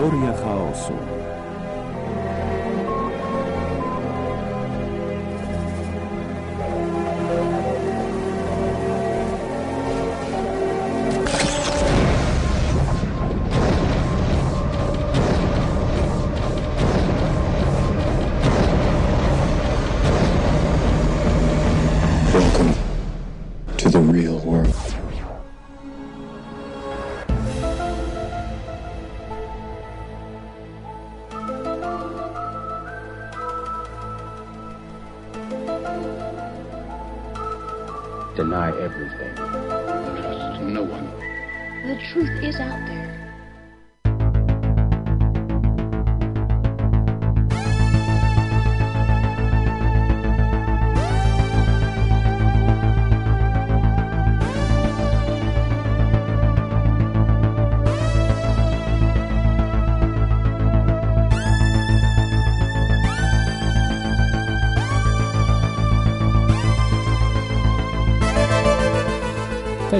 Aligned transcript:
Teoria 0.00 0.32
chaosu. 0.32 1.19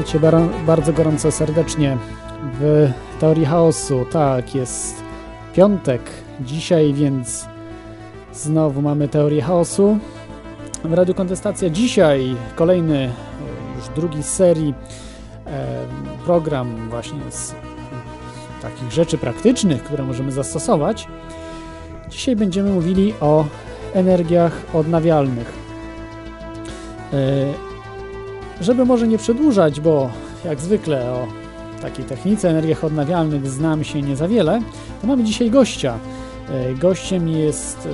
Witajcie 0.00 0.20
bar- 0.20 0.64
bardzo 0.66 0.92
gorąco 0.92 1.32
serdecznie 1.32 1.96
w 2.60 2.90
Teorii 3.18 3.44
Chaosu. 3.44 4.06
Tak, 4.12 4.54
jest 4.54 5.02
piątek 5.54 6.02
dzisiaj, 6.40 6.94
więc 6.94 7.46
znowu 8.32 8.82
mamy 8.82 9.08
Teorię 9.08 9.42
Chaosu. 9.42 9.98
W 10.84 10.92
Radiu 10.92 11.14
Kontestacja 11.14 11.70
dzisiaj 11.70 12.36
kolejny, 12.56 12.98
e, 12.98 13.10
już 13.76 13.88
drugi 13.88 14.22
z 14.22 14.28
serii 14.28 14.74
e, 15.46 15.66
program 16.24 16.88
właśnie 16.90 17.20
z 17.30 17.54
takich 18.62 18.92
rzeczy 18.92 19.18
praktycznych, 19.18 19.82
które 19.84 20.04
możemy 20.04 20.32
zastosować. 20.32 21.08
Dzisiaj 22.08 22.36
będziemy 22.36 22.70
mówili 22.70 23.14
o 23.20 23.44
energiach 23.94 24.52
odnawialnych. 24.74 25.52
Żeby 28.60 28.84
może 28.84 29.08
nie 29.08 29.18
przedłużać, 29.18 29.80
bo 29.80 30.10
jak 30.44 30.60
zwykle 30.60 31.12
o 31.12 31.26
takiej 31.82 32.04
technice 32.04 32.50
energiach 32.50 32.84
odnawialnych 32.84 33.50
znam 33.50 33.84
się 33.84 34.02
nie 34.02 34.16
za 34.16 34.28
wiele, 34.28 34.60
to 35.00 35.06
mamy 35.06 35.24
dzisiaj 35.24 35.50
gościa. 35.50 35.98
E, 36.50 36.74
Gościem 36.74 37.28
jest 37.28 37.88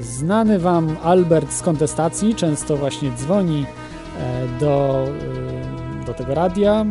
znany 0.00 0.58
Wam 0.58 0.96
Albert 1.02 1.52
z 1.52 1.62
kontestacji, 1.62 2.34
często 2.34 2.76
właśnie 2.76 3.10
dzwoni 3.16 3.66
e, 4.18 4.60
do, 4.60 5.04
do 6.06 6.14
tego 6.14 6.34
radia, 6.34 6.86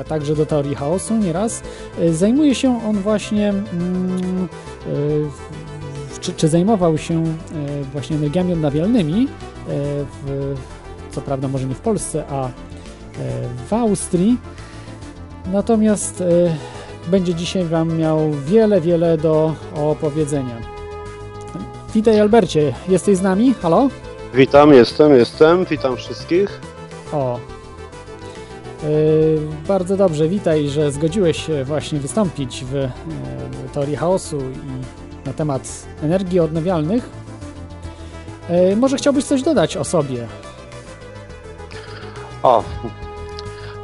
a 0.00 0.04
także 0.04 0.36
do 0.36 0.46
teorii 0.46 0.74
chaosu 0.74 1.16
nieraz. 1.16 1.62
E, 2.00 2.12
Zajmuje 2.12 2.54
się 2.54 2.80
on 2.88 2.96
właśnie, 2.96 3.48
mm, 3.48 4.48
czy, 6.20 6.32
czy 6.32 6.48
zajmował 6.48 6.98
się 6.98 7.24
właśnie 7.92 8.16
energiami 8.16 8.52
odnawialnymi 8.52 9.28
w, 10.26 10.54
co 11.10 11.20
prawda 11.20 11.48
może 11.48 11.66
nie 11.66 11.74
w 11.74 11.80
Polsce, 11.80 12.24
a 12.30 12.46
e, 12.46 12.50
w 13.68 13.72
Austrii. 13.72 14.38
Natomiast 15.52 16.20
e, 16.20 16.24
będzie 17.10 17.34
dzisiaj 17.34 17.64
Wam 17.64 17.98
miał 17.98 18.32
wiele, 18.46 18.80
wiele 18.80 19.18
do 19.18 19.54
opowiedzenia. 19.74 20.56
Witaj 21.94 22.20
Albercie, 22.20 22.74
jesteś 22.88 23.16
z 23.16 23.22
nami? 23.22 23.54
Halo? 23.54 23.88
Witam, 24.34 24.72
jestem, 24.72 25.14
jestem. 25.14 25.64
Witam 25.64 25.96
wszystkich. 25.96 26.60
O. 27.12 27.38
E, 28.84 28.88
bardzo 29.68 29.96
dobrze, 29.96 30.28
witaj, 30.28 30.68
że 30.68 30.92
zgodziłeś 30.92 31.46
się 31.46 31.64
właśnie 31.64 32.00
wystąpić 32.00 32.64
w 32.64 32.88
teorii 33.72 33.96
chaosu 33.96 34.38
i 34.38 35.26
na 35.26 35.32
temat 35.32 35.86
energii 36.02 36.40
odnawialnych. 36.40 37.10
Może 38.76 38.96
chciałbyś 38.96 39.24
coś 39.24 39.42
dodać 39.42 39.76
o 39.76 39.84
sobie? 39.84 40.26
O, 42.42 42.64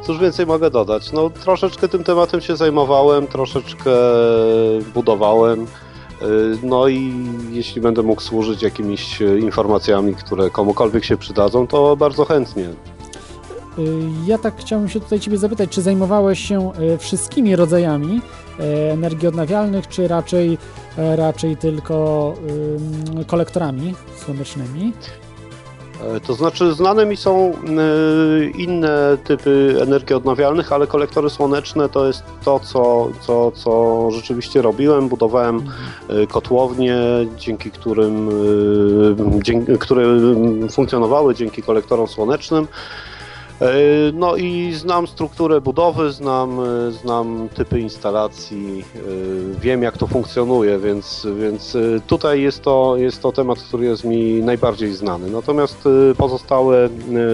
cóż 0.05 0.19
więcej 0.19 0.45
mogę 0.45 0.69
dodać? 0.71 1.11
No, 1.11 1.29
troszeczkę 1.29 1.87
tym 1.87 2.03
tematem 2.03 2.41
się 2.41 2.55
zajmowałem, 2.55 3.27
troszeczkę 3.27 3.91
budowałem. 4.93 5.63
y, 5.63 5.65
No 6.63 6.87
i 6.87 7.13
jeśli 7.51 7.81
będę 7.81 8.01
mógł 8.03 8.21
służyć 8.21 8.61
jakimiś 8.61 9.21
informacjami, 9.21 10.15
które 10.15 10.49
komukolwiek 10.49 11.03
się 11.05 11.17
przydadzą, 11.17 11.67
to 11.67 11.95
bardzo 11.97 12.25
chętnie. 12.25 12.63
Y, 12.63 12.73
Ja 14.25 14.37
tak 14.37 14.53
chciałbym 14.57 14.89
się 14.89 14.99
tutaj 14.99 15.19
Ciebie 15.19 15.37
zapytać, 15.37 15.69
czy 15.69 15.81
zajmowałeś 15.81 16.39
się 16.39 16.71
y, 16.79 16.97
wszystkimi 16.97 17.55
rodzajami 17.55 18.21
energii 18.91 19.27
odnawialnych, 19.27 19.87
czy 19.87 20.07
raczej, 20.07 20.57
raczej 20.97 21.57
tylko 21.57 22.33
kolektorami 23.27 23.95
słonecznymi? 24.25 24.93
E, 26.01 26.19
To 26.19 26.33
znaczy, 26.33 26.73
znane 26.73 27.05
mi 27.05 27.17
są 27.17 27.51
y, 27.51 28.51
inne 28.57 29.17
typy 29.23 29.75
energii 29.81 30.15
odnawialnych, 30.15 30.71
ale 30.71 30.87
kolektory 30.87 31.29
słoneczne 31.29 31.89
to 31.89 32.07
jest 32.07 32.23
to, 32.45 32.59
co, 32.59 33.09
co, 33.21 33.51
co 33.51 34.11
rzeczywiście 34.11 34.61
robiłem. 34.61 35.09
Budowałem 35.09 35.61
y, 36.09 36.27
kotłownie, 36.27 36.97
dzięki 37.37 37.71
którym, 37.71 38.29
dzięki, 39.43 39.77
które 39.77 40.05
funkcjonowały 40.71 41.35
dzięki 41.35 41.61
kolektorom 41.63 42.07
słonecznym. 42.07 42.67
Y, 43.61 44.11
No 44.13 44.35
i 44.35 44.73
znam 44.73 45.07
strukturę 45.07 45.61
budowy, 45.61 46.11
znam, 46.11 46.59
y, 46.59 46.91
znam 46.91 47.49
typy 47.53 47.79
instalacji, 47.79 48.85
y, 48.95 49.59
wiem 49.59 49.83
jak 49.83 49.97
to 49.97 50.07
funkcjonuje, 50.07 50.79
więc, 50.79 51.27
więc 51.39 51.77
tutaj 52.07 52.41
jest 52.41 52.61
to, 52.61 52.97
jest 52.97 53.21
to 53.21 53.31
temat, 53.31 53.59
który 53.59 53.85
jest 53.85 54.03
mi 54.03 54.43
najbardziej 54.43 54.93
znany. 54.93 55.31
Natomiast 55.31 55.83
pozostałe 56.17 56.89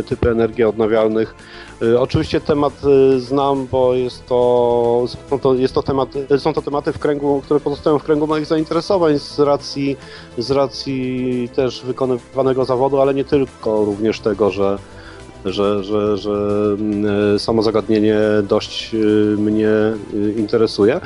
typy 0.08 0.30
energii 0.30 0.64
odnawialnych, 0.64 1.36
oczywiście 2.00 2.42
temat 2.42 2.74
znam, 3.18 3.68
bo 3.72 3.94
jest 3.94 4.26
to, 4.26 5.06
jest 5.58 5.74
to 5.74 5.84
temat, 5.84 6.10
są 6.38 6.54
to 6.54 6.62
tematy 6.62 6.94
w 6.94 7.00
kręgu, 7.00 7.42
które 7.46 7.60
pozostają 7.60 8.00
w 8.00 8.04
kręgu 8.04 8.28
moich 8.28 8.46
zainteresowań 8.46 9.20
z 9.20 9.40
racji, 9.40 9.98
z 10.38 10.52
racji 10.52 11.50
też 11.56 11.82
wykonywanego 11.86 12.66
zawodu, 12.66 13.02
ale 13.02 13.14
nie 13.14 13.26
tylko, 13.26 13.86
również 13.86 14.20
tego, 14.20 14.52
że 14.52 14.78
że, 15.46 15.84
że, 15.84 16.18
że 16.18 16.32
mm, 16.80 17.40
samo 17.40 17.64
zagadnienie 17.64 18.18
dość 18.44 18.94
y, 18.94 18.98
mnie 19.38 19.70
y, 20.14 20.34
interesuje. 20.38 21.02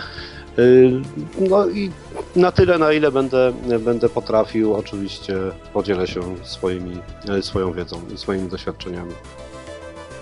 No 1.49 1.67
i 1.67 1.91
na 2.35 2.51
tyle, 2.51 2.77
na 2.77 2.93
ile 2.93 3.11
będę, 3.11 3.53
będę 3.79 4.09
potrafił, 4.09 4.73
oczywiście 4.73 5.37
podzielę 5.73 6.07
się 6.07 6.21
swoimi, 6.43 6.97
swoją 7.41 7.73
wiedzą 7.73 8.01
i 8.13 8.17
swoimi 8.17 8.49
doświadczeniami. 8.49 9.11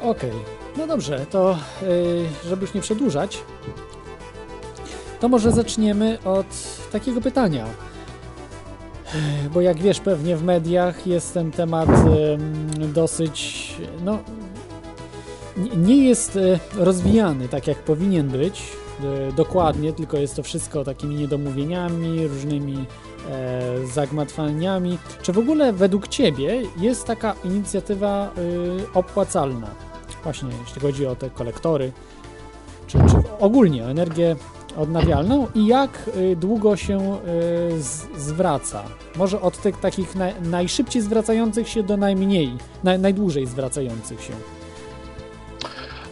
Okej, 0.01 0.31
no 0.77 0.87
dobrze, 0.87 1.25
to 1.29 1.57
żeby 2.45 2.61
już 2.61 2.73
nie 2.73 2.81
przedłużać, 2.81 3.39
to 5.19 5.29
może 5.29 5.51
zaczniemy 5.51 6.17
od 6.25 6.47
takiego 6.91 7.21
pytania. 7.21 7.65
Y, 9.15 9.49
Bo 9.49 9.61
jak 9.61 9.77
wiesz, 9.77 9.99
pewnie 9.99 10.37
w 10.37 10.43
mediach 10.43 11.07
jest 11.07 11.33
ten 11.33 11.51
temat 11.51 11.89
dosyć, 12.93 13.71
no, 14.05 14.19
nie- 15.77 16.07
jest 16.07 16.35
y, 16.35 16.59
rozwijany 16.75 17.47
tak 17.47 17.67
jak 17.67 17.77
powinien 17.77 18.27
być 18.27 18.63
y, 19.29 19.33
dokładnie, 19.33 19.93
tylko 19.93 20.17
jest 20.17 20.35
to 20.35 20.43
wszystko 20.43 20.83
takimi 20.83 21.15
niedomówieniami, 21.15 22.27
różnymi 22.27 22.85
e, 23.29 23.87
zagmatwaniami. 23.93 24.97
Czy 25.21 25.33
w 25.33 25.37
ogóle 25.37 25.73
według 25.73 26.07
Ciebie 26.07 26.61
jest 26.77 27.05
taka 27.05 27.35
inicjatywa 27.43 28.31
opłacalna? 28.93 29.67
Właśnie 30.23 30.49
jeśli 30.65 30.81
chodzi 30.81 31.05
o 31.07 31.15
te 31.15 31.29
kolektory, 31.29 31.91
czy, 32.87 32.97
czy 32.97 33.15
ogólnie 33.39 33.83
o 33.83 33.89
energię 33.89 34.35
odnawialną 34.77 35.47
i 35.55 35.67
jak 35.67 36.09
y, 36.17 36.35
długo 36.35 36.75
się 36.75 37.17
y, 37.17 38.19
zwraca? 38.19 38.83
Może 39.15 39.41
od 39.41 39.57
tych 39.57 39.79
takich 39.79 40.15
na, 40.15 40.27
najszybciej 40.41 41.01
zwracających 41.01 41.69
się 41.69 41.83
do 41.83 41.97
najmniej, 41.97 42.57
naj, 42.83 42.99
najdłużej 42.99 43.45
zwracających 43.45 44.23
się. 44.23 44.33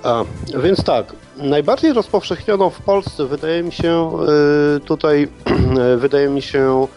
A, 0.03 0.23
więc 0.63 0.83
tak, 0.83 1.15
najbardziej 1.37 1.93
rozpowszechnioną 1.93 2.69
w 2.69 2.81
Polsce 2.81 3.25
wydaje 3.25 3.63
mi 3.63 3.71
się 3.71 4.11
y, 4.77 4.79
tutaj 4.79 5.27
wydaje 5.97 6.29
mi 6.29 6.41
się 6.41 6.87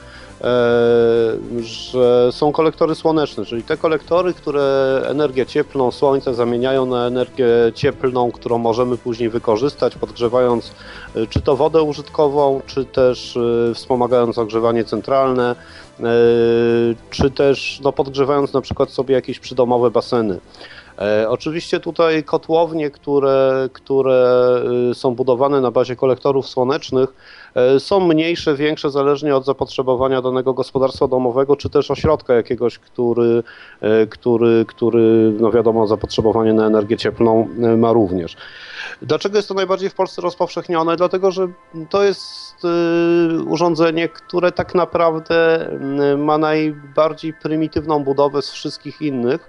że 1.60 2.32
są 2.32 2.52
kolektory 2.52 2.94
słoneczne, 2.94 3.44
czyli 3.44 3.62
te 3.62 3.76
kolektory, 3.76 4.34
które 4.34 5.02
energię 5.06 5.46
cieplną 5.46 5.90
słońca 5.90 6.32
zamieniają 6.32 6.86
na 6.86 7.06
energię 7.06 7.46
cieplną, 7.74 8.32
którą 8.32 8.58
możemy 8.58 8.98
później 8.98 9.28
wykorzystać, 9.28 9.96
podgrzewając 9.96 10.72
e, 11.16 11.26
czy 11.26 11.40
to 11.40 11.56
wodę 11.56 11.82
użytkową, 11.82 12.60
czy 12.66 12.84
też 12.84 13.36
e, 13.36 13.74
wspomagając 13.74 14.38
ogrzewanie 14.38 14.84
centralne, 14.84 15.56
czy 17.10 17.30
też 17.30 17.80
no, 17.84 17.92
podgrzewając 17.92 18.52
na 18.52 18.60
przykład 18.60 18.90
sobie 18.90 19.14
jakieś 19.14 19.38
przydomowe 19.38 19.90
baseny. 19.90 20.40
E, 20.98 21.30
oczywiście 21.30 21.80
tutaj 21.80 22.24
kotłownie, 22.24 22.90
które, 22.90 23.68
które 23.72 24.60
są 24.94 25.14
budowane 25.14 25.60
na 25.60 25.70
bazie 25.70 25.96
kolektorów 25.96 26.48
słonecznych, 26.48 27.08
e, 27.08 27.14
są 27.78 28.00
mniejsze, 28.00 28.54
większe, 28.54 28.90
zależnie 28.90 29.36
od 29.36 29.44
zapotrzebowania 29.44 30.22
danego 30.22 30.54
gospodarstwa 30.54 31.08
domowego, 31.08 31.56
czy 31.56 31.70
też 31.70 31.90
ośrodka 31.90 32.34
jakiegoś, 32.34 32.78
który, 32.78 33.42
e, 33.80 34.06
który, 34.06 34.64
który 34.68 35.32
no 35.40 35.50
wiadomo, 35.50 35.86
zapotrzebowanie 35.86 36.52
na 36.52 36.66
energię 36.66 36.96
cieplną 36.96 37.48
ma 37.76 37.92
również. 37.92 38.36
Dlaczego 39.02 39.36
jest 39.36 39.48
to 39.48 39.54
najbardziej 39.54 39.90
w 39.90 39.94
Polsce 39.94 40.22
rozpowszechnione? 40.22 40.96
Dlatego, 40.96 41.30
że 41.30 41.48
to 41.90 42.04
jest 42.04 42.54
urządzenie, 43.46 44.08
które 44.08 44.52
tak 44.52 44.74
naprawdę 44.74 45.68
ma 46.18 46.38
najbardziej 46.38 47.34
prymitywną 47.34 48.04
budowę 48.04 48.42
z 48.42 48.50
wszystkich 48.50 49.02
innych. 49.02 49.48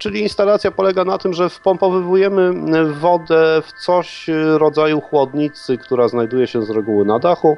Czyli 0.00 0.20
instalacja 0.20 0.70
polega 0.70 1.04
na 1.04 1.18
tym, 1.18 1.32
że 1.32 1.48
wpompowywujemy 1.48 2.52
wodę 2.92 3.62
w 3.66 3.72
coś 3.72 4.26
rodzaju 4.58 5.00
chłodnicy, 5.00 5.78
która 5.78 6.08
znajduje 6.08 6.46
się 6.46 6.62
z 6.62 6.70
reguły 6.70 7.04
na 7.04 7.18
dachu. 7.18 7.56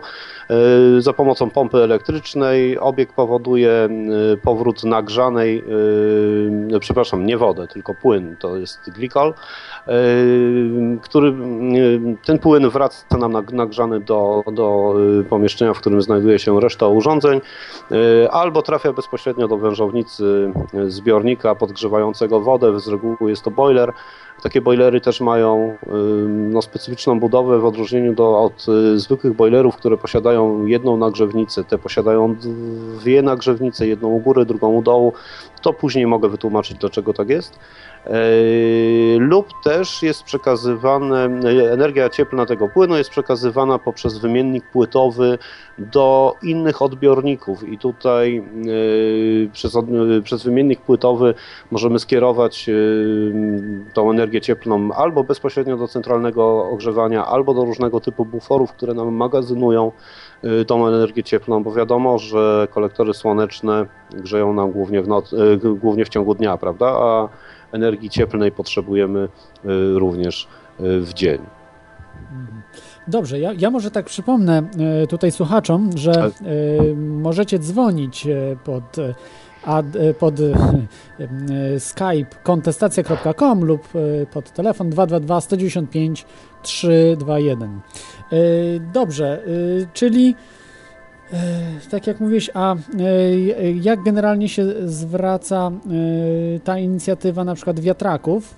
E, 0.50 1.00
za 1.00 1.12
pomocą 1.12 1.50
pompy 1.50 1.78
elektrycznej 1.78 2.78
obieg 2.78 3.12
powoduje 3.12 3.70
e, 3.70 3.88
powrót 4.36 4.84
nagrzanej, 4.84 5.64
e, 6.74 6.80
przepraszam, 6.80 7.26
nie 7.26 7.38
wodę, 7.38 7.68
tylko 7.68 7.94
płyn, 7.94 8.36
to 8.36 8.56
jest 8.56 8.90
glikol, 8.90 9.34
który 11.02 11.34
ten 12.24 12.38
płyn 12.38 12.70
wraca 12.70 13.18
nam 13.18 13.32
nagrzany 13.52 14.00
do, 14.00 14.42
do 14.52 14.94
pomieszczenia, 15.30 15.74
w 15.74 15.80
którym 15.80 16.02
znajduje 16.02 16.38
się 16.38 16.60
reszta 16.60 16.86
urządzeń, 16.86 17.40
albo 18.30 18.62
trafia 18.62 18.92
bezpośrednio 18.92 19.48
do 19.48 19.56
wężownicy 19.56 20.52
zbiornika 20.88 21.54
podgrzewającego 21.54 22.31
wodę, 22.40 22.81
z 22.81 22.88
reguły 22.88 23.31
jest 23.31 23.43
to 23.43 23.50
boiler, 23.50 23.93
takie 24.43 24.61
boilery 24.61 25.00
też 25.00 25.20
mają 25.20 25.76
no, 26.29 26.62
specyficzną 26.62 27.20
budowę 27.20 27.58
w 27.58 27.64
odróżnieniu 27.64 28.14
do, 28.14 28.40
od 28.40 28.67
y, 28.69 28.99
zwykłych 28.99 29.37
boilerów, 29.37 29.76
które 29.76 29.96
posiadają 29.96 30.67
jedną 30.67 30.96
nagrzewnicę. 30.96 31.64
Te 31.64 31.79
posiadają 31.79 32.37
dwie 32.99 33.23
nagrzewnice, 33.23 33.87
jedną 33.87 34.08
u 34.08 34.20
góry, 34.20 34.44
drugą 34.44 34.69
u 34.69 34.82
dołu. 34.82 35.12
To 35.62 35.73
później 35.73 36.06
mogę 36.06 36.29
wytłumaczyć, 36.29 36.79
dlaczego 36.79 37.12
tak 37.12 37.29
jest. 37.29 37.58
Yy, 38.06 39.19
lub 39.19 39.46
też 39.64 40.02
jest 40.02 40.22
przekazywane, 40.22 41.25
energia 41.72 42.08
cieplna 42.08 42.46
tego 42.46 42.69
płynu 42.69 42.96
jest 42.96 43.10
przekazywana 43.10 43.78
poprzez 43.78 44.19
wymiennik 44.19 44.64
płytowy 44.64 45.38
do 45.78 46.37
innych 46.43 46.82
odbiorników 46.82 47.69
i 47.69 47.78
tutaj 47.78 48.44
yy, 48.64 49.50
przez, 49.52 49.76
przez 50.25 50.44
wymiennik 50.44 50.81
płytowy 50.81 51.34
możemy 51.70 51.99
skierować 51.99 52.69
yy, 52.69 53.84
tą 53.94 54.10
energię 54.10 54.40
cieplną 54.40 54.93
albo 54.93 55.25
bezpośrednio 55.25 55.76
do 55.76 55.88
centralnego 55.88 56.70
ogrzewania, 56.70 57.26
albo 57.26 57.55
do 57.55 57.64
różnego 57.64 58.00
typu 58.00 58.25
buforów, 58.25 58.72
które 58.72 58.94
nam 58.94 59.14
magazynują 59.14 59.93
tą 60.66 60.88
energię 60.88 61.22
cieplną, 61.22 61.62
bo 61.62 61.72
wiadomo, 61.72 62.19
że 62.19 62.69
kolektory 62.70 63.14
słoneczne 63.14 63.87
grzeją 64.10 64.52
nam 64.52 64.72
głównie 64.72 65.02
w, 65.02 65.08
noc, 65.08 65.34
głównie 65.81 66.05
w 66.05 66.08
ciągu 66.08 66.34
dnia, 66.34 66.56
prawda? 66.56 66.87
A 66.87 67.28
energii 67.72 68.10
cieplnej 68.10 68.52
potrzebujemy 68.52 69.20
y, 69.20 69.28
również 69.98 70.48
y, 70.80 71.00
w 71.00 71.12
dzień. 71.12 71.38
Dobrze, 73.08 73.40
ja, 73.40 73.52
ja 73.52 73.70
może 73.70 73.90
tak 73.90 74.06
przypomnę 74.06 74.62
y, 75.02 75.06
tutaj 75.06 75.32
słuchaczom, 75.32 75.90
że 75.94 76.30
możecie 76.96 77.58
dzwonić 77.58 78.26
pod 78.64 78.96
ad, 79.64 79.86
pod 80.19 80.34
skype 81.88 82.36
kontestacja.com 82.42 83.64
lub 83.64 83.88
pod 84.32 84.52
telefon 84.52 84.90
222 84.90 85.40
195 85.40 86.26
321. 86.62 87.80
Dobrze, 88.92 89.42
czyli 89.92 90.34
tak 91.90 92.06
jak 92.06 92.20
mówiłeś, 92.20 92.50
a 92.55 92.75
e, 92.75 93.73
jak 93.73 94.02
generalnie 94.02 94.49
się 94.49 94.67
zwraca 94.84 95.70
e, 95.70 96.61
ta 96.61 96.79
inicjatywa 96.79 97.44
na 97.44 97.55
przykład 97.55 97.81
wiatraków? 97.81 98.55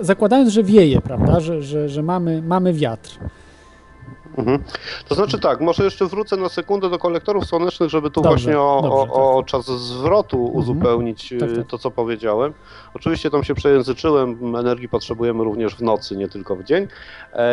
Zakładając, 0.00 0.52
że 0.52 0.62
wieje, 0.62 1.00
prawda, 1.00 1.40
że, 1.40 1.62
że, 1.62 1.88
że 1.88 2.02
mamy, 2.02 2.42
mamy 2.42 2.72
wiatr. 2.72 3.18
Mhm. 4.38 4.62
To 5.08 5.14
znaczy 5.14 5.38
tak, 5.38 5.60
może 5.60 5.84
jeszcze 5.84 6.06
wrócę 6.06 6.36
na 6.36 6.48
sekundę 6.48 6.90
do 6.90 6.98
kolektorów 6.98 7.44
słonecznych, 7.44 7.90
żeby 7.90 8.10
tu 8.10 8.20
dobrze, 8.20 8.30
właśnie 8.30 8.60
o, 8.60 8.80
dobrze, 8.82 9.12
o, 9.12 9.36
o 9.36 9.42
tak. 9.42 9.50
czas 9.50 9.66
zwrotu 9.66 10.36
mhm. 10.36 10.56
uzupełnić 10.56 11.34
tak, 11.40 11.52
tak. 11.56 11.66
to, 11.66 11.78
co 11.78 11.90
powiedziałem. 11.90 12.52
Oczywiście 12.94 13.30
tam 13.30 13.44
się 13.44 13.54
przejęzyczyłem, 13.54 14.56
energii 14.56 14.88
potrzebujemy 14.88 15.44
również 15.44 15.74
w 15.74 15.82
nocy, 15.82 16.16
nie 16.16 16.28
tylko 16.28 16.56
w 16.56 16.64
dzień. 16.64 16.88
E, 17.32 17.48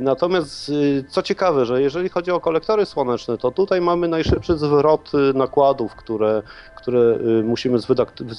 natomiast 0.00 0.68
y, 0.68 1.04
co 1.08 1.22
ciekawe, 1.22 1.66
że 1.66 1.82
jeżeli 1.82 2.08
chodzi 2.08 2.30
o 2.30 2.40
kolektory 2.40 2.86
słoneczne, 2.86 3.38
to 3.38 3.50
tutaj 3.50 3.80
mamy 3.80 4.08
najszybszy 4.08 4.58
zwrot 4.58 5.12
y, 5.14 5.34
nakładów, 5.34 5.94
które, 5.94 6.42
które 6.76 7.00
y, 7.00 7.42
musimy 7.44 7.78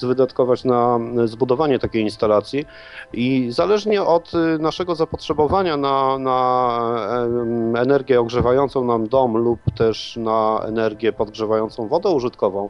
wydatkować 0.02 0.64
na 0.64 0.98
zbudowanie 1.24 1.78
takiej 1.78 2.02
instalacji 2.02 2.66
i 3.12 3.50
zależnie 3.50 4.02
od 4.02 4.32
naszego 4.58 4.94
zapotrzebowania 4.94 5.76
na, 5.76 6.18
na 6.18 7.81
energię 7.82 8.20
ogrzewającą 8.20 8.84
nam 8.84 9.08
dom 9.08 9.36
lub 9.36 9.60
też 9.76 10.16
na 10.16 10.60
energię 10.66 11.12
podgrzewającą 11.12 11.88
wodę 11.88 12.10
użytkową, 12.10 12.68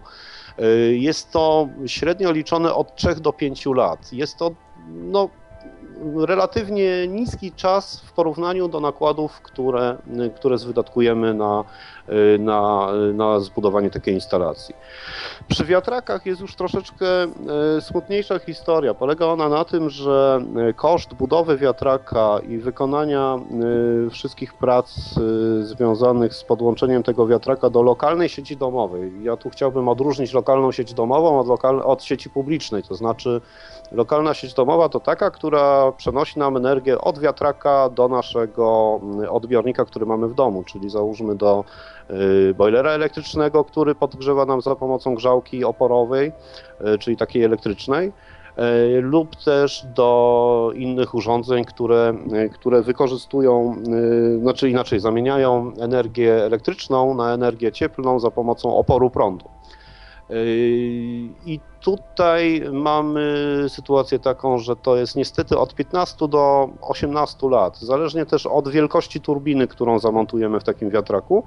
y, 0.59 0.97
jest 0.97 1.31
to 1.31 1.69
średnio 1.87 2.33
liczone 2.33 2.75
od 2.75 2.97
3 2.97 3.15
do 3.15 3.33
5 3.33 3.67
lat. 3.75 4.13
Jest 4.13 4.37
to 4.37 4.51
no, 4.89 5.29
relatywnie 6.17 7.09
niski 7.09 7.53
czas 7.53 8.01
w 8.01 8.13
porównaniu 8.13 8.69
do 8.69 8.81
nakładów, 8.81 9.41
które, 9.41 9.97
które 10.37 10.57
wydatkujemy 10.57 11.35
na, 11.35 11.65
na, 12.39 12.89
na 13.15 13.41
zbudowanie 13.41 13.91
takiej 13.91 14.15
instalacji. 14.15 14.75
Przy 15.49 15.65
wiatrakach 15.65 16.27
jest 16.27 16.41
już 16.41 16.55
troszeczkę 16.55 17.07
e, 17.07 17.29
smutniejsza 17.81 18.39
historia. 18.39 18.95
Polega 18.95 19.27
ona 19.27 19.49
na 19.49 19.65
tym, 19.65 19.91
że 19.91 20.41
koszt 20.77 21.15
budowy 21.15 21.57
wiatraka 21.57 22.39
i 22.49 22.59
wykonania 22.59 23.39
wszystkich 24.11 24.55
prac 24.55 24.95
związanych 25.61 26.35
z 26.35 26.45
podłączeniem 26.45 27.03
tego 27.03 27.27
wiatraka 27.27 27.71
do 27.71 27.83
lokalnej 27.83 28.29
sieci 28.29 28.57
domowej. 28.57 29.13
Ja 29.23 29.37
tu 29.37 29.51
chciałbym 29.51 29.89
odróżnić 29.89 30.33
lokalną 30.33 30.73
sieć 30.73 30.95
domową 30.95 31.41
od, 31.41 31.47
lokal, 31.47 31.83
od 31.85 32.05
sieci 32.05 32.31
publicznej, 32.31 32.83
to 32.83 32.95
znaczy 32.95 33.41
Lokalna 33.93 34.35
sieć 34.35 34.55
domowa 34.55 34.89
to 34.89 35.01
taka, 35.01 35.31
która 35.31 35.93
przenosi 35.93 36.39
nam 36.39 36.57
energię 36.57 36.99
od 36.99 37.19
wiatraka 37.19 37.89
do 37.89 38.09
naszego 38.09 39.01
odbiornika, 39.31 39.85
który 39.85 40.07
mamy 40.07 40.29
w 40.29 40.35
domu, 40.35 40.65
czyli 40.65 40.91
załóżmy 40.91 41.35
do 41.35 41.65
y, 41.65 42.02
boilera 42.55 42.91
elektrycznego, 42.91 43.65
który 43.65 43.95
podgrzewa 43.95 44.47
nam 44.47 44.61
za 44.61 44.77
pomocą 44.77 45.15
grzałki 45.15 45.65
oporowej, 45.65 46.33
y, 46.95 46.99
czyli 46.99 47.17
takiej 47.17 47.45
elektrycznej 47.45 48.09
y, 48.09 49.01
lub 49.01 49.37
też 49.37 49.87
do 49.95 50.73
innych 50.75 51.15
urządzeń, 51.15 51.65
które, 51.65 52.15
które 52.53 52.83
wykorzystują, 52.83 53.77
znaczy 54.41 54.71
inaczej 54.71 55.01
zamieniają 55.01 55.73
energię 55.81 56.45
elektryczną 56.45 57.15
na 57.15 57.35
energię 57.35 57.73
cieplną 57.73 58.21
za 58.21 58.31
pomocą 58.31 58.77
oporu 58.77 59.11
prądu. 59.11 59.45
I 61.47 61.61
tutaj 61.81 62.63
mamy 62.73 63.47
sytuację 63.69 64.19
taką, 64.19 64.59
że 64.59 64.77
to 64.77 64.97
jest 64.97 65.17
niestety 65.17 65.59
od 65.59 65.75
15 65.75 66.29
do 66.29 66.69
18 66.81 67.49
lat, 67.49 67.79
zależnie 67.79 68.27
też 68.27 68.47
od 68.47 68.69
wielkości 68.69 69.21
turbiny, 69.21 69.69
którą 69.69 69.99
zamontujemy 69.99 70.61
w 70.61 70.65
takim 70.65 70.91
wiatraku. 70.91 71.45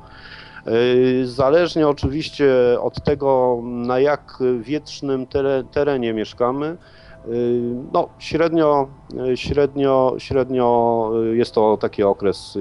Zależnie 1.24 1.88
oczywiście 1.88 2.48
od 2.82 3.04
tego, 3.04 3.60
na 3.64 4.00
jak 4.00 4.40
wietrznym 4.60 5.28
terenie 5.72 6.14
mieszkamy, 6.14 6.78
no, 7.94 8.10
średnio, 8.20 8.88
średnio, 9.36 10.16
średnio 10.18 11.12
jest 11.34 11.52
to 11.54 11.78
taki 11.78 12.04
okres, 12.04 12.58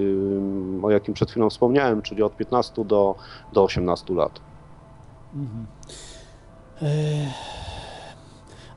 o 0.83 0.91
jakim 0.91 1.15
przed 1.15 1.31
chwilą 1.31 1.51
wspomniałem, 1.51 2.03
czyli 2.03 2.23
od 2.23 2.37
15 2.37 2.85
do, 2.85 3.15
do 3.53 3.63
18 3.65 4.15
lat. 4.15 4.41
Mhm. 5.35 5.67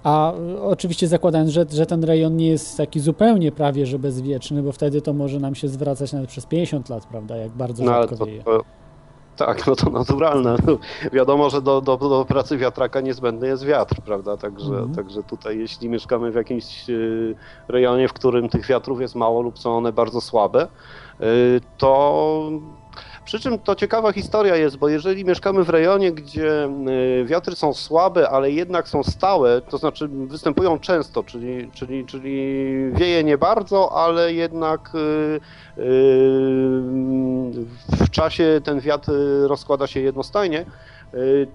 A 0.03 0.33
y, 0.33 0.61
oczywiście 0.61 1.07
zakładając, 1.07 1.49
że, 1.51 1.65
że 1.71 1.85
ten 1.85 2.03
rejon 2.03 2.35
nie 2.37 2.47
jest 2.47 2.77
taki 2.77 2.99
zupełnie 2.99 3.51
prawie, 3.51 3.85
że 3.85 3.99
bezwieczny, 3.99 4.63
bo 4.63 4.71
wtedy 4.71 5.01
to 5.01 5.13
może 5.13 5.39
nam 5.39 5.55
się 5.55 5.67
zwracać 5.67 6.13
nawet 6.13 6.29
przez 6.29 6.45
50 6.45 6.89
lat, 6.89 7.05
prawda, 7.05 7.37
jak 7.37 7.51
bardzo 7.51 7.83
No, 7.83 7.91
rzadko 7.91 8.15
to, 8.15 8.25
wieje. 8.25 8.43
to, 8.43 8.61
tak, 9.37 9.67
no 9.67 9.75
to 9.75 9.89
naturalne. 9.89 10.55
Wiadomo, 11.13 11.49
że 11.49 11.61
do, 11.61 11.81
do, 11.81 11.97
do 11.97 12.25
pracy 12.25 12.57
wiatraka 12.57 13.01
niezbędny 13.01 13.47
jest 13.47 13.65
wiatr, 13.65 13.95
prawda? 14.05 14.37
Także, 14.37 14.67
Mhm. 14.67 14.95
także 14.95 15.23
tutaj, 15.23 15.59
jeśli 15.59 15.89
mieszkamy 15.89 16.31
w 16.31 16.35
jakimś 16.35 16.89
y, 16.89 17.35
rejonie, 17.67 18.07
w 18.07 18.13
którym 18.13 18.49
tych 18.49 18.65
wiatrów 18.67 19.01
jest 19.01 19.15
mało 19.15 19.41
lub 19.41 19.59
są 19.59 19.77
one 19.77 19.91
bardzo 19.93 20.21
słabe, 20.21 20.67
y, 21.21 21.61
to. 21.77 22.49
Przy 23.27 23.39
czym 23.39 23.59
to 23.59 23.75
ciekawa 23.75 24.11
historia 24.11 24.55
jest, 24.55 24.77
bo 24.77 24.89
jeżeli 24.89 25.25
mieszkamy 25.25 25.63
w 25.63 25.69
rejonie, 25.69 26.11
gdzie 26.11 26.69
y, 27.21 27.25
wiatry 27.25 27.55
są 27.55 27.73
słabe, 27.73 28.29
ale 28.29 28.51
jednak 28.51 28.87
są 28.87 29.03
stałe, 29.03 29.61
to 29.61 29.77
znaczy 29.77 30.07
występują 30.07 30.79
często, 30.79 31.23
czyli, 31.23 31.71
czyli, 31.73 32.05
czyli 32.05 32.35
wieje 32.93 33.23
nie 33.23 33.37
bardzo, 33.37 33.91
ale 33.91 34.33
jednak 34.33 34.91
y, 34.95 34.97
y, 34.97 35.81
w 38.05 38.09
czasie 38.11 38.61
ten 38.63 38.79
wiatr 38.79 39.11
rozkłada 39.47 39.87
się 39.87 39.99
jednostajnie, 39.99 40.65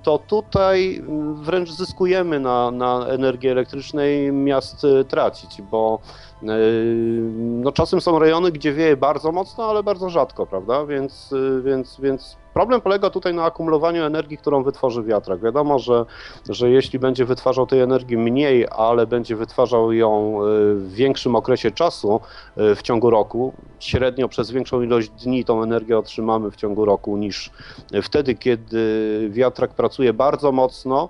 to 0.02 0.18
tutaj 0.18 1.02
wręcz 1.34 1.70
zyskujemy 1.70 2.40
na, 2.40 2.70
na 2.70 3.06
energii 3.06 3.48
elektrycznej 3.48 4.32
miast 4.32 4.84
y, 4.84 5.04
tracić, 5.04 5.62
bo 5.62 5.98
y, 6.42 6.46
no 7.38 7.72
czasem 7.72 8.00
są 8.00 8.18
rejony, 8.18 8.52
gdzie 8.52 8.72
wieje 8.72 8.96
bardzo 8.96 9.32
mocno, 9.32 9.64
ale 9.64 9.82
bardzo 9.82 10.10
rzadko, 10.10 10.46
prawda? 10.46 10.86
Więc, 10.86 11.32
y, 11.32 11.62
więc, 11.64 12.00
więc 12.00 12.36
problem 12.54 12.80
polega 12.80 13.10
tutaj 13.10 13.34
na 13.34 13.44
akumulowaniu 13.44 14.04
energii, 14.04 14.38
którą 14.38 14.62
wytworzy 14.62 15.02
wiatrak. 15.02 15.40
Wiadomo, 15.40 15.78
że, 15.78 16.04
że 16.48 16.70
jeśli 16.70 16.98
będzie 16.98 17.24
wytwarzał 17.24 17.66
tej 17.66 17.80
energii 17.80 18.16
mniej, 18.16 18.66
ale 18.70 19.06
będzie 19.06 19.36
wytwarzał 19.36 19.92
ją 19.92 20.38
y, 20.42 20.74
w 20.74 20.92
większym 20.92 21.36
okresie 21.36 21.70
czasu 21.70 22.20
y, 22.58 22.74
w 22.74 22.82
ciągu 22.82 23.10
roku, 23.10 23.52
średnio 23.80 24.28
przez 24.28 24.50
większą 24.50 24.82
ilość 24.82 25.08
dni 25.08 25.44
tą 25.44 25.62
energię 25.62 25.98
otrzymamy 25.98 26.50
w 26.50 26.56
ciągu 26.56 26.84
roku 26.84 27.16
niż 27.16 27.50
wtedy, 28.02 28.34
kiedy 28.34 29.28
wiatrak 29.30 29.70
pracuje 29.70 30.12
bardzo 30.12 30.52
mocno 30.52 31.08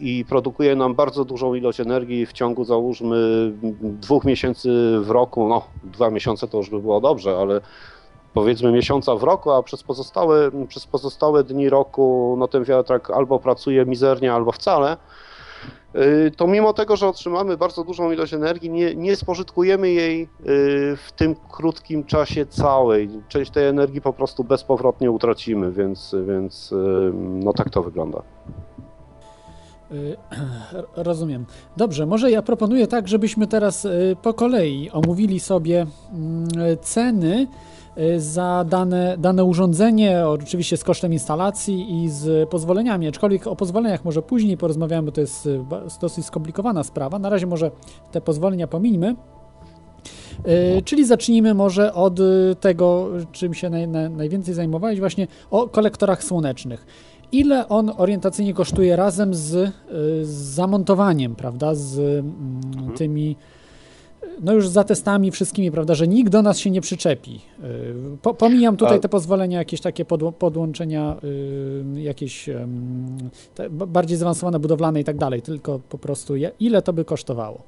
i 0.00 0.24
produkuje 0.28 0.76
nam 0.76 0.94
bardzo 0.94 1.24
dużą 1.24 1.54
ilość 1.54 1.80
energii 1.80 2.26
w 2.26 2.32
ciągu 2.32 2.64
załóżmy 2.64 3.52
dwóch 3.82 4.24
miesięcy 4.24 4.68
w 5.00 5.10
roku, 5.10 5.48
no 5.48 5.62
dwa 5.84 6.10
miesiące 6.10 6.48
to 6.48 6.58
już 6.58 6.70
by 6.70 6.80
było 6.80 7.00
dobrze, 7.00 7.38
ale 7.38 7.60
powiedzmy 8.34 8.72
miesiąca 8.72 9.14
w 9.16 9.22
roku, 9.22 9.50
a 9.50 9.62
przez 9.62 9.82
pozostałe, 9.82 10.50
przez 10.68 10.86
pozostałe 10.86 11.44
dni 11.44 11.68
roku 11.68 12.36
no 12.38 12.48
ten 12.48 12.64
wiatrak 12.64 13.10
albo 13.10 13.38
pracuje 13.38 13.86
mizernie, 13.86 14.32
albo 14.32 14.52
wcale, 14.52 14.96
yy, 15.94 16.30
to 16.36 16.46
mimo 16.46 16.72
tego, 16.72 16.96
że 16.96 17.08
otrzymamy 17.08 17.56
bardzo 17.56 17.84
dużą 17.84 18.12
ilość 18.12 18.34
energii, 18.34 18.70
nie, 18.70 18.94
nie 18.94 19.16
spożytkujemy 19.16 19.90
jej 19.90 20.20
yy, 20.20 20.28
w 20.96 21.12
tym 21.16 21.34
krótkim 21.50 22.04
czasie 22.04 22.46
całej. 22.46 23.08
Część 23.28 23.50
tej 23.50 23.66
energii 23.66 24.00
po 24.00 24.12
prostu 24.12 24.44
bezpowrotnie 24.44 25.10
utracimy, 25.10 25.72
więc, 25.72 26.14
więc 26.26 26.70
yy, 26.70 27.12
no 27.14 27.52
tak 27.52 27.70
to 27.70 27.82
wygląda. 27.82 28.22
Y, 29.92 30.16
Rozumiem. 30.96 31.46
Dobrze, 31.76 32.06
może 32.06 32.30
ja 32.30 32.42
proponuję 32.42 32.86
tak, 32.86 33.08
żebyśmy 33.08 33.46
teraz 33.46 33.84
y, 33.84 34.16
po 34.22 34.34
kolei 34.34 34.90
omówili 34.90 35.40
sobie 35.40 35.86
mm, 36.12 36.48
ceny 36.82 37.42
y, 37.42 37.71
za 38.16 38.64
dane, 38.68 39.16
dane 39.18 39.44
urządzenie, 39.44 40.26
oczywiście 40.26 40.76
z 40.76 40.84
kosztem 40.84 41.12
instalacji 41.12 42.04
i 42.04 42.08
z 42.08 42.48
pozwoleniami, 42.48 43.08
aczkolwiek 43.08 43.46
o 43.46 43.56
pozwoleniach 43.56 44.04
może 44.04 44.22
później 44.22 44.56
porozmawiamy, 44.56 45.06
bo 45.06 45.12
to 45.12 45.20
jest 45.20 45.46
y, 45.46 45.60
dosyć 46.00 46.24
skomplikowana 46.24 46.84
sprawa. 46.84 47.18
Na 47.18 47.28
razie 47.28 47.46
może 47.46 47.70
te 48.12 48.20
pozwolenia 48.20 48.66
pomińmy. 48.66 49.16
Y, 50.78 50.82
Czyli 50.82 51.04
zacznijmy 51.06 51.54
może 51.54 51.94
od 51.94 52.20
y, 52.20 52.56
tego, 52.60 53.08
czym 53.32 53.54
się 53.54 53.70
naj, 53.70 53.88
na, 53.88 54.08
najwięcej 54.08 54.54
zajmowałeś, 54.54 55.00
właśnie 55.00 55.26
o 55.50 55.68
kolektorach 55.68 56.24
słonecznych. 56.24 56.86
Ile 57.32 57.68
on 57.68 57.92
orientacyjnie 57.96 58.54
kosztuje 58.54 58.96
razem 58.96 59.34
z, 59.34 59.54
y, 59.54 59.72
z 60.22 60.28
zamontowaniem, 60.28 61.34
prawda, 61.34 61.74
z 61.74 61.98
mm, 61.98 62.92
tymi, 62.96 63.36
no 64.40 64.52
już 64.52 64.68
za 64.68 64.84
testami 64.84 65.30
wszystkimi, 65.30 65.70
prawda, 65.70 65.94
że 65.94 66.08
nikt 66.08 66.32
do 66.32 66.42
nas 66.42 66.58
się 66.58 66.70
nie 66.70 66.80
przyczepi. 66.80 67.40
Y, 67.64 67.94
Po, 68.22 68.34
pomijam 68.34 68.76
tutaj 68.76 69.00
te 69.00 69.08
pozwolenia, 69.08 69.58
jakieś 69.58 69.80
takie 69.80 70.04
podło, 70.04 70.32
podłączenia, 70.32 71.16
y, 71.24 72.00
jakieś 72.00 72.50
te 73.54 73.70
bardziej 73.70 74.16
zaawansowane, 74.16 74.58
budowlane 74.58 75.00
i 75.00 75.04
tak 75.04 75.16
dalej, 75.16 75.42
tylko 75.42 75.80
po 75.88 75.98
prostu 75.98 76.36
je, 76.36 76.50
ile 76.60 76.82
to 76.82 76.92
by 76.92 77.04
kosztowało. 77.04 77.62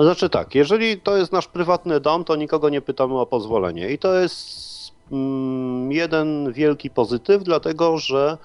Znaczy 0.00 0.30
tak, 0.30 0.54
jeżeli 0.54 1.00
to 1.00 1.16
jest 1.16 1.32
nasz 1.32 1.48
prywatny 1.48 2.00
dom, 2.00 2.24
to 2.24 2.36
nikogo 2.36 2.68
nie 2.68 2.80
pytamy 2.80 3.20
o 3.20 3.26
pozwolenie. 3.26 3.90
I 3.90 3.98
to 3.98 4.14
jest 4.14 4.92
mm, 5.12 5.92
jeden 5.92 6.52
wielki 6.52 6.90
pozytyw, 6.90 7.44
dlatego 7.44 7.98
że 7.98 8.38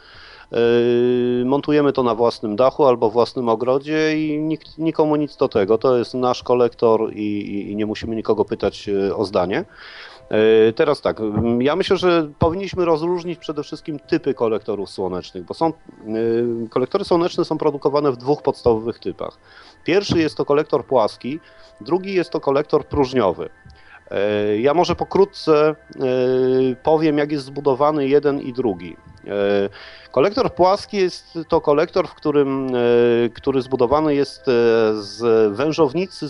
montujemy 1.45 1.93
to 1.93 2.03
na 2.03 2.15
własnym 2.15 2.55
dachu 2.55 2.85
albo 2.85 3.09
własnym 3.09 3.49
ogrodzie 3.49 4.25
i 4.25 4.39
nikt, 4.39 4.77
nikomu 4.77 5.15
nic 5.15 5.37
do 5.37 5.47
tego. 5.47 5.77
To 5.77 5.97
jest 5.97 6.13
nasz 6.13 6.43
kolektor 6.43 7.13
i, 7.13 7.71
i, 7.71 7.75
nie 7.75 7.85
musimy 7.85 8.15
nikogo 8.15 8.45
pytać 8.45 8.87
yy, 8.87 9.15
o 9.15 9.25
zdanie. 9.25 9.65
Yy, 10.31 10.73
Teraz 10.73 11.01
tak, 11.01 11.19
mm, 11.19 11.61
ja 11.61 11.75
myślę, 11.75 11.97
że 11.97 12.29
powinniśmy 12.39 12.85
rozróżnić 12.85 13.39
przede 13.39 13.63
wszystkim 13.63 13.99
typy 13.99 14.33
kolektorów 14.33 14.89
słonecznych, 14.89 15.43
bo 15.43 15.53
są 15.53 15.73
yy, 16.07 16.67
kolektory 16.69 17.05
słoneczne 17.05 17.45
są 17.45 17.57
produkowane 17.57 18.11
w 18.11 18.17
dwóch 18.17 18.41
podstawowych 18.41 18.99
typach. 18.99 19.37
Pierwszy 19.83 20.19
jest 20.19 20.35
to 20.35 20.45
kolektor 20.45 20.85
płaski, 20.85 21.39
drugi 21.81 22.13
jest 22.13 22.29
to 22.29 22.39
kolektor 22.39 22.85
próżniowy. 22.85 23.49
E, 24.11 24.57
Ja 24.59 24.73
może 24.73 24.95
pokrótce 24.95 25.69
e, 25.69 25.75
powiem, 26.83 27.17
jak 27.17 27.31
jest 27.31 27.45
zbudowany 27.45 28.07
jeden 28.07 28.39
i 28.39 28.53
drugi. 28.53 28.97
E, 29.27 29.69
Kolektor 30.11 30.53
płaski 30.53 30.97
jest 30.97 31.39
to 31.47 31.61
kolektor, 31.61 32.07
w 32.07 32.13
którym, 32.13 32.71
który 33.33 33.61
zbudowany 33.61 34.15
jest 34.15 34.45
z 34.93 35.21
wężownicy 35.55 36.27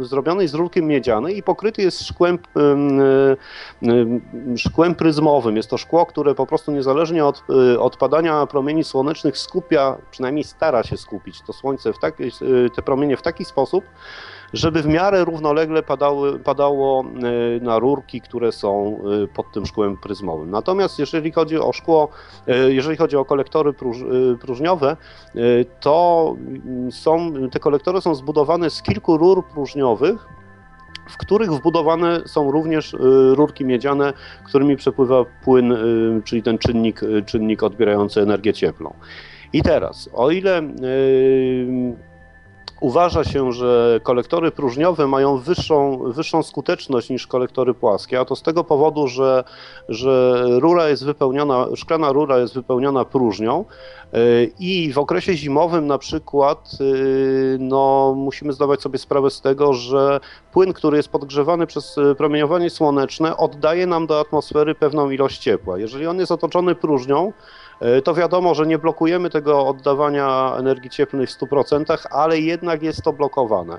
zrobionej 0.00 0.48
z 0.48 0.54
rurki 0.54 0.82
miedzianej 0.82 1.38
i 1.38 1.42
pokryty 1.42 1.82
jest 1.82 2.06
szkłem, 2.06 2.38
em, 2.56 3.00
em, 3.82 4.20
szkłem 4.56 4.94
pryzmowym. 4.94 5.56
Jest 5.56 5.70
to 5.70 5.78
szkło, 5.78 6.06
które 6.06 6.34
po 6.34 6.46
prostu 6.46 6.72
niezależnie 6.72 7.24
od 7.24 7.42
odpadania 7.78 8.46
promieni 8.46 8.84
słonecznych 8.84 9.38
skupia, 9.38 9.96
przynajmniej 10.10 10.44
stara 10.44 10.82
się 10.82 10.96
skupić 10.96 11.42
to 11.46 11.52
słońce, 11.52 11.92
w 11.92 11.98
taki, 11.98 12.24
te 12.76 12.82
promienie 12.82 13.16
w 13.16 13.22
taki 13.22 13.44
sposób, 13.44 13.84
żeby 14.52 14.82
w 14.82 14.86
miarę 14.86 15.24
równolegle 15.24 15.82
padały, 15.82 16.38
padało 16.38 17.04
e, 17.04 17.64
na 17.64 17.78
rurki, 17.78 18.20
które 18.20 18.52
są 18.52 19.00
e, 19.24 19.26
pod 19.26 19.52
tym 19.52 19.66
szkłem 19.66 19.96
pryzmowym. 19.96 20.50
Natomiast 20.50 20.98
jeżeli 20.98 21.32
chodzi 21.32 21.58
o 21.58 21.72
szkło, 21.72 22.08
e, 22.46 22.72
jeżeli 22.72 22.96
chodzi 22.96 23.16
o 23.16 23.24
kolektory 23.24 23.72
próż, 23.72 23.96
próżniowe, 24.40 24.96
to 25.80 26.34
są, 26.90 27.32
te 27.50 27.58
kolektory 27.58 28.00
są 28.00 28.14
zbudowane 28.14 28.70
z 28.70 28.82
kilku 28.82 29.16
rur 29.16 29.44
próżniowych, 29.46 30.26
w 31.08 31.16
których 31.16 31.52
wbudowane 31.52 32.20
są 32.26 32.50
również 32.50 32.96
rurki 33.32 33.64
miedziane, 33.64 34.12
którymi 34.46 34.76
przepływa 34.76 35.24
płyn, 35.44 35.76
czyli 36.24 36.42
ten 36.42 36.58
czynnik, 36.58 37.00
czynnik 37.26 37.62
odbierający 37.62 38.20
energię 38.20 38.52
cieplną. 38.52 38.94
I 39.52 39.62
teraz, 39.62 40.10
o 40.12 40.30
ile 40.30 40.62
uważa 42.80 43.24
się, 43.24 43.52
że 43.52 44.00
kolektory 44.02 44.50
próżniowe 44.50 45.06
mają 45.06 45.36
wyższą, 45.36 45.98
wyższą 46.12 46.42
skuteczność 46.42 47.10
niż 47.10 47.26
kolektory 47.26 47.74
płaskie, 47.74 48.20
a 48.20 48.24
to 48.24 48.36
z 48.36 48.42
tego 48.42 48.64
powodu, 48.64 49.08
że, 49.08 49.44
że 49.88 50.42
rura 50.48 50.88
jest 50.88 51.04
wypełniona, 51.04 51.66
szklana 51.76 52.12
rura 52.12 52.38
jest 52.38 52.54
wypełniona 52.54 53.04
próżnią 53.04 53.64
yy, 54.12 54.52
i 54.60 54.92
w 54.92 54.98
okresie 54.98 55.34
zimowym 55.34 55.86
na 55.86 55.98
przykład 55.98 56.70
yy, 56.80 57.56
no, 57.60 58.14
musimy 58.16 58.52
zdawać 58.52 58.82
sobie 58.82 58.98
sprawę 58.98 59.30
z 59.30 59.40
tego, 59.40 59.74
że 59.74 60.20
płyn, 60.52 60.72
który 60.72 60.96
jest 60.96 61.08
podgrzewany 61.08 61.66
przez 61.66 61.96
yy, 61.96 62.14
promieniowanie 62.14 62.70
słoneczne 62.70 63.36
oddaje 63.36 63.86
nam 63.86 64.06
do 64.06 64.20
atmosfery 64.20 64.74
pewną 64.74 65.10
ilość 65.10 65.38
ciepła. 65.38 65.78
Jeżeli 65.78 66.06
on 66.06 66.18
jest 66.18 66.32
otoczony 66.32 66.74
próżnią, 66.74 67.32
to 68.04 68.14
wiadomo, 68.14 68.54
że 68.54 68.66
nie 68.66 68.78
blokujemy 68.78 69.30
tego 69.30 69.66
oddawania 69.66 70.54
energii 70.58 70.90
cieplnej 70.90 71.26
w 71.26 71.30
100%, 71.30 72.06
ale 72.10 72.38
jednak 72.38 72.82
jest 72.82 73.02
to 73.02 73.12
blokowane. 73.12 73.74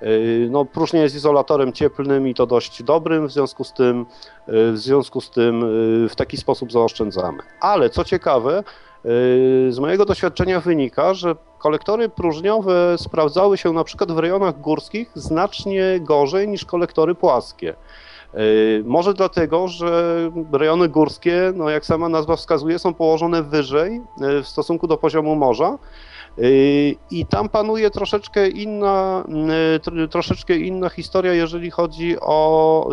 E, 0.00 0.06
No, 0.50 0.64
próżnia 0.64 1.02
jest 1.02 1.14
izolatorem 1.14 1.72
cieplnym 1.72 2.28
i 2.28 2.34
to 2.34 2.46
dość 2.46 2.82
dobrym, 2.82 3.26
w 3.26 3.32
związku 3.32 3.64
z 3.64 3.72
tym, 3.72 4.06
e, 4.46 4.72
w 4.72 4.78
związku 4.78 5.20
z 5.20 5.30
tym 5.30 5.62
e, 6.04 6.08
w 6.08 6.16
taki 6.16 6.36
sposób 6.36 6.72
zaoszczędzamy. 6.72 7.38
Ale 7.60 7.90
co 7.90 8.04
ciekawe, 8.04 8.58
e, 8.58 8.62
z 9.72 9.78
mojego 9.78 10.04
doświadczenia 10.04 10.60
wynika, 10.60 11.14
że 11.14 11.36
kolektory 11.58 12.08
próżniowe 12.08 12.98
sprawdzały 12.98 13.58
się 13.58 13.72
na 13.72 13.84
przykład 13.84 14.12
w 14.12 14.18
rejonach 14.18 14.60
górskich 14.60 15.10
znacznie 15.14 16.00
gorzej 16.00 16.48
niż 16.48 16.64
kolektory 16.64 17.14
płaskie. 17.14 17.74
Yy, 18.34 18.82
Może 18.86 19.14
dlatego, 19.14 19.68
że 19.68 20.30
rejony 20.52 20.88
górskie, 20.88 21.52
no 21.54 21.70
jak 21.70 21.86
sama 21.86 22.08
nazwa 22.08 22.36
wskazuje, 22.36 22.78
są 22.78 22.94
położone 22.94 23.42
wyżej 23.42 24.00
yy, 24.20 24.42
w 24.42 24.48
stosunku 24.48 24.86
do 24.86 24.96
poziomu 24.96 25.36
morza 25.36 25.78
I 27.10 27.26
tam 27.26 27.48
panuje 27.48 27.90
troszeczkę 27.90 28.48
inna, 28.48 29.24
troszeczkę 30.10 30.56
inna 30.56 30.88
historia, 30.88 31.32
jeżeli 31.32 31.70
chodzi 31.70 32.20
o 32.20 32.88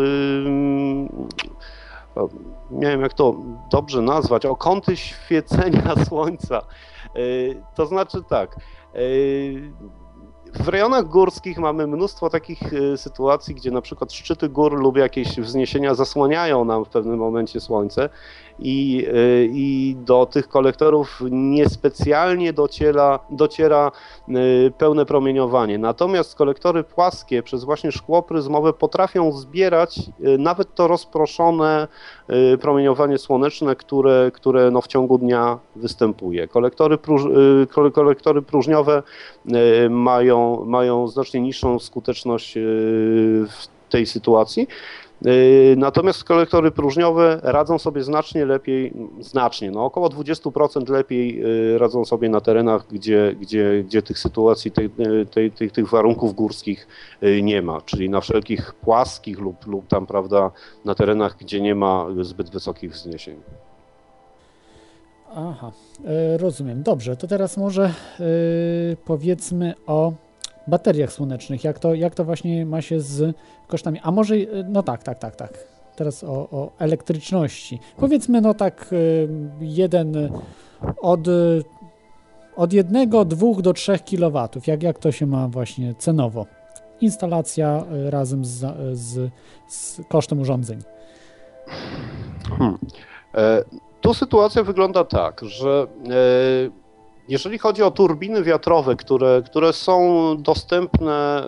nie 2.72 2.88
wiem 2.88 3.01
jak 3.01 3.13
to 3.13 3.36
dobrze 3.72 4.01
nazwać, 4.01 4.46
o 4.46 4.56
kąty 4.56 4.98
świecenia 4.98 5.96
słońca. 6.08 6.62
To 7.75 7.86
znaczy 7.86 8.24
tak, 8.29 8.56
w 10.54 10.68
rejonach 10.68 11.08
górskich 11.08 11.58
mamy 11.58 11.88
mnóstwo 11.88 12.30
takich 12.30 12.74
e, 12.74 12.98
sytuacji, 12.98 13.56
gdzie 13.56 13.72
na 13.72 13.82
przykład 13.82 14.13
szczyty 14.13 14.50
gór 14.50 14.80
lub 14.80 14.98
jakieś 14.98 15.39
wzniesienia 15.39 15.96
zasłaniają 15.96 16.66
nam 16.66 16.86
w 16.86 16.89
pewnym 16.89 17.20
momencie 17.20 17.60
słońce 17.60 18.10
i, 18.59 19.07
e, 19.07 19.45
i 19.45 19.95
do 20.05 20.25
tych 20.25 20.47
kolektorów 20.47 21.21
niespecjalnie 21.31 22.53
dociera, 22.53 23.19
dociera 23.29 23.91
e, 24.27 24.33
pełne 24.77 25.05
promieniowanie. 25.05 25.77
Natomiast 25.77 26.35
kolektory 26.35 26.83
płaskie 26.83 27.43
przez 27.43 27.63
właśnie 27.63 27.91
szkło 27.91 28.23
pryzmowe 28.23 28.73
potrafią 28.73 29.31
zbierać 29.31 29.99
nawet 30.39 30.75
to 30.75 30.87
rozproszone 30.87 31.87
promieniowanie 32.61 33.17
słoneczne, 33.17 33.75
które, 33.75 34.31
które 34.33 34.71
no 34.71 34.81
w 34.81 34.87
ciągu 34.87 35.17
dnia 35.17 35.59
występuje. 35.75 36.47
Kolektory, 36.47 36.97
próż, 36.97 37.21
kolektory 37.93 38.41
próżniowe 38.41 39.03
mają 39.89 40.37
mają, 40.65 41.07
znacznie 41.07 41.41
niższą 41.41 41.79
skuteczność 41.79 42.57
e, 42.57 42.61
w 43.49 43.67
tej 43.89 44.05
sytuacji. 44.05 44.67
E, 45.25 45.29
natomiast 45.75 46.24
kolektory 46.24 46.71
próżniowe 46.71 47.39
radzą 47.43 47.79
sobie 47.79 48.03
znacznie 48.03 48.45
lepiej, 48.45 48.93
znacznie, 49.19 49.71
no 49.71 49.86
około 49.86 50.07
20% 50.07 50.89
lepiej 50.89 51.41
e, 51.41 51.77
radzą 51.77 52.05
sobie 52.05 52.29
na 52.29 52.41
terenach, 52.41 52.88
gdzie, 52.91 53.36
gdzie, 53.41 53.83
gdzie 53.83 54.01
tych 54.01 54.19
sytuacji, 54.19 54.71
tej, 54.71 54.89
tej, 55.31 55.51
tych, 55.51 55.71
tych 55.71 55.89
warunków 55.89 56.36
górskich 56.36 56.88
nie 57.41 57.62
ma, 57.62 57.81
czyli 57.81 58.09
na 58.09 58.21
wszelkich 58.21 58.74
płaskich 58.74 59.39
lub, 59.39 59.67
lub 59.67 59.88
tam, 59.88 60.07
prawda, 60.07 60.51
na 60.86 60.95
terenach, 60.95 61.38
gdzie 61.38 61.62
nie 61.62 61.75
ma 61.75 62.05
zbyt 62.21 62.50
wysokich 62.50 62.91
wzniesień. 62.91 63.36
Aha, 65.36 65.71
rozumiem. 66.38 66.83
Dobrze, 66.83 67.17
to 67.17 67.27
teraz 67.27 67.57
może 67.57 67.93
powiedzmy 69.05 69.74
o 69.88 70.13
bateriach 70.67 71.12
słonecznych, 71.12 71.63
jak 71.63 71.79
to, 71.79 71.93
jak 71.93 72.15
to 72.15 72.25
właśnie 72.25 72.65
ma 72.65 72.81
się 72.81 73.00
z 73.00 73.36
kosztami. 73.67 74.00
A 74.03 74.12
może, 74.12 74.36
no 74.69 74.83
tak, 74.83 75.03
tak, 75.03 75.19
tak, 75.19 75.36
tak. 75.36 75.63
Teraz 75.95 76.24
o, 76.24 76.31
o 76.31 76.71
elektryczności. 76.79 77.79
Powiedzmy, 77.97 78.41
no 78.41 78.53
tak, 78.53 78.93
y, 78.93 79.29
jeden 79.59 80.31
od, 81.01 81.19
od 82.55 82.74
jednego, 82.74 83.25
dwóch 83.25 83.62
do 83.62 83.74
trzech 83.74 84.03
kilowatów. 84.03 84.67
Jak, 84.67 84.83
jak 84.83 85.00
to 85.00 85.12
się 85.12 85.25
ma 85.25 85.47
właśnie 85.47 85.95
cenowo? 85.95 86.45
Instalacja 87.01 87.86
y, 88.07 88.12
razem 88.12 88.45
z, 88.45 88.65
z, 88.93 89.31
z 89.67 90.01
kosztem 90.09 90.39
urządzeń. 90.39 90.79
Hmm. 92.57 92.77
E, 93.36 93.63
tu 94.01 94.13
sytuacja 94.13 94.63
wygląda 94.63 95.03
tak, 95.03 95.41
że 95.43 95.88
e, 96.05 96.87
jeżeli 97.29 97.57
chodzi 97.57 97.84
o 97.84 97.91
turbiny 97.91 98.43
wiatrowe, 98.43 98.96
które, 98.96 99.41
które 99.46 99.74
są 99.74 100.36
dostępne, 100.39 101.43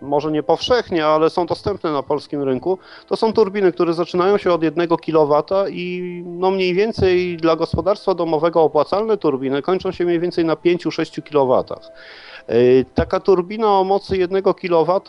może 0.00 0.32
nie 0.32 0.42
powszechnie, 0.42 1.06
ale 1.06 1.30
są 1.30 1.46
dostępne 1.46 1.92
na 1.92 2.02
polskim 2.02 2.42
rynku, 2.42 2.78
to 3.06 3.16
są 3.16 3.32
turbiny, 3.32 3.72
które 3.72 3.94
zaczynają 3.94 4.38
się 4.38 4.52
od 4.52 4.62
1 4.62 4.88
kW 4.88 5.42
i 5.70 6.22
no 6.26 6.50
mniej 6.50 6.74
więcej 6.74 7.36
dla 7.36 7.56
gospodarstwa 7.56 8.14
domowego 8.14 8.62
opłacalne 8.62 9.16
turbiny 9.16 9.62
kończą 9.62 9.92
się 9.92 10.04
mniej 10.04 10.20
więcej 10.20 10.44
na 10.44 10.54
5-6 10.54 11.22
kW. 11.22 11.64
E, 12.48 12.84
taka 12.94 13.20
turbina 13.20 13.78
o 13.78 13.84
mocy 13.84 14.16
1 14.16 14.42
kW 14.42 15.00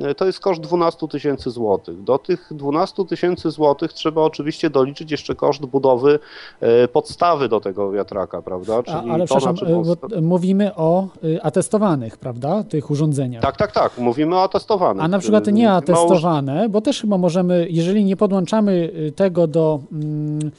e, 0.00 0.14
to 0.14 0.26
jest 0.26 0.40
koszt 0.40 0.60
12 0.60 1.08
tysięcy 1.08 1.50
złotych. 1.50 2.02
Do 2.02 2.18
tych 2.18 2.48
12 2.50 3.06
tysięcy 3.06 3.50
złotych 3.50 3.92
trzeba 3.92 4.20
oczywiście 4.20 4.70
doliczyć 4.70 5.10
jeszcze 5.10 5.34
koszt 5.34 5.66
budowy 5.66 6.18
e, 6.60 6.88
podstawy 6.88 7.48
do 7.48 7.60
tego 7.60 7.90
wiatraka, 7.90 8.42
prawda? 8.42 8.82
Czyli 8.82 9.10
A, 9.10 9.12
ale 9.12 9.24
przepraszam, 9.24 9.56
mówimy 10.22 10.74
o 10.76 11.08
atestowanych, 11.42 12.16
prawda, 12.16 12.64
tych 12.64 12.90
urządzeniach. 12.90 13.42
Tak, 13.42 13.56
tak, 13.56 13.72
tak, 13.72 13.98
mówimy 13.98 14.36
o 14.36 14.42
atestowanych. 14.42 15.04
A 15.04 15.08
na 15.08 15.18
przykład 15.18 15.46
nieatestowane, 15.46 16.68
bo 16.68 16.80
też 16.80 17.00
chyba 17.00 17.18
możemy, 17.18 17.66
jeżeli 17.70 18.04
nie 18.04 18.16
podłączamy 18.16 18.92
tego 19.16 19.46
do... 19.46 19.80
Mm, 19.92 20.50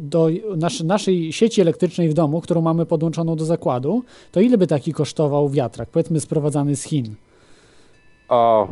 do 0.00 0.28
nasz, 0.56 0.80
naszej 0.80 1.32
sieci 1.32 1.60
elektrycznej 1.60 2.08
w 2.08 2.14
domu, 2.14 2.40
którą 2.40 2.60
mamy 2.60 2.86
podłączoną 2.86 3.36
do 3.36 3.44
zakładu, 3.44 4.04
to 4.32 4.40
ile 4.40 4.58
by 4.58 4.66
taki 4.66 4.92
kosztował 4.92 5.48
wiatrak, 5.48 5.88
powiedzmy 5.88 6.20
sprowadzany 6.20 6.76
z 6.76 6.82
Chin? 6.82 7.14
O, 8.28 8.68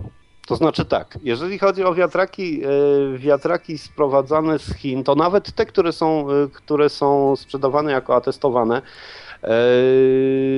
to 0.46 0.56
znaczy 0.56 0.84
tak, 0.84 1.18
jeżeli 1.22 1.58
chodzi 1.58 1.84
o 1.84 1.94
wiatraki, 1.94 2.62
e, 2.64 3.18
wiatraki 3.18 3.78
sprowadzane 3.78 4.58
z 4.58 4.74
Chin, 4.74 5.04
to 5.04 5.14
nawet 5.14 5.52
te, 5.52 5.66
które 5.66 5.92
są, 5.92 6.30
e, 6.30 6.48
które 6.52 6.88
są 6.88 7.36
sprzedawane 7.36 7.92
jako 7.92 8.16
atestowane, 8.16 8.82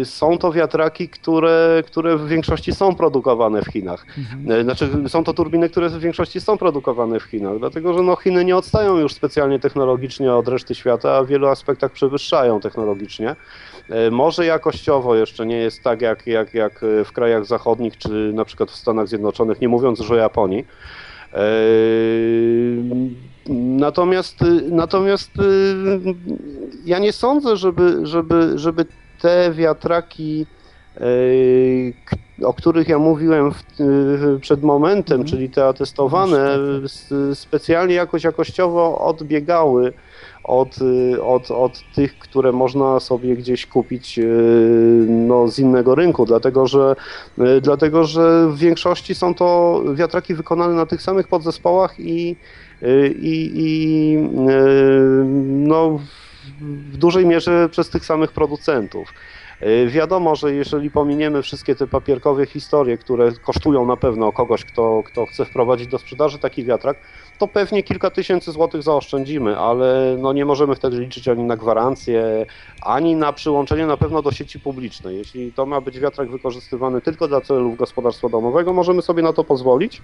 są 0.05 0.39
to 0.39 0.53
wiatraki, 0.53 1.09
które, 1.09 1.83
które 1.87 2.17
w 2.17 2.29
większości 2.29 2.73
są 2.73 2.95
produkowane 2.95 3.63
w 3.63 3.67
Chinach. 3.67 4.07
Mhm. 4.19 4.61
E, 4.61 4.65
znaczy, 4.65 4.89
są 5.09 5.25
to 5.25 5.35
turbiny, 5.35 5.69
które 5.69 5.89
w 5.89 6.01
większości 6.01 6.41
są 6.41 6.59
produkowane 6.59 7.21
w 7.21 7.23
Chinach, 7.23 7.59
dlatego 7.59 7.95
że 7.95 8.03
no, 8.03 8.17
Chiny 8.17 8.45
nie 8.45 8.57
odstają 8.57 8.97
już 8.97 9.15
specjalnie 9.15 9.59
technologicznie 9.59 10.35
od 10.35 10.49
reszty 10.49 10.75
świata, 10.75 11.17
a 11.17 11.23
w 11.23 11.27
wielu 11.27 11.47
aspektach 11.47 11.93
przewyższają 11.93 12.61
technologicznie. 12.61 13.37
E, 13.89 14.11
może 14.11 14.47
jakościowo 14.47 15.15
jeszcze 15.15 15.47
nie 15.47 15.57
jest 15.57 15.83
tak 15.83 16.01
jak, 16.01 16.27
jak, 16.27 16.55
jak 16.55 16.85
w 17.05 17.13
krajach 17.13 17.47
zachodnich, 17.47 17.99
czy 17.99 18.33
na 18.35 18.45
przykład 18.45 18.71
w 18.71 18.77
Stanach 18.77 19.09
Zjednoczonych, 19.09 19.61
nie 19.61 19.69
mówiąc 19.69 19.99
już 19.99 20.11
o 20.11 20.17
Japonii. 20.17 20.65
Natomiast, 23.51 24.37
natomiast 24.71 25.31
y, 25.39 26.15
ja 26.85 26.99
nie 26.99 27.13
sądzę, 27.13 27.57
żeby, 27.57 28.07
żeby, 28.07 28.59
żeby 28.59 28.87
te 29.21 29.53
wiatraki, 29.53 30.47
y, 31.01 31.93
o 32.45 32.55
których 32.55 32.89
ja 32.89 32.99
mówiłem 32.99 33.53
przed 34.41 34.63
momentem, 34.63 35.15
mm. 35.15 35.27
czyli 35.27 35.51
te 35.51 35.67
atestowane, 35.67 36.59
tak. 37.09 37.37
specjalnie 37.37 37.95
jakoś 37.95 38.25
jakościowo 38.25 38.99
odbiegały 38.99 39.93
od, 40.45 40.77
od, 41.23 41.51
od 41.51 41.81
tych, 41.95 42.19
które 42.19 42.53
można 42.53 43.01
sobie 43.01 43.37
gdzieś 43.37 43.67
kupić 43.67 44.19
y, 44.19 44.27
no, 45.09 45.49
z 45.49 45.59
innego 45.59 45.95
rynku, 45.95 46.27
dlatego 46.27 46.67
że, 46.67 46.97
dlatego 47.63 48.05
że 48.05 48.49
w 48.49 48.59
większości 48.59 49.15
są 49.15 49.35
to 49.35 49.81
wiatraki 49.95 50.35
wykonane 50.35 50.75
na 50.75 50.87
tych 50.87 51.03
samych 51.03 51.29
podzespołach 51.29 52.01
i 52.01 52.37
i, 53.21 53.53
i 53.55 54.17
e, 54.17 54.65
no, 55.45 56.01
w 56.61 56.97
dużej 56.97 57.27
mierze 57.27 57.69
przez 57.69 57.91
tych 57.91 58.05
samych 58.05 58.33
producentów. 58.33 59.13
E, 59.61 59.87
wiadomo, 59.87 60.37
że 60.37 60.55
jeżeli 60.55 60.91
pominiemy 60.91 61.43
wszystkie 61.43 61.75
te 61.75 61.87
papierkowe 61.87 62.47
historie, 62.47 62.99
które 62.99 63.33
kosztują 63.33 63.87
na 63.87 63.97
pewno 63.97 64.33
kogoś, 64.33 64.65
kto, 64.65 65.03
kto 65.07 65.27
chce 65.27 65.45
wprowadzić 65.45 65.89
do 65.89 65.99
sprzedaży 65.99 66.39
taki 66.39 66.65
wiatrak, 66.65 66.97
to 67.39 67.49
pewnie 67.49 67.83
kilka 67.83 68.11
tysięcy 68.11 68.53
złotych 68.53 68.83
zaoszczędzimy, 68.83 69.59
ale 69.59 70.17
no 70.19 70.33
nie 70.33 70.45
możemy 70.45 70.75
wtedy 70.75 71.01
liczyć 71.01 71.29
ani 71.29 71.45
na 71.45 71.57
gwarancję, 71.57 72.47
ani 72.83 73.17
na 73.17 73.33
przyłączenie 73.33 73.87
na 73.87 73.97
pewno 73.97 74.23
do 74.23 74.33
sieci 74.33 74.61
publicznej. 74.61 75.17
Jeśli 75.17 75.53
to 75.53 75.67
ma 75.67 75.81
być 75.81 76.01
wiatrak 76.01 76.31
wykorzystywany 76.31 77.01
tylko 77.01 77.29
dla 77.29 77.41
celów 77.41 77.77
gospodarstwa 77.77 78.29
domowego, 78.29 78.73
możemy 78.73 79.03
sobie 79.03 79.23
na 79.23 79.33
to 79.33 79.45
pozwolić 79.45 80.03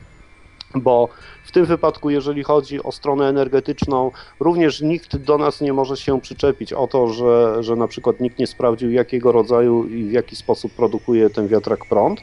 bo 0.74 1.08
w 1.44 1.52
tym 1.52 1.64
wypadku, 1.64 2.10
jeżeli 2.10 2.42
chodzi 2.42 2.82
o 2.82 2.92
stronę 2.92 3.28
energetyczną, 3.28 4.10
również 4.40 4.80
nikt 4.80 5.16
do 5.16 5.38
nas 5.38 5.60
nie 5.60 5.72
może 5.72 5.96
się 5.96 6.20
przyczepić 6.20 6.72
o 6.72 6.86
to, 6.86 7.08
że, 7.08 7.62
że 7.62 7.76
na 7.76 7.88
przykład 7.88 8.20
nikt 8.20 8.38
nie 8.38 8.46
sprawdził, 8.46 8.90
jakiego 8.90 9.32
rodzaju 9.32 9.84
i 9.84 10.04
w 10.04 10.12
jaki 10.12 10.36
sposób 10.36 10.72
produkuje 10.72 11.30
ten 11.30 11.48
wiatrak 11.48 11.84
prąd. 11.88 12.20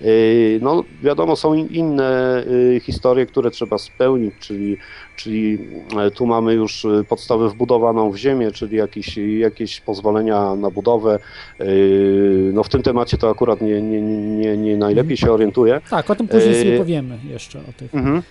Yy, 0.00 0.58
no, 0.62 0.84
wiadomo, 1.02 1.36
są 1.36 1.54
inne 1.54 2.42
yy, 2.50 2.80
historie, 2.80 3.26
które 3.26 3.50
trzeba 3.50 3.78
spełnić, 3.78 4.34
czyli, 4.40 4.76
czyli 5.16 5.58
e, 5.98 6.10
tu 6.10 6.26
mamy 6.26 6.54
już 6.54 6.84
e, 6.84 7.04
podstawę 7.04 7.48
wbudowaną 7.48 8.10
w 8.10 8.16
ziemię, 8.16 8.52
czyli 8.52 8.76
jakieś, 8.76 9.16
jakieś 9.38 9.80
pozwolenia 9.80 10.54
na 10.54 10.70
budowę. 10.70 11.18
No, 12.52 12.64
w 12.64 12.68
tym 12.68 12.82
temacie 12.82 13.18
to 13.18 13.30
akurat 13.30 13.60
nie, 13.60 13.82
nie, 13.82 14.02
nie, 14.02 14.56
nie 14.56 14.76
najlepiej 14.76 15.16
się 15.16 15.32
orientuję. 15.32 15.80
Tak, 15.90 16.10
o 16.10 16.14
tym 16.14 16.28
później 16.28 16.54
sobie 16.54 16.78
powiemy 16.78 17.18
jeszcze 17.24 17.58
o 17.58 17.72
tych. 17.78 17.94
Mhm. 17.94 18.22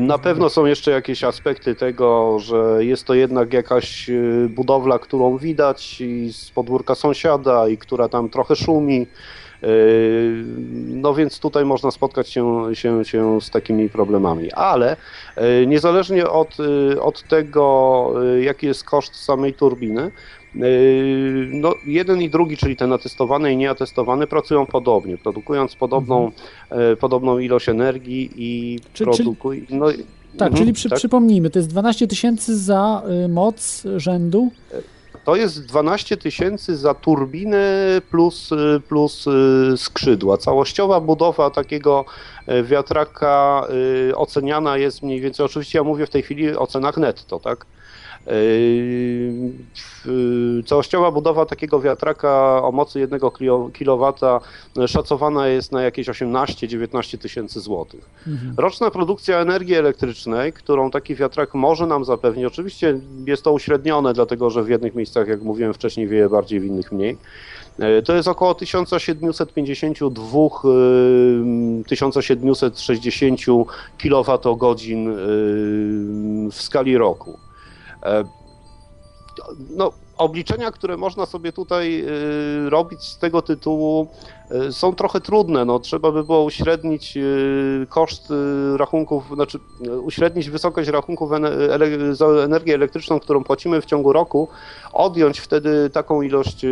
Na 0.00 0.18
pewno 0.18 0.50
są 0.50 0.66
jeszcze 0.66 0.90
jakieś 0.90 1.24
aspekty 1.24 1.74
tego, 1.74 2.38
że 2.38 2.84
jest 2.84 3.04
to 3.04 3.14
jednak 3.14 3.52
jakaś 3.52 4.10
budowla, 4.48 4.98
którą 4.98 5.38
widać 5.38 6.02
z 6.32 6.50
podwórka 6.50 6.94
sąsiada 6.94 7.68
i 7.68 7.78
która 7.78 8.08
tam 8.08 8.28
trochę 8.28 8.56
szumi. 8.56 9.06
Yy, 9.62 9.68
no 10.88 11.14
więc 11.14 11.40
tutaj 11.40 11.64
można 11.64 11.90
spotkać 11.90 12.28
się, 12.28 12.62
się, 12.72 13.04
się 13.04 13.40
z 13.40 13.50
takimi 13.50 13.88
problemami. 13.88 14.52
Ale 14.52 14.96
e, 15.36 15.66
niezależnie 15.66 16.28
od, 16.28 16.56
e, 16.94 17.02
od 17.02 17.22
tego, 17.22 18.12
jaki 18.40 18.66
jest 18.66 18.84
koszt 18.84 19.16
samej 19.16 19.54
turbiny, 19.54 20.10
no, 21.52 21.74
jeden 21.86 22.22
i 22.22 22.30
drugi, 22.30 22.56
czyli 22.56 22.76
ten 22.76 22.92
atestowany 22.92 23.52
i 23.52 23.56
nieatestowany, 23.56 24.26
pracują 24.26 24.66
podobnie, 24.66 25.18
produkując 25.18 25.76
podobną, 25.76 26.30
mhm. 26.70 26.96
podobną 26.96 27.38
ilość 27.38 27.68
energii 27.68 28.30
i 28.36 28.80
czy, 28.92 29.04
produkują. 29.04 29.60
No, 29.70 29.86
tak, 30.36 30.48
mhm, 30.48 30.54
czyli 30.56 30.72
przy, 30.72 30.88
tak? 30.88 30.98
przypomnijmy, 30.98 31.50
to 31.50 31.58
jest 31.58 31.68
12 31.68 32.06
tysięcy 32.06 32.58
za 32.58 33.02
moc 33.28 33.82
rzędu? 33.96 34.50
To 35.28 35.36
jest 35.36 35.66
12 35.66 36.16
tysięcy 36.16 36.76
za 36.76 36.94
turbinę 36.94 37.60
plus, 38.10 38.50
plus 38.88 39.26
y, 39.26 39.76
skrzydła. 39.76 40.36
Całościowa 40.36 41.00
budowa 41.00 41.50
takiego 41.50 42.04
y, 42.48 42.62
wiatraka 42.62 43.66
y, 44.10 44.16
oceniana 44.16 44.76
jest 44.76 45.02
mniej 45.02 45.20
więcej, 45.20 45.46
oczywiście 45.46 45.78
ja 45.78 45.84
mówię 45.84 46.06
w 46.06 46.10
tej 46.10 46.22
chwili 46.22 46.56
o 46.56 46.66
cenach 46.66 46.96
netto, 46.96 47.38
tak? 47.40 47.66
Całościowa 50.66 51.10
budowa 51.10 51.46
takiego 51.46 51.80
wiatraka 51.80 52.62
o 52.62 52.72
mocy 52.72 53.00
1 53.00 53.20
kW 53.78 54.12
szacowana 54.86 55.48
jest 55.48 55.72
na 55.72 55.82
jakieś 55.82 56.08
18-19 56.08 57.18
tysięcy 57.18 57.60
złotych. 57.60 58.10
Mhm. 58.26 58.54
Roczna 58.56 58.90
produkcja 58.90 59.38
energii 59.38 59.74
elektrycznej, 59.74 60.52
którą 60.52 60.90
taki 60.90 61.14
wiatrak 61.14 61.54
może 61.54 61.86
nam 61.86 62.04
zapewnić, 62.04 62.44
oczywiście 62.44 63.00
jest 63.26 63.42
to 63.42 63.52
uśrednione, 63.52 64.12
dlatego 64.12 64.50
że 64.50 64.62
w 64.62 64.68
jednych 64.68 64.94
miejscach, 64.94 65.28
jak 65.28 65.42
mówiłem 65.42 65.74
wcześniej, 65.74 66.08
wieje 66.08 66.28
bardziej, 66.28 66.60
w 66.60 66.64
innych 66.64 66.92
mniej. 66.92 67.16
E, 67.78 68.02
to 68.02 68.14
jest 68.14 68.28
około 68.28 68.54
1752 68.54 70.48
1760 71.88 73.40
kWh 73.98 74.74
w 76.52 76.62
skali 76.62 76.98
roku. 76.98 77.38
E, 78.02 78.24
no, 79.76 79.92
obliczenia, 80.16 80.70
które 80.70 80.96
można 80.96 81.26
sobie 81.26 81.52
tutaj 81.52 82.00
e, 82.00 82.70
robić 82.70 83.02
z 83.02 83.18
tego 83.18 83.42
tytułu 83.42 84.08
e, 84.50 84.72
są 84.72 84.94
trochę 84.94 85.20
trudne. 85.20 85.64
No, 85.64 85.78
trzeba 85.78 86.12
by 86.12 86.24
było 86.24 86.44
uśrednić 86.44 87.18
koszt 87.88 88.32
rachunków, 88.76 89.24
znaczy 89.34 89.58
uśrednić 90.02 90.50
wysokość 90.50 90.88
rachunków 90.88 91.30
za 92.12 92.26
energię 92.26 92.74
elektryczną, 92.74 93.20
którą 93.20 93.44
płacimy 93.44 93.80
w 93.80 93.86
ciągu 93.86 94.12
roku, 94.12 94.48
odjąć 94.92 95.38
wtedy 95.38 95.90
taką 95.90 96.22
ilość 96.22 96.64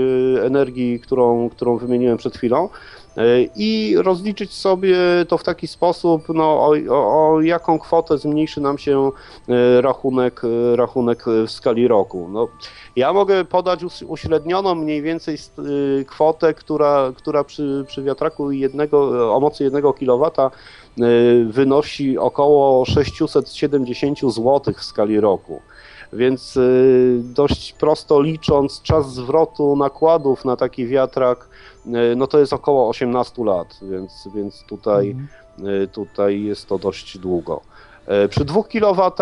energii, 0.45 1.01
którą, 1.01 1.51
którą 1.51 1.77
wymieniłem 1.77 2.19
przed 2.19 2.37
chwilą 2.37 2.69
i 3.57 3.95
rozliczyć 3.99 4.53
sobie 4.53 4.97
to 5.29 5.39
w 5.39 5.45
taki 5.45 5.67
sposób, 5.67 6.23
no, 6.29 6.45
o, 6.45 6.75
o, 6.91 7.33
o, 7.35 7.41
jaką 7.41 7.79
kwotę 7.79 8.19
zmniejszy 8.19 8.61
nam 8.61 8.79
się 8.79 9.11
e, 9.49 9.81
rachunek, 9.81 10.43
e, 10.45 10.77
rachunek 10.77 11.25
w 11.47 11.51
skali 11.51 11.89
roku. 11.89 12.29
No, 12.33 12.49
ja 12.97 13.13
mogę 13.13 13.45
podać 13.45 13.81
uśrednioną 14.07 14.75
mniej 14.75 15.03
więcej 15.03 15.35
e, 15.35 16.05
kwotę, 16.05 16.55
która, 16.55 17.13
która 17.17 17.45
przy, 17.45 17.85
przy 17.87 18.03
wiatraku 18.03 18.53
jednego, 18.53 19.35
o 19.37 19.41
mocy 19.41 19.65
1 19.65 19.83
kW 19.83 20.31
wynosi 21.47 22.19
około 22.19 22.85
670 22.85 24.21
zł 24.21 24.75
w 24.77 24.83
skali 24.83 25.21
roku. 25.21 25.61
Więc 26.13 26.59
dość 27.21 27.73
prosto 27.73 28.23
licząc 28.23 28.83
czas 28.83 29.15
zwrotu 29.15 29.77
nakładów 29.77 30.45
na 30.45 30.57
taki 30.57 30.87
wiatrak 30.87 31.49
E, 31.95 32.17
no 32.17 32.27
to 32.27 32.39
jest 32.39 32.53
około 32.53 32.89
18 32.89 33.45
lat, 33.45 33.79
więc, 33.83 34.29
więc 34.35 34.63
tutaj, 34.63 35.11
mhm. 35.11 35.29
E, 35.83 35.87
tutaj 35.87 36.43
jest 36.43 36.69
to 36.69 36.79
dość 36.79 37.19
długo. 37.19 37.61
E, 38.07 38.29
przy 38.29 38.45
2 38.45 38.63
kW, 38.63 39.13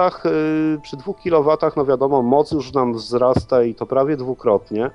przy 0.82 0.96
2 0.96 1.12
kW, 1.14 1.56
no 1.76 1.84
wiadomo, 1.84 2.22
moc 2.22 2.52
już 2.52 2.72
nam 2.72 2.94
wzrasta 2.94 3.62
i 3.62 3.74
to 3.74 3.86
prawie 3.86 4.16
dwukrotnie. 4.16 4.90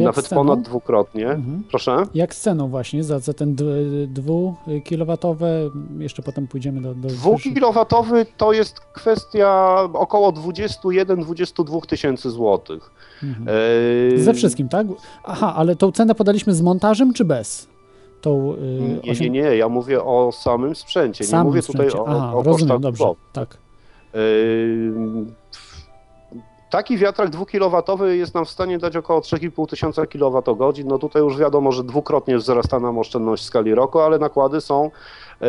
Nawet 0.00 0.28
ponad 0.28 0.62
dwukrotnie. 0.62 1.30
Mhm. 1.30 1.62
Proszę? 1.70 2.02
Jak 2.14 2.34
z 2.34 2.40
ceną 2.40 2.68
właśnie 2.68 3.04
za, 3.04 3.18
za 3.18 3.32
ten 3.32 3.56
dwukilowatowe? 4.08 5.70
Jeszcze 5.98 6.22
potem 6.22 6.46
pójdziemy 6.46 6.80
do... 6.80 6.94
do 6.94 7.08
Dwukilowatowy 7.08 8.26
to 8.36 8.52
jest 8.52 8.80
kwestia 8.80 9.78
około 9.92 10.32
21-22 10.32 11.86
tysięcy 11.86 12.30
złotych. 12.30 12.90
Mhm. 13.22 13.48
E... 14.14 14.18
Ze 14.18 14.34
wszystkim, 14.34 14.68
tak? 14.68 14.86
Aha, 15.24 15.54
ale 15.56 15.76
tą 15.76 15.92
cenę 15.92 16.14
podaliśmy 16.14 16.54
z 16.54 16.62
montażem 16.62 17.12
czy 17.12 17.24
bez? 17.24 17.68
Tą, 18.20 18.56
yy, 18.56 19.00
nie, 19.04 19.20
nie, 19.20 19.30
nie, 19.30 19.56
ja 19.56 19.68
mówię 19.68 20.02
o 20.02 20.32
samym 20.32 20.74
sprzęcie. 20.74 21.24
Samym 21.24 21.46
nie 21.46 21.48
mówię 21.48 21.62
sprzęcie. 21.62 21.88
tutaj 21.90 22.00
o, 22.00 22.08
Aha, 22.08 22.34
o 22.34 22.42
rozumiem, 22.42 22.80
dobrze, 22.80 23.04
tak. 23.32 23.58
Taki 26.70 26.98
wiatrak 26.98 27.30
dwukilowatowy 27.30 28.16
jest 28.16 28.34
nam 28.34 28.44
w 28.44 28.50
stanie 28.50 28.78
dać 28.78 28.96
około 28.96 29.20
3,5 29.20 29.68
tysiąca 29.68 30.06
kWh. 30.06 30.84
No 30.84 30.98
tutaj 30.98 31.22
już 31.22 31.36
wiadomo, 31.36 31.72
że 31.72 31.84
dwukrotnie 31.84 32.38
wzrasta 32.38 32.80
nam 32.80 32.98
oszczędność 32.98 33.42
w 33.42 33.46
skali 33.46 33.74
roku, 33.74 34.00
ale 34.00 34.18
nakłady 34.18 34.60
są 34.60 34.90
yy, 35.40 35.48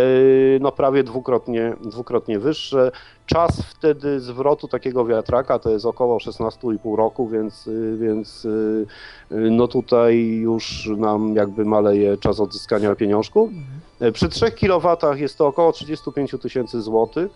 no 0.61 0.71
prawie 0.71 1.03
dwukrotnie, 1.03 1.73
dwukrotnie 1.81 2.39
wyższe. 2.39 2.91
Czas 3.25 3.61
wtedy 3.61 4.19
zwrotu 4.19 4.67
takiego 4.67 5.05
wiatraka 5.05 5.59
to 5.59 5.69
jest 5.69 5.85
około 5.85 6.17
16,5 6.17 6.95
roku, 6.95 7.27
więc, 7.27 7.65
yy, 7.65 7.97
więc 7.97 8.43
yy, 8.43 9.51
no 9.51 9.67
tutaj 9.67 10.25
już 10.25 10.89
nam 10.97 11.35
jakby 11.35 11.65
maleje 11.65 12.17
czas 12.17 12.39
odzyskania 12.39 12.95
pieniążków. 12.95 13.49
Mhm. 13.49 14.13
Przy 14.13 14.29
3 14.29 14.51
kW 14.51 14.97
jest 15.15 15.37
to 15.37 15.47
około 15.47 15.71
35 15.71 16.35
tysięcy 16.41 16.81
złotych. 16.81 17.31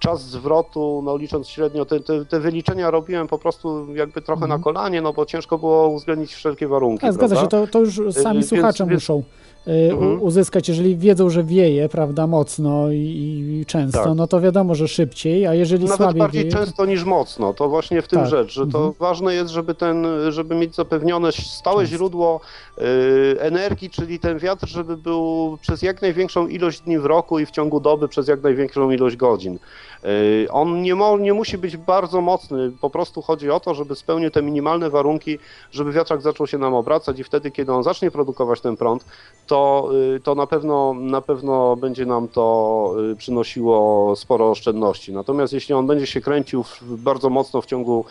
Czas 0.02 0.22
zwrotu, 0.22 1.02
no 1.04 1.16
licząc 1.16 1.48
średnio, 1.48 1.84
te, 1.84 2.00
te, 2.00 2.24
te 2.24 2.40
wyliczenia 2.40 2.90
robiłem 2.90 3.28
po 3.28 3.38
prostu 3.38 3.94
jakby 3.94 4.22
trochę 4.22 4.44
mhm. 4.44 4.60
na 4.60 4.64
kolanie, 4.64 5.02
no 5.02 5.12
bo 5.12 5.26
ciężko 5.26 5.58
było 5.58 5.88
uwzględnić 5.88 6.34
wszelkie 6.34 6.68
warunki. 6.68 7.06
A, 7.06 7.12
zgadza 7.12 7.36
się, 7.36 7.48
to, 7.48 7.66
to 7.66 7.78
już 7.78 8.00
sami 8.10 8.38
e, 8.38 8.42
słuchacze 8.42 8.86
więc, 8.86 8.94
muszą 8.94 9.22
Y, 9.68 9.92
mhm. 9.92 10.22
uzyskać, 10.22 10.68
jeżeli 10.68 10.96
wiedzą, 10.96 11.30
że 11.30 11.44
wieje, 11.44 11.88
prawda, 11.88 12.26
mocno 12.26 12.90
i, 12.90 12.96
i 13.60 13.66
często, 13.66 14.04
tak. 14.04 14.14
no 14.16 14.26
to 14.26 14.40
wiadomo, 14.40 14.74
że 14.74 14.88
szybciej, 14.88 15.46
a 15.46 15.54
jeżeli 15.54 15.84
Nawet 15.84 15.96
słabiej 15.96 16.18
bardziej 16.18 16.42
wieje... 16.42 16.52
często 16.54 16.86
niż 16.86 17.04
mocno, 17.04 17.54
to 17.54 17.68
właśnie 17.68 18.02
w 18.02 18.08
tym 18.08 18.20
tak. 18.20 18.28
rzecz, 18.28 18.52
że 18.52 18.66
to 18.66 18.78
mhm. 18.78 18.94
ważne 18.98 19.34
jest, 19.34 19.50
żeby 19.50 19.74
ten, 19.74 20.06
żeby 20.28 20.54
mieć 20.54 20.74
zapewnione 20.74 21.32
stałe 21.32 21.86
źródło 21.86 22.40
y, 22.78 22.82
energii, 23.40 23.90
czyli 23.90 24.18
ten 24.18 24.38
wiatr, 24.38 24.68
żeby 24.68 24.96
był 24.96 25.58
przez 25.60 25.82
jak 25.82 26.02
największą 26.02 26.46
ilość 26.46 26.80
dni 26.80 26.98
w 26.98 27.04
roku 27.04 27.38
i 27.38 27.46
w 27.46 27.50
ciągu 27.50 27.80
doby 27.80 28.08
przez 28.08 28.28
jak 28.28 28.42
największą 28.42 28.90
ilość 28.90 29.16
godzin. 29.16 29.58
Y, 30.04 30.48
on 30.50 30.82
nie, 30.82 30.94
mo, 30.94 31.18
nie 31.18 31.32
musi 31.32 31.58
być 31.58 31.76
bardzo 31.76 32.20
mocny, 32.20 32.72
po 32.80 32.90
prostu 32.90 33.22
chodzi 33.22 33.50
o 33.50 33.60
to, 33.60 33.74
żeby 33.74 33.96
spełnił 33.96 34.30
te 34.30 34.42
minimalne 34.42 34.90
warunki, 34.90 35.38
żeby 35.70 35.92
wiatrak 35.92 36.22
zaczął 36.22 36.46
się 36.46 36.58
nam 36.58 36.74
obracać 36.74 37.18
i 37.18 37.24
wtedy, 37.24 37.50
kiedy 37.50 37.72
on 37.72 37.82
zacznie 37.82 38.10
produkować 38.10 38.60
ten 38.60 38.76
prąd, 38.76 39.04
to, 39.46 39.90
y, 40.16 40.20
to 40.20 40.34
na, 40.34 40.46
pewno, 40.46 40.94
na 40.94 41.20
pewno 41.20 41.76
będzie 41.76 42.06
nam 42.06 42.28
to 42.28 42.94
y, 43.12 43.16
przynosiło 43.16 44.16
sporo 44.16 44.50
oszczędności. 44.50 45.12
Natomiast 45.12 45.52
jeśli 45.52 45.74
on 45.74 45.86
będzie 45.86 46.06
się 46.06 46.20
kręcił 46.20 46.64
bardzo 46.82 47.30
mocno 47.30 47.62
w 47.62 47.66
ciągu 47.66 48.04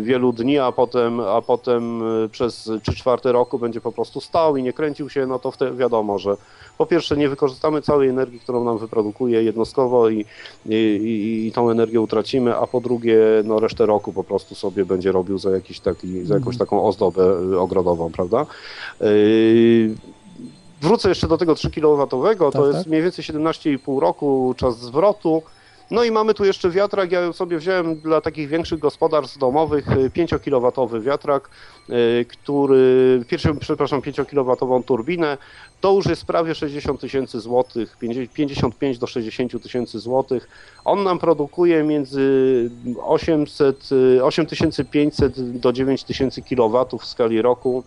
wielu 0.00 0.32
dni, 0.32 0.58
a 0.58 0.72
potem, 0.72 1.20
a 1.20 1.42
potem 1.42 2.02
przez 2.30 2.70
3 2.82 2.96
czwarte 2.96 3.32
roku 3.32 3.58
będzie 3.58 3.80
po 3.80 3.92
prostu 3.92 4.20
stał 4.20 4.56
i 4.56 4.62
nie 4.62 4.72
kręcił 4.72 5.10
się, 5.10 5.26
no 5.26 5.38
to 5.38 5.52
wiadomo, 5.76 6.18
że 6.18 6.36
po 6.78 6.86
pierwsze 6.86 7.16
nie 7.16 7.28
wykorzystamy 7.28 7.82
całej 7.82 8.08
energii, 8.08 8.40
którą 8.40 8.64
nam 8.64 8.78
wyprodukuje 8.78 9.42
jednostkowo 9.42 10.08
i, 10.08 10.24
i, 10.66 10.81
i, 10.82 11.46
i 11.46 11.52
tą 11.52 11.70
energię 11.70 12.00
utracimy, 12.00 12.56
a 12.56 12.66
po 12.66 12.80
drugie 12.80 13.18
no 13.44 13.60
resztę 13.60 13.86
roku 13.86 14.12
po 14.12 14.24
prostu 14.24 14.54
sobie 14.54 14.84
będzie 14.84 15.12
robił 15.12 15.38
za, 15.38 15.50
jakiś 15.50 15.80
taki, 15.80 16.24
za 16.24 16.34
jakąś 16.34 16.56
taką 16.56 16.84
ozdobę 16.84 17.22
y, 17.52 17.60
ogrodową, 17.60 18.12
prawda? 18.12 18.46
Yy, 19.00 19.94
wrócę 20.80 21.08
jeszcze 21.08 21.28
do 21.28 21.38
tego 21.38 21.54
3 21.54 21.70
kW, 21.70 22.06
to 22.06 22.50
tak, 22.50 22.62
jest 22.62 22.78
tak. 22.78 22.86
mniej 22.86 23.02
więcej 23.02 23.24
17,5 23.24 23.98
roku 23.98 24.54
czas 24.56 24.78
zwrotu. 24.78 25.42
No 25.90 26.04
i 26.04 26.10
mamy 26.10 26.34
tu 26.34 26.44
jeszcze 26.44 26.70
wiatrak, 26.70 27.12
ja 27.12 27.32
sobie 27.32 27.58
wziąłem 27.58 27.96
dla 27.96 28.20
takich 28.20 28.48
większych 28.48 28.78
gospodarstw 28.78 29.38
domowych 29.38 29.86
5-kilowatowy 29.86 31.00
wiatrak, 31.00 31.50
y, 31.90 32.24
który, 32.28 33.24
pierwszy, 33.28 33.54
przepraszam, 33.54 34.00
5-kilowatową 34.00 34.84
turbinę, 34.84 35.38
to 35.80 35.92
już 35.92 36.06
jest 36.06 36.24
prawie 36.24 36.54
60 36.54 37.00
tysięcy 37.00 37.40
złotych, 37.40 37.96
55 38.34 38.98
do 38.98 39.06
60 39.06 39.62
tysięcy 39.62 39.98
złotych. 39.98 40.48
On 40.84 41.02
nam 41.02 41.18
produkuje 41.18 41.82
między 41.82 42.70
800, 43.02 43.90
8500 44.22 45.58
do 45.58 45.72
9000 45.72 46.42
kW 46.42 46.98
w 46.98 47.04
skali 47.04 47.42
roku. 47.42 47.84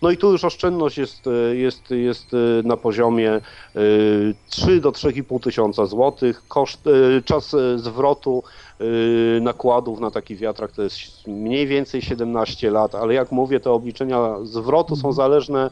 E, 0.00 0.02
No 0.02 0.10
i 0.10 0.16
tu 0.16 0.32
już 0.32 0.44
oszczędność 0.44 0.98
jest, 0.98 1.26
e, 1.26 1.56
jest, 1.56 1.90
jest 1.90 2.34
e, 2.34 2.36
na 2.68 2.76
poziomie 2.76 3.32
e, 3.32 3.40
3 4.48 4.80
do 4.80 4.90
3,5 4.92 5.40
tysiąca 5.42 5.86
złotych. 5.86 6.42
Koszt, 6.48 6.86
e, 6.86 7.22
czas 7.22 7.54
e, 7.54 7.78
zwrotu 7.78 8.42
e, 8.80 9.40
nakładów 9.40 10.00
na 10.00 10.10
taki 10.10 10.36
wiatrak 10.36 10.72
to 10.72 10.82
jest 10.82 11.26
mniej 11.26 11.66
więcej 11.66 12.02
17 12.02 12.70
lat, 12.70 12.94
ale 12.94 13.14
jak 13.14 13.32
mówię, 13.32 13.60
te 13.60 13.70
obliczenia 13.70 14.36
zwrotu 14.42 14.96
są 14.96 15.12
zależne 15.12 15.70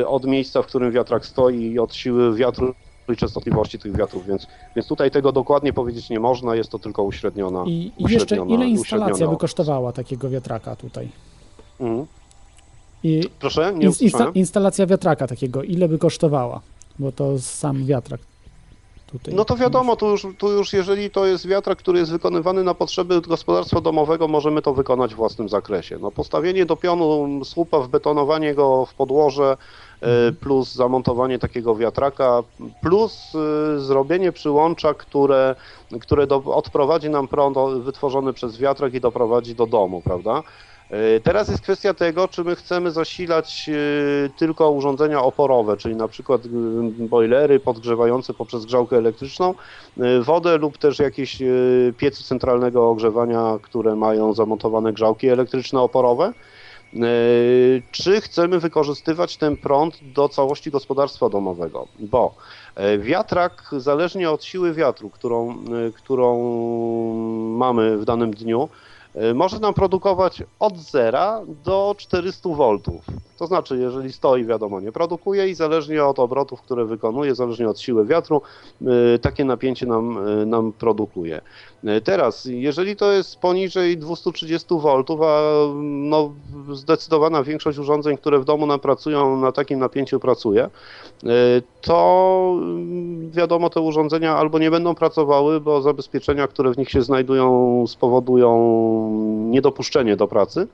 e, 0.00 0.08
od 0.08 0.24
miejsca, 0.24 0.62
w 0.62 0.66
którym 0.66 0.92
wiatrak 0.92 1.26
stoi 1.26 1.60
i 1.72 1.78
od 1.78 1.94
siły 1.94 2.34
wiatru 2.34 2.74
i 3.12 3.16
częstotliwości 3.16 3.78
tych 3.78 3.96
wiatrów, 3.96 4.26
więc, 4.26 4.46
więc 4.76 4.88
tutaj 4.88 5.10
tego 5.10 5.32
dokładnie 5.32 5.72
powiedzieć 5.72 6.10
nie 6.10 6.20
można, 6.20 6.54
jest 6.54 6.70
to 6.70 6.78
tylko 6.78 7.02
uśredniona. 7.02 7.64
I, 7.66 7.92
i 7.98 8.02
jeszcze 8.12 8.36
uśredniona- 8.36 8.54
ile 8.54 8.66
instalacja 8.66 9.26
by 9.28 9.36
kosztowała 9.36 9.92
takiego 9.92 10.30
wiatraka 10.30 10.76
tutaj? 10.76 11.08
Mhm. 11.80 12.06
I 13.04 13.28
Proszę, 13.40 13.72
nie 13.74 13.88
ins- 13.88 14.02
insta- 14.02 14.30
instalacja 14.34 14.86
wiatraka 14.86 15.26
takiego, 15.26 15.62
ile 15.62 15.88
by 15.88 15.98
kosztowała? 15.98 16.60
Bo 16.98 17.12
to 17.12 17.38
sam 17.38 17.84
wiatrak 17.86 18.20
tutaj. 19.12 19.34
No 19.34 19.44
to 19.44 19.56
wiadomo, 19.56 19.96
tu 19.96 20.10
już, 20.10 20.26
tu 20.38 20.52
już 20.52 20.72
jeżeli 20.72 21.10
to 21.10 21.26
jest 21.26 21.46
wiatrak, 21.46 21.78
który 21.78 21.98
jest 21.98 22.10
wykonywany 22.12 22.64
na 22.64 22.74
potrzeby 22.74 23.20
gospodarstwa 23.20 23.80
domowego, 23.80 24.28
możemy 24.28 24.62
to 24.62 24.74
wykonać 24.74 25.12
w 25.14 25.16
własnym 25.16 25.48
zakresie. 25.48 25.98
No 26.00 26.10
postawienie 26.10 26.66
do 26.66 26.76
pionu 26.76 27.28
słupa, 27.44 27.80
wbetonowanie 27.80 28.54
go 28.54 28.86
w 28.86 28.94
podłoże, 28.94 29.56
e, 30.00 30.32
plus 30.32 30.72
zamontowanie 30.74 31.38
takiego 31.38 31.76
wiatraka, 31.76 32.42
plus 32.82 33.32
e, 33.34 33.78
zrobienie 33.80 34.32
przyłącza, 34.32 34.94
które, 34.94 35.54
które 36.00 36.26
do, 36.26 36.36
odprowadzi 36.36 37.10
nam 37.10 37.28
prąd 37.28 37.56
wytworzony 37.84 38.32
przez 38.32 38.58
wiatrak 38.58 38.94
i 38.94 39.00
doprowadzi 39.00 39.54
do 39.54 39.66
domu, 39.66 40.00
prawda? 40.00 40.42
E, 40.92 41.20
Teraz 41.20 41.48
jest 41.48 41.62
kwestia 41.62 41.94
tego, 41.94 42.28
czy 42.28 42.44
my 42.44 42.56
chcemy 42.56 42.90
zasilać 42.90 43.68
e, 43.68 44.28
tylko 44.38 44.70
urządzenia 44.70 45.22
oporowe, 45.22 45.76
czyli 45.76 45.96
na 45.96 46.08
przykład 46.08 46.46
e, 46.46 46.48
bojlery 46.98 47.60
podgrzewające 47.60 48.34
poprzez 48.34 48.64
grzałkę 48.64 48.96
elektryczną, 48.96 49.54
wodę 50.20 50.58
lub 50.58 50.78
też 50.78 50.98
jakieś 50.98 51.38
piece 51.96 52.24
centralnego 52.24 52.90
ogrzewania, 52.90 53.58
które 53.62 53.96
mają 53.96 54.32
zamontowane 54.32 54.92
grzałki 54.92 55.28
elektryczne 55.28 55.80
oporowe. 55.80 56.32
Czy 57.90 58.20
chcemy 58.20 58.58
wykorzystywać 58.60 59.36
ten 59.36 59.56
prąd 59.56 59.98
do 60.02 60.28
całości 60.28 60.70
gospodarstwa 60.70 61.28
domowego? 61.28 61.88
Bo 61.98 62.34
wiatrak, 62.98 63.70
zależnie 63.76 64.30
od 64.30 64.44
siły 64.44 64.74
wiatru, 64.74 65.10
którą, 65.10 65.56
którą 65.94 66.42
mamy 67.56 67.98
w 67.98 68.04
danym 68.04 68.30
dniu, 68.30 68.68
może 69.34 69.58
nam 69.58 69.74
produkować 69.74 70.42
od 70.58 70.78
0 70.78 71.44
do 71.64 71.94
400 71.98 72.48
V. 72.48 72.78
To 73.38 73.46
znaczy, 73.46 73.76
jeżeli 73.78 74.12
stoi, 74.12 74.44
wiadomo, 74.44 74.80
nie 74.80 74.92
produkuje 74.92 75.48
i 75.48 75.54
zależnie 75.54 76.04
od 76.04 76.18
obrotów, 76.18 76.62
które 76.62 76.84
wykonuje, 76.84 77.34
zależnie 77.34 77.68
od 77.68 77.80
siły 77.80 78.06
wiatru, 78.06 78.42
e, 79.14 79.18
takie 79.18 79.44
napięcie 79.44 79.86
nam, 79.86 80.18
e, 80.28 80.46
nam 80.46 80.72
produkuje. 80.72 81.40
E, 81.84 82.00
Teraz, 82.00 82.44
jeżeli 82.44 82.96
to 82.96 83.12
jest 83.12 83.36
poniżej 83.36 83.98
230 83.98 84.66
V, 84.70 85.04
a 85.26 85.40
no, 85.82 86.32
zdecydowana 86.72 87.42
większość 87.42 87.78
urządzeń, 87.78 88.16
które 88.16 88.38
w 88.38 88.44
domu 88.44 88.66
nam 88.66 88.80
pracują, 88.80 89.36
na 89.36 89.52
takim 89.52 89.78
napięciu 89.78 90.20
pracuje, 90.20 90.64
e, 90.64 90.70
to 91.80 92.54
mm, 92.62 93.30
wiadomo, 93.30 93.70
te 93.70 93.80
urządzenia 93.80 94.36
albo 94.36 94.58
nie 94.58 94.70
będą 94.70 94.94
pracowały, 94.94 95.60
bo 95.60 95.82
zabezpieczenia, 95.82 96.48
które 96.48 96.72
w 96.72 96.78
nich 96.78 96.90
się 96.90 97.02
znajdują, 97.02 97.84
spowodują 97.86 98.48
niedopuszczenie 99.50 100.16
do 100.16 100.28
pracy. 100.28 100.68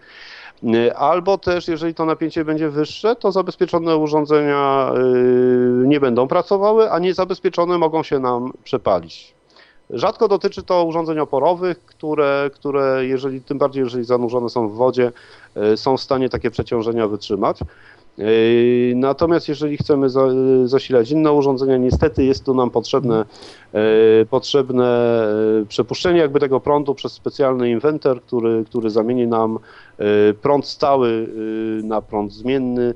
E, 0.74 0.96
Albo 0.96 1.38
też, 1.38 1.68
jeżeli 1.68 1.94
to 1.94 2.04
napięcie 2.04 2.44
będzie 2.44 2.70
wyższe, 2.70 3.16
to 3.16 3.32
zabezpieczone 3.32 3.96
urządzenia 3.96 4.92
nie 5.84 6.00
będą 6.00 6.28
pracowały, 6.28 6.90
a 6.90 6.98
niezabezpieczone 6.98 7.78
mogą 7.78 8.02
się 8.02 8.18
nam 8.18 8.52
przepalić. 8.64 9.37
Rzadko 9.90 10.28
dotyczy 10.28 10.62
to 10.62 10.84
urządzeń 10.84 11.18
oporowych, 11.18 11.84
które, 11.84 12.50
które 12.54 13.06
jeżeli, 13.06 13.40
tym 13.40 13.58
bardziej 13.58 13.82
jeżeli 13.82 14.04
zanurzone 14.04 14.48
są 14.48 14.68
w 14.68 14.74
wodzie, 14.74 15.12
y, 15.72 15.76
są 15.76 15.96
w 15.96 16.00
stanie 16.00 16.28
takie 16.28 16.50
przeciążenia 16.50 17.08
wytrzymać. 17.08 17.60
Y, 18.18 18.92
Natomiast 18.96 19.48
jeżeli 19.48 19.76
chcemy 19.76 20.10
za, 20.10 20.20
zasilać 20.64 21.10
inne 21.10 21.32
urządzenia, 21.32 21.76
niestety 21.76 22.24
jest 22.24 22.44
tu 22.44 22.54
nam 22.54 22.70
potrzebne, 22.70 23.24
y, 24.22 24.26
potrzebne 24.26 25.22
przepuszczenie 25.68 26.20
jakby 26.20 26.40
tego 26.40 26.60
prądu 26.60 26.94
przez 26.94 27.12
specjalny 27.12 27.70
inwentor, 27.70 28.22
który, 28.22 28.64
który 28.64 28.90
zamieni 28.90 29.26
nam 29.26 29.58
prąd 30.42 30.66
stały 30.66 31.28
na 31.84 32.02
prąd 32.02 32.32
zmienny 32.32 32.94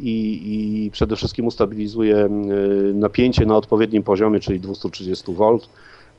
i, 0.00 0.40
i 0.84 0.90
przede 0.90 1.16
wszystkim 1.16 1.46
ustabilizuje 1.46 2.28
napięcie 2.94 3.46
na 3.46 3.56
odpowiednim 3.56 4.02
poziomie, 4.02 4.40
czyli 4.40 4.60
230 4.60 5.32
V. 5.32 5.58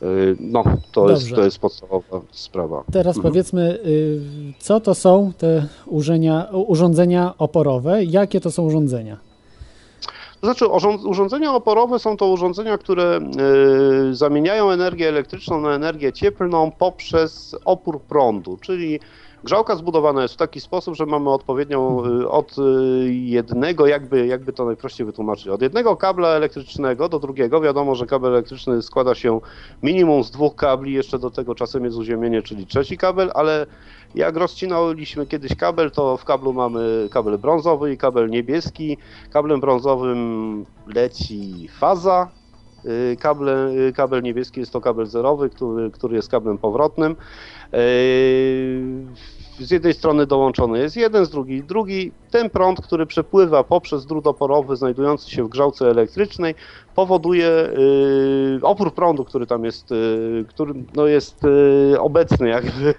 Y, 0.03 0.35
No, 0.39 0.63
to 0.91 1.09
jest, 1.09 1.35
to 1.35 1.43
jest 1.43 1.59
podstawowa 1.59 2.21
sprawa. 2.31 2.83
Teraz 2.93 3.17
Mhm. 3.17 3.31
powiedzmy, 3.33 3.79
y, 3.85 4.19
co 4.59 4.79
to 4.79 4.95
są 4.95 5.31
te 5.37 5.65
urzenia, 5.85 6.47
urządzenia 6.51 7.33
oporowe? 7.37 8.03
Jakie 8.03 8.39
to 8.39 8.51
są 8.51 8.63
urządzenia? 8.63 9.17
To 10.41 10.47
znaczy, 10.47 10.65
urząd- 10.65 11.05
urządzenia 11.07 11.53
oporowe 11.53 11.99
są 11.99 12.17
to 12.17 12.27
urządzenia, 12.27 12.77
które 12.77 13.19
y, 14.11 14.15
zamieniają 14.15 14.71
energię 14.71 15.09
elektryczną 15.09 15.61
na 15.61 15.69
energię 15.75 16.13
cieplną 16.13 16.71
poprzez 16.71 17.55
opór 17.65 18.01
prądu, 18.01 18.57
czyli 18.61 18.99
grzałka 19.43 19.75
zbudowana 19.75 20.21
jest 20.21 20.33
w 20.33 20.37
taki 20.37 20.61
sposób, 20.61 20.95
że 20.95 21.05
mamy 21.05 21.29
odpowiednią 21.29 22.05
y, 22.05 22.29
od 22.29 22.55
y, 22.57 23.13
jednego, 23.13 23.87
jakby, 23.87 24.27
jakby 24.27 24.53
to 24.53 24.65
najprościej 24.65 25.05
wytłumaczyć, 25.05 25.47
od 25.47 25.61
jednego 25.61 25.95
kabla 25.95 26.27
elektrycznego 26.27 27.09
do 27.09 27.19
drugiego. 27.19 27.61
Wiadomo, 27.61 27.95
że 27.95 28.05
kabel 28.05 28.31
elektryczny 28.31 28.81
składa 28.81 29.15
się 29.15 29.39
minimum 29.83 30.23
z 30.23 30.31
dwóch 30.31 30.55
kabli, 30.55 30.93
jeszcze 30.93 31.19
do 31.19 31.31
tego 31.31 31.55
czasem 31.55 31.85
jest 31.85 31.97
uziemienie, 31.97 32.41
czyli 32.41 32.67
trzeci 32.67 32.97
kabel, 32.97 33.31
ale 33.33 33.65
jak 34.15 34.35
rozcinaliśmy 34.37 35.25
kiedyś 35.27 35.55
kabel, 35.55 35.91
to 35.91 36.17
w 36.17 36.25
kablu 36.25 36.53
mamy 36.53 37.07
kabel 37.11 37.37
brązowy 37.37 37.93
i 37.93 37.97
kabel 37.97 38.29
niebieski. 38.29 38.97
Kablem 39.29 39.59
brązowym 39.59 40.65
leci 40.87 41.67
faza. 41.79 42.29
y, 42.85 43.17
Kable, 43.19 43.71
kabel 43.95 44.21
niebieski 44.23 44.59
jest 44.59 44.73
to 44.73 44.81
kabel 44.81 45.05
zerowy, 45.05 45.49
który, 45.49 45.91
który 45.91 46.15
jest 46.15 46.29
kablem 46.29 46.57
powrotnym. 46.57 47.15
Y, 47.75 48.83
Z 49.59 49.71
jednej 49.71 49.93
strony 49.93 50.25
dołączony 50.25 50.79
jest 50.79 50.95
jeden, 50.97 51.25
z 51.25 51.29
drugiej 51.29 51.63
drugi. 51.63 52.11
Ten 52.31 52.49
prąd, 52.49 52.81
który 52.81 53.05
przepływa 53.05 53.63
poprzez 53.63 54.05
drut 54.05 54.27
oporowy 54.27 54.75
znajdujący 54.75 55.31
się 55.31 55.43
w 55.43 55.49
grzałce 55.49 55.85
elektrycznej, 55.89 56.55
powoduje 56.95 57.47
y, 57.47 58.59
opór 58.61 58.93
prądu, 58.93 59.25
który 59.25 59.47
tam 59.47 59.65
jest, 59.65 59.91
y, 59.91 60.45
który 60.49 60.73
no 60.95 61.07
jest 61.07 61.41
obecny 61.99 62.49
jakby 62.49 62.93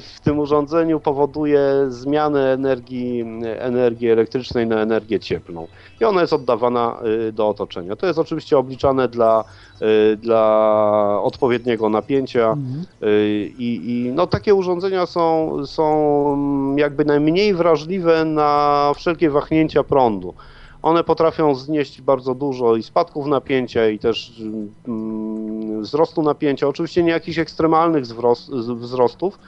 w 0.00 0.20
tym 0.22 0.38
urządzeniu, 0.38 1.00
powoduje 1.00 1.60
zmianę 1.88 2.52
energii, 2.52 3.24
energii 3.58 4.10
elektrycznej 4.10 4.66
na 4.66 4.76
energię 4.76 5.20
cieplną. 5.20 5.66
I 6.00 6.04
ona 6.04 6.20
jest 6.20 6.32
oddawana 6.32 6.98
y, 7.28 7.32
do 7.32 7.48
otoczenia. 7.48 7.96
To 7.96 8.06
jest 8.06 8.18
oczywiście 8.18 8.58
obliczane 8.58 9.08
dla, 9.08 9.44
y, 10.12 10.16
dla 10.16 11.20
odpowiedniego 11.22 11.88
napięcia 11.88 12.52
Mhm. 12.52 12.84
i, 13.58 13.80
i 13.84 14.12
no, 14.12 14.26
takie 14.26 14.54
urządzenia 14.54 15.06
są, 15.06 15.56
są 15.66 16.76
jakby 16.76 17.04
najmniej 17.04 17.54
wrażliwe 17.54 18.24
na 18.24 18.92
wszelkie 18.96 19.30
wahnięcia 19.30 19.82
prądu. 19.82 20.34
One 20.84 21.04
potrafią 21.04 21.54
znieść 21.54 22.02
bardzo 22.02 22.34
dużo 22.34 22.76
i 22.76 22.82
spadków 22.82 23.26
napięcia, 23.26 23.88
i 23.88 23.98
też 23.98 24.42
mm, 24.88 25.82
wzrostu 25.82 26.22
napięcia. 26.22 26.68
Oczywiście 26.68 27.02
nie 27.02 27.10
jakichś 27.10 27.38
ekstremalnych 27.38 28.04
wzrostów, 28.76 29.38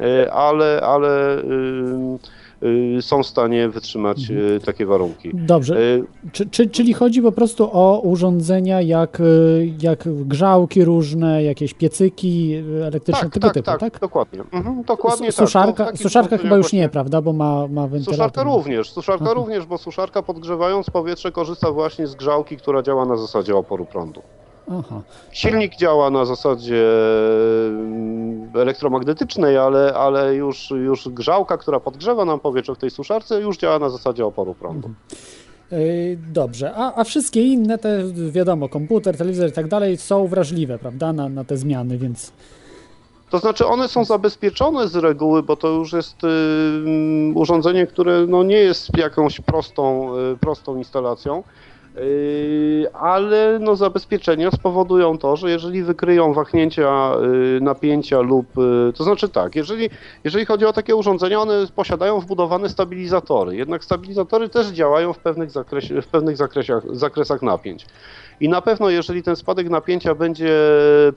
y, 0.00 0.32
ale, 0.32 0.80
ale 0.80 1.42
są 3.00 3.22
w 3.22 3.26
stanie 3.26 3.68
wytrzymać 3.68 4.30
y, 4.30 4.60
takie 4.64 4.86
warunki. 4.86 5.30
Dobrze. 5.34 5.80
Y, 5.80 6.04
Czy, 6.32 6.46
czy, 6.50 6.66
czyli 6.70 6.92
chodzi 6.94 7.22
po 7.22 7.32
prostu 7.32 7.68
o 7.72 8.00
urządzenia 8.00 8.80
jak, 8.80 9.20
y, 9.20 9.72
jak 9.82 10.04
grzałki 10.08 10.84
różne, 10.84 11.42
jakieś 11.44 11.74
piecyki 11.74 12.54
y, 12.80 12.84
elektryczne 12.84 13.30
tego 13.30 13.50
typu, 13.50 13.70
tak? 13.78 13.98
dokładnie. 14.00 14.40
Mhm, 14.52 14.82
dokładnie 14.82 15.26
tak. 15.26 15.34
Suszarka, 15.34 15.72
To 15.72 15.84
w 15.84 15.86
takich 15.86 16.02
suszarka 16.02 16.38
chyba 16.38 16.56
już 16.56 16.72
nie, 16.72 16.88
prawda? 16.88 17.22
Bo 17.22 17.32
ma, 17.32 17.68
ma 17.68 17.82
wentylator. 17.86 18.14
Suszarka 18.14 18.42
również, 18.42 18.90
suszarka 18.92 19.24
Mhm. 19.24 19.38
również, 19.38 19.66
bo 19.66 19.78
suszarka 19.78 20.22
podgrzewając 20.22 20.90
powietrze 20.90 21.32
korzysta 21.32 21.72
właśnie 21.72 22.06
z 22.06 22.14
grzałki, 22.14 22.56
która 22.56 22.82
działa 22.82 23.04
na 23.04 23.16
zasadzie 23.16 23.56
oporu 23.56 23.84
prądu. 23.86 24.22
Aha. 24.70 25.02
Silnik 25.32 25.76
działa 25.76 26.10
na 26.10 26.24
zasadzie 26.24 26.84
mm, 27.68 28.50
elektromagnetycznej, 28.54 29.58
ale, 29.58 29.94
ale 29.94 30.34
już, 30.34 30.70
już 30.70 31.08
grzałka, 31.08 31.58
która 31.58 31.80
podgrzewa 31.80 32.24
nam 32.24 32.40
powietrze 32.40 32.74
w 32.74 32.78
tej 32.78 32.90
suszarce, 32.90 33.40
już 33.40 33.56
działa 33.56 33.78
na 33.78 33.88
zasadzie 33.88 34.26
oporu 34.26 34.54
prądu. 34.54 34.90
Y, 35.72 36.18
Dobrze, 36.32 36.72
a, 36.76 36.94
a 36.94 37.04
wszystkie 37.04 37.42
inne, 37.42 37.78
te 37.78 38.04
wiadomo, 38.30 38.68
komputer, 38.68 39.16
telewizor 39.16 39.48
i 39.48 39.52
tak 39.52 39.68
dalej, 39.68 39.96
są 39.96 40.26
wrażliwe, 40.26 40.78
prawda, 40.78 41.12
na, 41.12 41.28
na 41.28 41.44
te 41.44 41.56
zmiany, 41.56 41.98
więc 41.98 42.26
To 42.26 42.32
To 43.30 43.38
znaczy 43.38 43.66
one 43.66 43.88
są 43.88 44.04
zabezpieczone 44.04 44.88
z 44.88 44.96
reguły, 44.96 45.42
bo 45.42 45.56
to 45.56 45.68
już 45.68 45.92
jest 45.92 46.24
y, 46.24 46.26
mm, 46.26 47.36
urządzenie, 47.36 47.86
które 47.86 48.26
no, 48.26 48.42
nie 48.42 48.56
jest 48.56 48.96
jakąś 48.96 49.40
prostą, 49.40 50.12
y, 50.32 50.36
prostą 50.36 50.76
instalacją. 50.76 51.42
Yy, 51.94 52.90
ale 52.92 53.58
no, 53.60 53.76
zabezpieczenia 53.76 54.50
spowodują 54.50 55.18
to, 55.18 55.36
że 55.36 55.50
jeżeli 55.50 55.82
wykryją 55.82 56.32
wahnięcia 56.32 57.12
yy, 57.20 57.60
napięcia 57.60 58.20
lub, 58.20 58.46
yy, 58.56 58.92
to 58.96 59.04
znaczy 59.04 59.28
tak, 59.28 59.56
jeżeli, 59.56 59.90
jeżeli 60.24 60.44
chodzi 60.46 60.64
o 60.66 60.72
takie 60.72 60.96
urządzenia, 60.96 61.40
one 61.40 61.66
posiadają 61.76 62.20
wbudowane 62.20 62.68
stabilizatory, 62.68 63.56
jednak 63.56 63.84
stabilizatory 63.84 64.48
też 64.48 64.66
działają 64.66 65.12
w 65.12 65.18
pewnych, 65.18 65.50
zakresie, 65.50 66.02
w 66.02 66.06
pewnych 66.06 66.36
zakresach, 66.36 66.82
zakresach 66.96 67.42
napięć. 67.42 67.86
I 68.40 68.48
na 68.48 68.62
pewno, 68.62 68.90
jeżeli 68.90 69.22
ten 69.22 69.36
spadek 69.36 69.70
napięcia 69.70 70.14
będzie 70.14 70.50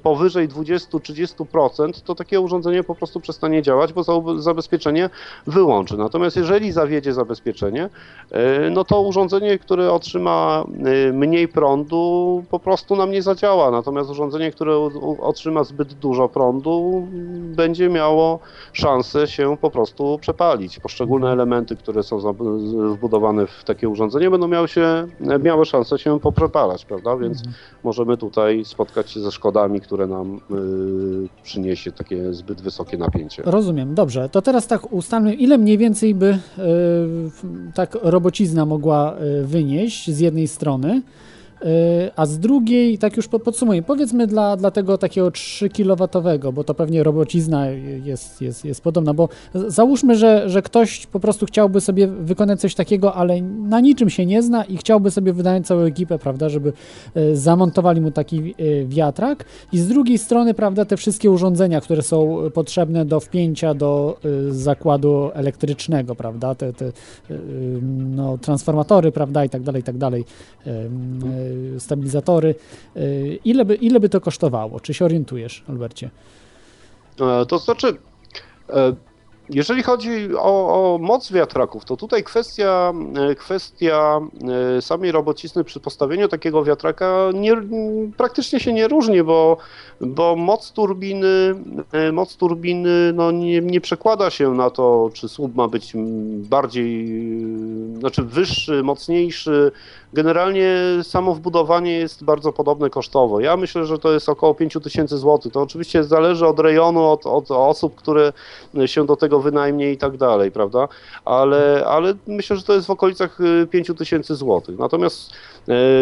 powyżej 0.03 0.49
20-30%, 0.49 2.01
to 2.03 2.15
takie 2.15 2.41
urządzenie 2.41 2.84
po 2.84 2.95
prostu 2.95 3.19
przestanie 3.19 3.62
działać, 3.62 3.93
bo 3.93 4.03
zabezpieczenie 4.41 5.10
wyłączy. 5.47 5.97
Natomiast 5.97 6.36
jeżeli 6.36 6.71
zawiedzie 6.71 7.13
zabezpieczenie, 7.13 7.89
e, 8.32 8.69
no 8.69 8.84
to 8.84 9.01
urządzenie, 9.01 9.60
które 9.60 9.91
otrzyma 9.91 10.65
e, 11.10 11.13
mniej 11.13 11.47
prądu, 11.47 12.43
po 12.49 12.60
prostu 12.60 12.95
nam 12.95 13.12
nie 13.12 13.21
zadziała. 13.21 13.71
Natomiast 13.71 14.10
urządzenie, 14.10 14.51
które 14.51 14.77
otrzyma 15.19 15.63
zbyt 15.63 15.93
dużo 15.93 16.30
prądu, 16.30 17.08
będzie 17.56 17.89
miało 17.89 18.39
szansę 18.73 19.27
się 19.27 19.58
po 19.62 19.71
prostu 19.71 20.17
przepalić. 20.21 20.80
Poszczególne 20.80 21.32
elementy, 21.32 21.75
które 21.75 22.03
są 22.03 22.34
wbudowane 22.93 23.47
w 23.47 23.63
takie 23.63 23.89
urządzenie, 23.89 24.30
będą 24.30 24.47
miały, 24.47 24.67
się, 24.67 25.08
miały 25.43 25.65
szansę 25.65 25.99
się 25.99 26.19
poprzepalać, 26.19 26.86
prawda? 26.86 27.16
Więc 27.19 27.38
mhm. 27.38 27.56
możemy 27.84 28.17
tutaj 28.17 28.65
spotkać 28.65 29.12
się 29.12 29.19
ze 29.19 29.32
szkodami, 29.32 29.82
które 29.82 30.08
nam 30.08 30.36
y, 30.36 30.39
przyniesie 31.43 31.91
takie 31.91 32.34
zbyt 32.34 32.62
wysokie 32.62 32.97
napięcie. 32.97 33.43
Rozumiem, 33.45 33.95
dobrze. 33.95 34.30
To 34.30 34.41
teraz 34.41 34.67
tak 34.67 34.93
ustalmy, 34.93 35.34
ile 35.34 35.58
mniej 35.58 35.77
więcej 35.77 36.15
by 36.15 36.25
y, 36.25 36.39
tak 37.73 37.97
robocizna 38.01 38.65
mogła 38.65 39.15
y, 39.17 39.45
wynieść 39.45 40.12
z 40.12 40.19
jednej 40.19 40.47
strony, 40.47 41.01
a 42.15 42.26
z 42.26 42.39
drugiej, 42.39 42.98
tak 42.98 43.17
już 43.17 43.28
podsumuję, 43.28 43.82
powiedzmy 43.82 44.28
dla, 44.28 44.58
dla 44.58 44.72
tego 44.72 44.98
takiego 44.98 45.32
3 45.32 45.70
kW, 45.70 46.08
bo 46.54 46.63
to 46.63 46.74
pewnie 46.74 47.04
robocizna 47.04 47.67
jest, 48.04 48.41
jest, 48.41 48.65
jest 48.65 48.82
podobna, 48.82 49.13
bo 49.13 49.30
załóżmy, 49.54 50.15
że, 50.15 50.50
że 50.50 50.62
ktoś 50.62 51.06
po 51.08 51.20
prostu 51.20 51.46
chciałby 51.46 51.82
sobie 51.82 52.08
wykonać 52.08 52.62
coś 52.62 52.76
takiego, 52.76 53.13
ale 53.13 53.41
na 53.41 53.80
niczym 53.80 54.10
się 54.10 54.26
nie 54.26 54.41
zna 54.41 54.63
i 54.63 54.78
chciałby 54.78 55.12
sobie 55.12 55.34
wynająć 55.34 55.67
całą 55.67 55.82
ekipę, 55.82 56.20
prawda, 56.20 56.50
żeby 56.50 56.74
e, 57.15 57.36
zamontowali 57.36 58.02
mu 58.02 58.12
taki 58.12 58.38
e, 58.39 58.86
wiatrak. 58.86 59.46
I 59.72 59.80
z 59.80 59.88
drugiej 59.88 60.17
strony, 60.17 60.54
prawda, 60.54 60.86
te 60.86 60.98
wszystkie 60.98 61.32
urządzenia, 61.32 61.82
które 61.82 62.02
są 62.02 62.38
potrzebne 62.54 63.06
do 63.06 63.20
wpięcia 63.20 63.74
do 63.74 64.20
zakładu 64.50 65.30
elektrycznego, 65.34 66.15
prawda, 66.15 66.56
te, 66.56 66.74
te 66.74 66.91
no, 68.15 68.38
transformatory, 68.38 69.12
prawda, 69.12 69.46
i 69.46 69.50
tak 69.50 69.63
dalej, 69.63 69.82
i 69.82 69.84
tak 69.84 69.98
dalej 69.98 70.26
stabilizatory. 71.79 72.55
Y, 72.97 73.39
ile 73.45 73.65
by, 73.65 73.75
ile 73.75 73.99
by 73.99 74.10
to 74.10 74.21
kosztowało? 74.21 74.79
Czy 74.79 74.93
się 74.93 75.05
orientujesz, 75.05 75.63
Albercie? 75.69 76.10
E, 77.21 77.45
to 77.45 77.60
znaczy, 77.60 77.97
e, 78.69 78.95
jeżeli 79.49 79.83
chodzi 79.83 80.36
o, 80.36 80.93
o, 80.93 80.97
moc 80.97 81.31
wiatraków, 81.31 81.86
to 81.86 81.97
tutaj 81.97 82.23
kwestia, 82.23 82.93
e, 83.31 83.36
kwestia 83.36 84.19
samej 84.81 85.12
robocizny 85.12 85.63
przy 85.63 85.79
postawieniu 85.79 86.27
takiego 86.27 86.63
wiatraka 86.63 87.29
nie, 87.33 87.53
praktycznie 88.17 88.60
się 88.60 88.73
nie 88.73 88.88
różni, 88.88 89.23
bo, 89.23 89.57
bo 90.01 90.36
moc 90.36 90.71
turbiny, 90.71 91.55
moc 92.13 92.36
turbiny 92.36 93.13
no 93.13 93.31
nie, 93.31 93.62
nie 93.62 93.81
przekłada 93.81 94.29
się 94.29 94.53
na 94.53 94.69
to, 94.69 95.10
czy 95.13 95.29
słup 95.29 95.55
ma 95.55 95.67
być 95.67 95.93
bardziej, 96.49 97.07
znaczy 97.99 98.23
wyższy, 98.23 98.83
mocniejszy, 98.83 99.71
Generalnie 100.13 100.75
samo 101.03 101.36
wbudowanie 101.36 101.91
jest 101.91 102.23
bardzo 102.23 102.53
podobne 102.53 102.89
kosztowo. 102.89 103.39
Ja 103.39 103.57
myślę, 103.57 103.86
że 103.86 103.99
to 103.99 104.13
jest 104.13 104.29
około 104.29 104.53
5 104.53 104.77
tysięcy 104.83 105.17
złotych. 105.17 105.53
To 105.53 105.62
oczywiście 105.62 106.03
zależy 106.03 106.47
od 106.47 106.60
rejonu, 106.60 107.03
od, 107.03 107.25
od, 107.25 107.51
osób, 107.51 107.95
które 107.95 108.33
się 108.86 109.05
do 109.05 109.15
tego 109.15 109.37
wynajmie 109.39 109.91
i 109.91 109.97
tak 109.97 110.17
dalej, 110.17 110.52
prawda? 110.52 110.88
Ale, 111.26 111.84
ale 111.88 112.13
myślę, 112.28 112.56
że 112.56 112.63
to 112.63 112.73
jest 112.73 112.88
w 112.88 112.89
okolicach 112.89 113.38
5 113.69 113.89
y, 113.89 114.36
złotych. 114.36 114.80
Natomiast 114.80 115.32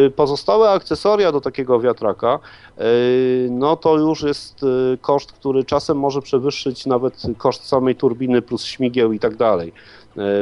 y, 0.08 0.12
pozostałe 0.12 0.70
akcesoria 0.70 1.32
do 1.32 1.42
takiego 1.42 1.80
wiatraka, 1.80 2.40
y, 2.80 3.48
no 3.52 3.76
to 3.76 3.98
już 3.98 4.22
jest 4.22 4.66
koszt, 5.02 5.32
który 5.32 5.64
czasem 5.64 6.00
może 6.00 6.22
przewyższyć 6.22 6.86
nawet 6.86 7.22
koszt 7.38 7.68
samej 7.68 7.96
turbiny 7.96 8.42
plus 8.42 8.64
śmigieł 8.64 9.12
i 9.12 9.20
tak 9.20 9.36
dalej. 9.36 9.74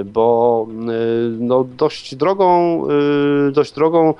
Bo 0.05 0.67
no, 1.39 1.63
dość 1.77 2.15
drogą, 2.15 2.83
dość 3.51 3.73
drogą 3.73 4.13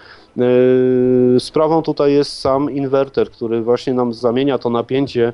sprawą 1.40 1.82
tutaj 1.82 2.14
jest 2.14 2.40
sam 2.40 2.72
inwerter, 2.72 3.32
który 3.32 3.62
właśnie 3.62 3.94
nam 3.94 4.14
zamienia 4.14 4.58
to 4.58 4.70
napięcie 4.70 5.34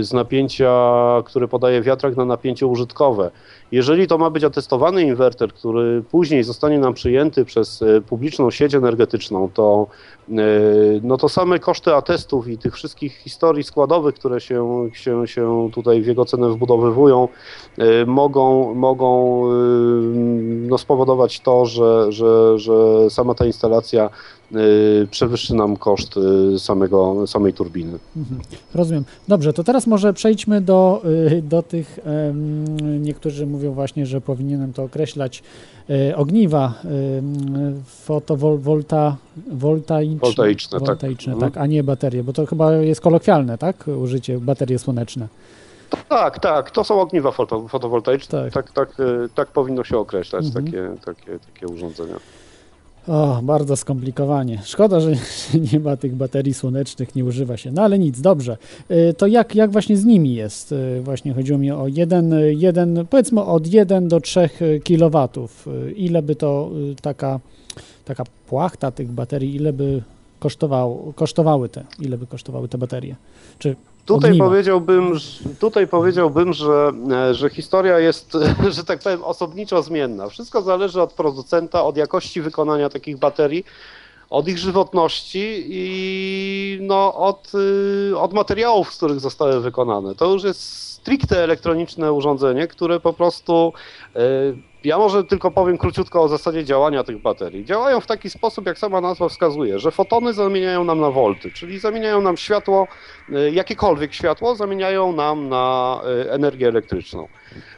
z 0.00 0.12
napięcia, 0.12 0.72
które 1.24 1.48
podaje 1.48 1.82
wiatrak 1.82 2.16
na 2.16 2.24
napięcie 2.24 2.66
użytkowe. 2.66 3.30
Jeżeli 3.72 4.06
to 4.06 4.18
ma 4.18 4.30
być 4.30 4.44
atestowany 4.44 5.02
inwerter, 5.02 5.52
który 5.52 6.02
później 6.10 6.44
zostanie 6.44 6.78
nam 6.78 6.94
przyjęty 6.94 7.44
przez 7.44 7.84
publiczną 8.08 8.50
sieć 8.50 8.74
energetyczną, 8.74 9.50
to 9.54 9.86
no 11.02 11.16
to 11.16 11.28
same 11.28 11.58
koszty 11.58 11.94
atestów 11.94 12.48
i 12.48 12.58
tych 12.58 12.74
wszystkich 12.74 13.16
historii 13.16 13.64
składowych, 13.64 14.14
które 14.14 14.40
się, 14.40 14.88
się, 14.92 15.26
się 15.26 15.70
tutaj 15.72 16.02
w 16.02 16.06
jego 16.06 16.24
cenę 16.24 16.48
wbudowywują, 16.48 17.28
mogą, 18.06 18.74
mogą 18.74 19.42
no 20.68 20.78
spowodować 20.78 21.40
to, 21.40 21.66
że, 21.66 22.12
że, 22.12 22.58
że 22.58 23.10
sama 23.10 23.34
ta 23.34 23.46
instalacja 23.46 24.03
przewyższy 25.10 25.54
nam 25.54 25.76
koszt 25.76 26.14
samego, 26.58 27.26
samej 27.26 27.52
turbiny. 27.52 27.98
Mhm. 28.16 28.40
Rozumiem. 28.74 29.04
Dobrze, 29.28 29.52
to 29.52 29.64
teraz 29.64 29.86
może 29.86 30.12
przejdźmy 30.12 30.60
do, 30.60 31.02
do 31.42 31.62
tych, 31.62 31.98
niektórzy 33.00 33.46
mówią 33.46 33.72
właśnie, 33.72 34.06
że 34.06 34.20
powinienem 34.20 34.72
to 34.72 34.82
określać 34.82 35.42
ogniwa 36.16 36.74
fotowoltaiczne, 37.86 39.18
voltaiczne 40.78 40.80
tak, 41.32 41.40
tak, 41.40 41.56
a 41.56 41.66
nie 41.66 41.84
baterie, 41.84 42.24
bo 42.24 42.32
to 42.32 42.46
chyba 42.46 42.72
jest 42.72 43.00
kolokwialne, 43.00 43.58
tak, 43.58 43.88
użycie 43.88 44.38
baterie 44.40 44.78
słoneczne. 44.78 45.28
Tak, 46.08 46.38
tak, 46.38 46.70
to 46.70 46.84
są 46.84 47.00
ogniwa 47.00 47.30
foto, 47.30 47.68
fotowoltaiczne, 47.68 48.50
tak. 48.50 48.52
Tak, 48.52 48.72
tak, 48.72 48.96
tak 49.34 49.48
powinno 49.48 49.84
się 49.84 49.98
określać 49.98 50.46
mhm. 50.46 50.64
takie, 50.64 50.88
takie, 51.04 51.38
takie 51.54 51.66
urządzenia. 51.66 52.14
O, 53.08 53.40
bardzo 53.42 53.76
skomplikowanie. 53.76 54.60
Szkoda, 54.64 55.00
że 55.00 55.10
nie 55.72 55.80
ma 55.80 55.96
tych 55.96 56.14
baterii 56.14 56.54
słonecznych, 56.54 57.14
nie 57.14 57.24
używa 57.24 57.56
się. 57.56 57.72
No 57.72 57.82
ale 57.82 57.98
nic, 57.98 58.20
dobrze. 58.20 58.56
Y, 58.90 59.14
to 59.14 59.26
jak, 59.26 59.54
jak 59.54 59.70
właśnie 59.70 59.96
z 59.96 60.04
nimi 60.04 60.34
jest? 60.34 60.72
Y, 60.72 61.00
właśnie 61.02 61.34
chodziło 61.34 61.58
mi 61.58 61.70
o 61.70 61.88
jeden, 61.88 62.34
jeden 62.48 63.06
powiedzmy 63.10 63.42
od 63.42 63.66
1 63.66 64.08
do 64.08 64.20
3 64.20 64.50
kW. 64.84 65.28
Y, 65.66 65.92
ile 65.92 66.22
by 66.22 66.36
to 66.36 66.70
taka, 67.02 67.40
taka 68.04 68.24
płachta 68.48 68.90
tych 68.90 69.10
baterii, 69.10 69.56
ile 69.56 69.72
by 69.72 70.02
kosztowało, 70.38 71.12
kosztowały 71.12 71.68
te, 71.68 71.84
ile 72.00 72.18
by 72.18 72.26
kosztowały 72.26 72.68
te 72.68 72.78
baterie? 72.78 73.16
Czy 73.58 73.76
Tutaj 74.06 74.38
powiedziałbym, 74.38 75.12
tutaj 75.60 75.86
powiedziałbym, 75.86 76.52
że, 76.52 76.92
e, 77.12 77.34
że 77.34 77.50
historia 77.50 77.98
jest, 77.98 78.32
że 78.76 78.84
tak 78.84 78.98
powiem, 78.98 79.24
osobniczo 79.24 79.82
zmienna. 79.82 80.28
Wszystko 80.28 80.62
zależy 80.62 81.02
od 81.02 81.12
producenta, 81.12 81.84
od 81.84 81.96
jakości 81.96 82.40
wykonania 82.40 82.88
takich 82.88 83.18
baterii, 83.18 83.64
od 84.30 84.48
ich 84.48 84.58
żywotności 84.58 85.64
i 85.68 86.78
no, 86.82 87.14
od, 87.14 87.52
y, 88.10 88.18
od 88.18 88.32
materiałów, 88.32 88.94
z 88.94 88.96
których 88.96 89.20
zostały 89.20 89.60
wykonane. 89.60 90.14
To 90.14 90.32
już 90.32 90.44
jest 90.44 90.92
stricte 90.92 91.44
elektroniczne 91.44 92.12
urządzenie, 92.12 92.66
które 92.66 93.00
po 93.00 93.12
prostu 93.12 93.72
y, 94.16 94.20
ja 94.84 94.98
może 94.98 95.24
tylko 95.24 95.50
powiem 95.50 95.78
króciutko 95.78 96.22
o 96.22 96.28
zasadzie 96.28 96.64
działania 96.64 97.04
tych 97.04 97.18
baterii. 97.18 97.64
Działają 97.64 98.00
w 98.00 98.06
taki 98.06 98.30
sposób, 98.30 98.66
jak 98.66 98.78
sama 98.78 99.00
nazwa 99.00 99.28
wskazuje, 99.28 99.78
że 99.78 99.90
fotony 99.90 100.32
zamieniają 100.32 100.84
nam 100.84 101.00
na 101.00 101.10
wolty, 101.10 101.50
czyli 101.50 101.78
zamieniają 101.78 102.20
nam 102.20 102.36
światło, 102.36 102.88
e, 103.32 103.50
jakiekolwiek 103.50 104.14
światło, 104.14 104.54
zamieniają 104.54 105.12
nam 105.12 105.48
na 105.48 106.00
e, 106.04 106.32
energię 106.32 106.68
elektryczną. 106.68 107.28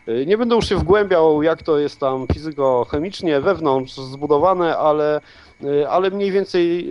E, 0.06 0.26
nie 0.26 0.38
będę 0.38 0.54
już 0.54 0.68
się 0.68 0.76
wgłębiał, 0.76 1.42
jak 1.42 1.62
to 1.62 1.78
jest 1.78 2.00
tam 2.00 2.26
fizyko-chemicznie 2.26 3.40
wewnątrz 3.40 3.94
zbudowane, 3.94 4.78
ale, 4.78 5.20
ale 5.88 6.10
mniej 6.10 6.32
więcej 6.32 6.90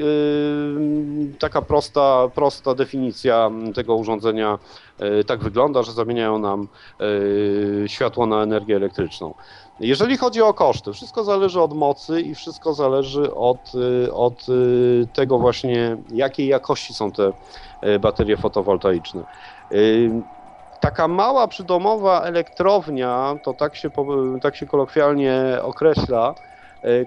taka 1.40 1.62
prosta, 1.62 2.28
prosta 2.36 2.76
definicja 2.76 3.52
tego 3.76 3.96
urządzenia 3.96 4.60
tak 5.28 5.40
wygląda, 5.40 5.84
że 5.84 5.92
zamieniają 5.92 6.40
nam 6.40 6.68
światło 7.88 8.26
na 8.26 8.44
energię 8.44 8.76
elektryczną. 8.76 9.34
Jeżeli 9.80 10.18
chodzi 10.18 10.42
o 10.42 10.54
koszty, 10.54 10.94
wszystko 10.94 11.24
zależy 11.24 11.62
od 11.62 11.74
mocy 11.74 12.22
i 12.22 12.36
wszystko 12.36 12.74
zależy 12.74 13.36
od, 13.36 13.72
y, 14.06 14.14
od 14.14 14.50
y, 14.50 15.08
tego 15.14 15.40
właśnie, 15.40 15.98
jakiej 16.14 16.48
jakości 16.48 16.94
są 16.94 17.12
te 17.12 17.32
y, 17.86 18.00
baterie 18.00 18.38
fotowoltaiczne. 18.38 19.24
taka 20.80 21.08
mała 21.08 21.48
przydomowa 21.48 22.22
elektrownia, 22.22 23.36
to 23.44 23.54
tak 23.54 23.76
się, 23.76 23.90
tak 24.42 24.56
się 24.56 24.66
kolokwialnie 24.66 25.60
określa, 25.62 26.36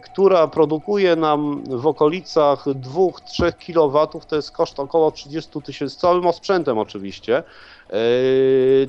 która 0.02 0.48
produkuje 0.48 1.16
nam 1.16 1.64
w 1.64 1.86
okolicach 1.86 2.64
2-3 2.66 3.52
kW, 3.52 4.06
to 4.28 4.36
jest 4.36 4.50
koszt 4.50 4.80
około 4.80 5.10
30 5.10 5.62
tysięcy, 5.62 5.94
z 5.94 5.98
całym 5.98 6.26
osprzętem 6.26 6.78
oczywiście, 6.78 7.42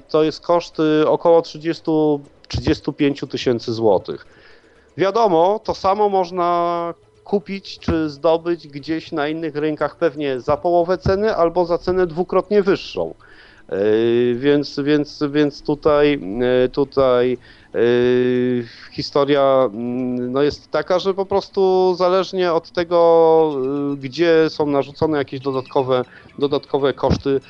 to 0.09 0.23
jest 0.23 0.41
koszt 0.41 0.77
około 1.05 1.41
30-35 2.49 3.27
tysięcy 3.27 3.73
złotych. 3.73 4.25
Wiadomo, 4.97 5.59
to 5.63 5.75
samo 5.75 6.09
można 6.09 6.93
kupić 7.23 7.79
czy 7.79 8.09
zdobyć 8.09 8.67
gdzieś 8.67 9.11
na 9.11 9.27
innych 9.27 9.55
rynkach 9.55 9.95
pewnie 9.95 10.39
za 10.39 10.57
połowę 10.57 10.97
ceny 10.97 11.35
albo 11.35 11.65
za 11.65 11.77
cenę 11.77 12.07
dwukrotnie 12.07 12.63
wyższą. 12.63 13.13
Yy, 13.71 14.35
więc, 14.35 14.79
więc, 14.79 15.23
więc 15.31 15.61
tutaj, 15.63 16.19
yy, 16.61 16.69
tutaj 16.69 17.37
historia 18.91 19.69
mm, 19.73 20.31
no 20.31 20.41
jest 20.41 20.71
taka, 20.71 20.99
że 20.99 21.13
po 21.13 21.25
prostu 21.25 21.93
zależnie 21.97 22.53
od 22.53 22.71
tego, 22.71 23.51
gdzie 23.97 24.49
są 24.49 24.65
narzucone 24.65 25.17
jakieś 25.17 25.39
dodatkowe, 25.39 26.03
dodatkowe 26.39 26.93
koszty 26.93 27.41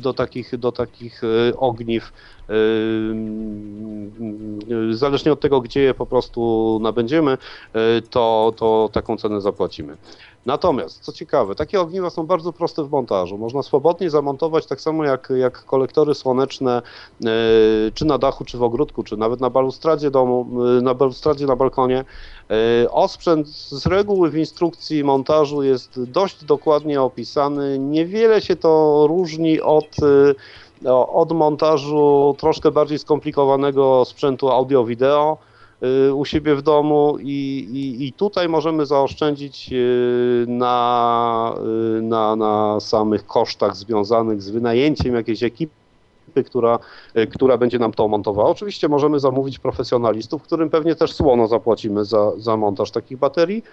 do 0.00 0.14
takich, 0.14 0.56
do 0.58 0.72
takich 0.72 1.22
ogniw, 1.56 2.12
zależnie 4.90 5.32
od 5.32 5.40
tego, 5.40 5.60
gdzie 5.60 5.80
je 5.80 5.94
po 5.94 6.06
prostu 6.06 6.78
nabędziemy, 6.82 7.38
to, 8.10 8.52
to 8.56 8.90
taką 8.92 9.16
cenę 9.16 9.40
zapłacimy. 9.40 9.96
Natomiast, 10.46 11.00
co 11.00 11.12
ciekawe, 11.12 11.54
takie 11.54 11.80
ogniwa 11.80 12.10
są 12.10 12.26
bardzo 12.26 12.52
proste 12.52 12.84
w 12.84 12.90
montażu. 12.90 13.38
Można 13.38 13.62
swobodnie 13.62 14.10
zamontować 14.10 14.66
tak 14.66 14.80
samo 14.80 15.04
jak, 15.04 15.32
jak 15.36 15.64
kolektory 15.64 16.14
słoneczne, 16.14 16.82
czy 17.94 18.04
na 18.04 18.18
dachu, 18.18 18.44
czy 18.44 18.58
w 18.58 18.62
ogródku, 18.62 19.02
czy 19.02 19.16
nawet 19.16 19.40
na 19.40 19.50
balustradzie 19.54 20.10
domu, 20.10 20.46
e, 20.78 20.82
na 20.82 20.94
balustradzie 20.94 21.46
na 21.46 21.56
balkonie. 21.56 22.04
E, 22.84 22.90
osprzęt 22.90 23.48
z 23.48 23.86
reguły 23.86 24.30
w 24.30 24.36
instrukcji 24.36 25.04
montażu 25.04 25.62
jest 25.62 26.02
dość 26.02 26.44
dokładnie 26.44 27.02
opisany. 27.02 27.78
Niewiele 27.78 28.40
się 28.40 28.56
to 28.56 29.04
różni 29.08 29.60
od 29.60 29.96
od 31.12 31.32
montażu 31.32 32.34
troszkę 32.38 32.70
bardziej 32.70 32.98
skomplikowanego 32.98 34.04
sprzętu 34.04 34.50
audio-wideo. 34.50 35.38
Y, 36.08 36.14
u 36.14 36.24
siebie 36.24 36.54
w 36.54 36.62
domu 36.62 37.16
i, 37.20 37.68
i, 37.72 38.06
i 38.06 38.12
tutaj 38.12 38.48
możemy 38.48 38.86
zaoszczędzić 38.86 39.70
y, 39.72 40.44
na, 40.48 41.54
y, 41.98 42.02
na, 42.02 42.36
na 42.36 42.80
samych 42.80 43.26
kosztach 43.26 43.76
związanych 43.76 44.42
z 44.42 44.50
wynajęciem 44.50 45.14
jakiejś 45.14 45.42
ekipy 45.42 45.83
która, 46.42 46.78
która 47.32 47.58
będzie 47.58 47.78
nam 47.78 47.92
to 47.92 48.08
montowała. 48.08 48.50
Oczywiście 48.50 48.88
możemy 48.88 49.20
zamówić 49.20 49.58
profesjonalistów, 49.58 50.42
którym 50.42 50.70
pewnie 50.70 50.94
też 50.94 51.12
słono 51.12 51.46
zapłacimy 51.46 52.04
za, 52.04 52.32
za 52.36 52.56
montaż 52.56 52.90
takich 52.90 53.18
baterii. 53.18 53.64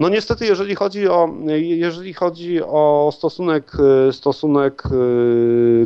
No 0.00 0.08
niestety, 0.08 0.46
jeżeli 0.46 0.74
chodzi 0.74 1.08
o, 1.08 1.28
jeżeli 1.58 2.14
chodzi 2.14 2.62
o 2.62 3.10
stosunek, 3.12 3.72
stosunek 4.12 4.82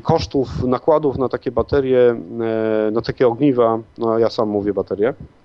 kosztów, 0.03 0.65
nakładów 0.65 1.19
na 1.19 1.29
takie 1.29 1.51
baterie, 1.51 2.21
na 2.93 3.01
takie 3.03 3.29
ogniwa, 3.29 3.79
no 3.99 4.19
ja 4.19 4.31
sam 4.31 4.49
mówię 4.49 4.73
baterie, 4.73 5.15
E, 5.15 5.42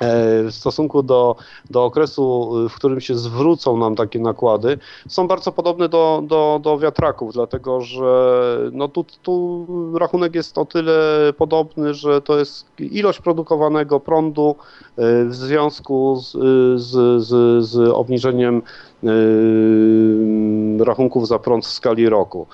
w 0.00 0.48
stosunku 0.50 1.02
do, 1.02 1.36
do 1.70 1.84
okresu, 1.84 2.52
w 2.68 2.74
którym 2.74 3.00
się 3.00 3.14
zwrócą 3.14 3.76
nam 3.76 3.96
takie 3.96 4.18
nakłady, 4.18 4.78
są 5.08 5.28
bardzo 5.28 5.52
podobne 5.52 5.88
do, 5.88 6.22
do, 6.26 6.60
do 6.62 6.78
wiatraków, 6.78 7.32
dlatego 7.32 7.80
że 7.80 8.58
no 8.72 8.88
tu, 8.88 9.04
tu 9.22 9.66
rachunek 9.98 10.34
jest 10.34 10.58
o 10.58 10.64
tyle 10.64 11.32
podobny, 11.32 11.94
że 11.94 12.20
to 12.20 12.38
jest 12.38 12.66
ilość 12.78 13.20
produkowanego 13.20 14.00
prądu 14.00 14.56
e, 14.96 15.24
w 15.24 15.34
związku 15.34 16.16
z, 16.16 16.32
z, 16.82 17.22
z, 17.22 17.64
z 17.64 17.90
obniżeniem 17.90 18.62
e, 19.04 20.84
rachunków 20.84 21.28
za 21.28 21.38
prąd 21.38 21.66
w 21.66 21.70
skali 21.70 22.08
roku. 22.08 22.46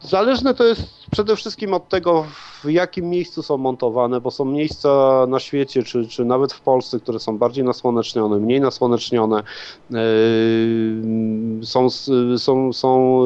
Zależne 0.00 0.54
to 0.54 0.64
jest 0.64 1.01
przede 1.12 1.36
wszystkim 1.36 1.74
od 1.74 1.88
tego, 1.88 2.26
w 2.64 2.70
jakim 2.70 3.10
miejscu 3.10 3.42
są 3.42 3.56
montowane, 3.56 4.20
bo 4.20 4.30
są 4.30 4.44
miejsca 4.44 5.24
na 5.28 5.40
świecie, 5.40 5.82
czy, 5.82 6.08
czy 6.08 6.24
nawet 6.24 6.52
w 6.52 6.60
Polsce, 6.60 7.00
które 7.00 7.18
są 7.18 7.38
bardziej 7.38 7.64
nasłonecznione, 7.64 8.38
mniej 8.38 8.60
nasłonecznione. 8.60 9.42
Yy, 9.90 9.98
są, 11.66 11.90
są, 12.36 12.72
są 12.72 13.20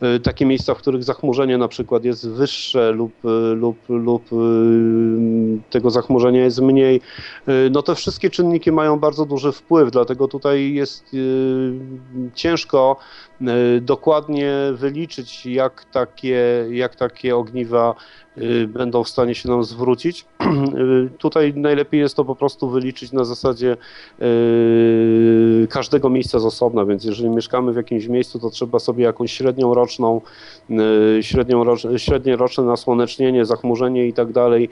yy, 0.00 0.20
takie 0.20 0.46
miejsca, 0.46 0.74
w 0.74 0.78
których 0.78 1.04
zachmurzenie 1.04 1.58
na 1.58 1.68
przykład 1.68 2.04
jest 2.04 2.28
wyższe 2.28 2.92
lub, 2.92 3.12
lub, 3.54 3.76
lub 3.88 4.32
yy, 4.32 5.58
tego 5.70 5.90
zachmurzenia 5.90 6.44
jest 6.44 6.60
mniej. 6.60 7.00
No 7.70 7.82
te 7.82 7.94
wszystkie 7.94 8.30
czynniki 8.30 8.72
mają 8.72 8.98
bardzo 8.98 9.26
duży 9.26 9.52
wpływ, 9.52 9.90
dlatego 9.90 10.28
tutaj 10.28 10.74
jest 10.74 11.04
ciężko 12.34 12.96
dokładnie 13.80 14.52
wyliczyć, 14.74 15.46
jak 15.46 15.84
takie, 15.84 16.66
jak 16.80 16.96
takie 16.96 17.36
ogniwa 17.36 17.94
y, 18.38 18.68
będą 18.68 19.04
w 19.04 19.08
stanie 19.08 19.34
się 19.34 19.48
nam 19.48 19.64
zwrócić. 19.64 20.24
Y, 20.70 21.10
tutaj 21.18 21.54
najlepiej 21.56 22.00
jest 22.00 22.16
to 22.16 22.24
po 22.24 22.36
prostu 22.36 22.70
wyliczyć 22.70 23.12
na 23.12 23.24
zasadzie 23.24 23.76
y, 24.22 25.66
każdego 25.70 26.10
miejsca 26.10 26.38
z 26.38 26.44
osobna, 26.44 26.84
więc 26.84 27.04
jeżeli 27.04 27.30
mieszkamy 27.30 27.72
w 27.72 27.76
jakimś 27.76 28.06
miejscu, 28.06 28.38
to 28.38 28.50
trzeba 28.50 28.78
sobie 28.78 29.04
jakąś 29.04 29.32
średnią 29.32 29.74
roczną, 29.74 30.20
średnią, 31.20 31.76
średnie 31.96 32.36
roczne 32.36 32.64
nasłonecznienie, 32.64 33.44
zachmurzenie 33.44 34.06
i 34.06 34.12
tak 34.12 34.32
dalej, 34.32 34.68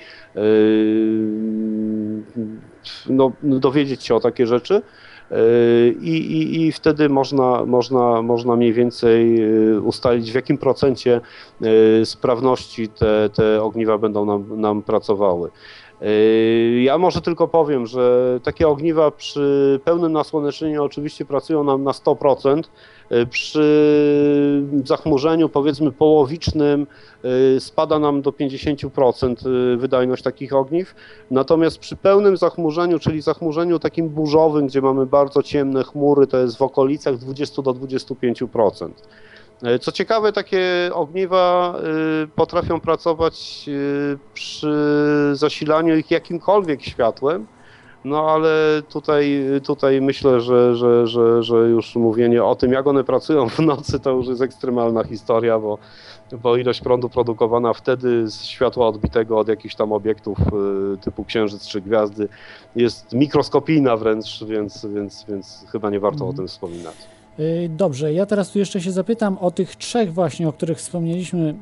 no, 3.09 3.33
dowiedzieć 3.43 4.05
się 4.05 4.15
o 4.15 4.21
takie 4.21 4.47
rzeczy. 4.47 4.83
I, 6.01 6.11
i, 6.11 6.67
i 6.67 6.73
wtedy 6.73 7.09
można, 7.09 7.65
można, 7.67 8.23
można 8.23 8.57
mniej 8.57 8.73
więcej 8.73 9.43
y, 9.75 9.81
ustalić, 9.81 10.33
w 10.33 10.35
jakim 10.35 10.59
procencie 10.59 11.21
y, 12.01 12.07
sprawności 12.07 12.89
te, 12.89 13.31
te 13.31 13.63
ogniwa 13.63 13.99
będą 13.99 14.25
nam, 14.25 14.61
nam 14.61 14.83
pracowały. 14.83 15.51
Y, 16.03 16.81
ja 16.83 16.99
może 16.99 17.21
tylko 17.21 17.49
powiem, 17.49 17.87
że 17.87 18.39
takie 18.43 18.69
ogniwa 18.69 19.11
przy 19.11 19.81
pełnym 19.85 20.13
nasłonecznieniu 20.13 20.85
oczywiście 20.85 21.25
pracują 21.25 21.65
nam 21.65 21.85
na 21.85 21.91
100%. 21.91 22.63
Przy 23.31 24.63
zachmurzeniu 24.85 25.49
powiedzmy 25.49 25.93
połowicznym 25.93 26.87
Y, 27.25 27.61
spada 27.61 27.99
nam 27.99 28.23
do 28.23 28.31
50% 28.31 29.47
y, 29.47 29.77
wydajność 29.77 30.23
takich 30.23 30.55
ogniw. 30.55 30.95
Natomiast 31.31 31.79
przy 31.79 31.97
pełnym 31.97 32.37
zachmurzeniu, 32.37 32.99
czyli 32.99 33.23
zachmurzeniu 33.23 33.79
takim 33.79 34.09
burzowym, 34.09 34.67
gdzie 34.67 34.83
mamy 34.83 35.07
bardzo 35.07 35.43
ciemne 35.43 35.85
chmury, 35.85 36.27
to 36.27 36.39
jest 36.39 36.59
w 36.59 36.63
okolicach 36.63 37.17
20 37.17 37.63
do 37.63 37.71
25%. 37.71 38.91
Y, 39.67 39.79
co 39.79 39.93
ciekawe, 39.93 40.33
takie 40.33 40.91
ogniwa 40.93 41.75
potrafią 42.35 42.81
pracować 42.81 43.67
przy 44.35 44.73
zasilaniu 45.33 45.97
ich 45.97 46.11
jakimkolwiek 46.11 46.83
światłem, 46.83 47.47
no 48.05 48.31
ale 48.31 48.83
tutaj, 48.89 49.45
tutaj 49.65 50.01
myślę, 50.01 50.41
że, 50.41 50.77
że, 50.77 51.07
że, 51.07 51.43
że 51.43 51.57
już 51.57 51.97
mówienie 51.97 52.45
o 52.45 52.55
tym, 52.55 52.73
jak 52.73 52.87
one 52.87 53.05
pracują 53.05 53.49
w 53.49 53.59
nocy, 53.59 54.01
to 54.01 54.11
już 54.11 54.27
jest 54.27 54.43
ekstremalna 54.43 55.05
historia, 55.05 55.59
bo 55.59 55.79
bo 56.33 56.57
ilość 56.57 56.81
prądu 56.81 57.09
produkowana 57.09 57.73
wtedy 57.73 58.31
z 58.31 58.43
światła 58.43 58.89
odbitego 58.89 59.39
od 59.39 59.49
jakichś 59.49 59.75
tam 59.75 59.93
obiektów 59.93 60.39
y, 60.95 60.97
typu 60.97 61.25
księżyc 61.25 61.67
czy 61.67 61.81
gwiazdy 61.81 62.29
jest 62.77 63.13
mikroskopijna 63.13 63.97
wręcz, 63.97 64.45
więc, 64.45 64.87
więc, 64.87 65.25
więc 65.29 65.65
chyba 65.73 65.91
nie 65.91 66.01
warto 66.01 66.25
mhm. 66.25 66.31
o 66.31 66.37
tym 66.37 66.49
wspominać. 66.49 67.18
Y, 67.41 67.71
dobrze, 67.77 68.13
ja 68.13 68.27
teraz 68.27 68.51
tu 68.51 68.59
jeszcze 68.59 68.81
się 68.81 68.93
zapytam 68.93 69.39
o 69.39 69.51
tych 69.51 69.77
trzech 69.77 70.15
właśnie, 70.15 70.49
o 70.49 70.53
których 70.53 70.79
wspomnieliśmy 70.79 71.55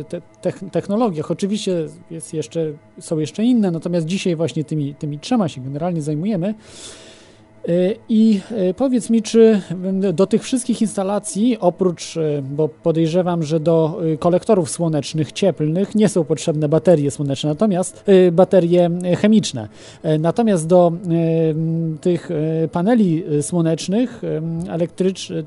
y, 0.00 0.04
te, 0.04 0.52
technologiach. 0.52 1.30
Oczywiście 1.30 1.86
jest 2.10 2.34
jeszcze, 2.34 2.72
są 3.00 3.18
jeszcze 3.18 3.44
inne, 3.44 3.70
natomiast 3.70 4.06
dzisiaj 4.06 4.36
właśnie 4.36 4.64
tymi, 4.64 4.94
tymi 4.94 5.18
trzema 5.18 5.48
się 5.48 5.60
generalnie 5.60 6.02
zajmujemy. 6.02 6.54
Y, 7.68 7.96
I 8.08 8.40
y, 8.70 8.74
powiedz 8.74 9.10
mi, 9.10 9.22
czy 9.22 9.60
do 10.12 10.26
tych 10.26 10.42
wszystkich 10.42 10.82
instalacji, 10.82 11.58
oprócz, 11.60 12.16
y, 12.16 12.42
bo 12.50 12.68
podejrzewam, 12.68 13.42
że 13.42 13.60
do 13.60 14.00
kolektorów 14.18 14.70
słonecznych, 14.70 15.32
cieplnych 15.32 15.94
nie 15.94 16.08
są 16.08 16.24
potrzebne 16.24 16.68
baterie 16.68 17.10
słoneczne, 17.10 17.50
natomiast 17.50 18.04
baterie 18.32 18.90
chemiczne. 19.20 19.68
Natomiast 20.18 20.66
do 20.66 20.92
tych 22.00 22.28
paneli 22.72 23.24
słonecznych, 23.42 24.22
elektrycznych, 24.68 25.44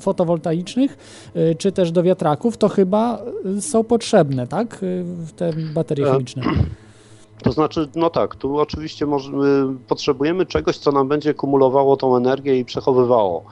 fotowoltaicznych, 0.00 0.98
czy 1.58 1.72
też 1.72 1.92
do 1.92 2.02
wiatraków, 2.02 2.56
to 2.56 2.68
chyba 2.68 3.22
są 3.60 3.84
potrzebne, 3.84 4.46
tak? 4.46 4.84
Te 5.36 5.52
baterie 5.74 6.06
e, 6.06 6.12
chemiczne. 6.12 6.42
To 7.42 7.52
znaczy, 7.52 7.88
no 7.96 8.10
tak, 8.10 8.34
tu 8.34 8.58
oczywiście 8.58 9.06
możemy, 9.06 9.74
potrzebujemy 9.88 10.46
czegoś, 10.46 10.78
co 10.78 10.92
nam 10.92 11.08
będzie 11.08 11.34
kumulowało 11.34 11.96
tą 11.96 12.16
energię 12.16 12.58
i 12.58 12.64
przechowywało. 12.64 13.44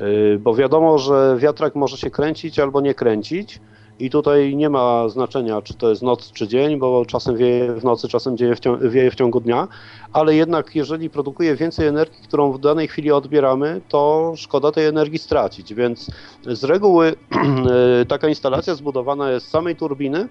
Y, 0.00 0.38
bo 0.38 0.54
wiadomo, 0.54 0.98
że 0.98 1.36
wiatrak 1.38 1.74
może 1.74 1.96
się 1.96 2.10
kręcić 2.10 2.58
albo 2.58 2.80
nie 2.80 2.94
kręcić. 2.94 3.60
I 3.98 4.10
tutaj 4.10 4.56
nie 4.56 4.70
ma 4.70 5.08
znaczenia, 5.08 5.62
czy 5.62 5.74
to 5.74 5.90
jest 5.90 6.02
noc, 6.02 6.32
czy 6.32 6.48
dzień, 6.48 6.78
bo 6.78 7.06
czasem 7.06 7.36
wieje 7.36 7.74
w 7.74 7.84
nocy, 7.84 8.08
czasem 8.08 8.36
w, 8.36 8.90
wieje 8.90 9.10
w 9.10 9.14
ciągu 9.14 9.40
dnia, 9.40 9.68
ale 10.12 10.34
jednak 10.34 10.74
jeżeli 10.76 11.10
produkuje 11.10 11.56
więcej 11.56 11.86
energii, 11.86 12.22
którą 12.22 12.52
w 12.52 12.58
danej 12.58 12.88
chwili 12.88 13.12
odbieramy, 13.12 13.80
to 13.88 14.32
szkoda 14.36 14.72
tej 14.72 14.86
energii 14.86 15.18
stracić. 15.18 15.74
Więc 15.74 16.10
z 16.46 16.64
reguły 16.64 17.14
taka 18.08 18.28
instalacja 18.28 18.74
zbudowana 18.74 19.30
jest 19.30 19.46
z 19.46 19.50
samej 19.50 19.76
turbiny, 19.76 20.28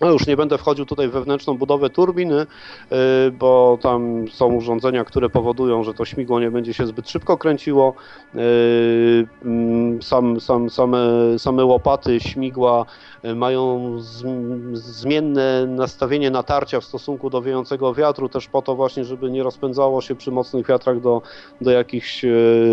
no 0.00 0.10
już 0.10 0.26
nie 0.26 0.36
będę 0.36 0.58
wchodził 0.58 0.86
tutaj 0.86 1.08
w 1.08 1.10
wewnętrzną 1.10 1.58
budowę 1.58 1.90
turbiny, 1.90 2.40
y, 2.40 3.30
bo 3.30 3.78
tam 3.82 4.24
są 4.30 4.54
urządzenia, 4.54 5.04
które 5.04 5.30
powodują, 5.30 5.84
że 5.84 5.94
to 5.94 6.04
śmigło 6.04 6.40
nie 6.40 6.50
będzie 6.50 6.74
się 6.74 6.86
zbyt 6.86 7.10
szybko 7.10 7.38
kręciło. 7.38 7.94
Y, 8.34 9.26
mm, 9.44 10.02
sam, 10.02 10.40
sam, 10.40 10.70
same, 10.70 10.98
same 11.38 11.64
łopaty 11.64 12.20
śmigła 12.20 12.86
mają 13.34 13.92
zmienne 14.72 15.66
nastawienie 15.66 16.30
natarcia 16.30 16.80
w 16.80 16.84
stosunku 16.84 17.30
do 17.30 17.42
wiejącego 17.42 17.94
wiatru, 17.94 18.28
też 18.28 18.48
po 18.48 18.62
to 18.62 18.74
właśnie, 18.74 19.04
żeby 19.04 19.30
nie 19.30 19.42
rozpędzało 19.42 20.00
się 20.00 20.14
przy 20.14 20.30
mocnych 20.30 20.66
wiatrach 20.66 21.00
do, 21.00 21.22
do 21.60 21.70
jakichś 21.70 22.24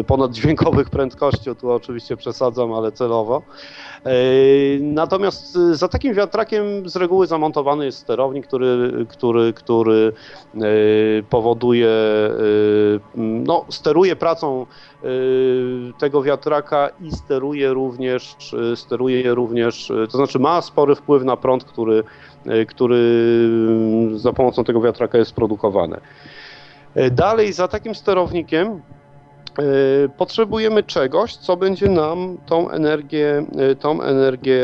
ponaddźwiękowych 0.08 0.90
prędkości. 0.90 1.56
Tu 1.60 1.72
oczywiście 1.72 2.18
przesadzam, 2.18 2.74
ale 2.74 2.92
celowo. 2.92 3.42
Natomiast 4.82 5.54
za 5.54 5.88
takim 5.88 6.14
wiatrakiem 6.14 6.90
z 6.90 6.96
reguły 6.96 7.28
zamontowany 7.28 7.86
jest 7.86 7.98
sterownik, 7.98 8.48
który, 8.48 9.06
który, 9.10 9.54
który 9.54 10.14
e, 10.56 10.60
powoduje, 11.30 11.90
e, 11.90 12.32
no, 13.16 13.66
steruje 13.70 14.16
pracą 14.16 14.66
e, 15.04 15.08
tego 16.00 16.24
wiatraka 16.24 16.90
i 17.02 17.12
steruje 17.12 17.74
również, 17.74 18.36
steruje 18.76 19.36
również, 19.36 19.92
to 20.12 20.18
znaczy 20.18 20.35
ma 20.40 20.62
spory 20.62 20.96
wpływ 20.96 21.24
na 21.24 21.38
prąd, 21.38 21.64
który, 21.64 22.04
który 22.68 23.00
za 24.16 24.34
pomocą 24.34 24.64
tego 24.64 24.82
wiatraka 24.82 25.18
jest 25.18 25.34
produkowany. 25.34 25.98
Dalej 27.12 27.54
za 27.54 27.68
takim 27.68 27.96
sterownikiem 27.96 28.82
Y, 29.60 30.10
potrzebujemy 30.18 30.84
czegoś, 30.84 31.36
co 31.36 31.58
będzie 31.58 31.90
nam 31.90 32.38
tą 32.46 32.70
energię, 32.70 33.46
tą 33.80 34.02
energię 34.02 34.64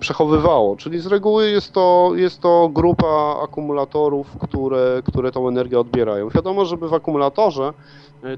przechowywało. 0.00 0.76
Czyli 0.76 1.00
z 1.00 1.06
reguły 1.06 1.50
jest 1.50 1.72
to, 1.72 2.12
jest 2.14 2.40
to 2.40 2.70
grupa 2.72 3.40
akumulatorów, 3.42 4.36
które, 4.38 5.02
które 5.04 5.32
tą 5.32 5.48
energię 5.48 5.80
odbierają. 5.80 6.28
Wiadomo, 6.28 6.64
żeby 6.64 6.88
w 6.88 6.94
akumulatorze 6.94 7.72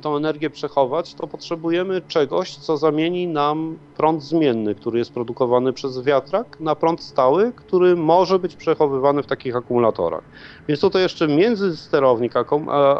tą 0.02 0.16
energię 0.16 0.50
przechować, 0.50 1.14
to 1.14 1.28
potrzebujemy 1.28 2.02
czegoś, 2.02 2.56
co 2.56 2.76
zamieni 2.76 3.28
nam 3.28 3.78
prąd 3.94 4.22
zmienny, 4.22 4.74
który 4.74 4.98
jest 4.98 5.14
produkowany 5.14 5.72
przez 5.72 6.02
wiatrak, 6.04 6.56
na 6.60 6.74
prąd 6.74 7.02
stały, 7.02 7.52
który 7.56 7.96
może 7.96 8.38
być 8.38 8.56
przechowywany 8.56 9.22
w 9.22 9.26
takich 9.26 9.56
akumulatorach. 9.56 10.30
Więc 10.70 10.80
tutaj 10.80 11.02
jeszcze 11.02 11.28
między 11.28 11.76
sterownik 11.76 12.36
a, 12.36 12.44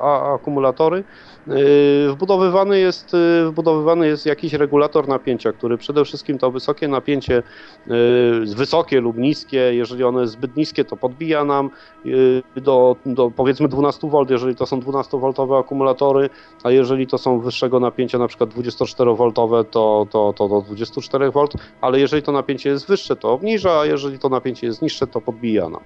a, 0.03 0.35
akumulatory 0.35 1.05
Yy, 1.47 2.13
wbudowywany 2.13 2.79
jest, 2.81 3.13
yy, 3.13 3.51
wbudowywany 3.51 4.07
jest 4.07 4.27
jakiś 4.27 4.53
regulator 4.53 5.09
napięcia, 5.09 5.53
który 5.53 5.79
przede 5.79 6.05
wszystkim 6.05 6.39
to 6.39 6.51
wysokie 6.51 6.89
napięcie, 6.89 7.43
yy, 7.87 8.55
wysokie 8.57 9.01
lub 9.01 9.17
niskie, 9.17 9.75
jeżeli 9.75 10.05
ono 10.05 10.21
jest 10.21 10.33
zbyt 10.33 10.57
niskie, 10.57 10.85
to 10.85 10.97
podbija 10.97 11.45
nam 11.45 11.71
do, 12.57 12.97
do 13.07 13.31
powiedzmy 13.31 13.69
12 13.69 14.11
V, 14.11 14.25
jeżeli 14.31 14.57
to 14.57 14.67
są 14.67 14.81
12V 14.81 15.61
akumulatory, 15.61 16.31
a 16.63 16.71
jeżeli 16.71 17.07
to 17.07 17.19
są 17.19 17.41
wyższego 17.41 17.81
napięcia, 17.81 18.19
na 18.19 18.29
przykład 18.29 18.51
24V, 18.51 19.65
to, 19.71 20.07
to, 20.11 20.33
to 20.37 20.49
do 20.49 20.61
24V, 20.61 21.47
ale 21.81 22.01
jeżeli 22.01 22.23
to 22.23 22.33
napięcie 22.33 22.71
jest 22.71 22.87
wyższe, 22.87 23.17
to 23.17 23.33
obniża, 23.33 23.81
a 23.81 23.87
jeżeli 23.87 24.19
to 24.19 24.29
napięcie 24.29 24.67
jest 24.67 24.83
niższe, 24.83 25.07
to 25.07 25.21
podbija 25.21 25.69
nam. 25.69 25.83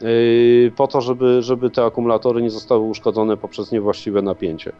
Yy, 0.00 0.72
po 0.76 0.86
to, 0.86 1.00
żeby, 1.00 1.42
żeby 1.42 1.70
te 1.70 1.84
akumulatory 1.84 2.42
nie 2.42 2.50
zostały 2.50 2.80
uszkodzone 2.80 3.36
poprzez 3.36 3.72
niewłaściwe 3.72 4.22
napięcie. 4.22 4.72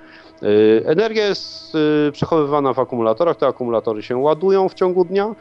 Yy, 0.42 0.82
energia 0.86 1.26
jest 1.26 1.74
yy, 1.74 2.12
przechowywana 2.12 2.72
w 2.72 2.78
akumulatorach, 2.78 3.36
te 3.36 3.46
akumulatory 3.46 4.02
się 4.02 4.16
ładują 4.16 4.68
w 4.68 4.74
ciągu 4.74 5.04
dnia. 5.04 5.34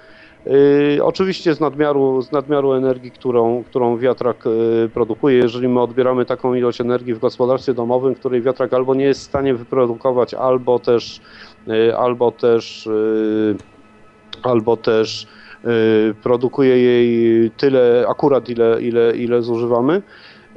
Oczywiście 1.03 1.53
z 1.53 1.59
nadmiaru, 1.59 2.21
z 2.21 2.31
nadmiaru 2.31 2.73
energii, 2.73 3.11
którą, 3.11 3.63
którą 3.63 3.97
wiatrak 3.97 4.43
produkuje, 4.93 5.37
jeżeli 5.37 5.67
my 5.67 5.81
odbieramy 5.81 6.25
taką 6.25 6.53
ilość 6.53 6.81
energii 6.81 7.13
w 7.13 7.19
gospodarstwie 7.19 7.73
domowym, 7.73 8.15
której 8.15 8.41
wiatrak 8.41 8.73
albo 8.73 8.95
nie 8.95 9.05
jest 9.05 9.21
w 9.21 9.23
stanie 9.23 9.53
wyprodukować, 9.53 10.33
albo 10.33 10.79
też, 10.79 11.21
albo 11.97 12.31
też, 12.31 12.89
albo 14.43 14.77
też 14.77 15.27
produkuje 16.23 16.77
jej 16.77 17.51
tyle, 17.51 18.05
akurat 18.07 18.49
ile, 18.49 18.81
ile, 18.81 19.17
ile 19.17 19.41
zużywamy, 19.41 20.01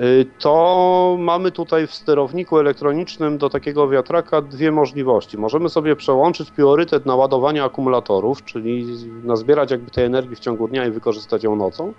y, 0.00 0.26
to 0.38 1.16
mamy 1.18 1.50
tutaj 1.50 1.86
w 1.86 1.94
sterowniku 1.94 2.59
elektronicznym 2.59 3.38
do 3.38 3.50
takiego 3.50 3.88
wiatraka 3.88 4.42
dwie 4.42 4.72
możliwości. 4.72 5.38
Możemy 5.38 5.68
sobie 5.68 5.96
przełączyć 5.96 6.50
priorytet 6.50 7.07
na 7.07 7.16
ładowanie 7.16 7.64
akumulatorów, 7.64 8.44
czyli 8.44 8.86
nazbierać 9.24 9.70
jakby 9.70 9.90
tej 9.90 10.05
energii 10.05 10.36
w 10.36 10.40
ciągu 10.40 10.68
dnia 10.68 10.86
i 10.86 10.90
wykorzystać 10.90 11.44
ją 11.44 11.57
nocą, 11.57 11.92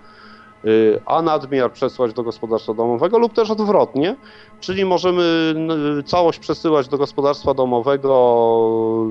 y, 0.64 1.00
a 1.06 1.22
nadmiar 1.22 1.72
przesłać 1.72 2.12
do 2.12 2.22
gospodarstwa 2.22 2.74
domowego 2.74 3.18
lub 3.18 3.32
też 3.32 3.50
odwrotnie, 3.50 4.16
czyli 4.60 4.84
możemy 4.84 5.54
całość 6.06 6.38
przesyłać 6.38 6.88
do 6.88 6.98
gospodarstwa 6.98 7.54
domowego, 7.54 9.06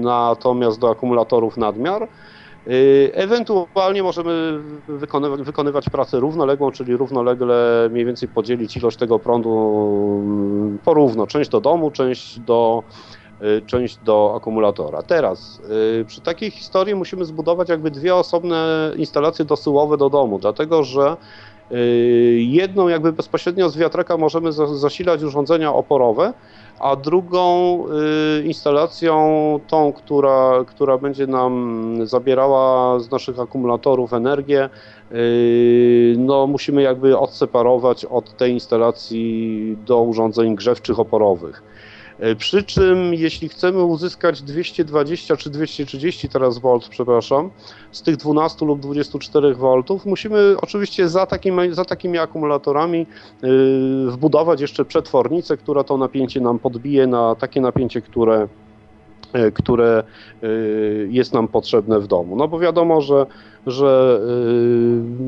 natomiast 0.00 0.78
do 0.80 0.90
akumulatorów 0.90 1.56
nadmiar, 1.56 2.02
Y, 2.02 2.33
ewentualnie 3.12 4.02
możemy 4.02 4.60
wykonywać, 4.88 5.42
wykonywać 5.42 5.90
pracę 5.90 6.20
równoległą, 6.20 6.70
czyli 6.70 6.96
równolegle 6.96 7.88
mniej 7.90 8.04
więcej 8.04 8.28
podzielić 8.28 8.76
ilość 8.76 8.96
tego 8.96 9.18
prądu 9.18 9.50
mm, 10.24 10.78
porówno, 10.84 11.26
część 11.26 11.50
do 11.50 11.60
domu, 11.60 11.90
część 11.90 12.40
do, 12.40 12.82
y, 13.42 13.62
część 13.66 13.98
do 13.98 14.34
akumulatora. 14.36 15.02
Teraz 15.02 15.60
y, 16.00 16.04
przy 16.04 16.20
takiej 16.20 16.50
historii 16.50 16.94
musimy 16.94 17.24
zbudować 17.24 17.68
jakby 17.68 17.90
dwie 17.90 18.14
osobne 18.14 18.90
instalacje 18.96 19.44
dosyłowe 19.44 19.96
do 19.96 20.10
domu, 20.10 20.38
dlatego 20.38 20.84
że 20.84 21.16
jedną 22.36 22.88
jakby 22.88 23.12
bezpośrednio 23.12 23.68
z 23.68 23.76
wiatraka 23.76 24.16
możemy 24.16 24.52
zasilać 24.52 25.22
urządzenia 25.22 25.72
oporowe, 25.72 26.32
a 26.84 26.96
drugą 26.96 27.78
y, 28.38 28.44
instalacją, 28.44 29.14
tą, 29.68 29.92
która, 29.92 30.64
która 30.66 30.98
będzie 30.98 31.26
nam 31.26 31.96
zabierała 32.02 33.00
z 33.00 33.10
naszych 33.10 33.40
akumulatorów 33.40 34.12
energię, 34.12 34.68
y, 35.12 36.14
no 36.18 36.46
musimy 36.46 36.82
jakby 36.82 37.18
odseparować 37.18 38.04
od 38.04 38.36
tej 38.36 38.52
instalacji 38.52 39.76
do 39.86 40.02
urządzeń 40.02 40.54
grzewczych 40.54 41.00
oporowych. 41.00 41.62
E, 42.18 42.36
przy 42.36 42.62
czym, 42.62 43.14
jeśli 43.14 43.48
chcemy 43.48 43.82
uzyskać 43.82 44.42
220 44.42 45.36
czy 45.36 45.50
230 45.50 46.28
teraz 46.28 46.58
V, 46.58 46.78
przepraszam, 46.90 47.50
z 47.92 48.02
tych 48.02 48.16
12 48.16 48.66
lub 48.66 48.80
24 48.80 49.54
V, 49.54 49.82
musimy 50.04 50.56
oczywiście 50.62 51.08
za 51.08 51.26
takimi, 51.26 51.74
za 51.74 51.84
takimi 51.84 52.18
akumulatorami 52.18 53.06
yy, 53.42 54.10
wbudować 54.10 54.60
jeszcze 54.60 54.84
przetwornicę, 54.84 55.56
która 55.56 55.84
to 55.84 55.96
napięcie 55.96 56.40
nam 56.40 56.58
podbije 56.58 57.06
na 57.06 57.34
takie 57.34 57.60
napięcie, 57.60 58.02
które 58.02 58.48
E, 58.63 58.63
które 59.54 60.04
e, 60.42 60.46
jest 61.08 61.32
nam 61.32 61.48
potrzebne 61.48 62.00
w 62.00 62.06
domu. 62.06 62.36
No 62.36 62.48
bo 62.48 62.58
wiadomo, 62.58 63.00
że, 63.00 63.26
że 63.66 64.20
e, 64.22 64.30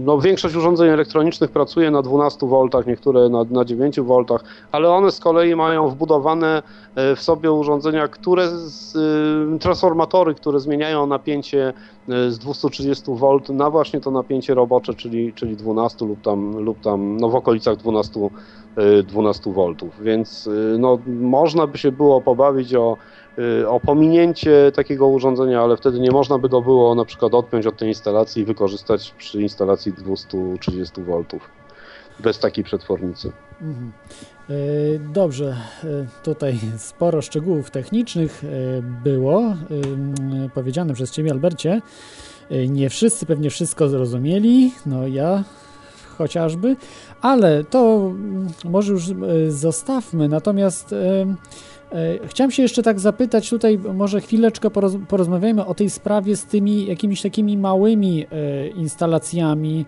no 0.04 0.18
większość 0.18 0.56
urządzeń 0.56 0.88
elektronicznych 0.88 1.50
pracuje 1.50 1.90
na 1.90 2.02
12 2.02 2.46
V, 2.46 2.68
niektóre 2.86 3.28
na, 3.28 3.44
na 3.50 3.64
9 3.64 4.00
V, 4.00 4.24
ale 4.72 4.90
one 4.90 5.10
z 5.10 5.20
kolei 5.20 5.56
mają 5.56 5.88
wbudowane 5.88 6.62
w 7.16 7.20
sobie 7.20 7.52
urządzenia, 7.52 8.08
które 8.08 8.48
z, 8.48 8.92
transformatory, 9.60 10.34
które 10.34 10.60
zmieniają 10.60 11.06
napięcie 11.06 11.72
z 12.08 12.38
230 12.38 13.04
V 13.08 13.54
na 13.54 13.70
właśnie 13.70 14.00
to 14.00 14.10
napięcie 14.10 14.54
robocze, 14.54 14.94
czyli, 14.94 15.32
czyli 15.32 15.56
12 15.56 16.06
lub 16.06 16.22
tam, 16.22 16.58
lub 16.58 16.80
tam 16.80 17.16
no 17.16 17.28
w 17.28 17.34
okolicach 17.34 17.76
12, 17.76 18.30
12 19.06 19.52
V. 19.52 19.74
Więc 20.00 20.48
no, 20.78 20.98
można 21.06 21.66
by 21.66 21.78
się 21.78 21.92
było 21.92 22.20
pobawić 22.20 22.74
o 22.74 22.96
o 23.68 23.80
pominięcie 23.80 24.72
takiego 24.74 25.06
urządzenia, 25.06 25.62
ale 25.62 25.76
wtedy 25.76 26.00
nie 26.00 26.10
można 26.10 26.38
by 26.38 26.48
go 26.48 26.62
było 26.62 26.94
na 26.94 27.04
przykład 27.04 27.34
odpiąć 27.34 27.66
od 27.66 27.76
tej 27.76 27.88
instalacji 27.88 28.42
i 28.42 28.44
wykorzystać 28.44 29.14
przy 29.18 29.42
instalacji 29.42 29.92
230 29.92 31.02
V 31.02 31.24
bez 32.20 32.38
takiej 32.38 32.64
przetwornicy. 32.64 33.32
Mhm. 33.60 33.92
Y, 34.50 35.00
dobrze, 35.12 35.56
y, 35.84 36.06
tutaj 36.22 36.58
sporo 36.78 37.22
szczegółów 37.22 37.70
technicznych 37.70 38.42
było 39.04 39.42
powiedziane 40.54 40.94
przez 40.94 41.10
Ciebie, 41.10 41.30
Albercie. 41.30 41.82
Nie 42.68 42.90
wszyscy 42.90 43.26
pewnie 43.26 43.50
wszystko 43.50 43.88
zrozumieli, 43.88 44.72
no 44.86 45.06
ja 45.06 45.44
chociażby, 46.18 46.76
ale 47.20 47.64
to 47.64 48.12
może 48.64 48.92
już 48.92 49.04
zostawmy. 49.48 50.28
Natomiast 50.28 50.92
E, 50.92 51.34
chciałem 52.26 52.50
się 52.50 52.62
jeszcze 52.62 52.82
tak 52.82 53.00
zapytać 53.00 53.50
tutaj, 53.50 53.78
może 53.94 54.20
chwileczkę 54.20 54.70
poroz, 54.70 54.96
porozmawiajmy 55.08 55.66
o 55.66 55.74
tej 55.74 55.90
sprawie 55.90 56.36
z 56.36 56.44
tymi 56.44 56.86
jakimiś 56.86 57.22
takimi 57.22 57.58
małymi 57.58 58.26
e, 58.32 58.68
instalacjami, 58.68 59.86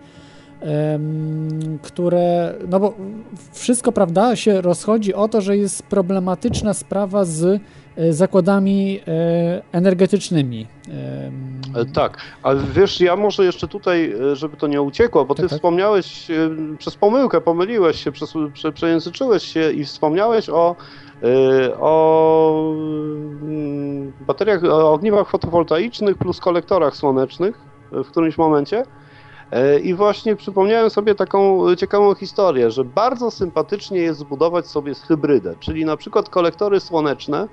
które, 1.81 2.53
no 2.69 2.79
bo 2.79 2.93
wszystko, 3.51 3.91
prawda, 3.91 4.35
się 4.35 4.61
rozchodzi 4.61 5.13
o 5.13 5.27
to, 5.27 5.41
że 5.41 5.57
jest 5.57 5.83
problematyczna 5.83 6.73
sprawa 6.73 7.25
z 7.25 7.61
e, 7.97 8.13
zakładami 8.13 8.99
energetycznymi. 9.71 10.67
Tak, 11.93 12.17
ale 12.43 12.61
wiesz, 12.75 13.01
ja 13.01 13.15
może 13.15 13.45
jeszcze 13.45 13.67
tutaj, 13.67 14.13
żeby 14.33 14.57
to 14.57 14.67
nie 14.67 14.81
uciekło, 14.81 15.25
bo 15.25 15.35
ty 15.35 15.41
tak, 15.41 15.49
tak. 15.49 15.57
wspomniałeś 15.57 16.27
przez 16.77 16.95
pomyłkę, 16.95 17.41
pomyliłeś 17.41 18.03
się, 18.03 18.11
przejęzyczyłeś 18.73 19.43
się 19.43 19.71
i 19.71 19.85
wspomniałeś 19.85 20.49
o 20.49 20.75
o 21.79 22.73
mm, 23.41 24.13
bateriach, 24.27 24.63
o 24.63 24.93
ogniwach 24.93 25.29
fotowoltaicznych 25.29 26.17
plus 26.17 26.39
kolektorach 26.39 26.95
słonecznych 26.95 27.69
w 27.91 28.07
którymś 28.07 28.37
momencie. 28.37 28.83
Y, 29.53 29.79
I 29.79 29.93
właśnie 29.93 30.35
przypomniałem 30.35 30.89
sobie 30.89 31.15
taką 31.15 31.75
ciekawą 31.75 32.15
historię, 32.15 32.71
że 32.71 32.85
bardzo 32.85 33.31
sympatycznie 33.31 33.99
jest 33.99 34.19
zbudować 34.19 34.67
sobie 34.67 34.93
hybrydę, 34.93 35.55
czyli 35.59 35.85
na 35.85 35.97
przykład 35.97 36.29
kolektory 36.29 36.79
słoneczne, 36.79 37.47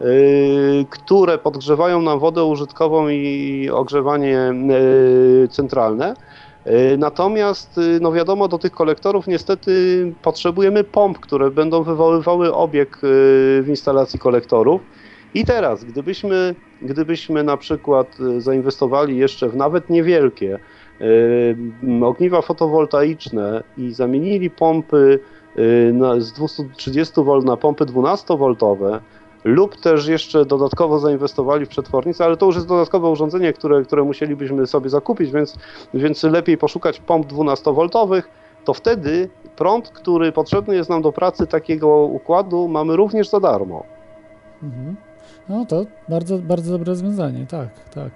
y, 0.00 0.86
które 0.90 1.38
podgrzewają 1.38 2.02
nam 2.02 2.18
wodę 2.18 2.44
użytkową 2.44 3.08
i 3.08 3.70
ogrzewanie 3.72 4.52
centralne 5.50 6.14
natomiast, 6.98 7.78
y, 7.78 8.00
no 8.00 8.12
wiadomo, 8.12 8.48
do 8.48 8.58
tych 8.58 8.72
kolektorów 8.72 9.26
niestety 9.26 9.72
potrzebujemy 10.22 10.84
pomp, 10.84 11.18
które 11.18 11.50
będą 11.50 11.82
wywoływały 11.82 12.54
obieg 12.54 12.96
y, 12.96 12.98
w 13.62 13.66
instalacji 13.68 14.18
kolektorów. 14.18 14.80
I 15.34 15.44
teraz, 15.44 15.84
gdybyśmy, 15.84 16.54
gdybyśmy 16.82 17.42
na 17.42 17.56
przykład 17.56 18.16
zainwestowali 18.38 19.16
jeszcze 19.16 19.48
w 19.48 19.56
nawet 19.56 19.90
niewielkie 19.90 20.58
ogniwa 22.02 22.42
fotowoltaiczne 22.42 23.62
i 23.76 23.92
zamienili 23.92 24.50
pompy 24.50 25.18
z 26.18 26.32
230 26.32 27.14
V 27.16 27.40
na 27.44 27.56
pompy 27.56 27.84
12V, 27.84 29.00
lub 29.44 29.76
też 29.80 30.06
jeszcze 30.06 30.44
dodatkowo 30.44 30.98
zainwestowali 30.98 31.66
w 31.66 31.68
przetwornicę, 31.68 32.24
ale 32.24 32.36
to 32.36 32.46
już 32.46 32.54
jest 32.54 32.68
dodatkowe 32.68 33.08
urządzenie, 33.08 33.52
które, 33.52 33.82
które 33.82 34.04
musielibyśmy 34.04 34.66
sobie 34.66 34.90
zakupić, 34.90 35.30
więc, 35.32 35.58
więc 35.94 36.22
lepiej 36.22 36.58
poszukać 36.58 37.00
pomp 37.00 37.26
12V, 37.26 38.22
to 38.64 38.74
wtedy 38.74 39.28
prąd, 39.56 39.88
który 39.88 40.32
potrzebny 40.32 40.74
jest 40.74 40.90
nam 40.90 41.02
do 41.02 41.12
pracy 41.12 41.46
takiego 41.46 41.88
układu, 41.96 42.68
mamy 42.68 42.96
również 42.96 43.28
za 43.28 43.40
darmo. 43.40 43.84
Mhm. 44.62 44.96
No 45.48 45.66
to 45.66 45.84
bardzo, 46.08 46.38
bardzo 46.38 46.72
dobre 46.72 46.86
rozwiązanie, 46.86 47.46
tak, 47.46 47.68
tak. 47.94 48.10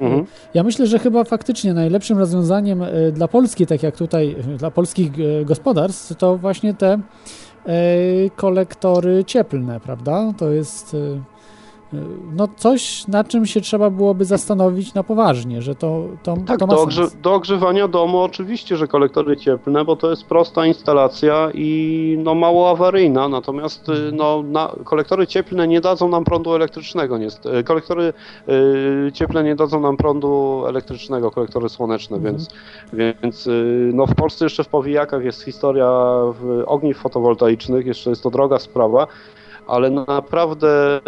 Mhm. 0.00 0.26
Ja 0.54 0.62
myślę, 0.62 0.86
że 0.86 0.98
chyba 0.98 1.24
faktycznie 1.24 1.74
najlepszym 1.74 2.18
rozwiązaniem 2.18 2.82
e, 2.82 3.12
dla 3.12 3.28
Polski, 3.28 3.66
tak 3.66 3.82
jak 3.82 3.96
tutaj, 3.96 4.36
dla 4.58 4.70
polskich 4.70 5.12
e, 5.40 5.44
gospodarstw, 5.44 6.16
to 6.16 6.38
właśnie 6.38 6.74
te 6.74 6.98
kolektory 8.36 9.24
cieplne, 9.24 9.80
prawda? 9.80 10.32
To 10.36 10.50
jest 10.50 10.94
e, 10.94 10.98
no 12.36 12.48
coś, 12.56 13.08
na 13.08 13.24
czym 13.24 13.46
się 13.46 13.60
trzeba 13.60 13.90
byłoby 13.90 14.24
zastanowić 14.24 14.94
na 14.94 15.02
poważnie, 15.02 15.62
że 15.62 15.74
to, 15.74 16.04
to, 16.22 16.36
tak, 16.46 16.58
to 16.58 16.66
ma 16.66 16.74
do, 16.74 16.82
ogrze 16.82 17.06
do 17.22 17.34
ogrzewania 17.34 17.88
domu 17.88 18.18
oczywiście, 18.18 18.76
że 18.76 18.88
kolektory 18.88 19.36
cieplne, 19.36 19.84
bo 19.84 19.96
to 19.96 20.10
jest 20.10 20.24
prosta 20.24 20.66
instalacja 20.66 21.48
i 21.54 22.18
no 22.24 22.34
mało 22.34 22.70
awaryjna, 22.70 23.28
natomiast 23.28 23.88
y, 23.88 24.12
no, 24.12 24.42
na, 24.42 24.72
kolektory 24.84 25.26
cieplne 25.26 25.68
nie 25.68 25.80
dadzą 25.80 26.08
nam 26.08 26.24
prądu 26.24 26.54
elektrycznego, 26.54 27.16
y, 27.16 27.64
kolektory 27.64 28.12
y, 29.08 29.12
cieplne 29.12 29.44
nie 29.44 29.56
dadzą 29.56 29.80
nam 29.80 29.96
prądu 29.96 30.62
elektrycznego, 30.66 31.30
kolektory 31.30 31.68
słoneczne, 31.68 32.16
mhm. 32.16 32.34
więc, 32.34 32.48
więc 32.92 33.46
y, 33.46 33.90
no 33.94 34.06
w 34.06 34.14
Polsce 34.14 34.44
jeszcze 34.44 34.64
w 34.64 34.68
powijakach 34.68 35.24
jest 35.24 35.42
historia 35.42 35.90
ogniw 36.66 36.98
fotowoltaicznych, 36.98 37.86
jeszcze 37.86 38.10
jest 38.10 38.22
to 38.22 38.30
droga 38.30 38.58
sprawa, 38.58 39.06
ale 39.66 39.90
naprawdę 39.90 41.00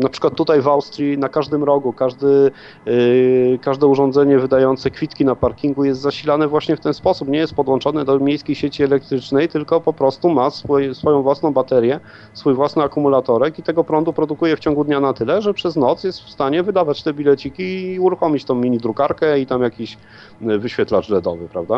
na 0.00 0.08
przykład 0.08 0.34
tutaj 0.34 0.60
w 0.60 0.68
Austrii 0.68 1.18
na 1.18 1.28
każdym 1.28 1.64
rogu, 1.64 1.92
każdy, 1.92 2.50
yy, 2.86 3.58
każde 3.62 3.86
urządzenie 3.86 4.38
wydające 4.38 4.90
kwitki 4.90 5.24
na 5.24 5.34
parkingu 5.34 5.84
jest 5.84 6.00
zasilane 6.00 6.48
właśnie 6.48 6.76
w 6.76 6.80
ten 6.80 6.94
sposób. 6.94 7.28
Nie 7.28 7.38
jest 7.38 7.54
podłączone 7.54 8.04
do 8.04 8.18
miejskiej 8.18 8.54
sieci 8.54 8.82
elektrycznej, 8.82 9.48
tylko 9.48 9.80
po 9.80 9.92
prostu 9.92 10.28
ma 10.28 10.50
swój, 10.50 10.94
swoją 10.94 11.22
własną 11.22 11.52
baterię, 11.52 12.00
swój 12.32 12.54
własny 12.54 12.82
akumulatorek 12.82 13.58
i 13.58 13.62
tego 13.62 13.84
prądu 13.84 14.12
produkuje 14.12 14.56
w 14.56 14.60
ciągu 14.60 14.84
dnia 14.84 15.00
na 15.00 15.12
tyle, 15.12 15.42
że 15.42 15.54
przez 15.54 15.76
noc 15.76 16.04
jest 16.04 16.20
w 16.20 16.30
stanie 16.30 16.62
wydawać 16.62 17.02
te 17.02 17.14
bileciki 17.14 17.92
i 17.92 18.00
uruchomić 18.00 18.44
tą 18.44 18.54
mini 18.54 18.78
drukarkę 18.78 19.40
i 19.40 19.46
tam 19.46 19.62
jakiś 19.62 19.98
wyświetlacz 20.40 21.08
LEDowy, 21.08 21.48
prawda? 21.48 21.76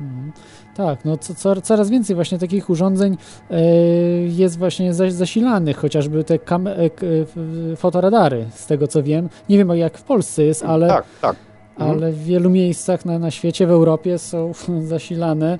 Mhm. 0.00 0.32
Tak, 0.74 1.04
no 1.04 1.16
co, 1.16 1.34
co, 1.34 1.60
coraz 1.60 1.90
więcej 1.90 2.16
właśnie 2.16 2.38
takich 2.38 2.70
urządzeń 2.70 3.16
e, 3.50 3.60
jest 4.26 4.58
właśnie 4.58 4.94
zasilanych, 4.94 5.76
chociażby 5.76 6.24
te 6.24 6.38
kam- 6.38 6.66
e, 6.66 7.76
fotoradary, 7.76 8.46
z 8.54 8.66
tego 8.66 8.86
co 8.88 9.02
wiem. 9.02 9.28
Nie 9.48 9.58
wiem 9.58 9.68
jak 9.68 9.98
w 9.98 10.02
Polsce 10.02 10.42
jest, 10.42 10.64
ale, 10.64 10.88
tak, 10.88 11.04
tak. 11.20 11.36
Mhm. 11.78 11.90
ale 11.90 12.12
w 12.12 12.24
wielu 12.24 12.50
miejscach 12.50 13.04
na, 13.04 13.18
na 13.18 13.30
świecie, 13.30 13.66
w 13.66 13.70
Europie 13.70 14.18
są 14.18 14.52
zasilane 14.82 15.58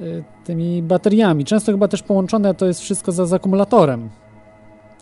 e, 0.00 0.04
tymi 0.44 0.82
bateriami. 0.82 1.44
Często 1.44 1.72
chyba 1.72 1.88
też 1.88 2.02
połączone 2.02 2.54
to 2.54 2.66
jest 2.66 2.80
wszystko 2.80 3.12
za, 3.12 3.26
z 3.26 3.32
akumulatorem. 3.32 4.08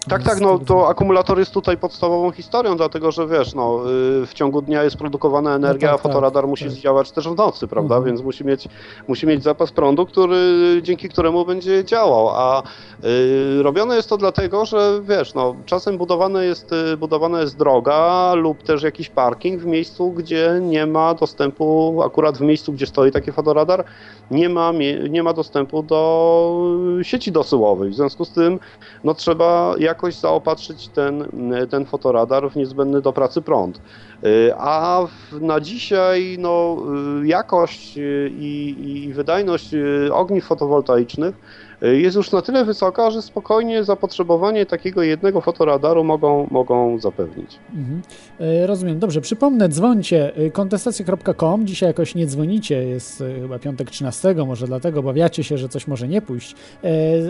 Tak, 0.09 0.23
tak, 0.23 0.41
no 0.41 0.59
to 0.59 0.89
akumulator 0.89 1.39
jest 1.39 1.53
tutaj 1.53 1.77
podstawową 1.77 2.31
historią, 2.31 2.77
dlatego 2.77 3.13
że 3.13 3.27
wiesz, 3.27 3.55
no, 3.55 3.81
y, 4.23 4.27
w 4.27 4.35
ciągu 4.35 4.63
dnia 4.63 4.85
jest 4.85 4.97
produkowana 4.97 5.55
energia, 5.55 5.91
no 5.91 5.97
tak, 5.97 6.07
a 6.07 6.09
fotoradar 6.09 6.43
tak, 6.43 6.51
musi 6.51 6.65
tak. 6.65 6.75
działać 6.75 7.11
też 7.11 7.29
w 7.29 7.37
nocy, 7.37 7.69
prawda? 7.69 7.97
Mhm. 7.97 8.05
Więc 8.05 8.25
musi 8.25 8.45
mieć, 8.45 8.69
musi 9.09 9.27
mieć 9.27 9.43
zapas 9.43 9.73
prądu, 9.73 10.07
który, 10.07 10.81
dzięki 10.83 11.09
któremu 11.09 11.45
będzie 11.45 11.85
działał. 11.85 12.29
A 12.29 12.63
y, 13.05 13.63
robione 13.63 13.97
jest 13.97 14.09
to 14.09 14.17
dlatego, 14.17 14.67
że 14.67 15.01
wiesz, 15.03 15.35
no, 15.35 15.57
czasem 15.67 15.99
budowane 15.99 16.45
jest, 16.45 16.73
y, 16.73 16.97
budowana 16.97 17.41
jest 17.41 17.57
droga 17.57 18.33
lub 18.35 18.63
też 18.63 18.83
jakiś 18.83 19.09
parking 19.09 19.63
w 19.63 19.67
miejscu, 19.67 20.11
gdzie 20.11 20.59
nie 20.63 20.87
ma 20.87 21.15
dostępu, 21.15 22.01
akurat 22.05 22.39
w 22.39 22.41
miejscu, 22.41 22.73
gdzie 22.73 22.87
stoi 22.87 23.11
taki 23.11 23.33
fotoradar, 23.33 23.85
nie 24.31 24.49
ma, 24.49 24.73
nie 25.11 25.23
ma 25.23 25.33
dostępu 25.33 25.83
do 25.83 27.01
sieci 27.03 27.33
dosyłowej. 27.33 27.91
W 27.91 27.95
związku 27.95 28.25
z 28.25 28.31
tym 28.31 28.59
no, 29.05 29.15
trzeba 29.15 29.75
jakoś 29.91 30.21
zaopatrzyć 30.21 30.89
ten, 30.89 31.29
ten 31.71 31.87
fotoradar 31.87 32.51
w 32.51 32.57
niezbędny 32.57 33.01
do 33.01 33.13
pracy 33.13 33.43
prąd. 33.43 33.81
Y, 34.27 34.53
a 34.57 35.07
na 35.33 35.61
dzisiaj 35.61 36.37
no, 36.39 36.77
y, 37.23 37.27
jakość 37.27 37.99
y, 37.99 38.31
i, 38.33 38.77
i 38.89 39.13
wydajność 39.13 39.75
ogniw 40.13 40.45
fotowoltaicznych 40.45 41.35
jest 41.83 42.17
już 42.17 42.33
na 42.33 42.43
tyle 42.43 42.65
wysoka, 42.65 43.11
że 43.11 43.23
spokojnie 43.23 43.85
zapotrzebowanie 43.85 44.67
takiego 44.67 45.03
jednego 45.03 45.41
fotoradaru 45.41 46.05
mogą, 46.05 46.47
mogą 46.51 46.99
zapewnić. 46.99 47.59
Mhm. 47.75 48.03
E, 48.41 48.67
rozumiem. 48.67 48.99
Dobrze, 48.99 49.21
przypomnę, 49.21 49.69
dzwońcie 49.69 50.33
kontestacja.com. 50.53 51.67
Dzisiaj 51.67 51.89
jakoś 51.89 52.15
nie 52.15 52.27
dzwonicie, 52.27 52.85
jest 52.85 53.25
chyba 53.41 53.59
piątek 53.59 53.91
13, 53.91 54.35
może 54.35 54.67
dlatego 54.67 55.01
obawiacie 55.01 55.45
się, 55.45 55.59
że 55.59 55.69
coś 55.69 55.87
może 55.87 56.09
nie 56.09 56.23
pójść. 56.23 56.55
E, 56.85 56.89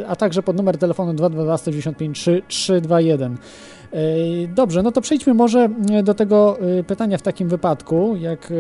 a 0.08 0.16
także 0.16 0.42
pod 0.42 0.56
numer 0.56 0.78
telefonu 0.78 1.14
222 1.14 1.58
195 1.58 2.28
321. 2.48 3.36
Dobrze, 4.48 4.82
no 4.82 4.92
to 4.92 5.00
przejdźmy 5.00 5.34
może 5.34 5.68
do 6.02 6.14
tego 6.14 6.58
pytania 6.86 7.18
w 7.18 7.22
takim 7.22 7.48
wypadku, 7.48 8.16
jak 8.16 8.52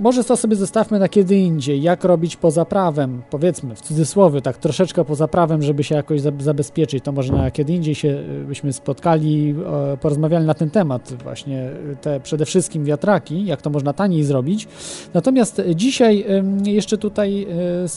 może 0.00 0.24
to 0.24 0.36
sobie 0.36 0.56
zostawmy 0.56 0.98
na 0.98 1.08
kiedy 1.08 1.36
indziej. 1.36 1.82
Jak 1.82 2.04
robić 2.04 2.36
poza 2.36 2.64
prawem? 2.64 3.22
Powiedzmy 3.30 3.74
w 3.74 3.80
cudzysłowie, 3.80 4.42
tak 4.42 4.56
troszeczkę 4.58 5.04
poza 5.04 5.28
prawem, 5.28 5.62
żeby 5.62 5.84
się 5.84 5.94
jakoś 5.94 6.20
zabezpieczyć. 6.38 7.04
To 7.04 7.12
może 7.12 7.32
na 7.32 7.50
kiedy 7.50 7.72
indziej 7.72 7.94
się 7.94 8.08
y, 8.08 8.44
byśmy 8.48 8.72
spotkali, 8.72 9.54
porozmawiali 10.00 10.46
na 10.46 10.54
ten 10.54 10.70
temat, 10.70 11.14
właśnie 11.22 11.70
te 12.00 12.20
przede 12.20 12.44
wszystkim 12.44 12.84
wiatraki, 12.84 13.46
jak 13.46 13.62
to 13.62 13.70
można 13.70 13.92
taniej 13.92 14.24
zrobić. 14.24 14.68
Natomiast 15.14 15.62
dzisiaj 15.74 16.24
jeszcze 16.64 16.98
tutaj 16.98 17.46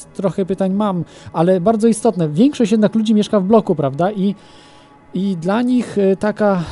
y, 0.09 0.15
trochę 0.15 0.45
pytań 0.45 0.73
mam, 0.73 1.05
ale 1.33 1.61
bardzo 1.61 1.87
istotne. 1.87 2.29
Większość 2.29 2.71
jednak 2.71 2.95
ludzi 2.95 3.13
mieszka 3.13 3.39
w 3.39 3.43
bloku, 3.43 3.75
prawda? 3.75 4.11
I 4.11 4.35
i 5.13 5.37
dla 5.37 5.61
nich 5.61 5.97
y, 5.97 6.15
taka, 6.15 6.63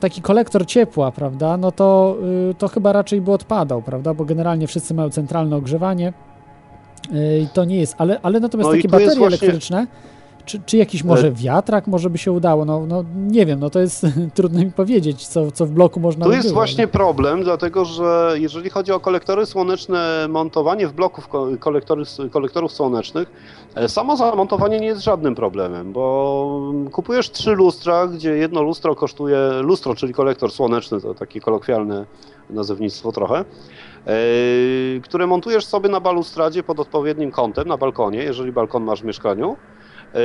taki 0.00 0.22
kolektor 0.22 0.66
ciepła, 0.66 1.12
prawda, 1.12 1.56
no 1.56 1.72
to, 1.72 2.16
y, 2.50 2.54
to 2.54 2.68
chyba 2.68 2.92
raczej 2.92 3.20
by 3.20 3.32
odpadał, 3.32 3.82
prawda, 3.82 4.14
bo 4.14 4.24
generalnie 4.24 4.66
wszyscy 4.66 4.94
mają 4.94 5.10
centralne 5.10 5.56
ogrzewanie 5.56 6.12
y, 7.12 7.38
i 7.38 7.48
to 7.48 7.64
nie 7.64 7.76
jest, 7.76 7.94
ale, 7.98 8.20
ale 8.22 8.40
natomiast 8.40 8.70
no 8.70 8.76
takie 8.76 8.88
baterie 8.88 9.16
właśnie... 9.16 9.26
elektryczne, 9.26 9.86
czy, 10.48 10.60
czy 10.66 10.76
jakiś 10.76 11.04
może 11.04 11.32
wiatrak 11.32 11.86
może 11.86 12.10
by 12.10 12.18
się 12.18 12.32
udało? 12.32 12.64
No, 12.64 12.86
no 12.86 13.04
nie 13.16 13.46
wiem, 13.46 13.60
no 13.60 13.70
to 13.70 13.80
jest 13.80 14.06
trudno 14.34 14.58
mi 14.60 14.72
powiedzieć, 14.72 15.26
co, 15.26 15.50
co 15.52 15.66
w 15.66 15.70
bloku 15.70 16.00
można 16.00 16.24
Tu 16.24 16.30
by 16.30 16.36
jest 16.36 16.48
było, 16.48 16.60
właśnie 16.60 16.88
problem, 16.88 17.42
dlatego 17.42 17.84
że 17.84 18.34
jeżeli 18.34 18.70
chodzi 18.70 18.92
o 18.92 19.00
kolektory 19.00 19.46
słoneczne, 19.46 20.26
montowanie 20.28 20.86
w 20.86 20.92
bloków 20.92 21.28
ko- 21.28 21.48
kolektory, 21.60 22.02
kolektorów 22.30 22.72
słonecznych, 22.72 23.30
e, 23.74 23.88
samo 23.88 24.16
zamontowanie 24.16 24.80
nie 24.80 24.86
jest 24.86 25.02
żadnym 25.02 25.34
problemem, 25.34 25.92
bo 25.92 26.72
kupujesz 26.92 27.30
trzy 27.30 27.50
lustra, 27.54 28.06
gdzie 28.06 28.36
jedno 28.36 28.62
lustro 28.62 28.94
kosztuje, 28.94 29.38
lustro, 29.62 29.94
czyli 29.94 30.14
kolektor 30.14 30.52
słoneczny, 30.52 31.00
to 31.00 31.14
takie 31.14 31.40
kolokwialne 31.40 32.06
nazewnictwo 32.50 33.12
trochę, 33.12 33.38
e, 33.38 33.44
które 35.02 35.26
montujesz 35.26 35.66
sobie 35.66 35.88
na 35.88 36.00
balustradzie 36.00 36.62
pod 36.62 36.80
odpowiednim 36.80 37.30
kątem, 37.30 37.68
na 37.68 37.76
balkonie, 37.76 38.18
jeżeli 38.18 38.52
balkon 38.52 38.84
masz 38.84 39.02
w 39.02 39.04
mieszkaniu. 39.04 39.56
E, 40.14 40.20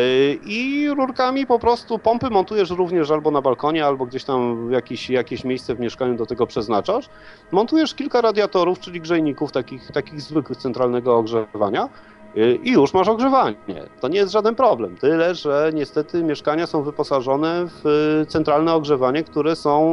I 0.46 0.90
rurkami 0.98 1.46
po 1.48 1.60
prostu 1.60 2.00
pompy 2.00 2.30
montujesz 2.30 2.70
również 2.70 3.12
albo 3.12 3.32
na 3.32 3.42
balkonie, 3.42 3.86
albo 3.86 4.06
gdzieś 4.06 4.24
tam 4.24 4.72
jakieś, 4.72 5.10
jakieś 5.10 5.44
miejsce 5.44 5.76
w 5.76 5.80
mieszkaniu 5.80 6.16
do 6.16 6.26
tego 6.26 6.48
przeznaczasz. 6.48 7.10
Montujesz 7.52 7.94
kilka 7.96 8.22
radiatorów, 8.22 8.80
czyli 8.80 9.02
grzejników, 9.02 9.52
takich, 9.52 9.92
takich 9.92 10.22
zwykłych 10.22 10.58
centralnego 10.58 11.18
ogrzewania. 11.18 11.90
e, 12.36 12.56
I 12.56 12.72
już 12.72 12.94
masz 12.94 13.08
ogrzewanie. 13.08 13.56
To 14.02 14.08
nie 14.08 14.18
jest 14.18 14.32
żaden 14.32 14.56
problem. 14.56 14.98
Tyle, 14.98 15.36
że 15.36 15.72
niestety 15.74 16.24
mieszkania 16.24 16.68
są 16.68 16.84
wyposażone 16.84 17.66
w 17.68 17.88
e, 18.22 18.26
centralne 18.26 18.74
ogrzewanie, 18.74 19.24
które 19.24 19.56
są, 19.56 19.84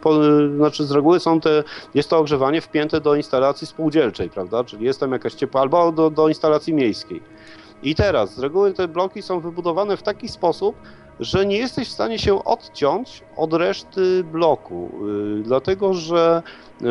po, 0.00 0.14
znaczy 0.56 0.84
z 0.84 0.90
reguły 0.92 1.20
są 1.20 1.40
te, 1.40 1.64
jest 1.94 2.10
to 2.10 2.18
ogrzewanie 2.18 2.60
wpięte 2.60 3.00
do 3.00 3.14
instalacji 3.14 3.66
spółdzielczej, 3.66 4.30
prawda? 4.30 4.64
Czyli 4.64 4.84
jest 4.84 5.00
tam 5.00 5.12
jakaś 5.12 5.34
ciepła, 5.34 5.60
albo 5.60 5.92
do, 5.92 6.10
do 6.10 6.28
instalacji 6.28 6.74
miejskiej. 6.74 7.35
I 7.86 7.94
teraz, 7.94 8.34
z 8.34 8.38
reguły 8.38 8.72
te 8.72 8.88
bloki 8.88 9.22
są 9.22 9.40
wybudowane 9.40 9.96
w 9.96 10.02
taki 10.02 10.28
sposób, 10.28 10.76
że 11.20 11.46
nie 11.46 11.58
jesteś 11.58 11.88
w 11.88 11.92
stanie 11.92 12.18
się 12.18 12.44
odciąć 12.44 13.22
od 13.36 13.52
reszty 13.52 14.24
bloku, 14.24 14.90
yy, 15.36 15.42
dlatego 15.42 15.94
że, 15.94 16.42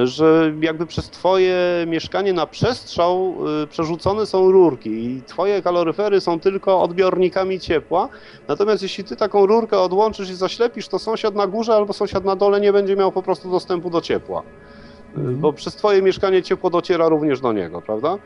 że 0.04 0.54
jakby 0.62 0.86
przez 0.86 1.10
twoje 1.10 1.58
mieszkanie 1.88 2.34
na 2.34 2.48
przestrzał 2.48 3.36
yy, 3.60 3.68
przerzucone 3.68 4.26
są 4.26 4.52
rurki 4.52 4.90
i 4.90 5.22
twoje 5.22 5.62
kaloryfery 5.62 6.22
są 6.22 6.40
tylko 6.40 6.82
odbiornikami 6.82 7.60
ciepła, 7.60 8.10
natomiast 8.48 8.84
jeśli 8.84 9.04
ty 9.04 9.16
taką 9.16 9.46
rurkę 9.46 9.80
odłączysz 9.80 10.30
i 10.30 10.36
zaślepisz, 10.36 10.88
to 10.88 11.00
sąsiad 11.00 11.36
na 11.36 11.48
górze 11.48 11.76
albo 11.76 11.94
sąsiad 11.94 12.26
na 12.26 12.36
dole 12.36 12.62
nie 12.62 12.74
będzie 12.74 12.96
miał 12.96 13.12
po 13.12 13.24
prostu 13.24 13.52
dostępu 13.52 13.90
do 13.90 14.02
ciepła. 14.02 14.44
Yy, 14.44 14.76
Mhm. 15.18 15.36
Bo 15.38 15.54
przez 15.54 15.76
twoje 15.76 16.02
mieszkanie 16.02 16.44
ciepło 16.44 16.70
dociera 16.70 17.10
również 17.10 17.42
do 17.42 17.54
niego, 17.54 17.82
prawda? 17.82 18.18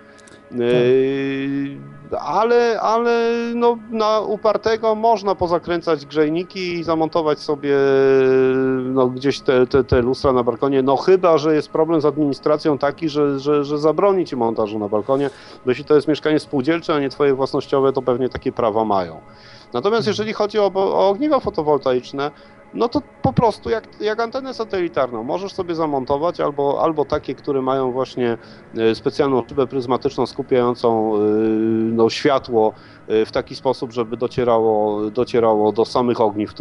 Yy, 0.51 1.77
ale, 2.17 2.79
ale 2.81 3.31
no, 3.55 3.77
na 3.89 4.19
upartego 4.19 4.95
można 4.95 5.35
pozakręcać 5.35 6.05
grzejniki 6.05 6.73
i 6.73 6.83
zamontować 6.83 7.39
sobie 7.39 7.75
no, 8.83 9.07
gdzieś 9.07 9.39
te, 9.39 9.67
te, 9.67 9.83
te 9.83 10.01
lustra 10.01 10.33
na 10.33 10.43
balkonie, 10.43 10.81
no 10.81 10.97
chyba, 10.97 11.37
że 11.37 11.55
jest 11.55 11.69
problem 11.69 12.01
z 12.01 12.05
administracją 12.05 12.77
taki, 12.77 13.09
że, 13.09 13.39
że, 13.39 13.63
że 13.63 13.77
zabroni 13.77 14.25
ci 14.25 14.35
montażu 14.35 14.79
na 14.79 14.87
balkonie, 14.87 15.29
bo 15.65 15.71
jeśli 15.71 15.85
to 15.85 15.95
jest 15.95 16.07
mieszkanie 16.07 16.39
spółdzielcze, 16.39 16.93
a 16.93 16.99
nie 16.99 17.09
twoje 17.09 17.33
własnościowe, 17.33 17.93
to 17.93 18.01
pewnie 18.01 18.29
takie 18.29 18.51
prawa 18.51 18.85
mają. 18.85 19.21
Natomiast 19.73 20.07
jeżeli 20.07 20.33
chodzi 20.33 20.59
o, 20.59 20.71
o 20.75 21.09
ogniwa 21.09 21.39
fotowoltaiczne, 21.39 22.31
no 22.73 22.89
to 22.89 23.01
po 23.21 23.33
prostu 23.33 23.69
jak, 23.69 24.01
jak 24.01 24.19
antenę 24.19 24.53
satelitarną 24.53 25.23
możesz 25.23 25.53
sobie 25.53 25.75
zamontować 25.75 26.39
albo, 26.39 26.83
albo 26.83 27.05
takie, 27.05 27.35
które 27.35 27.61
mają 27.61 27.91
właśnie 27.91 28.37
e, 28.77 28.95
specjalną 28.95 29.43
szybę 29.49 29.67
pryzmatyczną 29.67 30.25
skupiającą 30.25 31.15
e, 31.15 31.19
no, 31.91 32.09
światło 32.09 32.73
e, 33.07 33.25
w 33.25 33.31
taki 33.31 33.55
sposób, 33.55 33.91
żeby 33.91 34.17
docierało, 34.17 35.01
docierało 35.11 35.71
do 35.71 35.85
samych 35.85 36.21
ogniw, 36.21 36.53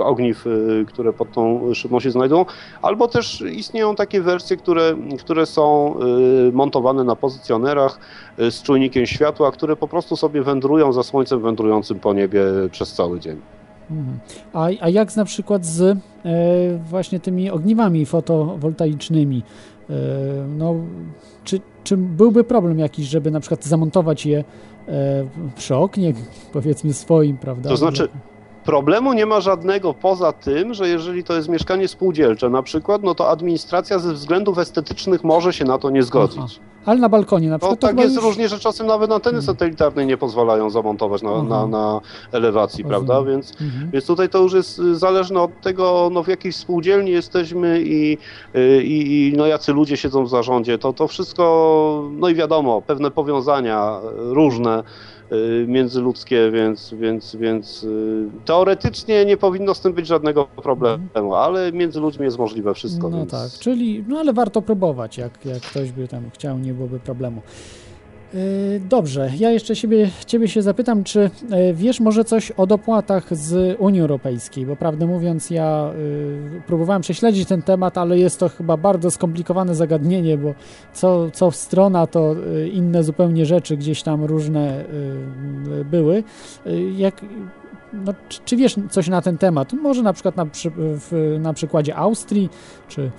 ogniw, 0.00 0.44
które 0.86 1.12
pod 1.12 1.32
tą 1.32 1.74
szybą 1.74 2.00
się 2.00 2.10
znajdują, 2.10 2.46
albo 2.82 3.08
też 3.08 3.40
istnieją 3.40 3.94
takie 3.94 4.20
wersje, 4.20 4.56
które, 4.56 4.96
które 5.18 5.46
są 5.46 5.94
montowane 6.52 7.04
na 7.04 7.16
pozycjonerach 7.16 7.98
z 8.38 8.62
czujnikiem 8.62 9.06
światła, 9.06 9.52
które 9.52 9.76
po 9.76 9.88
prostu 9.88 10.16
sobie 10.16 10.42
wędrują 10.42 10.92
za 10.92 11.02
słońcem 11.02 11.40
wędrującym 11.40 12.00
po 12.00 12.14
niebie 12.14 12.44
przez 12.70 12.92
cały 12.92 13.20
dzień. 13.20 13.63
Mhm. 13.90 14.18
A, 14.52 14.68
a 14.80 14.88
jak 14.88 15.16
na 15.16 15.24
przykład 15.24 15.66
z 15.66 15.80
e, 15.80 15.96
właśnie 16.78 17.20
tymi 17.20 17.50
ogniwami 17.50 18.06
fotowoltaicznymi? 18.06 19.42
E, 19.90 19.94
no, 20.48 20.74
czy, 21.44 21.60
czy 21.84 21.96
byłby 21.96 22.44
problem 22.44 22.78
jakiś, 22.78 23.06
żeby 23.06 23.30
na 23.30 23.40
przykład 23.40 23.64
zamontować 23.64 24.26
je 24.26 24.44
e, 24.88 25.24
przy 25.56 25.76
oknie, 25.76 26.14
powiedzmy 26.52 26.92
swoim, 26.92 27.36
prawda? 27.36 27.68
To 27.68 27.76
znaczy, 27.76 28.08
Problemu 28.64 29.12
nie 29.12 29.26
ma 29.26 29.40
żadnego 29.40 29.94
poza 29.94 30.32
tym, 30.32 30.74
że 30.74 30.88
jeżeli 30.88 31.24
to 31.24 31.34
jest 31.36 31.48
mieszkanie 31.48 31.88
spółdzielcze 31.88 32.50
na 32.50 32.62
przykład, 32.62 33.02
no 33.02 33.14
to 33.14 33.30
administracja 33.30 33.98
ze 33.98 34.12
względów 34.14 34.58
estetycznych 34.58 35.24
może 35.24 35.52
się 35.52 35.64
na 35.64 35.78
to 35.78 35.90
nie 35.90 36.02
zgodzić. 36.02 36.60
Ale 36.86 37.00
na 37.00 37.08
balkonie 37.08 37.48
na 37.48 37.54
No 37.54 37.58
przykład 37.58 37.80
to 37.80 37.86
tak 37.86 37.98
jest 38.00 38.14
już... 38.14 38.24
różnie, 38.24 38.48
że 38.48 38.58
czasem 38.58 38.86
nawet 38.86 39.12
anteny 39.12 39.34
Hmm. 39.38 39.46
satelitarne 39.46 40.06
nie 40.06 40.16
pozwalają 40.16 40.70
zamontować 40.70 41.22
na, 41.22 41.42
na, 41.42 41.56
Aha. 41.56 41.66
na 41.66 42.00
elewacji, 42.32 42.84
Rozumiem. 42.84 43.06
prawda? 43.06 43.30
Więc, 43.30 43.52
Mhm. 43.60 43.90
więc 43.90 44.06
tutaj 44.06 44.28
to 44.28 44.38
już 44.38 44.52
jest 44.52 44.78
y, 44.78 44.96
zależne 44.96 45.40
od 45.40 45.60
tego, 45.60 46.08
no 46.12 46.22
w 46.22 46.28
jakiej 46.28 46.52
spółdzielni 46.52 47.10
jesteśmy 47.10 47.80
i, 47.82 48.18
y, 48.56 48.82
i, 48.84 49.28
i 49.28 49.36
no 49.36 49.46
jacy 49.46 49.72
ludzie 49.72 49.96
siedzą 49.96 50.24
w 50.24 50.28
zarządzie. 50.28 50.78
To, 50.78 50.92
to 50.92 51.08
wszystko, 51.08 52.08
no 52.12 52.28
i 52.28 52.34
wiadomo, 52.34 52.82
pewne 52.82 53.10
powiązania 53.10 54.00
y, 54.30 54.34
różne 54.34 54.82
międzyludzkie, 55.66 56.50
więc, 56.50 56.94
więc, 56.94 57.36
więc 57.36 57.84
y, 57.84 58.28
teoretycznie 58.44 59.24
nie 59.24 59.36
powinno 59.36 59.74
z 59.74 59.80
tym 59.80 59.92
być 59.92 60.06
żadnego 60.06 60.44
problemu, 60.44 61.34
ale 61.34 61.72
między 61.72 62.00
ludźmi 62.00 62.24
jest 62.24 62.38
możliwe 62.38 62.74
wszystko. 62.74 63.08
No 63.08 63.16
więc... 63.16 63.30
tak, 63.30 63.50
czyli, 63.60 64.04
no 64.08 64.18
ale 64.18 64.32
warto 64.32 64.62
próbować, 64.62 65.18
jak, 65.18 65.44
jak 65.44 65.62
ktoś 65.62 65.92
by 65.92 66.08
tam 66.08 66.30
chciał, 66.30 66.58
nie 66.58 66.74
byłoby 66.74 67.00
problemu. 67.00 67.42
Yy, 68.34 68.80
Dobrze, 68.80 69.30
ja 69.38 69.50
jeszcze 69.50 69.76
siebie, 69.76 70.10
Ciebie 70.26 70.48
się 70.48 70.62
zapytam, 70.62 71.04
czy 71.04 71.30
e, 71.50 71.74
wiesz 71.74 72.00
może 72.00 72.24
coś 72.24 72.50
o 72.50 72.66
dopłatach 72.66 73.36
z 73.36 73.76
Unii 73.80 74.00
Europejskiej, 74.00 74.66
bo 74.66 74.76
prawdę 74.76 75.06
mówiąc 75.06 75.50
ja 75.50 75.90
y, 76.58 76.62
próbowałem 76.66 77.02
prześledzić 77.02 77.48
ten 77.48 77.62
temat, 77.62 77.98
ale 77.98 78.18
jest 78.18 78.40
to 78.40 78.48
chyba 78.48 78.76
bardzo 78.76 79.10
skomplikowane 79.10 79.74
zagadnienie, 79.74 80.38
bo 80.38 80.54
co, 80.92 81.30
co 81.30 81.50
strona 81.50 82.06
to 82.06 82.34
inne 82.72 83.04
zupełnie 83.04 83.46
rzeczy 83.46 83.76
gdzieś 83.76 84.02
tam 84.02 84.24
różne 84.24 84.84
y, 85.80 85.84
były. 85.84 86.22
Jak, 86.96 87.20
no, 87.92 88.14
czy, 88.28 88.40
czy 88.44 88.56
wiesz 88.56 88.76
coś 88.90 89.08
na 89.08 89.22
ten 89.22 89.38
temat? 89.38 89.72
Może 89.72 90.02
na 90.02 90.12
przykład 90.12 90.36
na, 90.36 90.46
przy, 90.46 90.70
w, 90.76 91.36
na 91.40 91.52
przykładzie 91.52 91.96
Austrii, 91.96 92.48
czy... 92.88 93.10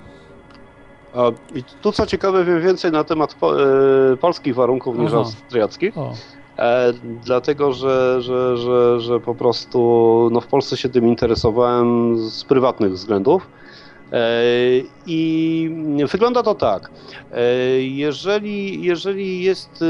A, 1.15 1.31
I 1.55 1.63
tu 1.81 1.91
co 1.91 2.05
ciekawe 2.05 2.45
wiem 2.45 2.61
więcej 2.61 2.91
na 2.91 3.03
temat 3.03 3.33
po, 3.35 3.63
e, 3.63 4.17
polskich 4.17 4.55
warunków 4.55 4.97
niż 4.97 5.07
Aha. 5.07 5.17
austriackich, 5.17 5.97
O, 5.97 6.13
e, 6.59 6.93
dlatego 7.03 7.73
że, 7.73 8.21
że, 8.21 8.57
że, 8.57 8.99
że 8.99 9.19
po 9.19 9.35
prostu 9.35 10.29
no, 10.31 10.41
w 10.41 10.47
Polsce 10.47 10.77
się 10.77 10.89
tym 10.89 11.07
interesowałem 11.07 12.17
z 12.29 12.43
prywatnych 12.43 12.91
względów. 12.91 13.47
E, 14.11 14.19
I 15.05 15.69
wygląda 16.11 16.43
to 16.43 16.55
tak. 16.55 16.91
E, 17.31 17.41
Jeżeli, 17.81 18.83
jeżeli, 18.83 19.43
jest, 19.43 19.83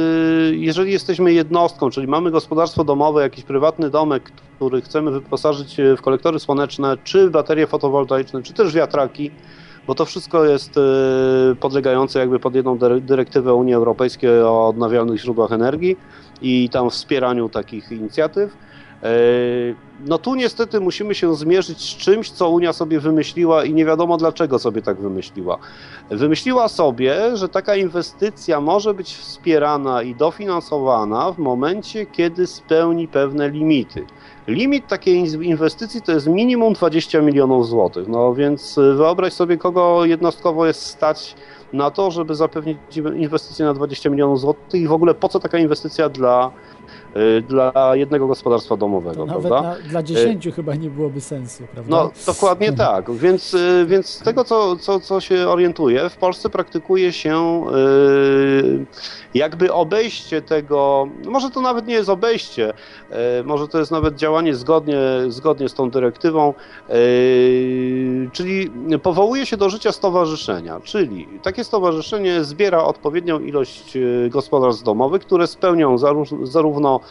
jeżeli 0.51 0.91
jesteśmy 0.91 1.33
jednostką, 1.33 1.89
czyli 1.89 2.07
mamy 2.07 2.31
gospodarstwo 2.31 2.83
domowe, 2.83 3.21
jakiś 3.21 3.43
prywatny 3.43 3.89
domek, 3.89 4.31
który 4.55 4.81
chcemy 4.81 5.11
wyposażyć 5.11 5.77
w 5.97 6.01
kolektory 6.01 6.39
słoneczne, 6.39 6.97
czy 7.03 7.29
baterie 7.29 7.67
fotowoltaiczne, 7.67 8.43
czy 8.43 8.53
też 8.53 8.73
wiatraki, 8.73 9.31
bo 9.87 9.95
to 9.95 10.05
wszystko 10.05 10.45
jest 10.45 10.77
e, 10.77 10.81
podlegające 11.59 12.19
jakby 12.19 12.39
pod 12.39 12.55
jedną 12.55 12.77
dyre- 12.77 13.01
dyrektywę 13.01 13.53
Unii 13.53 13.73
Europejskiej 13.73 14.41
o 14.41 14.67
odnawialnych 14.67 15.19
źródłach 15.19 15.51
energii 15.51 15.97
i 16.41 16.69
tam 16.69 16.89
wspieraniu 16.89 17.49
takich 17.49 17.91
inicjatyw. 17.91 18.53
E, 19.03 19.07
No 20.07 20.17
tu 20.17 20.35
niestety 20.35 20.79
musimy 20.79 21.15
się 21.15 21.35
zmierzyć 21.35 21.81
z 21.81 21.97
czymś, 21.97 22.29
co 22.31 22.49
Unia 22.49 22.73
sobie 22.73 22.99
wymyśliła 22.99 23.63
i 23.63 23.73
nie 23.73 23.85
wiadomo 23.85 24.17
dlaczego 24.17 24.59
sobie 24.59 24.81
tak 24.81 24.97
wymyśliła. 24.97 25.57
Wymyśliła 26.09 26.67
sobie, 26.67 27.37
że 27.37 27.49
taka 27.49 27.75
inwestycja 27.75 28.61
może 28.61 28.93
być 28.93 29.15
wspierana 29.15 30.01
i 30.01 30.15
dofinansowana 30.15 31.31
w 31.31 31.37
momencie, 31.37 32.05
kiedy 32.05 32.47
spełni 32.47 33.07
pewne 33.07 33.49
limity. 33.49 34.05
Limit 34.47 34.87
takiej 34.87 35.15
in- 35.17 35.43
inwestycji 35.43 36.01
to 36.01 36.11
jest 36.11 36.27
minimum 36.27 36.73
20 36.73 37.21
milionów 37.21 37.67
złotych. 37.67 38.07
No 38.07 38.33
więc 38.33 38.77
y, 38.77 38.93
wyobraź 38.93 39.33
sobie, 39.33 39.57
kogo 39.57 40.05
jednostkowo 40.05 40.65
jest 40.65 40.81
stać 40.85 41.35
na 41.73 41.91
to, 41.91 42.11
żeby 42.11 42.35
zapewnić 42.35 42.77
inwestycję 43.17 43.65
na 43.65 43.73
20 43.73 44.09
milionów 44.09 44.39
złotych 44.39 44.81
i 44.81 44.87
w 44.87 44.91
ogóle 44.91 45.13
po 45.13 45.29
co 45.29 45.39
taka 45.39 45.57
inwestycja 45.57 46.09
dla, 46.09 46.51
dla 47.47 47.91
jednego 47.95 48.27
gospodarstwa 48.27 48.77
domowego, 48.77 49.25
Nawet 49.25 49.47
prawda? 49.47 49.69
na, 49.69 49.89
dla 49.89 50.03
dziesięciu 50.03 50.51
chyba 50.51 50.75
nie 50.75 50.89
byłoby 50.89 51.21
sensu, 51.21 51.63
prawda? 51.73 51.89
No, 51.95 52.11
dokładnie 52.27 52.73
tak. 52.87 53.11
Więc, 53.11 53.53
y, 53.53 53.85
więc 53.87 54.09
z 54.09 54.19
tego, 54.19 54.43
co, 54.43 54.75
co, 54.75 54.99
co 54.99 55.19
się 55.21 55.47
orientuję, 55.47 56.09
w 56.09 56.17
Polsce 56.17 56.49
praktykuje 56.49 57.13
się 57.13 57.65
y, 57.75 58.85
jakby 59.33 59.73
obejście 59.73 60.41
tego, 60.41 61.07
może 61.25 61.49
to 61.49 61.61
nawet 61.61 61.87
nie 61.87 61.93
jest 61.93 62.09
obejście, 62.09 62.73
y, 63.39 63.43
może 63.43 63.67
to 63.67 63.79
jest 63.79 63.91
nawet 63.91 64.15
działanie 64.15 64.55
zgodnie, 64.55 64.97
zgodnie 65.27 65.69
z 65.69 65.73
tą 65.73 65.89
dyrektywą, 65.89 66.53
y, 66.89 68.29
czyli 68.33 68.71
powołuje 69.03 69.45
się 69.45 69.57
do 69.57 69.69
życia 69.69 69.91
stowarzyszenia, 69.91 70.79
czyli 70.83 71.27
takie 71.43 71.63
stowarzyszenie 71.63 72.43
zbiera 72.43 72.83
odpowiednią 72.83 73.39
ilość 73.39 73.95
y, 73.95 74.29
gospodarstw 74.31 74.83
domowych, 74.83 75.21
które 75.21 75.47
spełnią 75.47 75.95
zaró- 75.95 76.45
zarówno 76.45 76.99
y, 76.99 77.04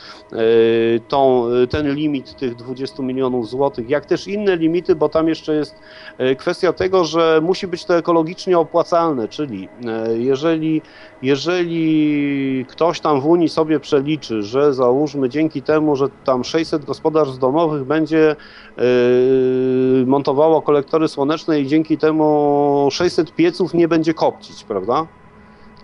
tą, 1.08 1.46
ten 1.70 1.94
limit 1.94 2.36
tych 2.36 2.54
20 2.54 3.02
milionów 3.02 3.48
złotych, 3.48 3.90
jak 3.90 4.06
też 4.06 4.28
inne 4.28 4.56
limity, 4.56 4.94
bo 4.94 5.08
tam 5.08 5.28
jeszcze 5.28 5.54
jest 5.54 5.74
y, 6.20 6.36
kwestia 6.36 6.72
tego, 6.72 7.04
że 7.04 7.40
musi 7.42 7.66
być 7.66 7.84
to 7.84 7.96
ekologicznie 7.96 8.58
opłacalne, 8.58 9.28
czyli 9.28 9.68
y, 10.12 10.18
jeżeli, 10.18 10.82
jeżeli 11.22 12.66
ktoś 12.68 13.00
tam 13.00 13.20
w 13.20 13.26
Unii 13.26 13.48
sobie 13.48 13.80
przeliczy, 13.80 14.42
że 14.42 14.74
załóżmy 14.74 15.28
dzięki 15.28 15.62
temu, 15.62 15.96
że 15.96 16.08
tam 16.24 16.44
600 16.44 16.84
gospodarstw 16.84 17.38
domowych 17.38 17.84
będzie 17.84 18.36
y, 18.78 20.04
montowało 20.06 20.62
kolektory 20.62 21.08
słoneczne 21.08 21.60
i 21.60 21.66
dzięki 21.66 21.98
temu 21.98 22.88
600 22.90 23.34
pieców 23.34 23.74
nie 23.74 23.88
będzie 23.88 24.14
kopcić, 24.14 24.64
prawda? 24.64 25.06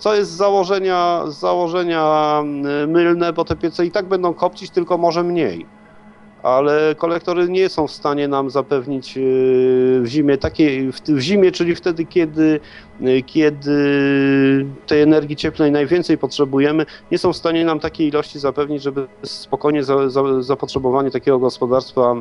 Co 0.01 0.15
jest 0.15 0.31
z 0.31 0.37
założenia, 0.37 1.25
z 1.27 1.39
założenia 1.39 2.43
y, 2.85 2.87
mylne, 2.87 3.33
bo 3.33 3.45
te 3.45 3.57
piece 3.57 3.87
i 3.87 3.91
tak 3.91 4.07
będą 4.07 4.35
kopcić, 4.35 4.71
tylko 4.71 4.99
może 4.99 5.25
mniej. 5.25 5.67
Ale 6.43 6.95
kolektory 6.95 7.49
nie 7.49 7.69
są 7.69 7.87
w 7.87 7.91
stanie 7.91 8.29
nam 8.29 8.51
zapewnić 8.51 9.17
y, 9.17 9.21
w 10.03 10.07
zimie 10.07 10.39
takiej, 10.39 10.93
w 10.93 11.19
zimie, 11.19 11.53
czyli 11.53 11.75
wtedy, 11.75 12.05
kiedy, 12.05 12.61
y, 13.03 13.23
kiedy 13.23 13.77
tej 14.87 15.03
energii 15.03 15.37
cieplnej 15.37 15.73
najwięcej 15.73 16.19
potrzebujemy, 16.19 16.87
nie 17.13 17.19
są 17.19 17.33
w 17.33 17.37
stanie 17.37 17.65
nam 17.65 17.81
takiej 17.81 18.09
ilości 18.09 18.39
zapewnić, 18.39 18.83
żeby 18.83 19.07
spokojnie 19.23 19.85
za, 19.85 20.09
za, 20.09 20.43
zapotrzebowanie 20.43 21.11
takiego 21.11 21.39
gospodarstwa 21.39 22.15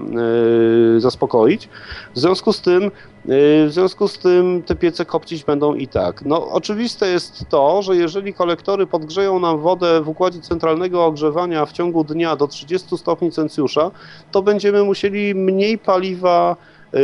y, 0.98 1.00
zaspokoić. 1.00 1.70
W 2.16 2.20
związku 2.20 2.54
z 2.54 2.62
tym 2.62 2.92
w 3.26 3.68
związku 3.70 4.08
z 4.08 4.18
tym 4.18 4.64
te 4.66 4.76
piece 4.76 5.06
kopcić 5.06 5.44
będą 5.44 5.76
i 5.76 5.88
tak. 5.88 6.26
No 6.26 6.52
oczywiste 6.52 7.08
jest 7.08 7.46
to, 7.50 7.82
że 7.82 7.96
jeżeli 7.96 8.34
kolektory 8.34 8.88
podgrzeją 8.88 9.40
nam 9.40 9.60
wodę 9.60 10.02
w 10.02 10.10
układzie 10.10 10.40
centralnego 10.40 11.06
ogrzewania 11.06 11.66
w 11.66 11.72
ciągu 11.72 12.04
dnia 12.04 12.36
do 12.36 12.48
30 12.48 12.98
stopni 12.98 13.32
Celsjusza, 13.32 13.92
to 14.32 14.42
będziemy 14.42 14.84
musieli 14.84 15.36
mniej 15.36 15.78
paliwa 15.78 16.56
yy, 16.94 17.00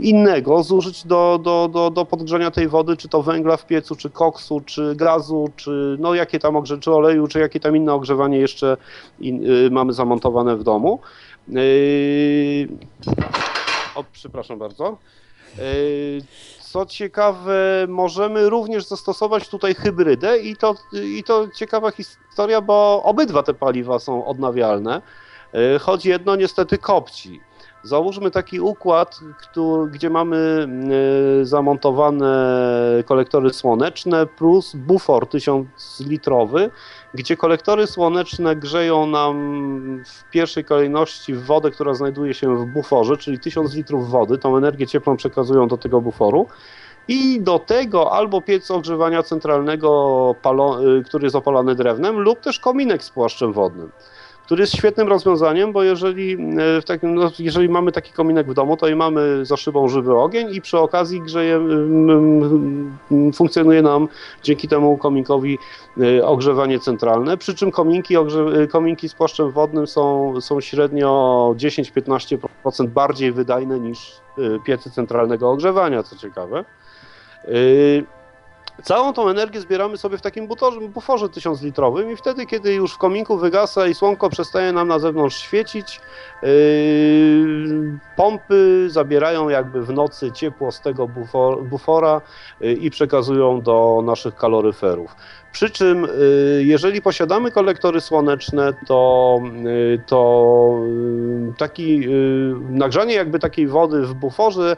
innego 0.00 0.62
zużyć 0.62 1.06
do, 1.06 1.40
do, 1.42 1.68
do, 1.72 1.90
do 1.90 2.04
podgrzania 2.04 2.50
tej 2.50 2.68
wody, 2.68 2.96
czy 2.96 3.08
to 3.08 3.22
węgla 3.22 3.56
w 3.56 3.66
piecu, 3.66 3.96
czy 3.96 4.10
koksu, 4.10 4.60
czy 4.66 4.94
gazu, 4.96 5.48
czy 5.56 5.96
no 6.00 6.14
jakie 6.14 6.38
tam 6.38 6.56
ogrze, 6.56 6.78
czy 6.78 6.92
oleju, 6.92 7.26
czy 7.26 7.40
jakie 7.40 7.60
tam 7.60 7.76
inne 7.76 7.94
ogrzewanie 7.94 8.38
jeszcze 8.38 8.76
in, 9.20 9.42
yy, 9.42 9.70
mamy 9.70 9.92
zamontowane 9.92 10.56
w 10.56 10.62
domu. 10.62 11.00
Yy, 11.48 12.68
o, 14.00 14.04
przepraszam 14.12 14.58
bardzo. 14.58 14.98
Yy, 15.58 16.22
Co 16.60 16.86
ciekawe, 16.86 17.86
możemy 17.88 18.50
również 18.50 18.84
zastosować 18.84 19.48
tutaj 19.48 19.74
hybrydę 19.74 20.38
i 20.38 20.56
to, 20.56 20.74
i 20.92 21.24
to 21.24 21.48
ciekawa 21.54 21.90
historia, 21.90 22.60
bo 22.60 23.02
obydwa 23.02 23.42
te 23.42 23.54
paliwa 23.54 23.98
są 23.98 24.24
odnawialne, 24.26 25.02
yy, 25.52 25.78
choć 25.78 26.06
jedno 26.06 26.36
niestety 26.36 26.78
kopci. 26.78 27.40
Załóżmy 27.82 28.30
taki 28.30 28.60
układ, 28.60 29.20
który, 29.38 29.90
gdzie 29.90 30.10
mamy 30.10 30.68
yy, 31.38 31.46
zamontowane 31.46 32.34
kolektory 33.06 33.52
słoneczne 33.52 34.26
plus 34.26 34.76
bufor 34.76 35.26
1000-litrowy, 35.26 36.70
gdzie 37.14 37.36
kolektory 37.36 37.86
słoneczne 37.86 38.56
grzeją 38.56 39.06
nam 39.06 40.04
w 40.04 40.30
pierwszej 40.30 40.64
kolejności 40.64 41.34
wodę, 41.34 41.70
która 41.70 41.94
znajduje 41.94 42.34
się 42.34 42.56
w 42.56 42.66
buforze, 42.66 43.16
czyli 43.16 43.38
1000 43.38 43.74
litrów 43.74 44.10
wody, 44.10 44.38
tą 44.38 44.56
energię 44.56 44.86
cieplną 44.86 45.16
przekazują 45.16 45.68
do 45.68 45.76
tego 45.76 46.00
buforu. 46.00 46.46
I 47.08 47.40
do 47.40 47.58
tego 47.58 48.12
albo 48.12 48.40
piec 48.40 48.70
ogrzewania 48.70 49.22
centralnego, 49.22 50.34
który 51.06 51.24
jest 51.24 51.36
opalany 51.36 51.74
drewnem, 51.74 52.20
lub 52.20 52.40
też 52.40 52.58
kominek 52.58 53.04
z 53.04 53.10
płaszczem 53.10 53.52
wodnym 53.52 53.90
który 54.50 54.62
jest 54.62 54.76
świetnym 54.76 55.08
rozwiązaniem, 55.08 55.72
bo 55.72 55.82
jeżeli, 55.82 56.36
w 56.56 56.84
takim, 56.86 57.14
no, 57.14 57.30
jeżeli 57.38 57.68
mamy 57.68 57.92
taki 57.92 58.12
kominek 58.12 58.50
w 58.50 58.54
domu, 58.54 58.76
to 58.76 58.88
i 58.88 58.94
mamy 58.94 59.46
za 59.46 59.56
szybą 59.56 59.88
żywy 59.88 60.16
ogień 60.16 60.54
i 60.54 60.60
przy 60.60 60.78
okazji 60.78 61.20
grzeje, 61.20 61.60
funkcjonuje 63.34 63.82
nam 63.82 64.08
dzięki 64.42 64.68
temu 64.68 64.98
kominkowi 64.98 65.58
ogrzewanie 66.22 66.78
centralne, 66.78 67.36
przy 67.36 67.54
czym 67.54 67.70
kominki, 67.70 68.14
kominki 68.70 69.08
z 69.08 69.14
płaszczem 69.14 69.50
wodnym 69.50 69.86
są, 69.86 70.34
są 70.40 70.60
średnio 70.60 71.54
10-15% 71.56 72.86
bardziej 72.86 73.32
wydajne 73.32 73.80
niż 73.80 74.12
piece 74.64 74.90
centralnego 74.90 75.50
ogrzewania, 75.50 76.02
co 76.02 76.16
ciekawe. 76.16 76.64
Całą 78.82 79.12
tą 79.12 79.28
energię 79.28 79.60
zbieramy 79.60 79.96
sobie 79.96 80.18
w 80.18 80.20
takim 80.20 80.46
butorze, 80.46 80.80
buforze 80.80 81.26
1000-litrowym 81.26 82.12
i 82.12 82.16
wtedy, 82.16 82.46
kiedy 82.46 82.74
już 82.74 82.92
w 82.92 82.98
kominku 82.98 83.38
wygasa 83.38 83.86
i 83.86 83.94
słonko 83.94 84.30
przestaje 84.30 84.72
nam 84.72 84.88
na 84.88 84.98
zewnątrz 84.98 85.36
świecić, 85.36 86.00
yy, 86.42 86.48
pompy 88.16 88.86
zabierają 88.90 89.48
jakby 89.48 89.82
w 89.82 89.92
nocy 89.92 90.32
ciepło 90.32 90.72
z 90.72 90.80
tego 90.80 91.08
bufor, 91.08 91.64
bufora 91.64 92.20
yy, 92.60 92.72
i 92.72 92.90
przekazują 92.90 93.60
do 93.60 94.02
naszych 94.04 94.36
kaloryferów. 94.36 95.16
Przy 95.52 95.70
czym, 95.70 96.06
jeżeli 96.58 97.02
posiadamy 97.02 97.50
kolektory 97.50 98.00
słoneczne, 98.00 98.72
to, 98.86 99.40
to 100.06 100.80
taki, 101.58 102.06
nagrzanie 102.70 103.14
jakby 103.14 103.38
takiej 103.38 103.66
wody 103.66 104.02
w 104.02 104.14
buforze 104.14 104.76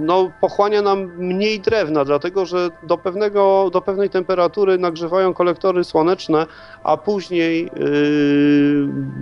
no, 0.00 0.30
pochłania 0.40 0.82
nam 0.82 1.12
mniej 1.18 1.60
drewna, 1.60 2.04
dlatego 2.04 2.46
że 2.46 2.70
do, 2.82 2.98
pewnego, 2.98 3.70
do 3.72 3.80
pewnej 3.80 4.10
temperatury 4.10 4.78
nagrzewają 4.78 5.34
kolektory 5.34 5.84
słoneczne, 5.84 6.46
a 6.84 6.96
później 6.96 7.70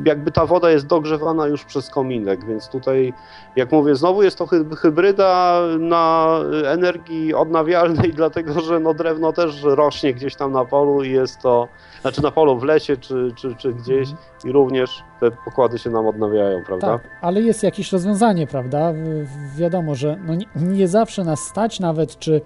jakby 0.04 0.30
ta 0.30 0.46
woda 0.46 0.70
jest 0.70 0.86
dogrzewana 0.86 1.46
już 1.46 1.64
przez 1.64 1.90
kominek, 1.90 2.46
więc 2.46 2.68
tutaj, 2.68 3.12
jak 3.56 3.72
mówię, 3.72 3.94
znowu 3.94 4.22
jest 4.22 4.38
to 4.38 4.46
hybryda 4.76 5.60
na 5.78 6.38
energii 6.66 7.34
odnawialnej, 7.34 8.12
dlatego 8.16 8.60
że 8.60 8.80
no, 8.80 8.94
drewno 8.94 9.32
też 9.32 9.53
rośnie 9.62 10.14
gdzieś 10.14 10.36
tam 10.36 10.52
na 10.52 10.64
polu 10.64 11.02
i 11.02 11.10
jest 11.10 11.40
to, 11.40 11.68
znaczy 12.00 12.22
na 12.22 12.30
polu 12.30 12.58
w 12.58 12.62
lesie 12.62 12.96
czy, 12.96 13.32
czy, 13.36 13.54
czy 13.56 13.72
gdzieś 13.72 14.08
i 14.44 14.52
również 14.52 15.02
te 15.20 15.30
pokłady 15.30 15.78
się 15.78 15.90
nam 15.90 16.06
odnawiają, 16.06 16.64
prawda? 16.66 16.86
Tak, 16.86 17.08
ale 17.20 17.40
jest 17.40 17.62
jakieś 17.62 17.92
rozwiązanie, 17.92 18.46
prawda? 18.46 18.92
Wiadomo, 19.56 19.94
że 19.94 20.16
no 20.26 20.34
nie, 20.34 20.46
nie, 20.56 20.88
zawsze 20.88 21.24
nas 21.24 21.40
stać 21.40 21.80
nawet, 21.80 22.18
czy, 22.18 22.40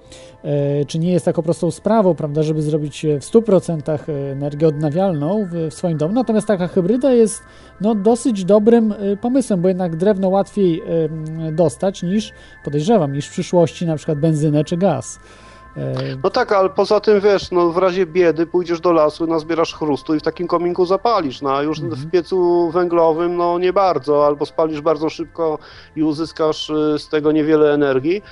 e, 0.45 0.85
czy 0.85 0.99
nie 0.99 1.13
jest 1.13 1.25
taką 1.25 1.43
prostą 1.43 1.71
sprawą, 1.71 2.15
prawda, 2.15 2.43
żeby 2.43 2.63
zrobić 2.63 3.07
w 3.21 3.25
100% 3.25 3.99
energię 4.33 4.69
odnawialną 4.69 5.47
w, 5.51 5.71
w 5.71 5.75
swoim 5.75 5.99
domu, 5.99 6.15
natomiast 6.15 6.47
taka 6.47 6.69
hybryda 6.69 7.13
jest 7.13 7.43
no, 7.81 7.95
dosyć 7.95 8.45
dobrym 8.45 8.95
pomysłem, 9.21 9.63
bo 9.63 9.69
jednak 9.69 9.97
drewno 9.97 10.29
łatwiej 10.29 10.83
e, 11.49 11.53
dostać 11.53 12.03
niż, 12.03 12.33
podejrzewam, 12.65 13.13
niż 13.13 13.27
w 13.27 13.31
przyszłości 13.31 13.87
na 13.87 13.97
przykład 13.97 14.19
benzynę 14.19 14.65
czy 14.65 14.77
gaz. 14.77 15.21
No 16.23 16.31
tak, 16.31 16.53
ale 16.53 16.71
poza 16.71 17.01
tym 17.01 17.21
wiesz, 17.21 17.51
no 17.51 17.71
w 17.71 17.77
razie 17.77 18.07
biedy 18.07 18.47
pójdziesz 18.47 18.81
do 18.81 18.93
lasu, 18.93 19.27
nazbierasz 19.27 19.75
chrustu 19.75 20.15
i 20.15 20.21
w 20.21 20.23
takim 20.23 20.47
kominku 20.47 20.87
zapalisz, 20.87 21.43
no 21.43 21.57
a 21.57 21.63
już 21.63 21.79
mhm. 21.81 22.03
w 22.03 22.11
piecu 22.11 22.71
węglowym 22.71 23.37
no 23.37 23.59
nie 23.59 23.73
bardzo, 23.73 24.27
albo 24.27 24.47
spalisz 24.47 24.81
bardzo 24.81 25.11
szybko 25.11 25.59
i 25.97 26.03
uzyskasz 26.03 26.73
z 26.99 27.09
tego 27.09 27.33
niewiele 27.33 27.75
energii, 27.75 28.23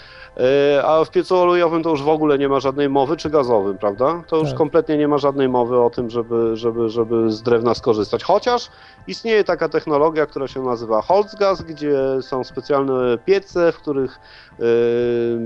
a 0.84 1.04
w 1.04 1.10
piecu 1.10 1.36
olejowym 1.36 1.82
to 1.82 1.90
już 1.90 2.02
w 2.02 2.08
ogóle 2.08 2.38
nie 2.38 2.48
ma 2.48 2.60
żadnej 2.60 2.88
mowy, 2.88 3.16
czy 3.16 3.30
gazowym, 3.30 3.78
prawda? 3.78 4.22
To 4.26 4.36
już 4.36 4.48
tak. 4.48 4.58
kompletnie 4.58 4.96
nie 4.96 5.08
ma 5.08 5.18
żadnej 5.18 5.48
mowy 5.48 5.80
o 5.80 5.90
tym, 5.90 6.10
żeby, 6.10 6.56
żeby, 6.56 6.88
żeby 6.88 7.30
z 7.30 7.42
drewna 7.42 7.74
skorzystać. 7.74 8.24
Chociaż 8.24 8.70
istnieje 9.06 9.44
taka 9.44 9.68
technologia, 9.68 10.26
która 10.26 10.48
się 10.48 10.62
nazywa 10.62 11.02
Holzgas, 11.02 11.62
gdzie 11.62 11.98
są 12.20 12.44
specjalne 12.44 13.18
piece, 13.18 13.72
w 13.72 13.76
których 13.76 14.18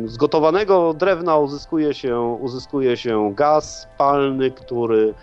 z 0.04 0.16
gotowanego 0.16 0.94
drewna 0.94 1.38
uzyskuje 1.38 1.94
się, 1.94 2.20
uzyskuje 2.40 2.96
się 2.96 3.32
gaz 3.34 3.88
palny, 3.98 4.50
który, 4.50 5.14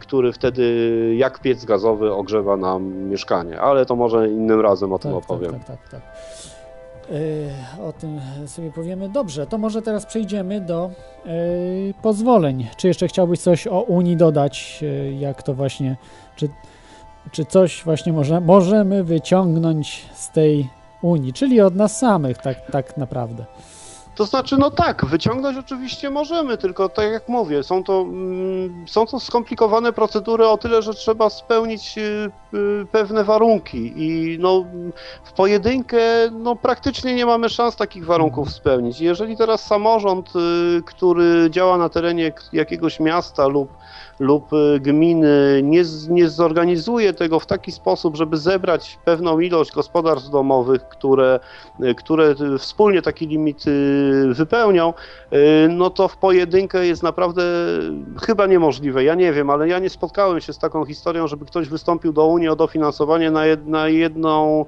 który 0.00 0.32
wtedy 0.32 1.14
jak 1.16 1.40
piec 1.40 1.64
gazowy 1.64 2.14
ogrzewa 2.14 2.56
nam 2.56 2.92
mieszkanie. 2.92 3.60
Ale 3.60 3.86
to 3.86 3.96
może 3.96 4.28
innym 4.28 4.60
razem 4.60 4.92
o 4.92 4.98
tym 4.98 5.10
tak, 5.10 5.18
opowiem. 5.18 5.52
Tak, 5.52 5.66
tak, 5.66 5.88
tak, 5.90 6.00
Yy, 7.10 7.84
o 7.84 7.92
tym 7.92 8.20
sobie 8.46 8.70
powiemy. 8.72 9.08
Dobrze, 9.08 9.46
to 9.46 9.58
może 9.58 9.82
teraz 9.82 10.06
przejdziemy 10.06 10.60
do 10.60 10.90
yy, 11.24 11.32
pozwoleń. 12.02 12.66
Czy 12.76 12.88
jeszcze 12.88 13.08
chciałbyś 13.08 13.40
coś 13.40 13.66
o 13.66 13.80
Unii 13.80 14.16
dodać? 14.16 14.78
Yy, 14.82 15.14
jak 15.14 15.42
to 15.42 15.54
właśnie, 15.54 15.96
czy, 16.36 16.48
czy 17.30 17.44
coś 17.44 17.84
właśnie 17.84 18.12
może, 18.12 18.40
możemy 18.40 19.04
wyciągnąć 19.04 20.06
z 20.14 20.30
tej 20.30 20.68
Unii, 21.02 21.32
czyli 21.32 21.60
od 21.60 21.76
nas 21.76 21.98
samych, 21.98 22.38
tak, 22.38 22.56
tak 22.72 22.96
naprawdę. 22.96 23.44
To 24.14 24.24
znaczy, 24.24 24.56
no 24.58 24.70
tak, 24.70 25.04
wyciągnąć 25.04 25.58
oczywiście 25.58 26.10
możemy, 26.10 26.58
tylko 26.58 26.88
tak 26.88 27.12
jak 27.12 27.28
mówię, 27.28 27.62
są 27.62 27.84
to, 27.84 28.00
mm, 28.00 28.84
są 28.88 29.06
to 29.06 29.20
skomplikowane 29.20 29.92
procedury 29.92 30.48
o 30.48 30.58
tyle, 30.58 30.82
że 30.82 30.94
trzeba 30.94 31.30
spełnić 31.30 31.98
y, 31.98 32.30
y, 32.54 32.86
pewne 32.92 33.24
warunki 33.24 33.92
i 33.96 34.38
no, 34.40 34.64
w 35.24 35.32
pojedynkę 35.32 35.98
no, 36.32 36.56
praktycznie 36.56 37.14
nie 37.14 37.26
mamy 37.26 37.48
szans 37.48 37.76
takich 37.76 38.04
warunków 38.04 38.52
spełnić. 38.52 39.00
Jeżeli 39.00 39.36
teraz 39.36 39.66
samorząd, 39.66 40.32
y, 40.36 40.82
który 40.86 41.50
działa 41.50 41.78
na 41.78 41.88
terenie 41.88 42.32
jakiegoś 42.52 43.00
miasta 43.00 43.46
lub 43.46 43.68
lub 44.20 44.50
gminy 44.80 45.60
nie, 45.62 45.82
nie 46.08 46.28
zorganizuje 46.28 47.12
tego 47.12 47.40
w 47.40 47.46
taki 47.46 47.72
sposób, 47.72 48.16
żeby 48.16 48.36
zebrać 48.36 48.98
pewną 49.04 49.40
ilość 49.40 49.72
gospodarstw 49.72 50.30
domowych, 50.30 50.88
które, 50.88 51.40
które 51.96 52.34
wspólnie 52.58 53.02
taki 53.02 53.26
limit 53.26 53.64
wypełnią, 54.32 54.94
no 55.68 55.90
to 55.90 56.08
w 56.08 56.16
pojedynkę 56.16 56.86
jest 56.86 57.02
naprawdę 57.02 57.42
chyba 58.22 58.46
niemożliwe. 58.46 59.04
Ja 59.04 59.14
nie 59.14 59.32
wiem, 59.32 59.50
ale 59.50 59.68
ja 59.68 59.78
nie 59.78 59.90
spotkałem 59.90 60.40
się 60.40 60.52
z 60.52 60.58
taką 60.58 60.84
historią, 60.84 61.26
żeby 61.26 61.44
ktoś 61.44 61.68
wystąpił 61.68 62.12
do 62.12 62.26
Unii 62.26 62.48
o 62.48 62.56
dofinansowanie 62.56 63.30
na, 63.30 63.46
jed, 63.46 63.66
na 63.66 63.88
jedną 63.88 64.64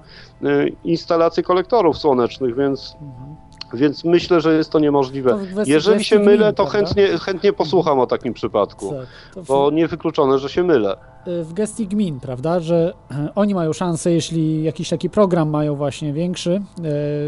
instalację 0.84 1.42
kolektorów 1.42 1.98
słonecznych, 1.98 2.56
więc. 2.56 2.96
Mhm. 3.00 3.36
Więc 3.74 4.04
myślę, 4.04 4.40
że 4.40 4.54
jest 4.54 4.70
to 4.70 4.78
niemożliwe. 4.78 5.30
To 5.30 5.62
Jeżeli 5.66 6.04
się 6.04 6.18
mylę, 6.18 6.52
to 6.52 6.66
chętnie, 6.66 7.18
chętnie 7.18 7.52
posłucham 7.52 7.98
o 8.00 8.06
takim 8.06 8.34
przypadku, 8.34 8.94
tak, 9.34 9.44
bo 9.44 9.70
niewykluczone, 9.70 10.38
że 10.38 10.48
się 10.48 10.62
mylę. 10.62 10.96
Y, 11.26 11.44
w 11.44 11.52
gestii 11.52 11.86
gmin, 11.86 12.20
prawda, 12.20 12.60
że 12.60 12.92
oni 13.34 13.54
mają 13.54 13.72
szansę, 13.72 14.12
jeśli 14.12 14.62
jakiś 14.62 14.88
taki 14.88 15.10
program 15.10 15.50
mają 15.50 15.74
właśnie 15.76 16.12
większy 16.12 16.50
y, 16.50 16.62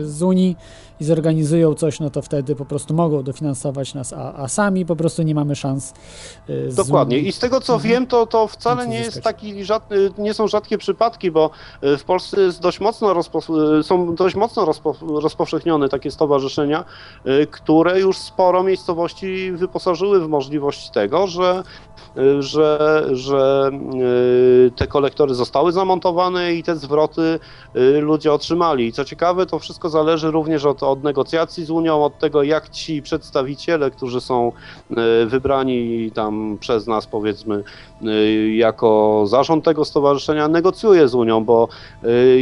z 0.06 0.22
Unii 0.22 0.56
i 1.04 1.06
zorganizują 1.06 1.74
coś, 1.74 2.00
no 2.00 2.10
to 2.10 2.22
wtedy 2.22 2.56
po 2.56 2.64
prostu 2.64 2.94
mogą 2.94 3.22
dofinansować 3.22 3.94
nas, 3.94 4.12
a, 4.12 4.34
a 4.34 4.48
sami 4.48 4.86
po 4.86 4.96
prostu 4.96 5.22
nie 5.22 5.34
mamy 5.34 5.56
szans. 5.56 5.94
Y, 6.48 6.68
Dokładnie. 6.76 7.18
I 7.18 7.32
z 7.32 7.38
tego 7.38 7.60
co 7.60 7.74
mhm. 7.74 7.92
wiem, 7.92 8.06
to, 8.06 8.26
to 8.26 8.46
wcale 8.46 8.86
nie 8.86 8.98
jest 8.98 9.22
taki, 9.22 9.54
nie 10.18 10.34
są 10.34 10.48
rzadkie 10.48 10.78
przypadki, 10.78 11.30
bo 11.30 11.50
w 11.82 12.04
Polsce 12.04 12.40
jest 12.40 12.60
dość 12.60 12.80
mocno 12.80 13.14
są 13.82 14.14
dość 14.14 14.36
mocno 14.36 14.64
rozpo, 14.64 14.94
rozpowszechnione 15.22 15.88
takie 15.88 16.10
stowarzyszenia, 16.10 16.84
które 17.50 18.00
już 18.00 18.18
sporo 18.18 18.62
miejscowości 18.62 19.52
wyposażyły 19.52 20.20
w 20.20 20.28
możliwość 20.28 20.90
tego, 20.90 21.26
że 21.26 21.62
że, 22.38 23.04
że 23.12 23.70
y, 24.66 24.70
te 24.76 24.86
kolektory 24.86 25.34
zostały 25.34 25.72
zamontowane 25.72 26.54
i 26.54 26.62
te 26.62 26.76
zwroty 26.76 27.38
y, 27.76 28.00
ludzie 28.00 28.32
otrzymali. 28.32 28.86
I 28.86 28.92
co 28.92 29.04
ciekawe, 29.04 29.46
to 29.46 29.58
wszystko 29.58 29.88
zależy 29.88 30.30
również 30.30 30.64
od, 30.64 30.82
od 30.82 30.93
negocjacji 31.02 31.64
z 31.64 31.70
Unią, 31.70 32.04
od 32.04 32.18
tego, 32.18 32.42
jak 32.42 32.68
ci 32.68 33.02
przedstawiciele, 33.02 33.90
którzy 33.90 34.20
są 34.20 34.52
y, 34.90 35.26
wybrani 35.26 36.10
tam 36.10 36.58
przez 36.60 36.86
nas, 36.86 37.06
powiedzmy, 37.06 37.64
jako 38.54 39.22
zarząd 39.26 39.64
tego 39.64 39.84
stowarzyszenia, 39.84 40.48
negocjuje 40.48 41.08
z 41.08 41.14
Unią, 41.14 41.44
bo 41.44 41.68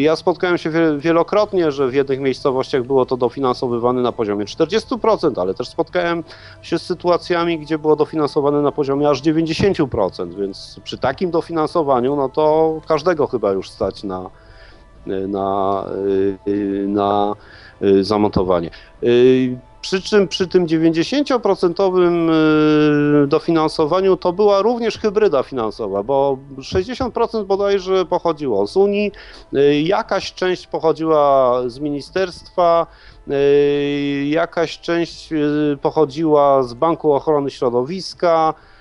ja 0.00 0.16
spotkałem 0.16 0.58
się 0.58 0.70
wielokrotnie, 0.98 1.72
że 1.72 1.88
w 1.88 1.94
jednych 1.94 2.20
miejscowościach 2.20 2.86
było 2.86 3.06
to 3.06 3.16
dofinansowywane 3.16 4.02
na 4.02 4.12
poziomie 4.12 4.44
40%, 4.44 5.40
ale 5.40 5.54
też 5.54 5.68
spotkałem 5.68 6.24
się 6.62 6.78
z 6.78 6.82
sytuacjami, 6.82 7.58
gdzie 7.58 7.78
było 7.78 7.96
dofinansowane 7.96 8.62
na 8.62 8.72
poziomie 8.72 9.08
aż 9.08 9.22
90%. 9.22 9.82
10%, 9.82 10.34
więc 10.34 10.80
przy 10.84 10.98
takim 10.98 11.30
dofinansowaniu, 11.30 12.16
no 12.16 12.28
to 12.28 12.80
każdego 12.88 13.26
chyba 13.26 13.52
już 13.52 13.70
stać 13.70 14.04
na, 14.04 14.30
na, 15.06 15.84
na 16.86 17.34
zamontowanie. 18.00 18.70
Przy 19.80 20.02
czym 20.02 20.28
przy 20.28 20.48
tym 20.48 20.66
90% 20.66 23.26
dofinansowaniu 23.26 24.16
to 24.16 24.32
była 24.32 24.62
również 24.62 24.98
hybryda 24.98 25.42
finansowa, 25.42 26.02
bo 26.02 26.38
60% 26.58 27.44
bodajże 27.44 28.06
pochodziło 28.06 28.66
z 28.66 28.76
Unii, 28.76 29.12
jakaś 29.82 30.32
część 30.32 30.66
pochodziła 30.66 31.62
z 31.66 31.78
ministerstwa, 31.78 32.86
jakaś 34.24 34.80
część 34.80 35.30
pochodziła 35.82 36.62
z 36.62 36.74
Banku 36.74 37.12
Ochrony 37.12 37.50
Środowiska, 37.50 38.54
Y, 38.54 38.71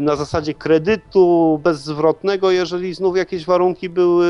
na 0.00 0.16
zasadzie 0.16 0.54
kredytu 0.54 1.60
bezzwrotnego, 1.62 2.50
jeżeli 2.50 2.94
znów 2.94 3.16
jakieś 3.16 3.44
warunki 3.46 3.88
były 3.88 4.26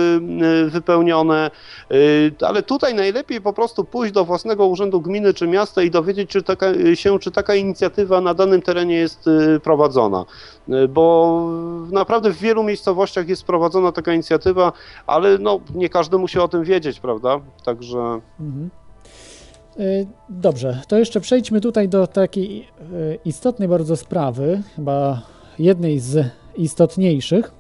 y, 0.67 0.71
wypełnione. 0.71 1.51
Y, 1.93 2.33
ale 2.41 2.63
tutaj 2.63 2.95
najlepiej 2.95 3.41
po 3.41 3.53
prostu 3.53 3.85
pójść 3.85 4.13
do 4.13 4.25
własnego 4.25 4.67
urzędu 4.67 5.01
gminy 5.01 5.35
czy 5.35 5.47
miasta 5.47 5.83
i 5.83 5.91
dowiedzieć 5.91 6.31
czy 6.31 6.43
taka, 6.43 6.67
się, 6.95 7.19
czy 7.19 7.31
taka 7.31 7.55
inicjatywa 7.55 8.21
na 8.21 8.35
danym 8.35 8.63
terenie 8.63 8.97
jest 8.97 9.25
prowadzona. 9.63 10.25
Bo 10.89 11.49
naprawdę 11.93 12.31
w 12.31 12.39
wielu 12.39 12.63
miejscowościach 12.63 13.29
jest 13.29 13.45
prowadzona 13.45 13.93
taka 13.93 14.15
inicjatywa, 14.15 14.73
ale 15.07 15.39
no, 15.39 15.61
nie 15.75 15.89
każdy 15.89 16.19
musi 16.19 16.39
o 16.39 16.49
tym 16.49 16.65
wiedzieć, 16.65 17.01
prawda? 17.01 17.41
Także. 17.65 18.21
Mhm. 18.41 18.84
Y, 19.81 20.07
dobrze, 20.29 20.81
to 20.89 20.99
jeszcze 20.99 21.21
przejdźmy 21.21 21.61
tutaj 21.61 21.89
do 21.89 22.07
takiej 22.07 22.69
y, 22.93 23.19
istotnej 23.25 23.69
bardzo 23.69 23.97
sprawy, 23.97 24.63
chyba 24.77 25.23
jednej 25.59 26.01
z 26.01 26.27
istotniejszych, 26.57 27.53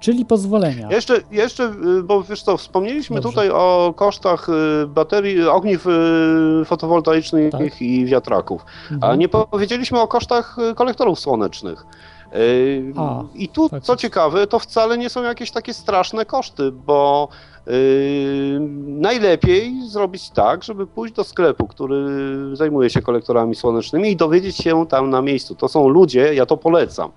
czyli 0.00 0.24
pozwolenia. 0.24 0.88
Jeszcze, 0.90 1.20
jeszcze 1.30 1.64
y, 1.98 2.02
bo 2.02 2.22
wiesz 2.22 2.42
co, 2.42 2.56
wspomnieliśmy 2.56 3.16
Dobrze. 3.16 3.28
tutaj 3.28 3.50
o 3.50 3.94
kosztach 3.96 4.46
baterii, 4.88 5.42
ogniw 5.42 5.86
fotowoltaicznych 6.64 7.52
tak. 7.52 7.82
i 7.82 8.04
wiatraków, 8.04 8.64
mhm. 8.90 9.12
a 9.12 9.16
nie 9.16 9.28
powiedzieliśmy 9.28 10.00
o 10.00 10.08
kosztach 10.08 10.56
kolektorów 10.74 11.20
słonecznych. 11.20 11.86
A, 12.96 13.22
I 13.34 13.48
tu, 13.48 13.70
co 13.82 13.96
ciekawe, 13.96 14.46
to 14.46 14.58
wcale 14.58 14.98
nie 14.98 15.10
są 15.10 15.22
jakieś 15.22 15.50
takie 15.50 15.74
straszne 15.74 16.24
koszty, 16.24 16.72
bo 16.72 17.28
Yy, 17.66 18.60
najlepiej 18.86 19.88
zrobić 19.88 20.30
tak, 20.30 20.64
żeby 20.64 20.86
pójść 20.86 21.14
do 21.14 21.24
sklepu, 21.24 21.66
który 21.66 22.06
zajmuje 22.52 22.90
się 22.90 23.02
kolektorami 23.02 23.54
słonecznymi 23.54 24.10
i 24.10 24.16
dowiedzieć 24.16 24.56
się 24.56 24.86
tam 24.86 25.10
na 25.10 25.22
miejscu. 25.22 25.54
To 25.54 25.68
są 25.68 25.88
ludzie, 25.88 26.34
ja 26.34 26.46
to 26.46 26.56
polecam. 26.56 27.10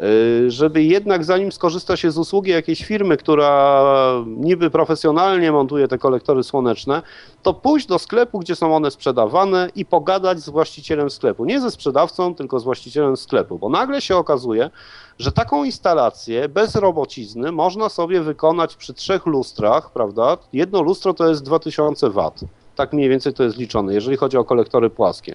Yy, 0.00 0.50
żeby 0.50 0.82
jednak 0.82 1.24
zanim 1.24 1.52
skorzysta 1.52 1.96
się 1.96 2.10
z 2.10 2.18
usługi 2.18 2.50
jakiejś 2.50 2.84
firmy, 2.84 3.16
która 3.16 3.84
niby 4.26 4.70
profesjonalnie 4.70 5.52
montuje 5.52 5.88
te 5.88 5.98
kolektory 5.98 6.42
słoneczne, 6.42 7.02
to 7.42 7.54
pójść 7.54 7.86
do 7.86 7.98
sklepu, 7.98 8.38
gdzie 8.38 8.56
są 8.56 8.76
one 8.76 8.90
sprzedawane 8.90 9.68
i 9.74 9.84
pogadać 9.84 10.40
z 10.40 10.48
właścicielem 10.48 11.10
sklepu. 11.10 11.44
Nie 11.44 11.60
ze 11.60 11.70
sprzedawcą, 11.70 12.34
tylko 12.34 12.60
z 12.60 12.64
właścicielem 12.64 13.16
sklepu, 13.16 13.58
bo 13.58 13.68
nagle 13.68 14.00
się 14.00 14.16
okazuje, 14.16 14.70
że 15.18 15.32
taką 15.32 15.64
instalację 15.64 16.48
bez 16.48 16.74
robocizny 16.74 17.52
można 17.52 17.88
sobie 17.88 18.20
wykonać 18.20 18.76
przy 18.76 18.94
trzech 18.94 19.26
lustrach, 19.26 19.92
prawda? 19.92 20.36
Jedno 20.52 20.82
lustro 20.82 21.14
to 21.14 21.28
jest 21.28 21.42
2000 21.42 22.10
W. 22.10 22.32
Tak 22.76 22.92
mniej 22.92 23.08
więcej 23.08 23.34
to 23.34 23.42
jest 23.42 23.56
liczone, 23.56 23.94
jeżeli 23.94 24.16
chodzi 24.16 24.36
o 24.36 24.44
kolektory 24.44 24.90
płaskie. 24.90 25.34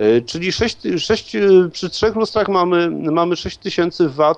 Y, 0.00 0.22
czyli 0.22 0.52
6, 0.52 0.78
6, 0.98 1.34
y, 1.34 1.70
przy 1.72 1.90
trzech 1.90 2.14
lustrach 2.16 2.48
mamy, 2.48 2.90
mamy 2.90 3.36
6000 3.36 4.08
W 4.08 4.34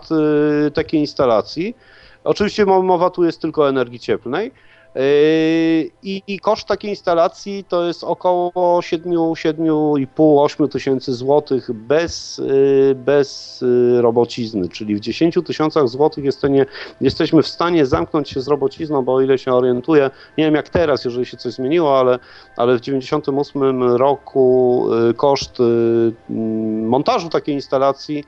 y, 0.67 0.71
takiej 0.71 1.01
instalacji. 1.01 1.77
Oczywiście 2.25 2.67
mowa 2.67 3.11
tu 3.11 3.25
jest 3.25 3.41
tylko 3.41 3.63
o 3.63 3.69
energii 3.69 4.01
cieplnej. 4.01 4.53
Yy, 4.95 5.91
I, 6.03 6.23
I, 6.27 6.41
koszt 6.41 6.69
takiej 6.69 6.91
instalacji 6.91 7.65
to 7.69 7.87
jest 7.87 8.05
około 8.05 8.83
7, 8.83 9.13
7,5-8 9.13 10.69
tysięcy 10.69 11.15
złotych 11.15 11.73
bez, 11.73 12.39
yy, 12.39 12.95
bez 12.95 13.61
yy, 13.61 14.03
robocizny, 14.03 14.69
czyli 14.69 14.97
w 14.97 15.01
10 15.01 15.39
tysiącach 15.47 15.89
złotych 15.89 16.25
jesteśmy 17.01 17.43
w 17.43 17.49
stanie 17.49 17.87
zamknąć 17.87 18.31
się 18.31 18.41
z 18.41 18.49
robocizną, 18.49 19.03
bo 19.03 19.15
o 19.15 19.21
ile 19.21 19.39
się 19.39 19.53
orientuję, 19.53 20.11
nie 20.39 20.45
wiem 20.45 20.55
jak 20.55 20.69
teraz, 20.69 21.05
jeżeli 21.05 21.27
się 21.27 21.37
coś 21.37 21.53
zmieniło, 21.53 21.99
ale, 21.99 22.19
ale 22.57 22.79
w 22.79 22.81
98 22.81 23.83
roku 23.83 24.87
koszt 25.17 25.59
montażu 26.87 27.29
takiej 27.29 27.55
instalacji 27.55 28.25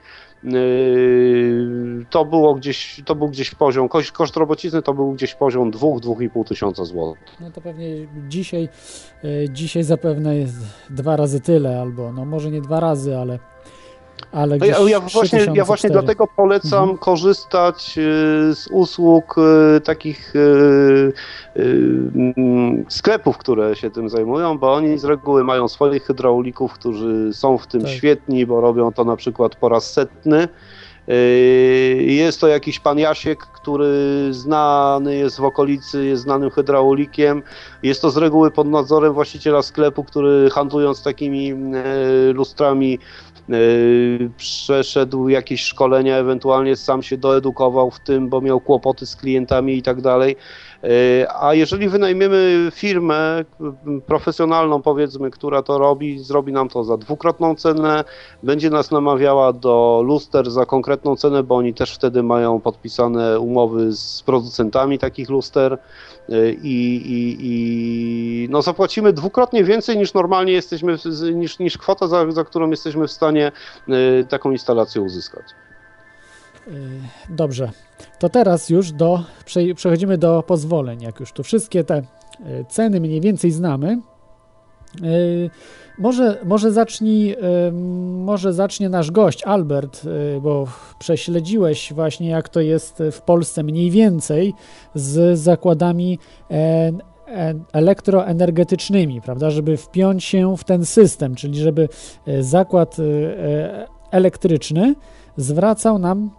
to 2.11 2.25
było 2.25 2.55
gdzieś, 2.55 3.03
to 3.05 3.15
był 3.15 3.29
gdzieś 3.29 3.55
poziom, 3.55 3.89
koszt, 3.89 4.13
koszt 4.13 4.37
robocizny 4.37 4.83
to 4.83 4.95
był 4.95 5.13
gdzieś 5.13 5.35
poziom 5.35 5.71
2-2,5 5.71 6.45
tysiąca 6.45 6.85
złotych. 6.85 7.23
No 7.41 7.51
to 7.51 7.61
pewnie 7.61 7.87
dzisiaj, 8.29 8.69
yy, 9.23 9.49
dzisiaj 9.51 9.83
zapewne 9.83 10.37
jest 10.37 10.57
dwa 10.91 11.17
razy 11.17 11.41
tyle, 11.41 11.81
albo 11.81 12.13
no 12.13 12.25
może 12.25 12.51
nie 12.51 12.61
dwa 12.61 12.81
razy, 12.81 13.19
ale 13.19 13.39
ale 14.33 14.57
No 14.59 14.65
gdzieś 14.67 14.79
ja, 14.79 14.89
ja, 14.89 15.01
właśnie, 15.01 15.39
ja 15.39 15.65
właśnie 15.65 15.91
3004. 15.91 15.93
dlatego 15.93 16.27
polecam 16.37 16.81
Mhm. 16.83 16.99
korzystać 16.99 17.99
y, 17.99 18.03
z 18.55 18.69
usług 18.71 19.37
y, 19.77 19.81
takich 19.81 20.37
y, 20.37 21.13
mm, 22.37 22.85
sklepów, 22.89 23.39
które 23.39 23.77
się 23.77 23.91
tym 23.91 24.09
zajmują, 24.09 24.59
bo 24.59 24.73
oni 24.75 24.99
z 24.99 25.05
reguły 25.05 25.45
mają 25.45 25.69
swoich 25.69 26.05
hydraulików, 26.05 26.73
którzy 26.73 27.33
są 27.33 27.59
w 27.59 27.67
tym 27.67 27.81
Tak. 27.81 27.91
świetni, 27.91 28.47
bo 28.47 28.61
robią 28.61 28.93
to 28.93 29.05
na 29.05 29.17
przykład 29.17 29.57
po 29.57 29.69
raz 29.69 29.93
setny. 29.93 30.49
Jest 31.99 32.41
to 32.41 32.49
jakiś 32.49 32.81
pan 32.81 32.99
Jasiek, 32.99 33.39
który 33.39 34.29
znany 34.31 35.17
jest 35.17 35.41
w 35.41 35.45
okolicy, 35.45 36.05
jest 36.05 36.23
znanym 36.23 36.51
hydraulikiem. 36.51 37.43
Jest 37.83 38.03
to 38.03 38.11
z 38.11 38.17
reguły 38.17 38.51
pod 38.51 38.67
nadzorem 38.69 39.13
właściciela 39.13 39.63
sklepu, 39.63 40.05
który 40.05 40.51
handlując 40.51 41.03
takimi 41.03 41.55
lustrami 42.35 42.99
przeszedł 44.37 45.29
jakieś 45.29 45.63
szkolenia, 45.63 46.17
ewentualnie 46.17 46.77
sam 46.77 47.03
się 47.03 47.17
doedukował 47.17 47.91
w 47.91 48.01
tym, 48.01 48.29
bo 48.29 48.41
miał 48.41 48.61
kłopoty 48.61 49.07
z 49.07 49.17
klientami 49.17 49.77
i 49.77 49.83
tak 49.83 50.01
dalej. 50.01 50.37
E, 50.85 51.33
A 51.43 51.55
jeżeli 51.55 51.89
wynajmiemy 51.89 52.69
firmę 52.73 53.45
m, 53.61 54.03
profesjonalną, 54.07 54.83
powiedzmy, 54.83 55.31
która 55.31 55.63
to 55.63 55.79
robi, 55.79 56.19
zrobi 56.19 56.53
nam 56.53 56.69
to 56.69 56.85
za 56.85 56.97
dwukrotną 56.97 57.55
cenę, 57.55 58.05
będzie 58.43 58.71
nas 58.71 58.91
namawiała 58.91 59.53
do 59.53 60.03
luster 60.05 60.51
za 60.51 60.67
konkretną 60.67 61.17
cenę, 61.17 61.43
bo 61.43 61.57
oni 61.57 61.75
też 61.75 61.95
wtedy 61.95 62.23
mają 62.23 62.61
podpisane 62.61 63.41
umowy 63.41 63.93
z 63.93 64.23
producentami 64.23 64.99
takich 64.99 65.31
luster 65.31 65.79
i, 66.63 66.97
i, 67.05 67.37
i 67.41 68.49
no 68.51 68.63
zapłacimy 68.63 69.13
dwukrotnie 69.13 69.65
więcej 69.65 69.99
niż 69.99 70.15
normalnie 70.15 70.53
jesteśmy, 70.53 70.97
niż, 71.35 71.59
niż 71.59 71.79
kwota, 71.79 72.07
za, 72.07 72.31
za 72.31 72.45
którą 72.45 72.71
jesteśmy 72.71 73.07
w 73.07 73.13
stanie 73.13 73.53
y, 73.89 74.25
taką 74.29 74.51
instalację 74.51 75.03
uzyskać. 75.03 75.45
Dobrze, 77.29 77.71
to 78.19 78.29
teraz 78.29 78.71
już 78.71 78.93
do, 78.93 79.25
prze- 79.45 79.75
przechodzimy 79.75 80.19
do 80.19 80.43
pozwoleń. 80.43 81.03
Jak 81.03 81.21
już 81.21 81.33
tu 81.33 81.43
wszystkie 81.43 81.85
te 81.85 81.99
y, 81.99 82.05
ceny 82.69 83.01
mniej 83.01 83.21
więcej 83.21 83.51
znamy, 83.51 83.99
y, 85.05 85.51
może, 86.03 86.39
może, 86.45 86.73
zacznij, 86.73 87.37
może 88.13 88.53
zacznie 88.53 88.89
nasz 88.89 89.11
gość 89.11 89.45
Albert, 89.45 90.05
y, 90.05 90.41
bo 90.41 90.67
prześledziłeś 90.99 91.93
właśnie 91.93 92.29
jak 92.29 92.49
to 92.49 92.61
jest 92.61 93.03
w 93.13 93.21
Polsce 93.21 93.63
mniej 93.63 93.91
więcej 93.91 94.55
z 94.95 95.39
zakładami 95.39 96.19
e, 96.51 96.55
e, 96.55 97.55
elektroenergetycznymi, 97.73 99.21
prawda, 99.21 99.51
żeby 99.51 99.77
wpiąć 99.77 100.25
się 100.25 100.57
w 100.57 100.65
ten 100.65 100.85
system, 100.85 101.35
czyli 101.35 101.59
żeby 101.59 101.89
e, 102.27 102.43
zakład 102.43 102.97
elektryczny 104.11 104.95
zwracał 105.37 105.99
nam 105.99 106.31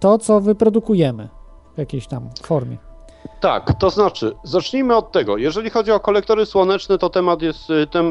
to, 0.00 0.18
co 0.18 0.40
wyprodukujemy 0.40 1.28
w 1.74 1.78
jakiejś 1.78 2.06
tam 2.06 2.30
formie. 2.42 2.76
Tak, 3.40 3.72
to 3.78 3.90
znaczy, 3.90 4.36
zacznijmy 4.42 4.96
od 4.96 5.12
tego. 5.12 5.36
Jeżeli 5.36 5.70
chodzi 5.70 5.92
o 5.92 6.00
kolektory 6.00 6.46
słoneczne, 6.46 6.98
to 6.98 7.10
temat 7.10 7.42
jest, 7.42 7.70
y, 7.70 7.86
tem, 7.86 8.06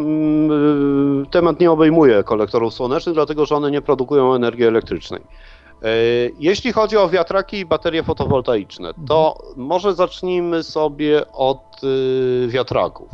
y, 1.24 1.26
temat 1.32 1.60
nie 1.60 1.72
obejmuje 1.72 2.24
kolektorów 2.24 2.74
słonecznych, 2.74 3.16
dlatego 3.16 3.46
że 3.46 3.56
one 3.56 3.72
nie 3.72 3.82
produkują 3.82 4.34
energii 4.36 4.66
elektrycznej. 4.66 5.22
Y, 5.22 6.32
Jeśli 6.40 6.74
chodzi 6.74 6.98
o 6.98 7.10
wiatraki 7.10 7.58
i 7.60 7.66
baterie 7.66 8.04
fotowoltaiczne, 8.04 8.92
to 9.08 9.38
może 9.56 9.94
zacznijmy 9.94 10.64
sobie 10.64 11.32
od 11.34 11.82
y, 11.84 12.48
wiatraków. 12.48 13.10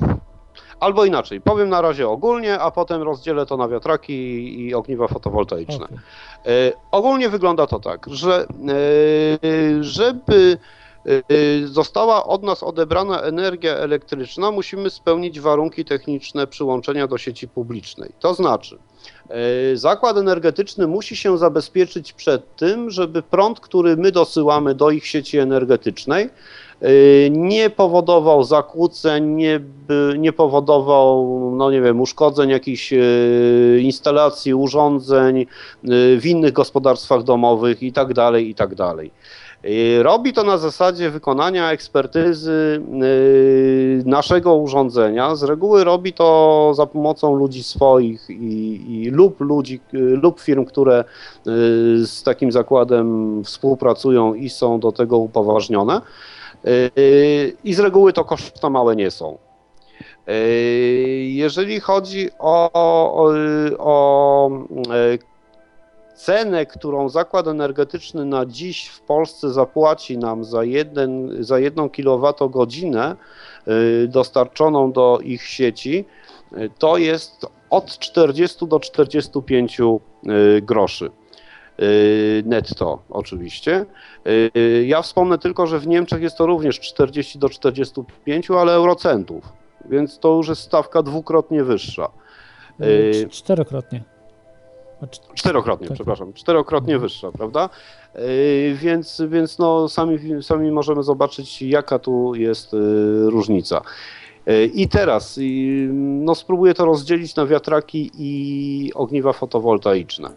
Albo 0.79 1.05
inaczej, 1.05 1.41
powiem 1.41 1.69
na 1.69 1.81
razie 1.81 2.09
ogólnie, 2.09 2.59
a 2.59 2.71
potem 2.71 3.01
rozdzielę 3.01 3.45
to 3.45 3.57
na 3.57 3.67
wiatraki 3.67 4.13
i- 4.67 4.73
ogniwa 4.73 5.07
fotowoltaiczne. 5.07 5.85
Okej. 5.85 5.97
E, 6.45 6.71
Ogólnie 6.91 7.29
wygląda 7.29 7.67
to 7.67 7.79
tak, 7.79 8.05
że 8.11 8.45
e, 8.45 9.83
żeby 9.83 10.57
e, 10.57 10.80
została 11.65 12.25
od 12.25 12.43
nas 12.43 12.63
odebrana 12.63 13.21
energia 13.21 13.73
elektryczna, 13.73 14.51
musimy 14.51 14.89
spełnić 14.89 15.39
warunki 15.39 15.85
techniczne 15.85 16.47
przyłączenia 16.47 17.07
do 17.07 17.17
sieci 17.17 17.47
publicznej. 17.47 18.11
To 18.19 18.33
znaczy, 18.33 18.77
e, 19.29 19.77
zakład 19.77 20.17
energetyczny 20.17 20.87
musi 20.87 21.15
się 21.15 21.37
zabezpieczyć 21.37 22.13
przed 22.13 22.55
tym, 22.55 22.89
żeby 22.89 23.21
prąd, 23.21 23.59
który 23.59 23.97
my 23.97 24.11
dosyłamy 24.11 24.75
do 24.75 24.91
ich 24.91 25.07
sieci 25.07 25.37
energetycznej, 25.37 26.29
e, 26.81 26.89
nie 27.29 27.69
powodował 27.69 28.43
zakłóceń, 28.43 29.27
nie, 29.27 29.59
nie 30.17 30.33
powodował, 30.33 31.39
no 31.55 31.71
nie 31.71 31.81
wiem, 31.81 32.01
uszkodzeń 32.01 32.49
jakichś 32.49 32.93
instalacji, 33.79 34.53
urządzeń, 34.53 35.39
y, 35.39 35.45
w 36.19 36.25
innych 36.25 36.53
gospodarstwach 36.53 37.23
domowych 37.23 37.83
i 37.83 37.93
tak 37.93 38.13
dalej, 38.13 38.49
i 38.49 38.55
tak 38.55 38.75
dalej. 38.75 39.11
Y, 39.65 40.03
Robi 40.03 40.33
to 40.33 40.43
na 40.43 40.57
zasadzie 40.57 41.09
wykonania 41.09 41.71
ekspertyzy 41.71 42.81
y, 43.03 44.03
naszego 44.05 44.55
urządzenia. 44.55 45.35
Z 45.35 45.43
reguły 45.43 45.83
robi 45.83 46.13
to 46.13 46.71
za 46.75 46.85
pomocą 46.85 47.35
ludzi 47.35 47.63
swoich 47.63 48.29
i, 48.29 49.03
i 49.03 49.09
lub 49.09 49.41
ludzi, 49.41 49.79
y, 49.93 49.97
lub 49.97 50.39
firm, 50.39 50.65
które 50.65 51.03
z 52.05 52.23
takim 52.23 52.51
zakładem 52.51 53.43
współpracują 53.43 54.33
i 54.33 54.49
są 54.49 54.79
do 54.79 54.91
tego 54.91 55.17
upoważnione. 55.17 56.01
I 57.63 57.73
z 57.73 57.79
reguły 57.79 58.13
to 58.13 58.25
koszta 58.25 58.69
małe 58.69 58.95
nie 58.95 59.11
są. 59.11 59.37
Jeżeli 61.21 61.79
chodzi 61.79 62.29
o, 62.39 62.69
o, 62.73 63.33
o 63.77 64.49
cenę, 66.21 66.65
którą 66.65 67.09
zakład 67.09 67.47
energetyczny 67.47 68.25
na 68.25 68.45
dziś 68.45 68.87
w 68.87 69.01
Polsce 69.01 69.49
zapłaci 69.49 70.17
nam 70.17 70.43
za, 70.43 70.63
jeden, 70.63 71.43
za 71.43 71.59
jedną 71.59 71.89
kilowatogodzinę 71.89 73.15
yy, 73.67 74.07
dostarczoną 74.07 74.91
do 74.91 75.19
ich 75.23 75.43
sieci, 75.43 76.05
yy, 76.51 76.69
to 76.77 76.97
jest 76.97 77.45
od 77.69 77.99
40 77.99 78.67
do 78.67 78.79
45 78.79 79.79
yy, 79.79 80.61
groszy. 80.61 81.11
Netto 82.45 82.99
oczywiście. 83.09 83.85
Ja 84.85 85.01
wspomnę 85.01 85.37
tylko, 85.37 85.67
że 85.67 85.79
w 85.79 85.87
Niemczech 85.87 86.21
jest 86.21 86.37
to 86.37 86.45
również 86.45 86.79
40 86.79 87.39
do 87.39 87.49
45, 87.49 88.51
ale 88.51 88.73
eurocentów, 88.73 89.53
więc 89.89 90.19
to 90.19 90.35
już 90.35 90.47
jest 90.47 90.61
stawka 90.61 91.03
dwukrotnie 91.03 91.63
wyższa. 91.63 92.07
Y, 92.81 93.11
cz- 93.13 93.29
Czterokrotnie. 93.29 94.03
Czterokrotnie, 95.33 95.87
Tak. 95.87 95.95
przepraszam, 95.95 96.33
czterokrotnie 96.33 96.99
wyższa, 96.99 97.31
prawda? 97.31 97.69
Yy, 98.15 98.21
Więc, 98.75 99.21
więc 99.27 99.59
no, 99.59 99.89
sami, 99.89 100.17
sami 100.43 100.71
możemy 100.71 101.03
zobaczyć, 101.03 101.61
jaka 101.61 101.99
tu 101.99 102.35
jest 102.35 102.73
yy, 102.73 103.29
różnica. 103.29 103.81
Yy, 104.45 104.65
I 104.65 104.87
teraz 104.87 105.39
no, 105.93 106.35
spróbuję 106.35 106.73
to 106.73 106.85
rozdzielić 106.85 107.35
na 107.35 107.45
wiatraki 107.45 108.11
i 108.17 108.91
ogniwa 108.95 109.33
fotowoltaiczne. 109.33 110.29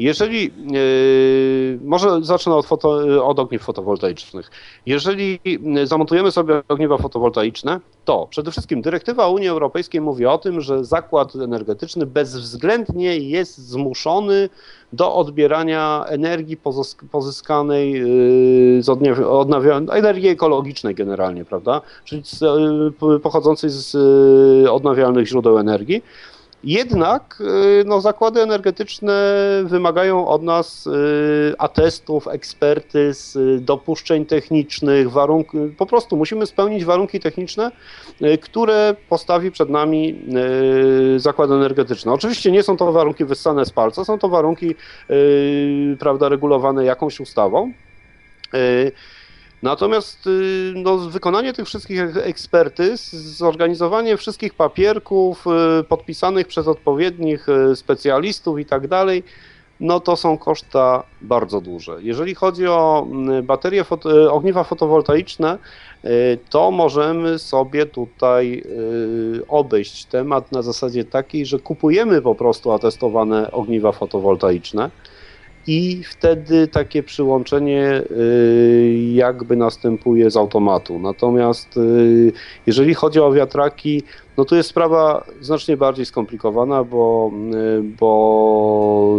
Jeżeli, 0.00 0.42
yy, 0.44 1.78
może 1.84 2.22
zacznę 2.22 2.54
od, 2.54 2.66
foto, 2.66 3.00
od 3.26 3.38
ogniw 3.38 3.62
fotowoltaicznych. 3.62 4.50
Jeżeli 4.86 5.40
yy, 5.44 5.86
zamontujemy 5.86 6.30
sobie 6.30 6.62
ogniwa 6.68 6.98
fotowoltaiczne, 6.98 7.80
to 8.04 8.26
przede 8.30 8.50
wszystkim 8.50 8.82
dyrektywa 8.82 9.28
Unii 9.28 9.48
Europejskiej 9.48 10.00
mówi 10.00 10.26
o 10.26 10.38
tym, 10.38 10.60
że 10.60 10.84
zakład 10.84 11.36
energetyczny 11.36 12.06
bezwzględnie 12.06 13.18
jest 13.18 13.58
zmuszony 13.58 14.48
do 14.92 15.14
odbierania 15.14 16.04
energii 16.08 16.56
pozysk- 16.56 17.08
pozyskanej 17.12 17.92
yy, 17.92 18.82
z 18.82 18.88
odnia- 18.88 19.24
odnawia- 19.24 19.94
energii 19.94 20.28
ekologicznej 20.28 20.94
generalnie, 20.94 21.44
prawda? 21.44 21.80
Czyli 22.04 22.22
z, 22.24 22.44
pochodzącej 23.22 23.70
z 23.70 23.96
odnawialnych 24.68 25.28
źródeł 25.28 25.58
energii. 25.58 26.02
Jednak 26.64 27.36
yy, 27.40 27.84
no, 27.86 28.00
zakłady 28.00 28.42
energetyczne 28.42 29.32
wymagają 29.64 30.28
od 30.28 30.42
nas 30.42 30.86
yy, 30.86 31.54
atestów, 31.58 32.28
ekspertyz, 32.28 33.34
yy, 33.34 33.60
dopuszczeń 33.60 34.26
technicznych, 34.26 35.10
warunków. 35.10 35.60
Po 35.78 35.86
prostu 35.86 36.16
musimy 36.16 36.46
spełnić 36.46 36.84
warunki 36.84 37.20
techniczne, 37.20 37.70
które 38.40 38.96
postawi 39.08 39.50
przed 39.50 39.70
nami 39.70 40.20
zakład 41.16 41.50
energetyczny. 41.50 42.12
Oczywiście 42.12 42.52
nie 42.52 42.62
są 42.62 42.76
to 42.76 42.92
warunki 42.92 43.24
wyssane 43.24 43.66
z 43.66 43.70
palca, 43.70 44.04
są 44.04 44.18
to 44.18 44.28
warunki 44.28 44.74
prawda, 45.98 46.28
regulowane 46.28 46.84
jakąś 46.84 47.20
ustawą. 47.20 47.72
Natomiast 49.62 50.26
y, 50.26 50.72
no, 50.76 50.96
wykonanie 50.98 51.52
tych 51.52 51.66
wszystkich 51.66 52.00
ek- 52.00 52.16
ekspertyz, 52.16 53.10
zorganizowanie 53.12 54.16
wszystkich 54.16 54.54
papierków 54.54 55.44
y, 55.80 55.84
podpisanych 55.84 56.46
przez 56.46 56.68
odpowiednich 56.68 57.48
y, 57.48 57.76
specjalistów 57.76 58.58
i 58.58 58.64
tak 58.64 58.88
dalej, 58.88 59.22
no 59.80 60.00
to 60.00 60.16
są 60.16 60.38
koszta 60.38 61.02
bardzo 61.22 61.60
duże. 61.60 61.96
Jeżeli 62.02 62.34
chodzi 62.34 62.66
o 62.66 63.06
mm, 63.10 63.46
baterie, 63.46 63.84
foto, 63.84 64.32
ogniwa 64.32 64.64
fotowoltaiczne, 64.64 65.58
to 66.50 66.70
możemy 66.70 67.38
sobie 67.38 67.86
tutaj 67.86 68.64
obejść 69.48 70.04
temat 70.04 70.52
na 70.52 70.62
zasadzie 70.62 71.04
takiej, 71.04 71.46
że 71.46 71.58
kupujemy 71.58 72.22
po 72.22 72.34
prostu 72.34 72.72
atestowane 72.72 73.50
ogniwa 73.50 73.92
fotowoltaiczne 73.92 74.90
i 75.70 76.02
wtedy 76.04 76.68
takie 76.68 77.02
przyłączenie 77.02 78.02
y, 78.10 78.94
jakby 79.12 79.56
następuje 79.56 80.30
z 80.30 80.36
automatu. 80.36 80.98
Natomiast 80.98 81.76
y, 81.76 82.32
jeżeli 82.66 82.94
chodzi 82.94 83.20
o 83.20 83.32
wiatraki, 83.32 84.02
no 84.36 84.44
tu 84.44 84.56
jest 84.56 84.68
sprawa 84.68 85.24
znacznie 85.40 85.76
bardziej 85.76 86.06
skomplikowana, 86.06 86.84
bo, 86.84 87.30
y, 87.54 87.82
bo 87.82 89.16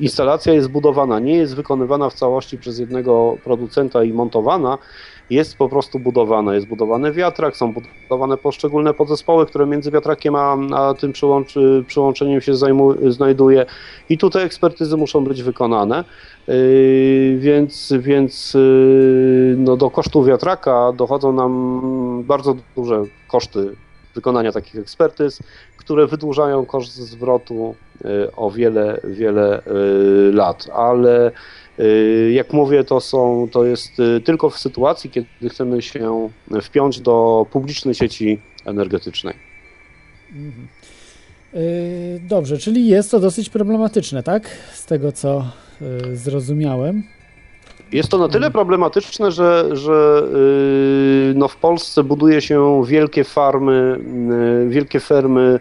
instalacja 0.00 0.52
jest 0.52 0.68
budowana, 0.68 1.18
nie 1.18 1.34
jest 1.34 1.56
wykonywana 1.56 2.10
w 2.10 2.14
całości 2.14 2.58
przez 2.58 2.78
jednego 2.78 3.36
producenta 3.44 4.04
i 4.04 4.12
montowana, 4.12 4.78
jest 5.30 5.56
po 5.56 5.68
prostu 5.68 5.98
budowana. 5.98 6.54
Jest 6.54 6.66
budowany 6.66 7.12
wiatrak, 7.12 7.56
są 7.56 7.72
budowane 7.72 8.36
poszczególne 8.36 8.94
podzespoły, 8.94 9.46
które 9.46 9.66
między 9.66 9.90
wiatrakiem 9.90 10.34
a, 10.34 10.56
a 10.74 10.94
tym 10.94 11.12
przyłączeniem 11.86 12.40
się 12.40 12.56
zajmu, 12.56 13.10
znajduje 13.12 13.66
i 14.08 14.18
tutaj 14.18 14.44
ekspertyzy 14.44 14.96
muszą 14.96 15.24
być 15.24 15.42
wykonane. 15.42 16.04
Yy, 16.48 17.36
więc 17.38 17.92
więc 17.98 18.54
yy, 18.54 19.54
no, 19.58 19.76
do 19.76 19.90
kosztu 19.90 20.24
wiatraka 20.24 20.92
dochodzą 20.92 21.32
nam 21.32 22.22
bardzo 22.26 22.56
duże 22.76 23.02
koszty 23.28 23.76
wykonania 24.14 24.52
takich 24.52 24.80
ekspertyz, 24.80 25.38
które 25.76 26.06
wydłużają 26.06 26.66
koszt 26.66 26.94
zwrotu 26.94 27.74
yy, 28.04 28.30
o 28.36 28.50
wiele, 28.50 29.00
wiele 29.04 29.62
yy, 29.66 30.32
lat, 30.32 30.68
ale 30.74 31.32
jak 32.32 32.52
mówię, 32.52 32.84
to, 32.84 33.00
są, 33.00 33.48
to 33.52 33.64
jest 33.64 34.00
y, 34.00 34.20
tylko 34.20 34.50
w 34.50 34.58
sytuacji, 34.58 35.10
kiedy 35.10 35.48
chcemy 35.48 35.82
się 35.82 36.28
wpiąć 36.62 37.00
do 37.00 37.46
publicznej 37.50 37.94
sieci 37.94 38.38
energetycznej. 38.64 39.34
Mhm. 40.32 40.68
Y, 41.54 42.20
dobrze, 42.28 42.58
czyli 42.58 42.86
jest 42.86 43.10
to 43.10 43.20
dosyć 43.20 43.50
problematyczne, 43.50 44.22
tak? 44.22 44.48
Z 44.72 44.86
tego 44.86 45.12
co 45.12 45.44
zrozumiałem. 46.12 47.02
Jest 47.92 48.08
to 48.08 48.18
na 48.18 48.28
tyle 48.28 48.50
problematyczne, 48.50 49.32
że, 49.32 49.68
że 49.72 50.22
no 51.34 51.48
w 51.48 51.56
Polsce 51.56 52.04
buduje 52.04 52.40
się 52.40 52.82
wielkie 52.86 53.24
farmy, 53.24 54.00
wielkie 54.68 55.00
fermy 55.00 55.58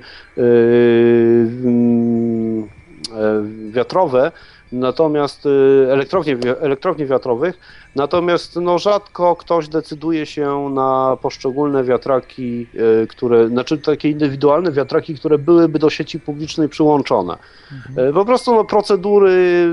wiatrowe, 3.72 4.32
natomiast 4.72 5.46
y, 5.46 5.50
elektrownie, 5.92 6.38
elektrowni 6.62 7.06
wiatrowych, 7.06 7.60
natomiast 7.96 8.56
no, 8.56 8.80
rzadko 8.80 9.36
ktoś 9.36 9.68
decyduje 9.68 10.26
się 10.26 10.70
na 10.70 11.18
poszczególne 11.22 11.84
wiatraki, 11.84 12.68
y, 13.04 13.08
które, 13.08 13.48
znaczy 13.48 13.78
takie 13.78 14.10
indywidualne 14.10 14.72
wiatraki, 14.72 15.16
które 15.16 15.38
byłyby 15.38 15.80
do 15.80 15.90
sieci 15.90 16.20
publicznej 16.20 16.70
przyłączone. 16.70 17.38
Mhm. 17.72 18.10
Y, 18.10 18.14
po 18.14 18.26
prostu 18.26 18.56
no, 18.56 18.66
procedury, 18.66 19.68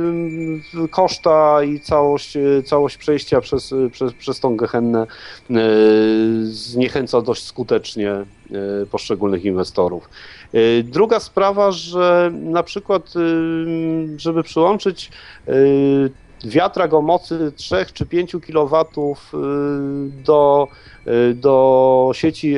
koszta 0.91 1.63
i 1.63 1.81
całość, 1.81 2.39
całość 2.65 2.97
przejścia 2.97 3.41
przez, 3.41 3.75
przez, 3.93 4.13
przez 4.13 4.41
tą 4.41 4.57
gehennę 4.57 5.07
zniechęca 6.43 7.21
dość 7.21 7.45
skutecznie 7.45 8.15
poszczególnych 8.91 9.45
inwestorów. 9.45 10.09
Druga 10.85 11.21
sprawa, 11.21 11.71
że 11.71 12.31
na 12.33 12.63
przykład, 12.63 13.13
żeby 14.17 14.43
przyłączyć 14.43 15.11
wiatrak 16.45 16.95
o 16.95 17.03
mocy 17.03 17.53
3 17.57 17.87
czy 17.93 18.07
5 18.07 18.33
kW 18.33 18.85
do, 20.25 20.69
do 21.35 22.11
sieci 22.15 22.55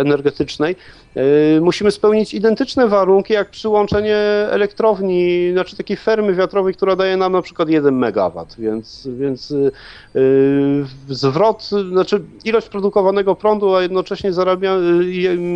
energetycznej, 0.00 0.76
Yy, 1.14 1.60
musimy 1.60 1.90
spełnić 1.90 2.34
identyczne 2.34 2.88
warunki 2.88 3.32
jak 3.32 3.50
przyłączenie 3.50 4.16
elektrowni, 4.50 5.50
znaczy 5.52 5.76
takiej 5.76 5.96
fermy 5.96 6.34
wiatrowej, 6.34 6.74
która 6.74 6.96
daje 6.96 7.16
nam 7.16 7.32
na 7.32 7.42
przykład 7.42 7.68
1 7.68 8.04
MW, 8.04 8.46
więc, 8.58 9.08
więc 9.18 9.54
zwrot, 11.08 11.70
znaczy 11.92 12.22
ilość 12.44 12.68
produkowanego 12.68 13.34
prądu, 13.34 13.74
a 13.74 13.82
jednocześnie 13.82 14.32
zarabia, 14.32 14.76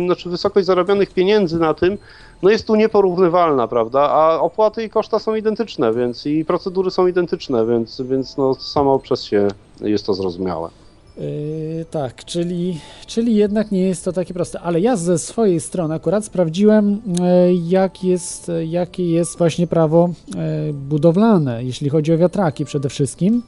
znaczy 0.05 0.29
wysokość 0.29 0.65
zarabianych 0.65 1.13
pieniędzy 1.13 1.59
na 1.59 1.73
tym, 1.73 1.97
no 2.43 2.49
jest 2.49 2.67
tu 2.67 2.75
nieporównywalna, 2.75 3.67
prawda? 3.67 4.01
A 4.01 4.39
opłaty 4.39 4.83
i 4.83 4.89
koszta 4.89 5.19
są 5.19 5.35
identyczne, 5.35 5.93
więc 5.93 6.25
i 6.25 6.45
procedury 6.45 6.91
są 6.91 7.07
identyczne, 7.07 7.65
więc, 7.65 8.01
więc 8.01 8.37
no 8.37 8.53
samo 8.53 8.99
przez 8.99 9.23
się 9.23 9.47
jest 9.81 10.05
to 10.05 10.13
zrozumiałe. 10.13 10.69
Yy, 11.17 11.85
tak, 11.91 12.25
czyli, 12.25 12.79
czyli 13.07 13.35
jednak 13.35 13.71
nie 13.71 13.81
jest 13.81 14.05
to 14.05 14.11
takie 14.11 14.33
proste. 14.33 14.59
Ale 14.59 14.79
ja 14.79 14.95
ze 14.95 15.19
swojej 15.19 15.59
strony 15.59 15.93
akurat 15.93 16.25
sprawdziłem, 16.25 17.01
yy, 17.19 17.53
jak 17.67 18.03
jest, 18.03 18.51
jakie 18.67 19.11
jest 19.11 19.37
właśnie 19.37 19.67
prawo 19.67 20.09
yy, 20.67 20.73
budowlane, 20.73 21.63
jeśli 21.63 21.89
chodzi 21.89 22.13
o 22.13 22.17
wiatraki 22.17 22.65
przede 22.65 22.89
wszystkim. 22.89 23.43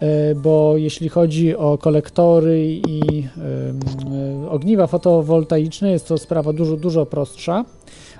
Yy, 0.00 0.08
bo 0.34 0.76
jeśli 0.76 1.08
chodzi 1.08 1.56
o 1.56 1.78
kolektory 1.78 2.80
i 2.88 3.00
yy, 3.16 4.50
ogniwa 4.50 4.86
fotowoltaiczne, 4.86 5.90
jest 5.90 6.08
to 6.08 6.18
sprawa 6.18 6.52
dużo, 6.52 6.76
dużo 6.76 7.06
prostsza. 7.06 7.64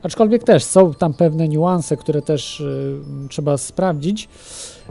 Aczkolwiek 0.03 0.45
też 0.45 0.65
są 0.65 0.95
tam 0.95 1.15
pewne 1.15 1.49
niuanse, 1.49 1.97
które 1.97 2.23
też 2.23 2.63
trzeba 3.29 3.59
sprawdzić. 3.59 4.29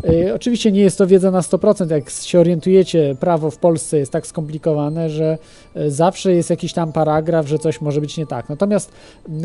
Y, 0.05 0.34
oczywiście 0.35 0.71
nie 0.71 0.81
jest 0.81 0.97
to 0.97 1.07
wiedza 1.07 1.31
na 1.31 1.41
100%, 1.41 1.91
jak 1.91 2.09
się 2.09 2.39
orientujecie, 2.39 3.15
prawo 3.19 3.51
w 3.51 3.57
Polsce 3.57 3.97
jest 3.97 4.11
tak 4.11 4.27
skomplikowane, 4.27 5.09
że 5.09 5.38
y, 5.77 5.91
zawsze 5.91 6.34
jest 6.34 6.49
jakiś 6.49 6.73
tam 6.73 6.93
paragraf, 6.93 7.47
że 7.47 7.59
coś 7.59 7.81
może 7.81 8.01
być 8.01 8.17
nie 8.17 8.27
tak. 8.27 8.49
Natomiast 8.49 8.91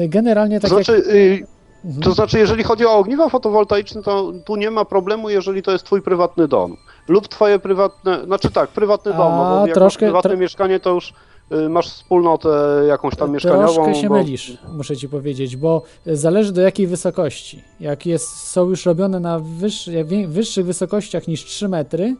y, 0.00 0.08
generalnie 0.08 0.60
tak 0.60 0.70
to 0.70 0.76
znaczy, 0.76 1.02
jak... 1.38 1.48
Mhm. 1.84 2.02
To 2.02 2.12
znaczy, 2.12 2.38
jeżeli 2.38 2.62
chodzi 2.62 2.86
o 2.86 2.92
ogniwa 2.92 3.28
fotowoltaiczne, 3.28 4.02
to 4.02 4.32
tu 4.44 4.56
nie 4.56 4.70
ma 4.70 4.84
problemu, 4.84 5.30
jeżeli 5.30 5.62
to 5.62 5.72
jest 5.72 5.84
twój 5.84 6.02
prywatny 6.02 6.48
dom. 6.48 6.76
Lub 7.08 7.28
twoje 7.28 7.58
prywatne, 7.58 8.24
znaczy 8.24 8.50
tak, 8.50 8.70
prywatny 8.70 9.12
dom, 9.12 9.32
no 9.36 9.60
bo 9.60 9.66
jak 9.66 9.74
troszkę, 9.74 10.06
prywatne 10.06 10.30
tro... 10.30 10.38
mieszkanie, 10.38 10.80
to 10.80 10.90
już 10.90 11.12
Y, 11.12 11.33
masz 11.68 11.88
wspólnotę 11.88 12.48
jakąś 12.88 13.16
tam 13.16 13.32
mieszkaniową. 13.32 13.74
Troszkę 13.74 13.94
się 13.94 14.08
bo... 14.08 14.14
mylisz, 14.14 14.58
muszę 14.72 14.96
ci 14.96 15.08
powiedzieć, 15.08 15.56
bo 15.56 15.82
zależy 16.06 16.52
do 16.52 16.60
jakiej 16.60 16.86
wysokości. 16.86 17.62
Jak 17.80 18.06
jest, 18.06 18.28
są 18.28 18.68
już 18.68 18.86
robione 18.86 19.20
na 19.20 19.38
wyższy, 19.38 20.04
wyższych 20.28 20.66
wysokościach 20.66 21.28
niż 21.28 21.44
3 21.44 21.68
metry, 21.68 22.16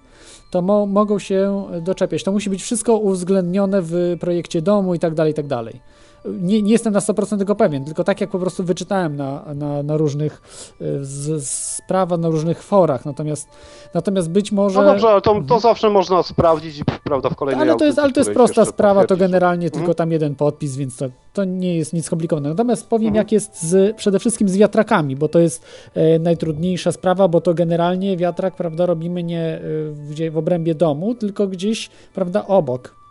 to 0.51 0.63
mo 0.63 0.87
mogą 0.87 1.19
się 1.19 1.65
doczepiać. 1.81 2.25
To 2.25 2.33
musi 2.33 2.51
być 2.51 2.63
wszystko 2.63 2.97
uwzględnione 2.97 3.83
w 3.83 4.17
projekcie 4.21 4.63
domu 4.63 4.95
i 4.95 4.99
tak 4.99 5.15
dalej, 5.15 5.33
i 5.33 5.35
tak 5.35 5.47
dalej 5.47 5.81
nie, 6.25 6.63
nie 6.63 6.73
jestem 6.73 6.93
na 6.93 7.01
100% 7.01 7.39
tego 7.39 7.55
pewien, 7.55 7.85
tylko 7.85 8.05
tak 8.05 8.21
jak 8.21 8.31
po 8.31 8.39
prostu 8.39 8.65
wyczytałem 8.65 9.17
na, 9.17 9.45
na, 9.55 9.83
na 9.83 9.97
różnych 9.97 10.43
e, 10.81 10.85
z, 11.01 11.49
sprawach, 11.49 12.21
na 12.21 12.29
różnych 12.29 12.63
forach, 12.63 13.05
natomiast, 13.05 13.49
natomiast 13.95 14.31
być 14.31 14.53
może... 14.53 14.81
No 14.81 14.85
dobrze, 14.85 15.09
ale 15.09 15.21
to, 15.21 15.31
to 15.31 15.37
mhm. 15.37 15.61
zawsze 15.61 15.91
można 15.91 16.23
sprawdzić, 16.23 16.83
prawda, 17.05 17.31
w 17.31 17.37
kolejnej 17.37 17.69
Ale 17.69 17.79
to 17.79 17.85
jest, 17.85 17.99
ale 17.99 18.13
to 18.13 18.21
jest 18.21 18.33
prosta 18.33 18.65
sprawa, 18.65 19.07
to 19.07 19.17
generalnie 19.17 19.71
tylko 19.71 19.79
mhm. 19.79 19.97
tam 19.97 20.13
jeden 20.13 20.35
podpis, 20.35 20.77
więc 20.77 20.97
to, 20.97 21.07
to 21.33 21.45
nie 21.45 21.77
jest 21.77 21.93
nic 21.93 22.07
skomplikowanego. 22.07 22.55
Natomiast 22.55 22.89
powiem, 22.89 23.09
mhm. 23.09 23.17
jak 23.17 23.33
jest 23.33 23.63
z, 23.63 23.97
przede 23.97 24.19
wszystkim 24.19 24.49
z 24.49 24.57
wiatrakami, 24.57 25.17
bo 25.17 25.29
to 25.29 25.39
jest 25.39 25.65
e, 25.95 26.19
najtrudniejsza 26.19 26.93
sprawa, 26.93 27.29
bo 27.29 27.41
to 27.41 27.55
generalnie 27.55 28.17
wiatrak, 28.17 28.57
prawda, 28.57 28.87
robimy 28.87 29.23
nie 29.23 29.43
e, 29.43 29.61
w, 29.93 30.31
w 30.33 30.37
obrębie 30.37 30.75
domu, 30.75 31.15
tylko 31.15 31.47
gdzieś, 31.47 31.91
prawda, 32.15 32.47
obok. 32.47 33.05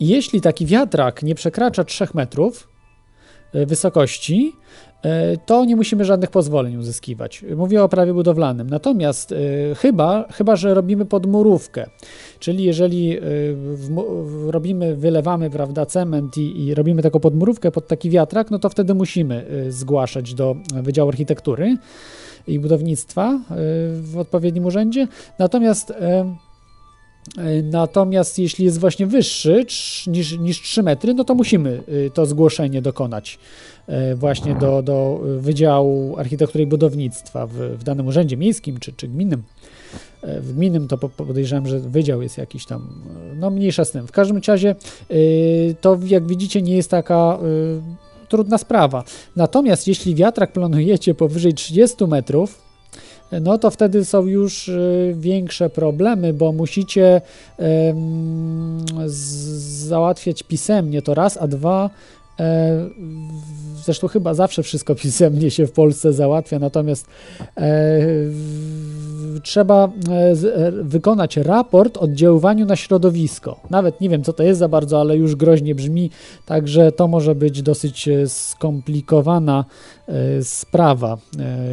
Jeśli 0.00 0.40
taki 0.40 0.66
wiatrak 0.66 1.22
nie 1.22 1.34
przekracza 1.34 1.84
3 1.84 2.06
metrów 2.14 2.68
e, 3.52 3.66
wysokości, 3.66 4.52
e, 5.02 5.36
to 5.36 5.64
nie 5.64 5.76
musimy 5.76 6.04
żadnych 6.04 6.30
pozwoleń 6.30 6.76
uzyskiwać. 6.76 7.44
Mówię 7.56 7.82
o 7.82 7.88
prawie 7.88 8.14
budowlanym. 8.14 8.70
Natomiast 8.70 9.32
y, 9.32 9.36
chyba, 9.78 10.28
chyba, 10.32 10.56
że 10.56 10.74
robimy 10.74 11.04
podmurówkę, 11.04 11.86
czyli 12.38 12.64
jeżeli 12.64 13.18
w, 13.20 13.88
w, 14.24 14.48
robimy, 14.50 14.96
wylewamy 14.96 15.50
prawda, 15.50 15.86
cement 15.86 16.38
i, 16.38 16.66
i, 16.66 16.74
robimy 16.74 17.02
taką 17.02 17.20
podmurówkę 17.20 17.70
pod 17.70 17.88
taki 17.88 18.10
wiatrak, 18.10 18.50
no 18.50 18.58
to 18.58 18.68
wtedy 18.68 18.94
musimy 18.94 19.46
zgłaszać 19.68 20.34
do 20.34 20.56
Wydziału 20.74 21.08
Architektury 21.08 21.76
i 22.46 22.58
Budownictwa 22.58 23.40
w 24.02 24.18
odpowiednim 24.18 24.64
urzędzie. 24.64 25.08
Natomiast 25.38 25.90
E, 25.90 26.36
natomiast 27.62 28.38
jeśli 28.38 28.64
jest 28.64 28.80
właśnie 28.80 29.06
wyższy 29.06 29.66
niż, 30.06 30.38
niż 30.38 30.62
3 30.62 30.82
metry, 30.82 31.14
no 31.14 31.24
to 31.24 31.34
musimy 31.34 31.82
y, 31.88 32.10
to 32.14 32.26
zgłoszenie 32.26 32.82
dokonać 32.82 33.38
e, 33.86 34.14
właśnie 34.14 34.54
do, 34.54 34.82
do 34.82 35.20
Wydziału 35.38 36.18
Architektury 36.18 36.64
i 36.64 36.66
Budownictwa 36.66 37.46
w, 37.46 37.52
w 37.52 37.84
danym 37.84 38.06
urzędzie 38.06 38.36
miejskim 38.36 38.78
czy, 38.78 38.92
czy 38.92 39.08
gminnym. 39.08 39.42
E, 40.22 40.40
w 40.40 40.54
gminnym 40.54 40.88
to 40.88 40.98
podejrzewam, 40.98 41.66
że 41.66 41.80
wydział 41.80 42.22
jest 42.22 42.38
jakiś 42.38 42.66
tam, 42.66 43.02
no 43.36 43.50
mniejsza 43.50 43.84
z 43.84 43.90
tym. 43.90 44.06
W 44.06 44.12
każdym 44.12 44.40
razie 44.46 44.74
to 45.80 45.98
jak 46.06 46.26
widzicie 46.26 46.62
nie 46.62 46.76
jest 46.76 46.90
taka 46.90 47.38
trudna 48.28 48.58
sprawa. 48.58 49.04
Natomiast 49.36 49.88
jeśli 49.88 50.14
wiatrak 50.14 50.52
planujecie 50.52 51.14
powyżej 51.14 51.54
30 51.54 52.06
metrów, 52.06 52.64
no 53.40 53.58
to 53.58 53.70
wtedy 53.70 54.04
są 54.04 54.26
już 54.26 54.68
y, 54.68 55.14
większe 55.18 55.70
problemy, 55.70 56.32
bo 56.32 56.52
musicie 56.52 57.20
załatwiać 59.86 60.42
pisemnie 60.42 61.02
to 61.02 61.14
raz, 61.14 61.36
a 61.36 61.48
dwa 61.48 61.90
E, 62.40 62.88
zresztą 63.84 64.08
chyba 64.08 64.34
zawsze 64.34 64.62
wszystko 64.62 64.94
pisemnie 65.04 65.50
się 65.50 65.66
w 65.66 65.72
Polsce 65.72 66.12
załatwia, 66.12 66.58
natomiast 66.58 67.06
e, 67.56 68.00
trzeba 69.42 69.84
e, 69.84 70.72
wykonać 70.82 71.36
raport 71.36 71.96
oddziaływaniu 71.96 72.66
na 72.66 72.76
środowisko. 72.76 73.60
Nawet 73.70 74.00
nie 74.00 74.08
wiem, 74.08 74.24
co 74.24 74.32
to 74.32 74.42
jest 74.42 74.58
za 74.58 74.68
bardzo, 74.68 75.00
ale 75.00 75.16
już 75.16 75.36
groźnie 75.36 75.74
brzmi, 75.74 76.10
także 76.46 76.92
to 76.92 77.08
może 77.08 77.34
być 77.34 77.62
dosyć 77.62 78.08
skomplikowana 78.26 79.64
sprawa, 80.42 81.18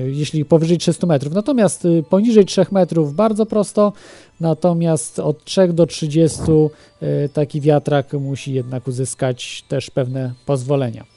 jeśli 0.05 0.45
powyżej 0.45 0.77
300 0.77 1.07
metrów. 1.07 1.33
Natomiast 1.33 1.87
poniżej 2.09 2.45
3 2.45 2.65
metrów 2.71 3.13
bardzo 3.13 3.45
prosto, 3.45 3.93
natomiast 4.39 5.19
od 5.19 5.43
3 5.43 5.73
do 5.73 5.85
30 5.85 6.41
e, 7.01 7.29
taki 7.29 7.61
wiatrak 7.61 8.13
musi 8.13 8.53
jednak 8.53 8.87
uzyskać 8.87 9.63
też 9.67 9.89
pewne 9.89 10.33
pozwolenia. 10.45 11.10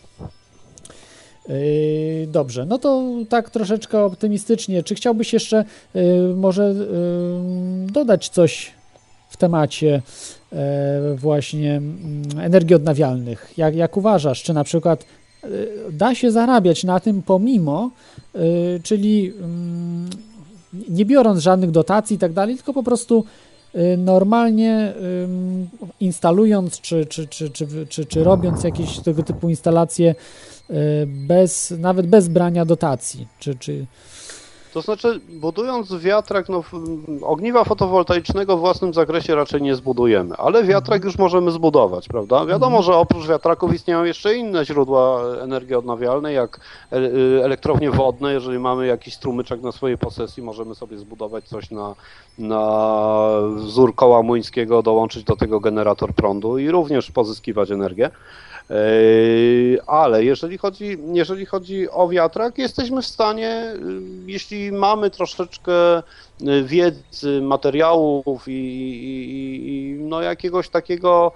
E, 1.48 2.26
dobrze, 2.26 2.66
no 2.66 2.78
to 2.78 3.02
tak 3.28 3.50
troszeczkę 3.50 4.04
optymistycznie. 4.04 4.82
Czy 4.82 4.94
chciałbyś 4.94 5.32
jeszcze 5.32 5.64
e, 5.94 6.02
może 6.36 6.74
dodać 7.86 8.28
coś 8.28 8.72
w 9.28 9.36
temacie 9.36 10.02
właśnie 11.16 11.76
mm, 11.76 12.22
energii 12.40 12.74
odnawialnych? 12.74 13.52
Jak, 13.56 13.74
jak 13.74 13.96
uważasz, 13.96 14.42
czy 14.42 14.54
na 14.54 14.64
przykład 14.64 15.04
da 15.92 16.14
się 16.14 16.30
zarabiać 16.30 16.84
na 16.84 17.00
tym 17.00 17.22
pomimo, 17.22 17.90
czyli 18.82 19.32
mm, 19.38 20.10
nie 20.88 21.04
biorąc 21.04 21.40
żadnych 21.40 21.70
dotacji 21.70 22.16
i 22.16 22.18
tak 22.18 22.32
dalej, 22.32 22.56
tylko 22.56 22.72
po 22.72 22.82
prostu 22.82 23.24
normalnie 23.98 24.92
instalując 26.00 26.80
czy, 26.80 27.06
czy, 27.06 27.28
czy, 27.28 27.50
czy, 27.50 27.86
czy, 27.88 28.04
czy 28.04 28.24
robiąc 28.24 28.64
jakieś 28.64 28.98
tego 29.00 29.22
typu 29.22 29.50
instalacje 29.50 30.14
bez, 31.06 31.70
nawet 31.78 32.06
bez 32.06 32.28
brania 32.28 32.64
dotacji, 32.64 33.28
czy, 33.38 33.54
czy 33.54 33.86
to 34.74 34.82
znaczy, 34.82 35.20
budując 35.28 35.94
wiatrak, 35.94 36.48
no, 36.48 36.64
ogniwa 37.22 37.64
fotowoltaicznego 37.64 38.56
w 38.56 38.60
własnym 38.60 38.94
zakresie 38.94 39.34
raczej 39.34 39.62
nie 39.62 39.74
zbudujemy, 39.74 40.36
ale 40.36 40.64
wiatrak 40.64 40.96
mhm. 40.96 41.08
już 41.08 41.18
możemy 41.18 41.50
zbudować, 41.50 42.08
prawda? 42.08 42.46
Wiadomo, 42.46 42.76
mhm. 42.76 42.82
że 42.82 42.96
oprócz 42.96 43.26
wiatraków 43.26 43.74
istnieją 43.74 44.04
jeszcze 44.04 44.36
inne 44.36 44.64
źródła 44.64 45.20
energii 45.42 45.74
odnawialnej, 45.74 46.34
jak 46.34 46.60
e, 46.92 46.96
e, 46.96 47.44
elektrownie 47.44 47.90
wodne. 47.90 48.32
Jeżeli 48.32 48.58
mamy 48.58 48.86
jakiś 48.86 49.14
strumyczek 49.14 49.62
na 49.62 49.72
swojej 49.72 49.98
posesji, 49.98 50.42
możemy 50.42 50.74
sobie 50.74 50.98
zbudować 50.98 51.44
coś 51.44 51.70
na, 51.70 51.94
na 52.38 52.90
wzór 53.56 53.94
koła 53.94 54.22
młyńskiego, 54.22 54.82
dołączyć 54.82 55.24
do 55.24 55.36
tego 55.36 55.60
generator 55.60 56.14
prądu 56.14 56.58
i 56.58 56.70
również 56.70 57.10
pozyskiwać 57.10 57.70
energię. 57.70 58.10
Ale 59.86 60.24
jeżeli 60.24 60.58
chodzi, 60.58 60.98
jeżeli 61.12 61.46
chodzi 61.46 61.90
o 61.90 62.08
wiatrak, 62.08 62.58
jesteśmy 62.58 63.02
w 63.02 63.06
stanie, 63.06 63.64
jeśli 64.26 64.63
mamy 64.72 65.10
troszeczkę 65.10 65.72
wiedzy, 66.64 67.42
materiałów 67.42 68.48
i, 68.48 68.52
i, 68.52 69.68
i 69.68 69.94
no 69.94 70.22
jakiegoś 70.22 70.68
takiego 70.68 71.32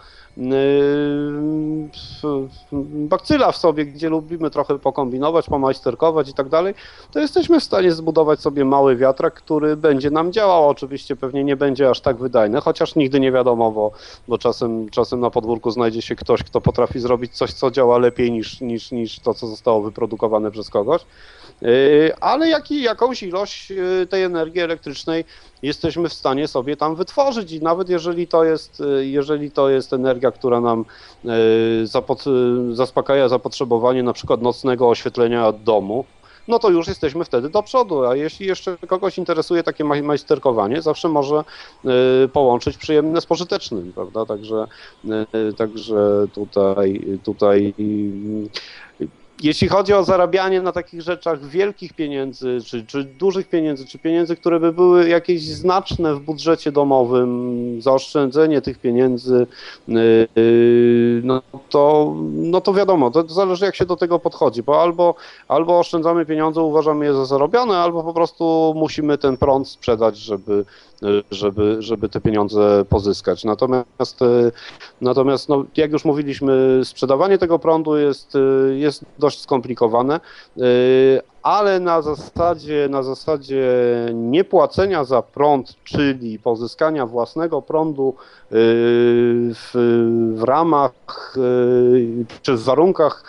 bakcyla 2.82 3.52
w 3.52 3.56
sobie, 3.56 3.86
gdzie 3.86 4.08
lubimy 4.08 4.50
trochę 4.50 4.78
pokombinować, 4.78 5.46
pomajsterkować 5.46 6.28
i 6.28 6.34
tak 6.34 6.48
dalej, 6.48 6.74
to 7.12 7.20
jesteśmy 7.20 7.60
w 7.60 7.64
stanie 7.64 7.92
zbudować 7.92 8.40
sobie 8.40 8.64
mały 8.64 8.96
wiatrak, 8.96 9.34
który 9.34 9.76
będzie 9.76 10.10
nam 10.10 10.32
działał. 10.32 10.68
Oczywiście 10.68 11.16
pewnie 11.16 11.44
nie 11.44 11.56
będzie 11.56 11.90
aż 11.90 12.00
tak 12.00 12.16
wydajny, 12.16 12.60
chociaż 12.60 12.94
nigdy 12.94 13.20
nie 13.20 13.32
wiadomo, 13.32 13.70
bo, 13.70 13.90
bo 14.28 14.38
czasem, 14.38 14.88
czasem 14.90 15.20
na 15.20 15.30
podwórku 15.30 15.70
znajdzie 15.70 16.02
się 16.02 16.16
ktoś, 16.16 16.42
kto 16.42 16.60
potrafi 16.60 17.00
zrobić 17.00 17.36
coś, 17.36 17.52
co 17.52 17.70
działa 17.70 17.98
lepiej 17.98 18.32
niż, 18.32 18.60
niż, 18.60 18.92
niż 18.92 19.20
to, 19.20 19.34
co 19.34 19.46
zostało 19.46 19.82
wyprodukowane 19.82 20.50
przez 20.50 20.70
kogoś. 20.70 21.02
Yy, 21.62 22.12
ale 22.20 22.48
jak, 22.48 22.70
jakąś 22.70 23.22
ilość 23.22 23.70
yy, 23.70 24.06
tej 24.06 24.22
energii 24.22 24.60
elektrycznej 24.60 25.24
jesteśmy 25.62 26.08
w 26.08 26.12
stanie 26.12 26.48
sobie 26.48 26.76
tam 26.76 26.96
wytworzyć 26.96 27.52
i 27.52 27.62
nawet 27.62 27.88
jeżeli 27.88 28.26
to 28.26 28.44
jest, 28.44 28.80
yy, 28.80 29.06
jeżeli 29.06 29.50
to 29.50 29.68
jest 29.68 29.92
energia, 29.92 30.27
która 30.30 30.60
nam 30.60 30.84
zaspokaja 32.72 33.28
zapotrzebowanie 33.28 34.02
na 34.02 34.12
przykład 34.12 34.42
nocnego 34.42 34.88
oświetlenia 34.88 35.52
domu, 35.52 36.04
no 36.48 36.58
to 36.58 36.70
już 36.70 36.88
jesteśmy 36.88 37.24
wtedy 37.24 37.50
do 37.50 37.62
przodu. 37.62 38.06
A 38.06 38.16
jeśli 38.16 38.46
jeszcze 38.46 38.76
kogoś 38.86 39.18
interesuje 39.18 39.62
takie 39.62 39.84
majsterkowanie, 39.84 40.82
zawsze 40.82 41.08
może 41.08 41.44
połączyć 42.32 42.76
przyjemne 42.76 43.20
z 43.20 43.26
pożytecznym, 43.26 43.92
prawda? 43.94 44.26
Także, 44.26 44.66
także 45.56 46.26
tutaj, 46.34 47.18
tutaj 47.24 47.74
jeśli 49.42 49.68
chodzi 49.68 49.94
o 49.94 50.04
zarabianie 50.04 50.62
na 50.62 50.72
takich 50.72 51.02
rzeczach 51.02 51.46
wielkich 51.46 51.92
pieniędzy, 51.92 52.58
czy, 52.66 52.86
czy 52.86 53.04
dużych 53.04 53.48
pieniędzy, 53.48 53.86
czy 53.86 53.98
pieniędzy, 53.98 54.36
które 54.36 54.60
by 54.60 54.72
były 54.72 55.08
jakieś 55.08 55.42
znaczne 55.42 56.14
w 56.14 56.20
budżecie 56.20 56.72
domowym, 56.72 57.82
zaoszczędzenie 57.82 58.60
tych 58.60 58.78
pieniędzy, 58.78 59.46
yy, 59.88 60.28
no 61.24 61.42
to, 61.68 62.14
no 62.32 62.60
to 62.60 62.74
wiadomo, 62.74 63.10
to 63.10 63.28
zależy 63.28 63.64
jak 63.64 63.76
się 63.76 63.86
do 63.86 63.96
tego 63.96 64.18
podchodzi, 64.18 64.62
bo 64.62 64.82
albo, 64.82 65.14
albo 65.48 65.78
oszczędzamy 65.78 66.26
pieniądze, 66.26 66.62
uważamy 66.62 67.04
je 67.04 67.14
za 67.14 67.26
zarobione, 67.26 67.78
albo 67.78 68.02
po 68.02 68.14
prostu 68.14 68.74
musimy 68.76 69.18
ten 69.18 69.36
prąd 69.36 69.68
sprzedać, 69.68 70.16
żeby, 70.16 70.64
żeby, 71.30 71.76
żeby 71.82 72.08
te 72.08 72.20
pieniądze 72.20 72.84
pozyskać. 72.88 73.44
Natomiast, 73.44 74.22
e, 74.22 74.50
natomiast 75.00 75.48
no, 75.48 75.64
jak 75.76 75.92
już 75.92 76.04
mówiliśmy, 76.04 76.80
sprzedawanie 76.84 77.38
tego 77.38 77.58
prądu 77.58 77.96
jest, 77.96 78.34
e, 78.36 78.74
jest 78.74 79.04
dość 79.18 79.40
skomplikowane, 79.40 80.14
e, 80.14 80.60
ale 81.42 81.80
na 81.80 82.02
zasadzie, 82.02 82.88
na 82.90 83.02
zasadzie 83.02 83.66
niepłacenia 84.14 85.04
za 85.04 85.22
prąd, 85.22 85.74
czyli 85.84 86.38
pozyskania 86.38 87.06
własnego 87.06 87.62
prądu 87.62 88.14
w, 88.50 89.70
w 90.34 90.42
ramach 90.42 91.34
czy 92.42 92.54
w 92.54 92.62
warunkach 92.62 93.24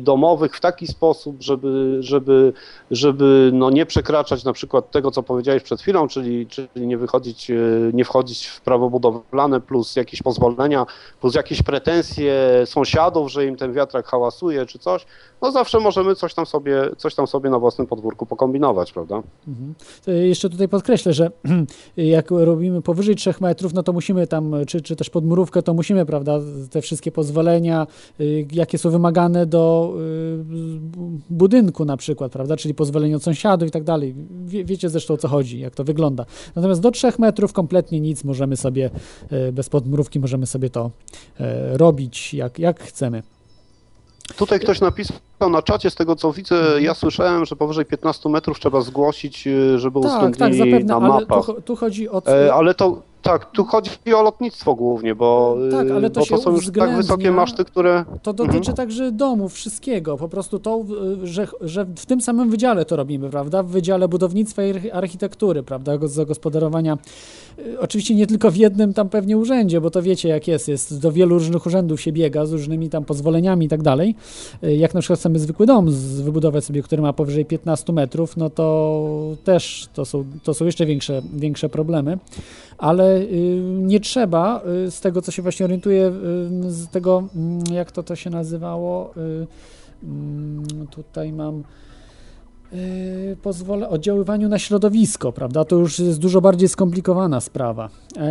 domowych 0.00 0.56
w 0.56 0.60
taki 0.60 0.86
sposób, 0.86 1.36
żeby, 1.40 1.96
żeby, 2.00 2.52
żeby 2.90 3.50
no 3.52 3.70
nie 3.70 3.86
przekraczać 3.86 4.44
na 4.44 4.52
przykład 4.52 4.90
tego, 4.90 5.10
co 5.10 5.22
powiedziałeś 5.22 5.62
przed 5.62 5.80
chwilą, 5.80 6.08
czyli, 6.08 6.46
czyli 6.46 6.68
nie 6.86 6.98
wychodzić, 6.98 7.50
y, 7.50 7.90
nie 7.94 8.04
wchodzić 8.04 8.46
w 8.46 8.60
prawo 8.60 8.90
budowlane 8.90 9.60
plus 9.60 9.96
jakieś 9.96 10.22
pozwolenia, 10.22 10.86
plus 11.20 11.34
jakieś 11.34 11.62
pretensje 11.62 12.62
sąsiadów, 12.64 13.32
że 13.32 13.46
im 13.46 13.56
ten 13.56 13.72
wiatrak 13.72 14.06
hałasuje 14.06 14.66
czy 14.66 14.78
coś, 14.78 15.06
no 15.42 15.52
zawsze 15.52 15.80
możemy 15.80 16.14
coś 16.14 16.34
tam 16.34 16.46
sobie, 16.46 16.90
coś 16.96 17.14
tam 17.14 17.26
sobie 17.26 17.50
na 17.50 17.58
własnym 17.58 17.86
podwórku 17.86 18.26
pokombinować, 18.26 18.92
prawda? 18.92 19.22
Mhm. 19.48 19.74
Jeszcze 20.06 20.50
tutaj 20.50 20.68
podkreślę, 20.68 21.12
że 21.12 21.30
jak 21.96 22.30
robimy 22.30 22.82
powyżej 22.82 23.16
3 23.16 23.34
metrów, 23.40 23.74
no 23.74 23.82
to 23.82 23.92
musimy 23.92 24.26
tam, 24.26 24.54
czy, 24.66 24.80
czy 24.80 24.96
też 24.96 25.10
pod 25.10 25.24
murówkę, 25.24 25.62
to 25.62 25.74
musimy, 25.74 26.06
prawda, 26.06 26.38
te 26.70 26.80
wszystkie 26.80 27.12
pozwolenia, 27.12 27.86
y, 28.20 28.46
jakie 28.52 28.78
są 28.78 28.90
wymagane 28.90 29.46
do 29.46 29.94
y, 29.96 30.44
budynku 31.30 31.84
na 31.84 31.96
przykład, 31.96 32.32
prawda, 32.32 32.56
czyli 32.56 32.74
pozwolenie 32.74 33.16
od 33.16 33.22
sąsiadów 33.22 33.68
i 33.68 33.70
tak 33.70 33.84
dalej. 33.84 34.14
Wie, 34.44 34.64
wiecie 34.64 34.88
zresztą 34.88 35.14
o 35.14 35.16
co 35.16 35.28
chodzi, 35.28 35.60
jak 35.60 35.74
to 35.74 35.84
wygląda. 35.84 36.24
Natomiast 36.56 36.80
do 36.80 36.90
3 36.90 37.12
metrów 37.18 37.52
kompletnie 37.52 38.00
nic 38.00 38.24
możemy 38.24 38.56
sobie, 38.56 38.90
y, 39.32 39.52
bez 39.52 39.68
podmurówki 39.68 40.20
możemy 40.20 40.46
sobie 40.46 40.70
to 40.70 40.90
robić 41.72 42.34
jak, 42.34 42.58
jak 42.58 42.80
chcemy. 42.80 43.22
Tutaj 44.36 44.60
ktoś 44.60 44.80
napisał 44.80 45.16
na 45.50 45.62
czacie, 45.62 45.90
z 45.90 45.94
tego 45.94 46.16
co 46.16 46.32
widzę, 46.32 46.56
mhm. 46.56 46.84
ja 46.84 46.94
słyszałem, 46.94 47.44
że 47.46 47.56
powyżej 47.56 47.84
15 47.84 48.28
metrów 48.28 48.60
trzeba 48.60 48.80
zgłosić, 48.80 49.46
y, 49.46 49.78
żeby 49.78 50.00
tak, 50.00 50.10
tak 50.10 50.22
udostępnili 50.22 50.58
tak, 50.58 50.70
zapewne, 50.70 50.94
na 50.94 51.00
mapach. 51.00 51.48
Ale 51.48 51.56
tu, 51.56 51.62
tu 51.62 51.76
chodzi 51.76 52.08
o... 52.08 52.22
E, 52.26 52.54
ale 52.54 52.74
to, 52.74 53.02
tak, 53.22 53.50
tu 53.50 53.64
chodzi 53.64 53.90
o 54.14 54.22
lotnictwo 54.22 54.74
głównie, 54.74 55.14
bo, 55.14 55.56
tak, 55.70 55.90
ale 55.90 56.10
to, 56.10 56.20
bo 56.20 56.26
to 56.26 56.38
są 56.38 56.50
już 56.52 56.70
tak 56.70 56.96
wysokie 56.96 57.32
maszty, 57.32 57.64
które... 57.64 58.04
To 58.22 58.32
dotyczy 58.32 58.58
mhm. 58.58 58.76
także 58.76 59.12
domu, 59.12 59.48
wszystkiego. 59.48 60.16
Po 60.16 60.28
prostu 60.28 60.58
to, 60.58 60.84
że, 61.22 61.48
że 61.60 61.84
w 61.84 62.06
tym 62.06 62.20
samym 62.20 62.50
wydziale 62.50 62.84
to 62.84 62.96
robimy, 62.96 63.30
prawda? 63.30 63.62
W 63.62 63.68
Wydziale 63.68 64.08
Budownictwa 64.08 64.62
i 64.62 64.90
Architektury, 64.90 65.62
prawda? 65.62 65.92
Zagospodarowania. 66.02 66.98
Y, 67.58 67.80
oczywiście 67.80 68.14
nie 68.14 68.26
tylko 68.26 68.50
w 68.50 68.56
jednym 68.56 68.94
tam 68.94 69.08
pewnie 69.08 69.38
urzędzie, 69.38 69.80
bo 69.80 69.90
to 69.90 70.02
wiecie 70.02 70.28
jak 70.28 70.48
jest. 70.48 70.68
Jest 70.68 71.00
do 71.00 71.12
wielu 71.12 71.34
różnych 71.34 71.66
urzędów 71.66 72.00
się 72.00 72.12
biega 72.12 72.46
z 72.46 72.52
różnymi 72.52 72.88
tam 72.90 73.04
pozwoleniami 73.04 73.66
i 73.66 73.68
tak 73.68 73.82
dalej. 73.82 74.14
Y, 74.64 74.76
jak 74.76 74.94
na 74.94 75.00
przykład 75.00 75.18
chcemy 75.18 75.38
zwykły 75.38 75.66
dom 75.66 75.90
wybudować 76.24 76.64
sobie, 76.64 76.82
który 76.82 77.02
ma 77.02 77.12
powyżej 77.12 77.44
15 77.44 77.92
metrów, 77.92 78.36
no 78.36 78.50
to 78.50 79.08
też 79.44 79.88
to 79.94 80.04
są, 80.04 80.24
to 80.42 80.54
są 80.54 80.64
jeszcze 80.64 80.86
większe, 80.86 81.22
większe 81.34 81.68
problemy 81.68 82.18
ale 82.78 83.20
y, 83.20 83.60
nie 83.64 84.00
trzeba, 84.00 84.62
y, 84.86 84.90
z 84.90 85.00
tego 85.00 85.22
co 85.22 85.32
się 85.32 85.42
właśnie 85.42 85.64
orientuję, 85.64 86.12
y, 86.66 86.70
z 86.72 86.88
tego, 86.88 87.28
mm, 87.36 87.62
jak 87.72 87.92
to 87.92 88.02
to 88.02 88.16
się 88.16 88.30
nazywało, 88.30 89.14
mm, 90.02 90.86
tutaj 90.90 91.32
mam 91.32 91.62
pozwolę 93.42 93.88
oddziaływaniu 93.88 94.48
na 94.48 94.58
środowisko, 94.58 95.32
prawda? 95.32 95.64
To 95.64 95.76
już 95.76 95.98
jest 95.98 96.18
dużo 96.18 96.40
bardziej 96.40 96.68
skomplikowana 96.68 97.40
sprawa. 97.40 97.88
Yy, 98.16 98.22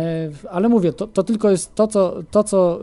ale 0.50 0.68
mówię, 0.68 0.92
to, 0.92 1.06
to 1.06 1.22
tylko 1.22 1.50
jest 1.50 1.74
to, 1.74 1.86
co, 1.86 2.16
to, 2.30 2.44
co 2.44 2.80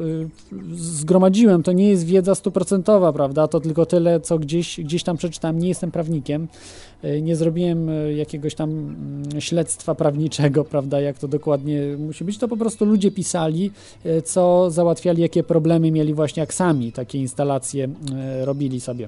zgromadziłem, 0.74 1.64
to 1.64 1.72
nie 1.72 1.90
jest 1.90 2.06
wiedza 2.06 2.36
stuprocentowa, 2.36 3.14
prawda? 3.14 3.48
To 3.48 3.60
tylko 3.60 3.86
tyle, 3.86 4.20
co 4.20 4.40
gdzieś, 4.40 4.80
gdzieś 4.80 5.04
tam 5.04 5.18
przeczytałem. 5.18 5.60
Nie 5.60 5.68
jestem 5.68 5.92
prawnikiem, 5.92 6.48
nie 7.22 7.36
zrobiłem 7.36 7.88
yy, 7.88 8.14
jakiegoś 8.14 8.56
tam 8.56 8.96
yy, 9.34 9.42
śledztwa 9.42 9.96
prawniczego, 9.96 10.64
prawda? 10.74 11.02
Jak 11.02 11.20
to 11.20 11.28
dokładnie 11.28 11.82
musi 12.00 12.24
być. 12.24 12.38
To 12.38 12.48
po 12.48 12.58
prostu 12.58 12.86
ludzie 12.86 13.12
pisali, 13.12 13.72
yy, 14.06 14.22
co 14.22 14.72
załatwiali, 14.72 15.22
jakie 15.22 15.44
problemy 15.44 15.92
mieli 15.92 16.14
właśnie, 16.14 16.42
jak 16.42 16.54
sami 16.54 16.92
takie 16.92 17.20
instalacje 17.20 17.90
robili 18.44 18.82
sobie. 18.82 19.08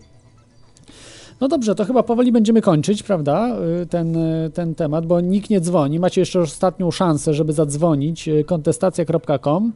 No 1.41 1.47
dobrze, 1.47 1.75
to 1.75 1.85
chyba 1.85 2.03
powoli 2.03 2.31
będziemy 2.31 2.61
kończyć, 2.61 3.03
prawda, 3.03 3.57
ten, 3.89 4.17
ten 4.53 4.75
temat, 4.75 5.05
bo 5.05 5.21
nikt 5.21 5.49
nie 5.49 5.61
dzwoni. 5.61 5.99
Macie 5.99 6.21
jeszcze 6.21 6.39
ostatnią 6.39 6.91
szansę, 6.91 7.33
żeby 7.33 7.53
zadzwonić. 7.53 8.29
Kontestacja.com, 8.45 9.73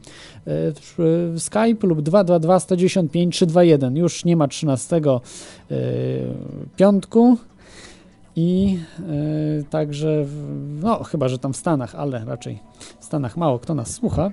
Skype 1.38 1.86
lub 1.86 2.02
222 2.02 2.60
195 2.60 3.34
321. 3.34 3.96
Już 3.96 4.24
nie 4.24 4.36
ma 4.36 4.48
13 4.48 5.00
piątku. 6.76 7.36
I 8.36 8.78
także, 9.70 10.26
no 10.80 11.04
chyba, 11.04 11.28
że 11.28 11.38
tam 11.38 11.52
w 11.52 11.56
Stanach, 11.56 11.94
ale 11.94 12.24
raczej 12.24 12.58
w 13.00 13.04
Stanach 13.04 13.36
mało 13.36 13.58
kto 13.58 13.74
nas 13.74 13.90
słucha. 13.90 14.30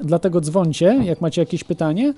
Dlatego 0.00 0.40
dzwońcie, 0.40 1.00
jak 1.04 1.20
macie 1.20 1.42
jakieś 1.42 1.64
pytanie, 1.64 2.14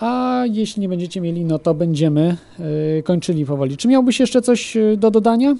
a 0.00 0.42
jeśli 0.52 0.82
nie 0.82 0.88
będziecie 0.88 1.20
mieli, 1.20 1.44
no 1.44 1.58
to 1.58 1.74
będziemy 1.74 2.36
yy, 2.58 3.02
kończyli 3.02 3.46
powoli. 3.46 3.76
Czy 3.76 3.88
miałbyś 3.88 4.20
jeszcze 4.20 4.42
coś 4.42 4.76
y, 4.76 4.96
do 4.96 5.10
dodania? 5.10 5.54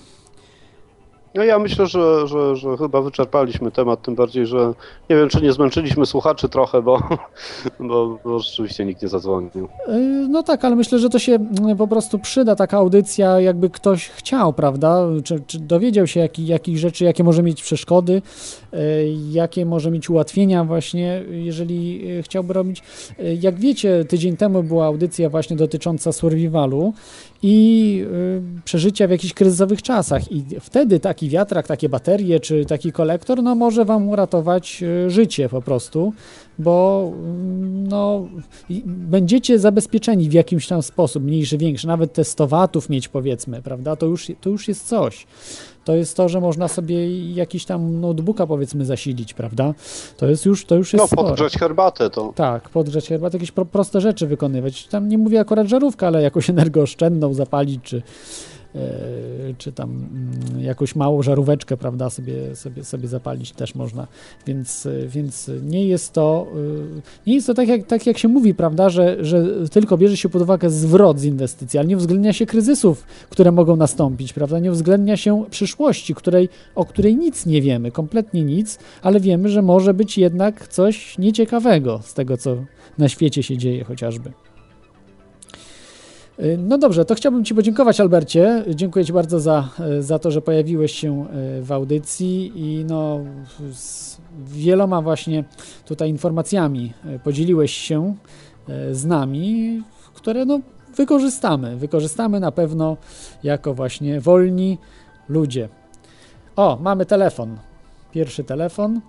No 1.34 1.44
ja 1.44 1.58
myślę, 1.58 1.86
że, 1.86 2.28
że, 2.28 2.56
że 2.56 2.76
chyba 2.76 3.02
wyczerpaliśmy 3.02 3.70
temat, 3.70 4.02
tym 4.02 4.14
bardziej, 4.14 4.46
że 4.46 4.74
nie 5.10 5.16
wiem, 5.16 5.28
czy 5.28 5.42
nie 5.42 5.52
zmęczyliśmy 5.52 6.06
słuchaczy 6.06 6.48
trochę, 6.48 6.82
bo, 6.82 7.02
bo, 7.88 8.18
bo 8.24 8.38
rzeczywiście 8.38 8.84
nikt 8.84 9.02
nie 9.02 9.08
zadzwonił. 9.08 9.68
Yy, 9.88 9.94
no 10.28 10.42
tak, 10.42 10.64
ale 10.64 10.76
myślę, 10.76 10.98
że 10.98 11.08
to 11.08 11.18
się 11.18 11.34
mm, 11.34 11.76
po 11.76 11.88
prostu 11.88 12.18
przyda, 12.18 12.56
taka 12.56 12.78
audycja, 12.78 13.40
jakby 13.40 13.70
ktoś 13.70 14.08
chciał, 14.08 14.52
prawda? 14.52 15.06
Czy, 15.24 15.42
czy 15.46 15.58
dowiedział 15.58 16.06
się 16.06 16.20
jakich, 16.20 16.48
jakich 16.48 16.78
rzeczy, 16.78 17.04
jakie 17.04 17.24
może 17.24 17.42
mieć 17.42 17.62
przeszkody, 17.62 18.22
yy, 18.72 18.78
jakie 19.30 19.66
może 19.66 19.90
mieć 19.90 20.10
ułatwienia 20.10 20.64
właśnie, 20.64 21.24
jeżeli 21.30 22.08
yy, 22.08 22.22
chciałby 22.22 22.52
robić. 22.52 22.82
Jak 23.40 23.54
wiecie, 23.54 24.04
tydzień 24.04 24.36
temu 24.36 24.62
była 24.62 24.86
audycja 24.86 25.30
właśnie 25.30 25.56
dotycząca 25.56 26.12
survivalu 26.12 26.92
i 27.42 28.06
przeżycia 28.64 29.06
w 29.06 29.10
jakichś 29.10 29.34
kryzysowych 29.34 29.82
czasach 29.82 30.32
i 30.32 30.44
wtedy 30.60 31.00
taki 31.00 31.28
wiatrak, 31.28 31.66
takie 31.66 31.88
baterie 31.88 32.40
czy 32.40 32.64
taki 32.64 32.92
kolektor, 32.92 33.42
no 33.42 33.54
może 33.54 33.84
Wam 33.84 34.08
uratować 34.08 34.84
życie 35.08 35.48
po 35.48 35.62
prostu, 35.62 36.12
bo 36.58 37.04
mm, 37.14 37.86
no, 37.88 38.28
będziecie 38.86 39.58
zabezpieczeni 39.58 40.28
w 40.28 40.32
jakimś 40.32 40.66
tam 40.66 40.82
sposób, 40.82 41.24
mniejszy, 41.24 41.58
większy, 41.58 41.86
nawet 41.86 42.12
te 42.12 42.24
100 42.24 42.46
watów 42.46 42.88
mieć 42.88 43.08
powiedzmy, 43.08 43.62
prawda, 43.62 43.96
to 43.96 44.06
już, 44.06 44.26
to 44.40 44.50
już 44.50 44.68
jest 44.68 44.86
coś. 44.86 45.26
To 45.84 45.94
jest 45.96 46.16
to, 46.16 46.28
że 46.28 46.40
można 46.40 46.68
sobie 46.68 47.20
jakiś 47.32 47.64
tam 47.64 48.00
notebooka 48.00 48.46
powiedzmy 48.46 48.84
zasilić, 48.84 49.34
prawda? 49.34 49.74
To 50.16 50.26
jest 50.26 50.46
już, 50.46 50.64
to 50.64 50.74
już 50.76 50.92
jest 50.92 51.10
No, 51.16 51.16
podgrzać 51.22 51.52
sporo. 51.52 51.66
herbatę 51.68 52.10
to. 52.10 52.32
Tak, 52.36 52.68
podgrzać 52.68 53.08
herbatę, 53.08 53.36
jakieś 53.36 53.50
pro, 53.52 53.64
proste 53.64 54.00
rzeczy 54.00 54.26
wykonywać. 54.26 54.86
Tam 54.86 55.08
nie 55.08 55.18
mówię 55.18 55.40
akurat 55.40 55.66
żarówka, 55.66 56.06
ale 56.06 56.22
jakąś 56.22 56.50
energooszczędną 56.60 57.34
zapalić, 57.34 57.80
czy 57.82 58.02
czy 59.58 59.72
tam 59.72 59.90
mm, 59.90 60.60
jakąś 60.60 60.96
małą 60.96 61.22
żaróweczkę, 61.22 61.76
prawda, 61.76 62.10
sobie, 62.10 62.56
sobie, 62.56 62.84
sobie 62.84 63.08
zapalić 63.08 63.52
też 63.52 63.74
można, 63.74 64.06
więc, 64.46 64.88
więc 65.08 65.50
nie 65.62 65.84
jest 65.84 66.12
to 66.12 66.46
e, 66.96 67.00
nie 67.26 67.34
jest 67.34 67.46
to 67.46 67.54
tak 67.54 67.68
jak, 67.68 67.86
tak 67.86 68.06
jak 68.06 68.18
się 68.18 68.28
mówi, 68.28 68.54
prawda, 68.54 68.90
że, 68.90 69.24
że 69.24 69.68
tylko 69.68 69.98
bierze 69.98 70.16
się 70.16 70.28
pod 70.28 70.42
uwagę 70.42 70.70
zwrot 70.70 71.18
z 71.18 71.24
inwestycji, 71.24 71.78
ale 71.78 71.88
nie 71.88 71.96
uwzględnia 71.96 72.32
się 72.32 72.46
kryzysów, 72.46 73.06
które 73.30 73.52
mogą 73.52 73.76
nastąpić, 73.76 74.32
prawda, 74.32 74.58
nie 74.58 74.70
uwzględnia 74.70 75.16
się 75.16 75.44
przyszłości, 75.50 76.14
której, 76.14 76.48
o 76.74 76.84
której 76.84 77.16
nic 77.16 77.46
nie 77.46 77.62
wiemy, 77.62 77.90
kompletnie 77.90 78.42
nic, 78.42 78.78
ale 79.02 79.20
wiemy, 79.20 79.48
że 79.48 79.62
może 79.62 79.94
być 79.94 80.18
jednak 80.18 80.68
coś 80.68 81.18
nieciekawego 81.18 82.00
z 82.02 82.14
tego, 82.14 82.36
co 82.36 82.56
na 82.98 83.08
świecie 83.08 83.42
się 83.42 83.58
dzieje 83.58 83.84
chociażby. 83.84 84.32
Y, 86.44 86.58
no 86.58 86.78
dobrze, 86.78 87.04
to 87.04 87.14
chciałbym 87.14 87.44
Ci 87.44 87.54
podziękować, 87.54 88.00
Albercie. 88.00 88.64
Dziękuję 88.74 89.04
Ci 89.04 89.12
bardzo 89.12 89.40
za, 89.40 89.68
y, 89.98 90.02
za 90.02 90.18
to, 90.18 90.30
że 90.30 90.42
pojawiłeś 90.42 90.92
się 90.92 91.26
y, 91.58 91.62
w 91.62 91.72
audycji 91.72 92.52
i 92.54 92.84
no, 92.84 93.20
z 93.72 94.18
wieloma 94.44 95.02
właśnie 95.02 95.44
tutaj 95.86 96.10
informacjami 96.10 96.92
podzieliłeś 97.24 97.72
się 97.72 98.14
z 98.92 99.04
nami, 99.04 99.82
które 100.14 100.44
no, 100.44 100.60
wykorzystamy. 100.96 101.76
Wykorzystamy 101.76 102.40
na 102.40 102.52
pewno 102.52 102.96
jako 103.42 103.74
właśnie 103.74 104.20
wolni 104.20 104.78
ludzie. 105.28 105.68
O, 106.56 106.78
mamy 106.80 107.06
telefon. 107.06 107.56
Pierwszy 108.12 108.44
telefon. 108.44 109.00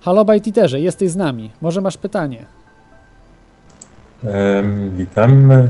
Halo, 0.00 0.24
Bajtiterze, 0.24 0.80
jesteś 0.80 1.10
z 1.10 1.16
nami. 1.16 1.50
Może 1.60 1.80
masz 1.80 1.96
pytanie? 1.96 2.46
Witam 4.96 5.50
e, 5.50 5.68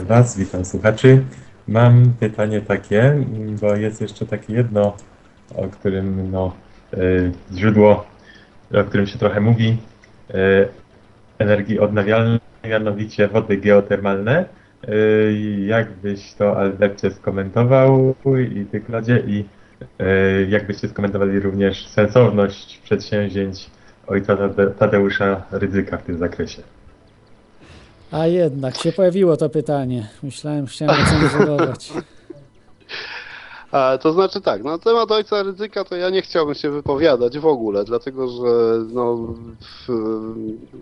Was, 0.00 0.38
witam 0.38 0.64
słuchaczy. 0.64 1.24
Mam 1.68 2.12
pytanie 2.20 2.60
takie, 2.60 3.24
bo 3.60 3.76
jest 3.76 4.00
jeszcze 4.00 4.26
takie 4.26 4.52
jedno, 4.52 4.96
o 5.56 5.68
którym 5.68 6.30
no, 6.30 6.56
e, 6.92 6.98
źródło, 7.54 8.06
o 8.74 8.84
którym 8.84 9.06
się 9.06 9.18
trochę 9.18 9.40
mówi, 9.40 9.76
e, 10.30 10.34
energii 11.38 11.78
odnawialnej, 11.78 12.40
mianowicie 12.64 13.28
wody 13.28 13.56
geotermalne. 13.56 14.44
Jak 15.66 15.92
byś 15.92 16.34
to 16.34 16.56
Albercie 16.56 17.10
skomentował 17.10 18.14
i 18.54 18.64
Ty 18.64 18.80
Klodzie 18.80 19.22
i 19.26 19.44
jak 20.48 20.66
byście 20.66 20.88
skomentowali 20.88 21.40
również 21.40 21.86
sensowność 21.86 22.78
przedsięwzięć 22.78 23.70
ojca 24.06 24.36
Tadeusza 24.78 25.42
Rydzyka 25.52 25.96
w 25.96 26.02
tym 26.02 26.18
zakresie? 26.18 26.62
A 28.10 28.26
jednak 28.26 28.76
się 28.76 28.92
pojawiło 28.92 29.36
to 29.36 29.48
pytanie. 29.48 30.08
Myślałem, 30.22 30.66
chciałem 30.66 31.02
ocenzurować. 31.02 31.92
To 34.02 34.12
znaczy 34.12 34.40
tak, 34.40 34.64
na 34.64 34.78
temat 34.78 35.10
ojca 35.12 35.42
ryzyka 35.42 35.84
to 35.84 35.96
ja 35.96 36.10
nie 36.10 36.22
chciałbym 36.22 36.54
się 36.54 36.70
wypowiadać 36.70 37.38
w 37.38 37.46
ogóle, 37.46 37.84
dlatego 37.84 38.28
że 38.28 38.78
no, 38.92 39.34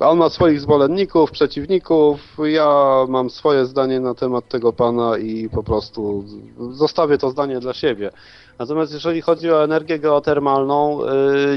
on 0.01 0.19
ma 0.19 0.31
swoich 0.31 0.61
zwolenników, 0.61 1.31
przeciwników, 1.31 2.37
ja 2.45 2.95
mam 3.09 3.31
swoje 3.31 3.67
zdanie 3.67 4.01
na 4.01 4.15
temat 4.15 4.49
tego 4.49 4.73
pana 4.73 5.19
i 5.19 5.49
po 5.49 5.63
prostu 5.63 6.25
zostawię 6.71 7.19
to 7.19 7.31
zdanie 7.31 7.61
dla 7.61 7.75
siebie. 7.75 8.11
Natomiast 8.59 8.93
jeżeli 8.93 9.21
chodzi 9.21 9.51
o 9.51 9.65
energię 9.65 9.99
geotermalną, 9.99 11.03
y, 11.03 11.09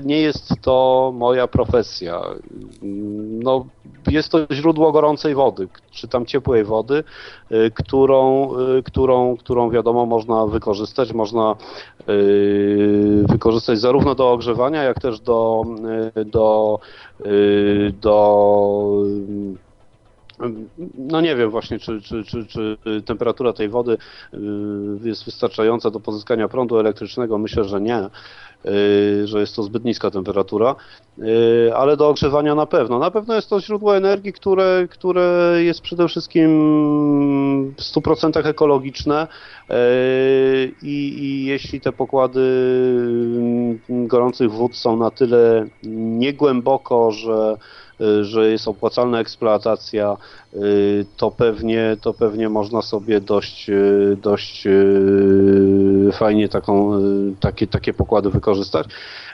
nie 0.06 0.22
jest 0.22 0.54
to 0.62 1.12
moja 1.16 1.48
profesja. 1.48 2.22
No, 3.44 3.66
jest 4.08 4.30
to 4.32 4.38
źródło 4.52 4.92
gorącej 4.92 5.36
wody, 5.36 5.68
czy 5.92 6.08
tam 6.08 6.26
ciepłej 6.26 6.64
wody, 6.64 7.04
y, 7.52 7.72
którą, 7.76 8.50
y, 8.60 8.84
którą, 8.84 9.38
którą 9.38 9.70
wiadomo 9.70 10.06
można 10.06 10.46
wykorzystać. 10.46 11.14
Można 11.14 11.56
wykorzystać 13.24 13.80
zarówno 13.80 14.16
do 14.16 14.32
ogrzewania, 14.32 14.84
jak 14.84 15.00
też 15.00 15.20
do, 15.20 15.64
do, 16.26 16.80
do 18.02 19.04
no 20.98 21.22
nie 21.22 21.36
wiem 21.36 21.50
właśnie, 21.50 21.80
czy, 21.80 22.02
czy, 22.02 22.24
czy, 22.24 22.46
czy 22.46 22.78
temperatura 23.06 23.54
tej 23.54 23.70
wody 23.70 23.98
y, 24.34 24.38
jest 25.04 25.26
wystarczająca 25.26 25.92
do 25.92 26.00
pozyskania 26.00 26.48
prądu 26.48 26.80
elektrycznego. 26.80 27.38
Myślę, 27.38 27.64
że 27.64 27.82
nie, 27.82 28.00
y, 28.66 29.28
że 29.28 29.40
jest 29.40 29.56
to 29.56 29.64
zbyt 29.64 29.86
niska 29.86 30.12
temperatura, 30.12 30.76
y, 31.20 31.72
ale 31.76 31.98
do 31.98 32.10
ogrzewania 32.10 32.56
na 32.56 32.66
pewno. 32.66 33.00
Na 33.00 33.12
pewno 33.12 33.36
jest 33.36 33.50
to 33.50 33.62
źródło 33.62 33.98
energii, 33.98 34.34
które, 34.34 34.88
które 34.90 35.56
jest 35.60 35.82
przede 35.82 36.08
wszystkim 36.08 36.52
w 37.78 37.82
100% 37.82 38.48
ekologiczne 38.48 39.28
i, 40.82 41.16
i 41.20 41.46
jeśli 41.46 41.82
te 41.82 41.92
pokłady 41.92 42.42
gorących 43.90 44.52
wód 44.52 44.76
są 44.76 44.98
na 44.98 45.12
tyle 45.12 45.68
niegłęboko, 45.84 47.12
że 47.12 47.58
że 48.22 48.52
jest 48.52 48.68
opłacalna 48.68 49.20
eksploatacja, 49.20 50.18
y, 50.54 51.06
to 51.18 51.32
pewnie, 51.32 51.98
to 52.02 52.14
pewnie 52.14 52.50
można 52.50 52.82
sobie 52.82 53.22
dość, 53.22 53.70
y, 53.70 54.18
dość 54.22 54.68
fajnie 56.12 56.50
taką, 56.50 57.02
takie, 57.40 57.68
takie 57.68 57.94
pokłady 57.94 58.30
wykorzystać. 58.30 58.88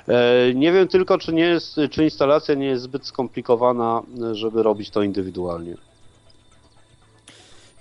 E, 0.08 0.54
nie 0.54 0.72
wiem 0.72 0.88
tylko, 0.88 1.18
czy, 1.18 1.34
nie 1.34 1.46
jest, 1.46 1.80
czy 1.92 2.04
instalacja 2.04 2.56
nie 2.56 2.66
jest 2.66 2.84
zbyt 2.84 3.06
skomplikowana, 3.06 4.02
żeby 4.32 4.64
robić 4.64 4.90
to 4.90 5.02
indywidualnie. 5.02 5.76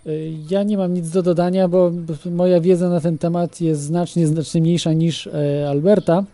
Y, 0.06 0.32
Ja 0.50 0.62
nie 0.62 0.76
mam 0.76 0.94
nic 0.94 1.10
do 1.10 1.22
dodania, 1.22 1.68
bo 1.68 1.92
moja 2.30 2.60
wiedza 2.60 2.88
na 2.88 3.00
ten 3.00 3.18
temat 3.18 3.60
jest 3.60 3.80
znacznie, 3.82 4.26
znacznie 4.26 4.60
mniejsza 4.60 4.92
niż 4.92 5.26
e, 5.26 5.66
Alberta. 5.70 6.24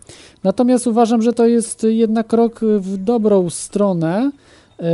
Natomiast 0.43 0.87
uważam, 0.87 1.21
że 1.21 1.33
to 1.33 1.47
jest 1.47 1.83
jednak 1.83 2.27
krok 2.27 2.59
w 2.79 2.97
dobrą 2.97 3.49
stronę. 3.49 4.31
E, 4.79 4.85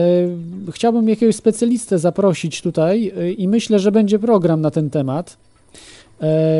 Chciałbym 0.72 1.10
jakiegoś 1.10 1.36
specjalistę 1.36 2.00
zaprosić 2.00 2.62
tutaj 2.62 3.12
e, 3.18 3.32
i 3.32 3.48
myślę, 3.48 3.80
że 3.80 3.92
będzie 3.92 4.20
program 4.20 4.62
na 4.62 4.72
ten 4.72 4.90
temat. 4.90 5.38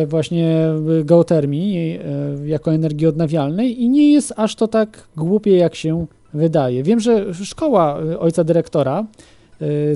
Właśnie 0.08 0.70
geotermii 1.04 2.00
jako 2.46 2.74
energii 2.74 3.08
odnawialnej 3.08 3.82
i 3.82 3.90
nie 3.90 4.12
jest 4.12 4.34
aż 4.36 4.56
to 4.56 4.68
tak 4.68 5.08
głupie, 5.18 5.58
jak 5.58 5.76
się 5.76 6.06
wydaje. 6.34 6.84
Wiem, 6.84 7.00
że 7.00 7.34
szkoła 7.34 8.00
ojca 8.20 8.44
dyrektora 8.44 9.06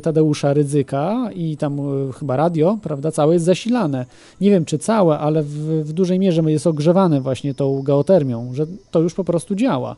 Tadeusza 0.01 0.53
Rydzyka 0.53 1.29
i 1.35 1.57
tam 1.57 1.79
y, 2.09 2.13
chyba 2.13 2.35
radio, 2.35 2.77
prawda, 2.81 3.11
całe 3.11 3.33
jest 3.33 3.45
zasilane. 3.45 4.05
Nie 4.41 4.49
wiem 4.51 4.65
czy 4.65 4.79
całe, 4.79 5.19
ale 5.19 5.43
w, 5.43 5.49
w 5.83 5.93
dużej 5.93 6.19
mierze 6.19 6.41
jest 6.41 6.67
ogrzewane 6.67 7.21
właśnie 7.21 7.53
tą 7.53 7.81
geotermią, 7.81 8.53
że 8.53 8.65
to 8.91 8.99
już 8.99 9.13
po 9.13 9.23
prostu 9.23 9.55
działa. 9.55 9.95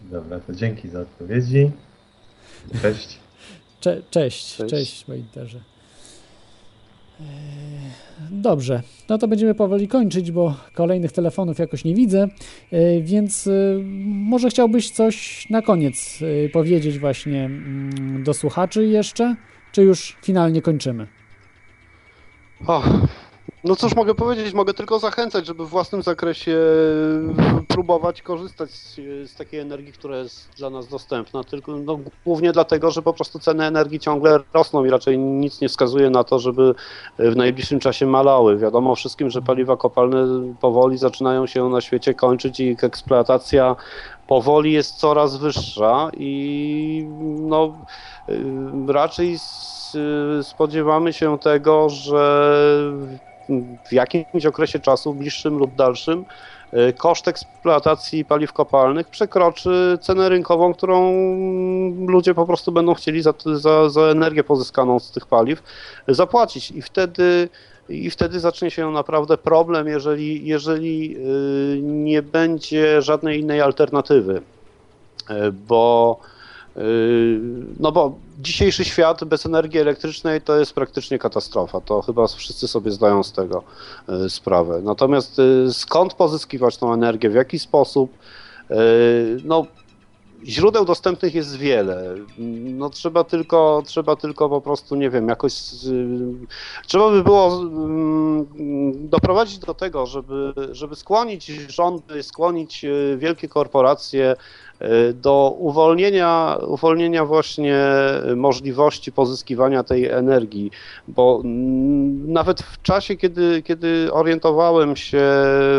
Dobra, 0.00 0.40
to 0.40 0.52
dzięki 0.52 0.88
za 0.88 1.00
odpowiedzi. 1.00 1.70
Cześć. 2.82 3.18
Cze, 3.80 4.02
cześć, 4.10 4.56
cześć, 4.56 4.70
Cześć. 4.70 5.04
Wojterze. 5.06 5.73
Eee, 7.24 7.30
Dobrze, 8.30 8.82
no 9.08 9.18
to 9.18 9.28
będziemy 9.28 9.54
powoli 9.54 9.88
kończyć, 9.88 10.32
bo 10.32 10.54
kolejnych 10.74 11.12
telefonów 11.12 11.58
jakoś 11.58 11.84
nie 11.84 11.94
widzę, 11.94 12.28
Eee, 12.72 13.02
więc 13.02 13.46
y, 13.46 13.80
może 14.04 14.50
chciałbyś 14.50 14.90
coś 14.90 15.46
na 15.50 15.62
koniec 15.62 16.18
powiedzieć 16.52 16.98
właśnie 16.98 17.44
mm, 17.44 18.22
do 18.24 18.34
słuchaczy 18.34 18.86
jeszcze, 18.86 19.36
czy 19.72 19.82
już 19.82 20.16
finalnie 20.22 20.62
kończymy? 20.62 21.06
O, 22.66 22.82
no 23.64 23.76
cóż 23.76 23.96
mogę 23.96 24.14
powiedzieć, 24.14 24.54
mogę 24.54 24.74
tylko 24.74 24.98
zachęcać, 24.98 25.46
żeby 25.46 25.66
w 25.66 25.68
własnym 25.68 26.02
zakresie 26.02 26.58
próbować 27.68 28.22
korzystać 28.22 28.70
z, 28.70 28.94
z 29.30 29.34
takiej 29.34 29.60
energii, 29.60 29.92
która 29.92 30.16
jest 30.18 30.48
dla 30.56 30.70
nas 30.70 30.88
dostępna, 30.88 31.44
tylko 31.44 31.76
no, 31.76 31.98
głównie 32.24 32.52
dlatego, 32.52 32.90
że 32.90 33.02
po 33.02 33.12
prostu 33.12 33.38
ceny 33.38 33.64
energii 33.64 34.00
ciągle 34.00 34.40
rosną 34.52 34.84
i 34.84 34.90
raczej 34.90 35.18
nic 35.18 35.60
nie 35.60 35.68
wskazuje 35.68 36.10
na 36.10 36.24
to, 36.24 36.38
żeby 36.38 36.74
w 37.18 37.36
najbliższym 37.36 37.80
czasie 37.80 38.06
malały. 38.06 38.56
Wiadomo 38.56 38.94
wszystkim, 38.94 39.30
że 39.30 39.42
paliwa 39.42 39.76
kopalne 39.76 40.26
powoli 40.60 40.98
zaczynają 40.98 41.46
się 41.46 41.68
na 41.68 41.80
świecie 41.80 42.14
kończyć 42.14 42.60
i 42.60 42.64
ich 42.64 42.84
eksploatacja 42.84 43.76
powoli 44.26 44.72
jest 44.72 44.96
coraz 44.96 45.36
wyższa 45.36 46.10
i 46.16 47.06
no 47.40 47.78
raczej 48.88 49.36
spodziewamy 50.42 51.12
się 51.12 51.38
tego, 51.38 51.88
że 51.88 52.52
w 53.88 53.92
jakimś 53.92 54.46
okresie 54.46 54.78
czasu, 54.78 55.14
bliższym 55.14 55.58
lub 55.58 55.74
dalszym, 55.74 56.24
y, 56.74 56.92
koszt 56.92 57.28
eksploatacji 57.28 58.24
paliw 58.24 58.52
kopalnych 58.52 59.08
przekroczy 59.08 59.98
cenę 60.00 60.28
rynkową, 60.28 60.74
którą 60.74 61.12
ludzie 62.06 62.34
po 62.34 62.46
prostu 62.46 62.72
będą 62.72 62.94
chcieli 62.94 63.22
za, 63.22 63.34
za, 63.54 63.88
za 63.88 64.00
energię 64.00 64.44
pozyskaną 64.44 64.98
z 64.98 65.10
tych 65.10 65.26
paliw 65.26 65.62
zapłacić. 66.08 66.70
I 66.70 66.82
wtedy, 66.82 67.48
i 67.88 68.10
wtedy 68.10 68.40
zacznie 68.40 68.70
się 68.70 68.90
naprawdę 68.90 69.38
problem, 69.38 69.88
jeżeli, 69.88 70.46
jeżeli 70.46 71.16
y, 71.16 71.80
nie 71.82 72.22
będzie 72.22 73.02
żadnej 73.02 73.40
innej 73.40 73.60
alternatywy. 73.60 74.42
Y, 75.30 75.52
Bo 75.52 76.18
No 77.80 77.92
bo 77.92 78.14
dzisiejszy 78.38 78.84
świat 78.84 79.24
bez 79.24 79.46
energii 79.46 79.80
elektrycznej 79.80 80.40
to 80.40 80.58
jest 80.58 80.72
praktycznie 80.72 81.18
katastrofa. 81.18 81.80
To 81.80 82.02
chyba 82.02 82.26
wszyscy 82.26 82.68
sobie 82.68 82.90
zdają 82.90 83.22
z 83.22 83.32
tego 83.32 83.62
yy, 84.08 84.30
sprawę. 84.30 84.80
Natomiast 84.82 85.38
yy, 85.38 85.72
skąd 85.72 86.14
pozyskiwać 86.14 86.76
tą 86.76 86.92
energię, 86.92 87.30
w 87.30 87.34
jaki 87.34 87.58
sposób? 87.58 88.10
Yy, 88.70 88.76
No, 89.44 89.66
źródeł 90.44 90.84
dostępnych 90.84 91.34
jest 91.34 91.56
wiele. 91.56 92.14
No 92.64 92.90
trzeba 92.90 93.24
tylko, 93.24 93.82
trzeba 93.86 94.16
tylko 94.16 94.48
po 94.48 94.60
prostu, 94.60 94.94
nie 94.96 95.10
wiem, 95.10 95.28
jakoś. 95.28 95.52
yy, 95.84 96.46
Trzeba 96.86 97.10
by 97.10 97.22
było 97.24 97.60
mm, 97.60 98.46
doprowadzić 99.08 99.58
do 99.58 99.74
tego, 99.74 100.06
żeby, 100.06 100.52
żeby 100.72 100.96
skłonić 100.96 101.46
rządy, 101.46 102.22
skłonić 102.22 102.82
yy, 102.82 103.16
wielkie 103.18 103.48
korporacje 103.48 104.36
do 105.14 105.56
uwolnienia, 105.58 106.58
uwolnienia 106.66 107.24
właśnie 107.24 107.78
możliwości 108.36 109.12
pozyskiwania 109.12 109.82
tej 109.82 110.08
energii, 110.08 110.70
bo 111.08 111.42
nawet 112.26 112.62
w 112.62 112.82
czasie, 112.82 113.16
kiedy, 113.16 113.62
kiedy 113.62 114.12
orientowałem 114.12 114.96
się 114.96 115.20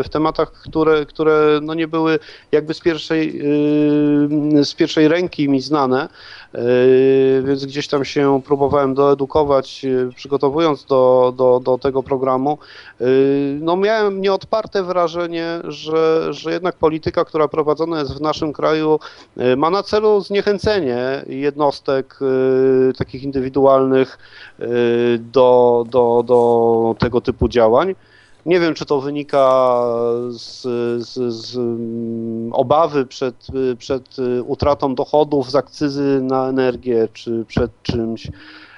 w 0.04 0.08
tematach, 0.10 0.52
które, 0.52 1.06
które 1.06 1.60
no 1.62 1.74
nie 1.74 1.88
były 1.88 2.18
jakby 2.52 2.74
z 2.74 2.80
pierwszej, 2.80 3.40
y, 4.60 4.64
z 4.64 4.74
pierwszej 4.74 5.08
ręki 5.08 5.48
mi 5.48 5.60
znane, 5.60 6.08
więc 7.44 7.66
gdzieś 7.66 7.88
tam 7.88 8.04
się 8.04 8.42
próbowałem 8.44 8.94
doedukować, 8.94 9.84
y, 9.84 10.08
przygotowując 10.16 10.84
do, 10.84 11.34
do, 11.36 11.60
do 11.60 11.78
tego 11.78 12.02
programu, 12.02 12.58
y, 13.00 13.58
no 13.60 13.76
miałem 13.76 14.20
nieodparte 14.20 14.82
wrażenie, 14.82 15.60
że, 15.64 16.32
że 16.32 16.52
jednak 16.52 16.76
polityka, 16.76 17.24
która 17.24 17.48
prowadzona 17.48 17.98
jest 17.98 18.14
w 18.14 18.20
naszym 18.20 18.52
kraju, 18.52 18.98
ma 19.56 19.70
na 19.70 19.82
celu 19.82 20.20
zniechęcenie 20.20 21.24
jednostek 21.26 22.18
takich 22.98 23.22
indywidualnych 23.22 24.18
do, 25.18 25.84
do, 25.90 26.22
do 26.26 26.94
tego 26.98 27.20
typu 27.20 27.48
działań. 27.48 27.94
Nie 28.46 28.60
wiem, 28.60 28.74
czy 28.74 28.86
to 28.86 29.00
wynika 29.00 29.82
z, 30.28 30.62
z, 31.08 31.34
z 31.34 31.56
mm, 31.56 32.52
obawy 32.52 33.06
przed, 33.06 33.46
przed 33.78 34.16
utratą 34.44 34.94
dochodów 34.94 35.50
z 35.50 35.54
akcyzy 35.54 36.20
na 36.22 36.48
energię, 36.48 37.08
czy 37.12 37.44
przed 37.48 37.82
czymś, 37.82 38.30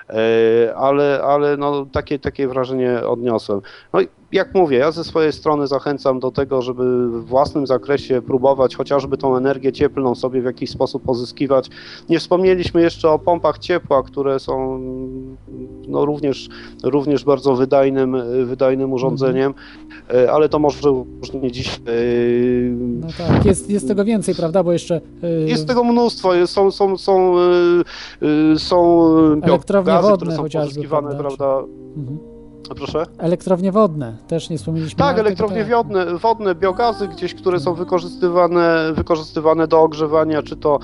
e, 0.08 0.74
ale, 0.76 1.20
ale 1.22 1.56
no, 1.56 1.86
takie, 1.92 2.18
takie 2.18 2.48
wrażenie 2.48 3.06
odniosłem. 3.06 3.60
No 3.92 4.00
i 4.00 4.08
jak 4.32 4.54
mówię, 4.54 4.78
ja 4.78 4.92
ze 4.92 5.04
swojej 5.04 5.32
strony 5.32 5.66
zachęcam 5.66 6.20
do 6.20 6.30
tego, 6.30 6.62
żeby 6.62 7.08
w 7.08 7.24
własnym 7.24 7.66
zakresie 7.66 8.22
próbować 8.22 8.76
chociażby 8.76 9.16
tą 9.16 9.36
energię 9.36 9.72
cieplną 9.72 10.14
sobie 10.14 10.42
w 10.42 10.44
jakiś 10.44 10.70
sposób 10.70 11.02
pozyskiwać. 11.02 11.68
Nie 12.08 12.18
wspomnieliśmy 12.18 12.82
jeszcze 12.82 13.10
o 13.10 13.18
pompach 13.18 13.58
ciepła, 13.58 14.02
które 14.02 14.40
są 14.40 14.80
no, 15.88 16.04
również, 16.04 16.48
również 16.82 17.24
bardzo 17.24 17.56
wydajnym, 17.56 18.16
wydajnym 18.46 18.92
urządzeniem, 18.92 19.54
e, 20.14 20.32
ale 20.32 20.48
to 20.48 20.58
może 20.58 20.88
już 20.88 21.32
nie 21.32 21.52
dziś. 21.52 21.68
e, 21.68 21.80
No 22.78 23.08
tak, 23.18 23.46
jest, 23.46 23.70
jest 23.70 23.88
tego 23.88 24.04
więcej, 24.04 24.34
prawda, 24.34 24.62
bo 24.62 24.72
jeszcze 24.72 25.00
y, 25.24 25.48
Jest 25.48 25.68
tego 25.68 25.84
mnóstwo, 25.84 26.46
są, 26.46 26.70
są, 26.70 26.98
są, 26.98 27.34
są 28.56 29.06
Elektrownie 29.42 29.92
biogazy, 29.92 30.08
wodne 30.08 30.16
które 30.16 30.50
są 30.50 30.60
pozyskiwane, 30.60 31.08
prawda? 31.16 31.36
prawda? 31.36 31.64
mhm. 31.96 32.37
Proszę? 32.74 33.06
elektrownie 33.18 33.72
wodne, 33.72 34.16
też 34.28 34.50
nie 34.50 34.58
wspomnieliśmy. 34.58 34.98
Tak, 34.98 35.18
elektrownie 35.18 35.64
tak. 35.64 35.70
wodne, 35.70 36.06
wodne, 36.18 36.54
biogazy 36.54 37.08
gdzieś, 37.08 37.34
które 37.34 37.60
są 37.60 37.74
wykorzystywane, 37.74 38.92
wykorzystywane 38.94 39.68
do 39.68 39.82
ogrzewania, 39.82 40.42
czy 40.42 40.56
to 40.56 40.78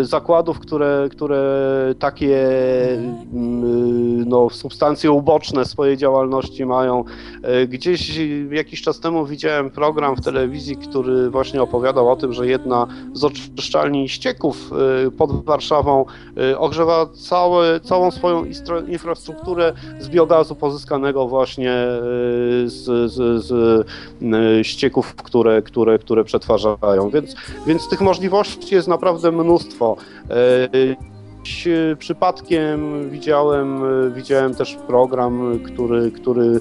y, 0.00 0.04
zakładów, 0.04 0.58
które, 0.58 1.08
które 1.10 1.44
takie 1.98 2.46
y, 2.46 2.98
no, 4.26 4.50
substancje 4.50 5.10
uboczne 5.12 5.64
swojej 5.64 5.96
działalności 5.96 6.66
mają. 6.66 7.04
Y, 7.62 7.66
Gdzieś 7.68 8.20
jakiś 8.50 8.82
czas 8.82 9.00
temu 9.00 9.26
widziałem 9.26 9.70
program 9.70 10.16
w 10.16 10.20
telewizji, 10.20 10.76
który 10.76 11.30
właśnie 11.30 11.62
opowiadał 11.62 12.10
o 12.10 12.16
tym, 12.16 12.32
że 12.32 12.46
jedna 12.46 12.86
z 13.12 13.24
oczyszczalni 13.24 14.08
ścieków 14.08 14.70
y, 15.06 15.10
pod 15.10 15.44
Warszawą 15.44 16.04
y, 16.52 16.58
ogrzewa 16.58 17.06
całe, 17.06 17.80
całą 17.80 18.10
swoją 18.10 18.44
infrastrukturę 18.88 19.72
z 20.00 20.08
biogazu 20.08 20.54
pozyskanego 20.54 21.23
właśnie 21.28 21.72
y, 21.72 22.68
z, 22.68 23.12
z, 23.12 23.44
z 23.44 23.50
y, 24.60 24.64
ścieków, 24.64 25.14
które, 25.14 25.62
które, 25.62 25.98
które 25.98 26.24
przetwarzają. 26.24 27.10
Więc, 27.10 27.34
więc 27.66 27.88
tych 27.88 28.00
możliwości 28.00 28.74
jest 28.74 28.88
naprawdę 28.88 29.32
mnóstwo. 29.32 29.96
Y, 30.74 30.96
Przypadkiem 31.98 33.10
widziałem, 33.10 33.82
widziałem 34.14 34.54
też 34.54 34.76
program, 34.86 35.58
który, 35.64 36.10
który 36.10 36.60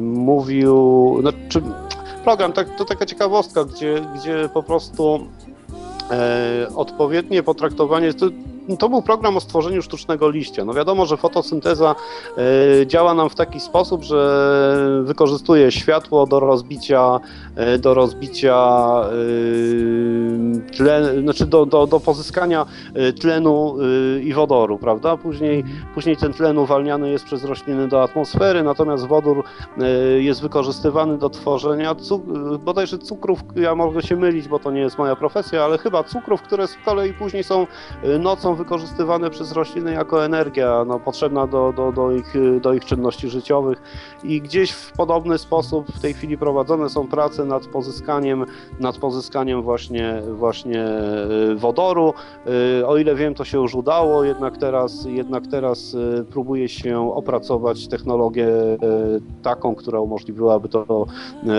mówił, 0.00 1.16
znaczy 1.20 1.62
program, 2.24 2.52
tak, 2.52 2.76
to 2.76 2.84
taka 2.84 3.06
ciekawostka, 3.06 3.64
gdzie, 3.64 4.06
gdzie 4.14 4.48
po 4.54 4.62
prostu 4.62 5.26
e, 6.10 6.66
odpowiednie 6.74 7.42
potraktowanie, 7.42 8.14
to 8.14 8.26
to 8.78 8.88
był 8.88 9.02
program 9.02 9.36
o 9.36 9.40
stworzeniu 9.40 9.82
sztucznego 9.82 10.30
liścia. 10.30 10.64
No 10.64 10.74
wiadomo, 10.74 11.06
że 11.06 11.16
fotosynteza 11.16 11.94
e, 12.82 12.86
działa 12.86 13.14
nam 13.14 13.30
w 13.30 13.34
taki 13.34 13.60
sposób, 13.60 14.02
że 14.02 15.02
wykorzystuje 15.02 15.72
światło 15.72 16.26
do 16.26 16.40
rozbicia, 16.40 17.20
e, 17.56 17.78
do 17.78 17.94
rozbicia 17.94 18.56
e, 20.66 20.70
tle, 20.76 21.20
znaczy 21.22 21.46
do, 21.46 21.66
do, 21.66 21.86
do 21.86 22.00
pozyskania 22.00 22.66
tlenu 23.20 23.76
i 24.22 24.34
wodoru, 24.34 24.78
prawda? 24.78 25.16
Później, 25.16 25.64
później 25.94 26.16
ten 26.16 26.32
tlen 26.32 26.58
uwalniany 26.58 27.10
jest 27.10 27.24
przez 27.24 27.44
rośliny 27.44 27.88
do 27.88 28.02
atmosfery, 28.02 28.62
natomiast 28.62 29.06
wodór 29.06 29.44
jest 30.18 30.42
wykorzystywany 30.42 31.18
do 31.18 31.30
tworzenia 31.30 31.94
cuk 31.94 32.22
bodajże 32.64 32.98
cukrów, 32.98 33.40
ja 33.56 33.74
mogę 33.74 34.02
się 34.02 34.16
mylić, 34.16 34.48
bo 34.48 34.58
to 34.58 34.70
nie 34.70 34.80
jest 34.80 34.98
moja 34.98 35.16
profesja, 35.16 35.64
ale 35.64 35.78
chyba 35.78 36.04
cukrów, 36.04 36.42
które 36.42 36.66
z 36.66 36.76
kolei 36.84 37.12
później 37.12 37.44
są 37.44 37.66
e, 38.02 38.18
wykorzystywane 38.54 39.30
przez 39.30 39.52
rośliny 39.52 39.92
jako 39.92 40.24
energia 40.24 40.84
no, 40.86 41.00
potrzebna 41.00 41.46
do, 41.46 41.72
do, 41.76 41.92
do, 41.92 42.12
ich, 42.12 42.34
do 42.60 42.72
ich 42.72 42.84
czynności 42.84 43.28
życiowych 43.28 43.82
i 44.24 44.40
gdzieś 44.40 44.70
w 44.70 44.92
podobny 44.92 45.38
sposób 45.38 45.86
w 45.86 46.00
tej 46.00 46.14
chwili 46.14 46.38
prowadzone 46.38 46.88
są 46.88 47.08
prace 47.08 47.44
nad 47.44 47.66
pozyskaniem, 47.66 48.44
nad 48.80 48.98
pozyskaniem 48.98 49.62
właśnie, 49.62 50.22
właśnie 50.32 50.84
e, 50.84 51.54
wodoru. 51.54 52.14
E, 52.80 52.86
O 52.86 52.96
ile 52.96 53.14
wiem, 53.14 53.34
to 53.34 53.44
się 53.44 53.58
już 53.58 53.74
udało, 53.74 54.24
jednak 54.24 54.58
teraz, 54.58 55.04
jednak 55.04 55.46
teraz 55.46 55.96
e, 56.20 56.24
próbuje 56.24 56.68
się 56.68 57.14
opracować 57.14 57.88
technologię 57.88 58.48
taką, 59.42 59.74
która 59.74 60.00
umożliwiłaby 60.00 60.68
to 60.68 61.06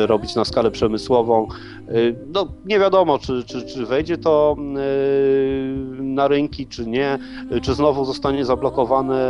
robić 0.06 0.36
na 0.36 0.46
skalę 0.46 0.72
przemysłową. 0.72 1.48
No, 2.34 2.48
nie 2.66 2.80
wiadomo, 2.80 3.20
czy, 3.20 3.44
czy, 3.44 3.66
czy 3.66 3.86
wejdzie 3.86 4.18
to 4.18 4.56
na 6.00 6.28
rynki, 6.28 6.68
czy 6.68 6.85
nie, 6.86 7.18
e, 7.52 7.62
czy 7.62 7.74
znowu 7.74 8.06
zostanie 8.06 8.46
zablokowane 8.46 9.26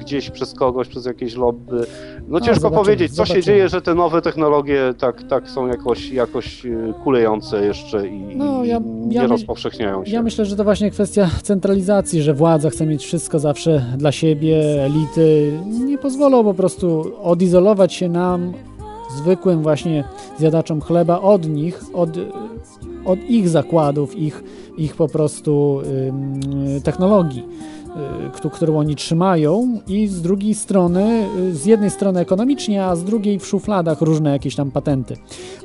gdzieś 0.00 0.30
przez 0.30 0.54
kogoś, 0.54 0.88
przez 0.88 1.06
jakieś 1.06 1.36
lobby. 1.36 1.86
No 2.28 2.40
ciężko 2.40 2.60
zobaczymy, 2.60 2.84
powiedzieć, 2.84 3.12
co 3.12 3.24
się 3.24 3.28
zobaczymy. 3.28 3.42
dzieje, 3.42 3.68
że 3.68 3.82
te 3.82 3.94
nowe 3.94 4.22
technologie 4.22 4.94
tak, 4.98 5.22
tak 5.22 5.50
są 5.50 5.66
jakoś, 5.66 6.10
jakoś 6.10 6.66
e, 6.66 6.70
kulejące 7.04 7.64
jeszcze 7.64 8.08
i, 8.08 8.36
No, 8.36 8.64
ja- 8.64 8.80
nie 9.06 9.26
rozpowszechniają 9.26 10.04
się. 10.04 10.10
Ja 10.12 10.22
myślę, 10.22 10.44
że 10.44 10.56
to 10.56 10.64
właśnie 10.64 10.90
kwestia 10.90 11.30
centralizacji, 11.42 12.22
że 12.22 12.34
władza 12.34 12.70
chce 12.70 12.86
mieć 12.86 13.04
wszystko 13.04 13.38
zawsze 13.38 13.84
dla 13.96 14.12
siebie, 14.12 14.84
elity 14.84 15.52
nie 15.86 15.98
pozwolą 15.98 16.44
po 16.44 16.54
prostu 16.54 17.12
odizolować 17.22 17.94
się 17.94 18.08
nam, 18.08 18.52
zwykłym 19.16 19.62
właśnie 19.62 20.04
zjadaczom 20.38 20.80
chleba, 20.80 21.20
od 21.20 21.48
nich, 21.48 21.80
od, 21.94 22.10
od 23.08 23.18
ich 23.30 23.48
zakładów, 23.48 24.16
ich, 24.16 24.44
ich 24.78 24.96
po 24.96 25.08
prostu 25.08 25.80
technologii, 26.84 27.42
y, 28.26 28.30
któ- 28.32 28.50
którą 28.50 28.78
oni 28.78 28.96
trzymają 28.96 29.80
i 29.88 30.06
z 30.06 30.22
drugiej 30.22 30.54
strony, 30.54 31.26
y, 31.38 31.54
z 31.54 31.66
jednej 31.66 31.90
strony 31.90 32.20
ekonomicznie, 32.20 32.84
a 32.84 32.96
z 32.96 33.04
drugiej 33.04 33.38
w 33.38 33.46
szufladach 33.46 34.00
różne 34.00 34.30
jakieś 34.30 34.56
tam 34.56 34.70
patenty. 34.70 35.16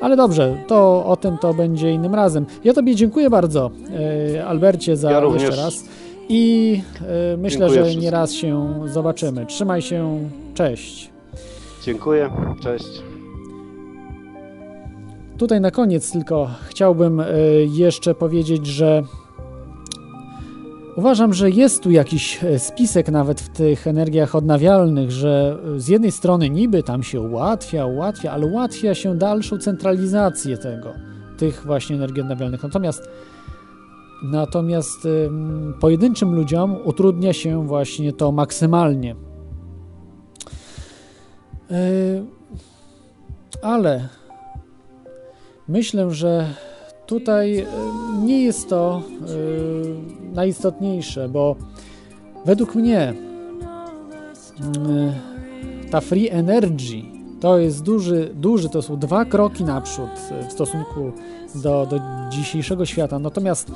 Ale 0.01 0.15
dobrze, 0.15 0.57
to 0.67 1.05
o 1.05 1.15
tym 1.17 1.37
to 1.37 1.53
będzie 1.53 1.91
innym 1.91 2.15
razem. 2.15 2.45
Ja 2.63 2.73
Tobie 2.73 2.95
dziękuję 2.95 3.29
bardzo, 3.29 3.71
e, 4.35 4.45
Albercie, 4.45 4.97
za 4.97 5.11
Ja 5.11 5.21
jeszcze 5.33 5.55
raz. 5.55 5.85
I 6.29 6.81
myślę, 7.37 7.59
Dziękuję 7.59 7.69
że 7.79 7.81
wszystkim. 7.83 8.03
nie 8.03 8.11
raz 8.11 8.31
się 8.33 8.73
zobaczymy. 8.93 9.45
Trzymaj 9.45 9.81
się, 9.81 10.19
cześć. 10.53 11.09
Dziękuję, 11.85 12.29
cześć. 12.63 13.01
Tutaj 15.37 15.61
na 15.61 15.71
koniec 15.71 16.11
tylko 16.11 16.49
chciałbym 16.67 17.19
e, 17.19 17.25
jeszcze 17.65 18.15
powiedzieć, 18.15 18.67
że 18.67 19.03
uważam, 20.95 21.33
że 21.33 21.49
jest 21.49 21.83
tu 21.83 21.91
jakiś 21.91 22.43
e, 22.43 22.59
spisek 22.59 23.11
nawet 23.11 23.41
w 23.41 23.49
tych 23.49 23.87
energiach 23.87 24.35
odnawialnych, 24.35 25.11
że 25.11 25.57
e, 25.75 25.79
z 25.79 25.87
jednej 25.87 26.11
strony 26.11 26.49
niby 26.49 26.83
tam 26.83 27.03
się 27.03 27.21
ułatwia, 27.21 27.85
ułatwia, 27.85 28.31
ale 28.31 28.45
ułatwia 28.45 28.95
się 28.95 29.17
dalszą 29.17 29.57
centralizację 29.57 30.57
tego, 30.57 30.93
tych 31.37 31.63
właśnie 31.65 31.95
energii 31.95 32.21
odnawialnych. 32.21 32.63
Natomiast 32.63 33.09
natomiast 34.23 35.05
ym, 35.05 35.73
pojedynczym 35.79 36.35
ludziom 36.35 36.77
utrudnia 36.83 37.33
się 37.33 37.67
właśnie 37.67 38.13
to 38.13 38.31
maksymalnie. 38.31 39.15
Ale 43.61 44.09
Myślę, 45.67 46.11
że 46.11 46.53
tutaj 47.05 47.59
e, 47.59 47.65
nie 48.23 48.43
jest 48.43 48.69
to 48.69 49.01
e, 49.01 50.35
najistotniejsze, 50.35 51.29
bo 51.29 51.55
według 52.45 52.75
mnie 52.75 53.13
mm, 54.61 55.13
ta 55.91 56.01
free 56.01 56.29
energy 56.29 57.01
to 57.39 57.57
jest 57.57 57.83
duży, 57.83 58.31
duży, 58.35 58.69
to 58.69 58.81
są 58.81 58.97
dwa 58.97 59.25
kroki 59.25 59.63
naprzód 59.63 60.09
e, 60.31 60.49
w 60.49 60.51
stosunku 60.51 61.11
do, 61.55 61.85
do 61.85 61.99
dzisiejszego 62.29 62.85
świata. 62.85 63.19
Natomiast 63.19 63.71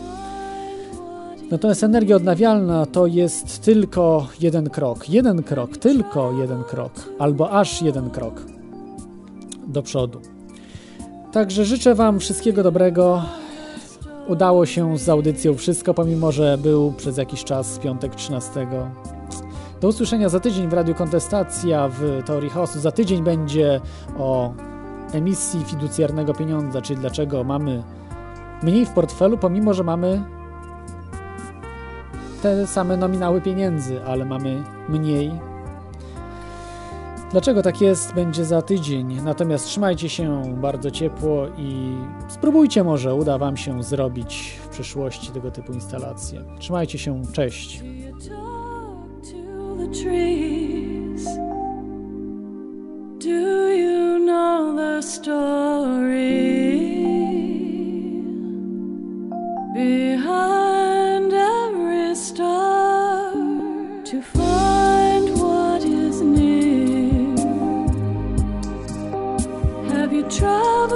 Natomiast 1.52 1.84
energia 1.84 2.16
odnawialna 2.16 2.86
to 2.86 3.06
jest 3.06 3.62
tylko 3.62 4.28
jeden 4.40 4.70
krok. 4.70 5.10
Jeden 5.10 5.44
krok, 5.44 5.78
tylko 5.78 6.34
jeden 6.34 6.64
krok, 6.64 6.92
albo 7.20 7.52
aż 7.52 7.82
jeden 7.82 8.10
krok 8.10 8.42
do 9.68 9.84
przodu. 9.84 10.37
Także 11.38 11.66
życzę 11.66 11.96
Wam 11.96 12.20
wszystkiego 12.20 12.64
dobrego. 12.64 13.24
Udało 14.28 14.66
się 14.66 14.98
z 14.98 15.10
audycją 15.10 15.56
wszystko, 15.56 15.94
pomimo 15.94 16.32
że 16.32 16.58
był 16.58 16.92
przez 16.92 17.18
jakiś 17.18 17.44
czas 17.44 17.80
piątek 17.80 18.16
13. 18.16 18.68
Do 19.82 19.88
usłyszenia 19.88 20.30
za 20.30 20.40
tydzień 20.40 20.68
w 20.68 20.74
Radiu 20.74 20.96
Kontestacja 20.96 21.90
w 21.90 22.24
Teorii 22.26 22.50
Chaosu. 22.50 22.80
Za 22.80 22.92
tydzień 22.92 23.24
będzie 23.24 23.82
o 24.18 24.54
emisji 25.14 25.66
fiducjarnego 25.66 26.34
pieniądza, 26.34 26.82
czyli 26.82 27.00
dlaczego 27.00 27.44
mamy 27.44 27.84
mniej 28.64 28.86
w 28.86 28.90
portfelu, 28.90 29.38
pomimo 29.38 29.74
że 29.74 29.84
mamy 29.84 30.24
te 32.42 32.68
same 32.68 32.98
nominały 32.98 33.42
pieniędzy, 33.42 34.04
ale 34.06 34.26
mamy 34.26 34.64
mniej 34.90 35.32
Dlaczego 37.32 37.64
tak 37.64 37.82
jest, 37.82 38.14
będzie 38.14 38.46
za 38.46 38.62
tydzień. 38.62 39.22
Natomiast 39.24 39.66
trzymajcie 39.66 40.10
się 40.10 40.44
bardzo 40.62 40.92
ciepło 40.92 41.48
i 41.58 41.96
spróbujcie 42.28 42.84
może 42.84 43.16
uda 43.16 43.38
Wam 43.38 43.58
się 43.58 43.84
zrobić 43.84 44.60
w 44.64 44.68
przyszłości 44.68 45.32
tego 45.32 45.52
typu 45.52 45.74
instalacje. 45.74 46.44
Trzymajcie 46.60 46.98
się, 46.98 47.22
cześć. 47.34 47.84
behind 59.78 61.34
every 61.34 62.16
star. 62.16 62.87
trouble. 70.38 70.87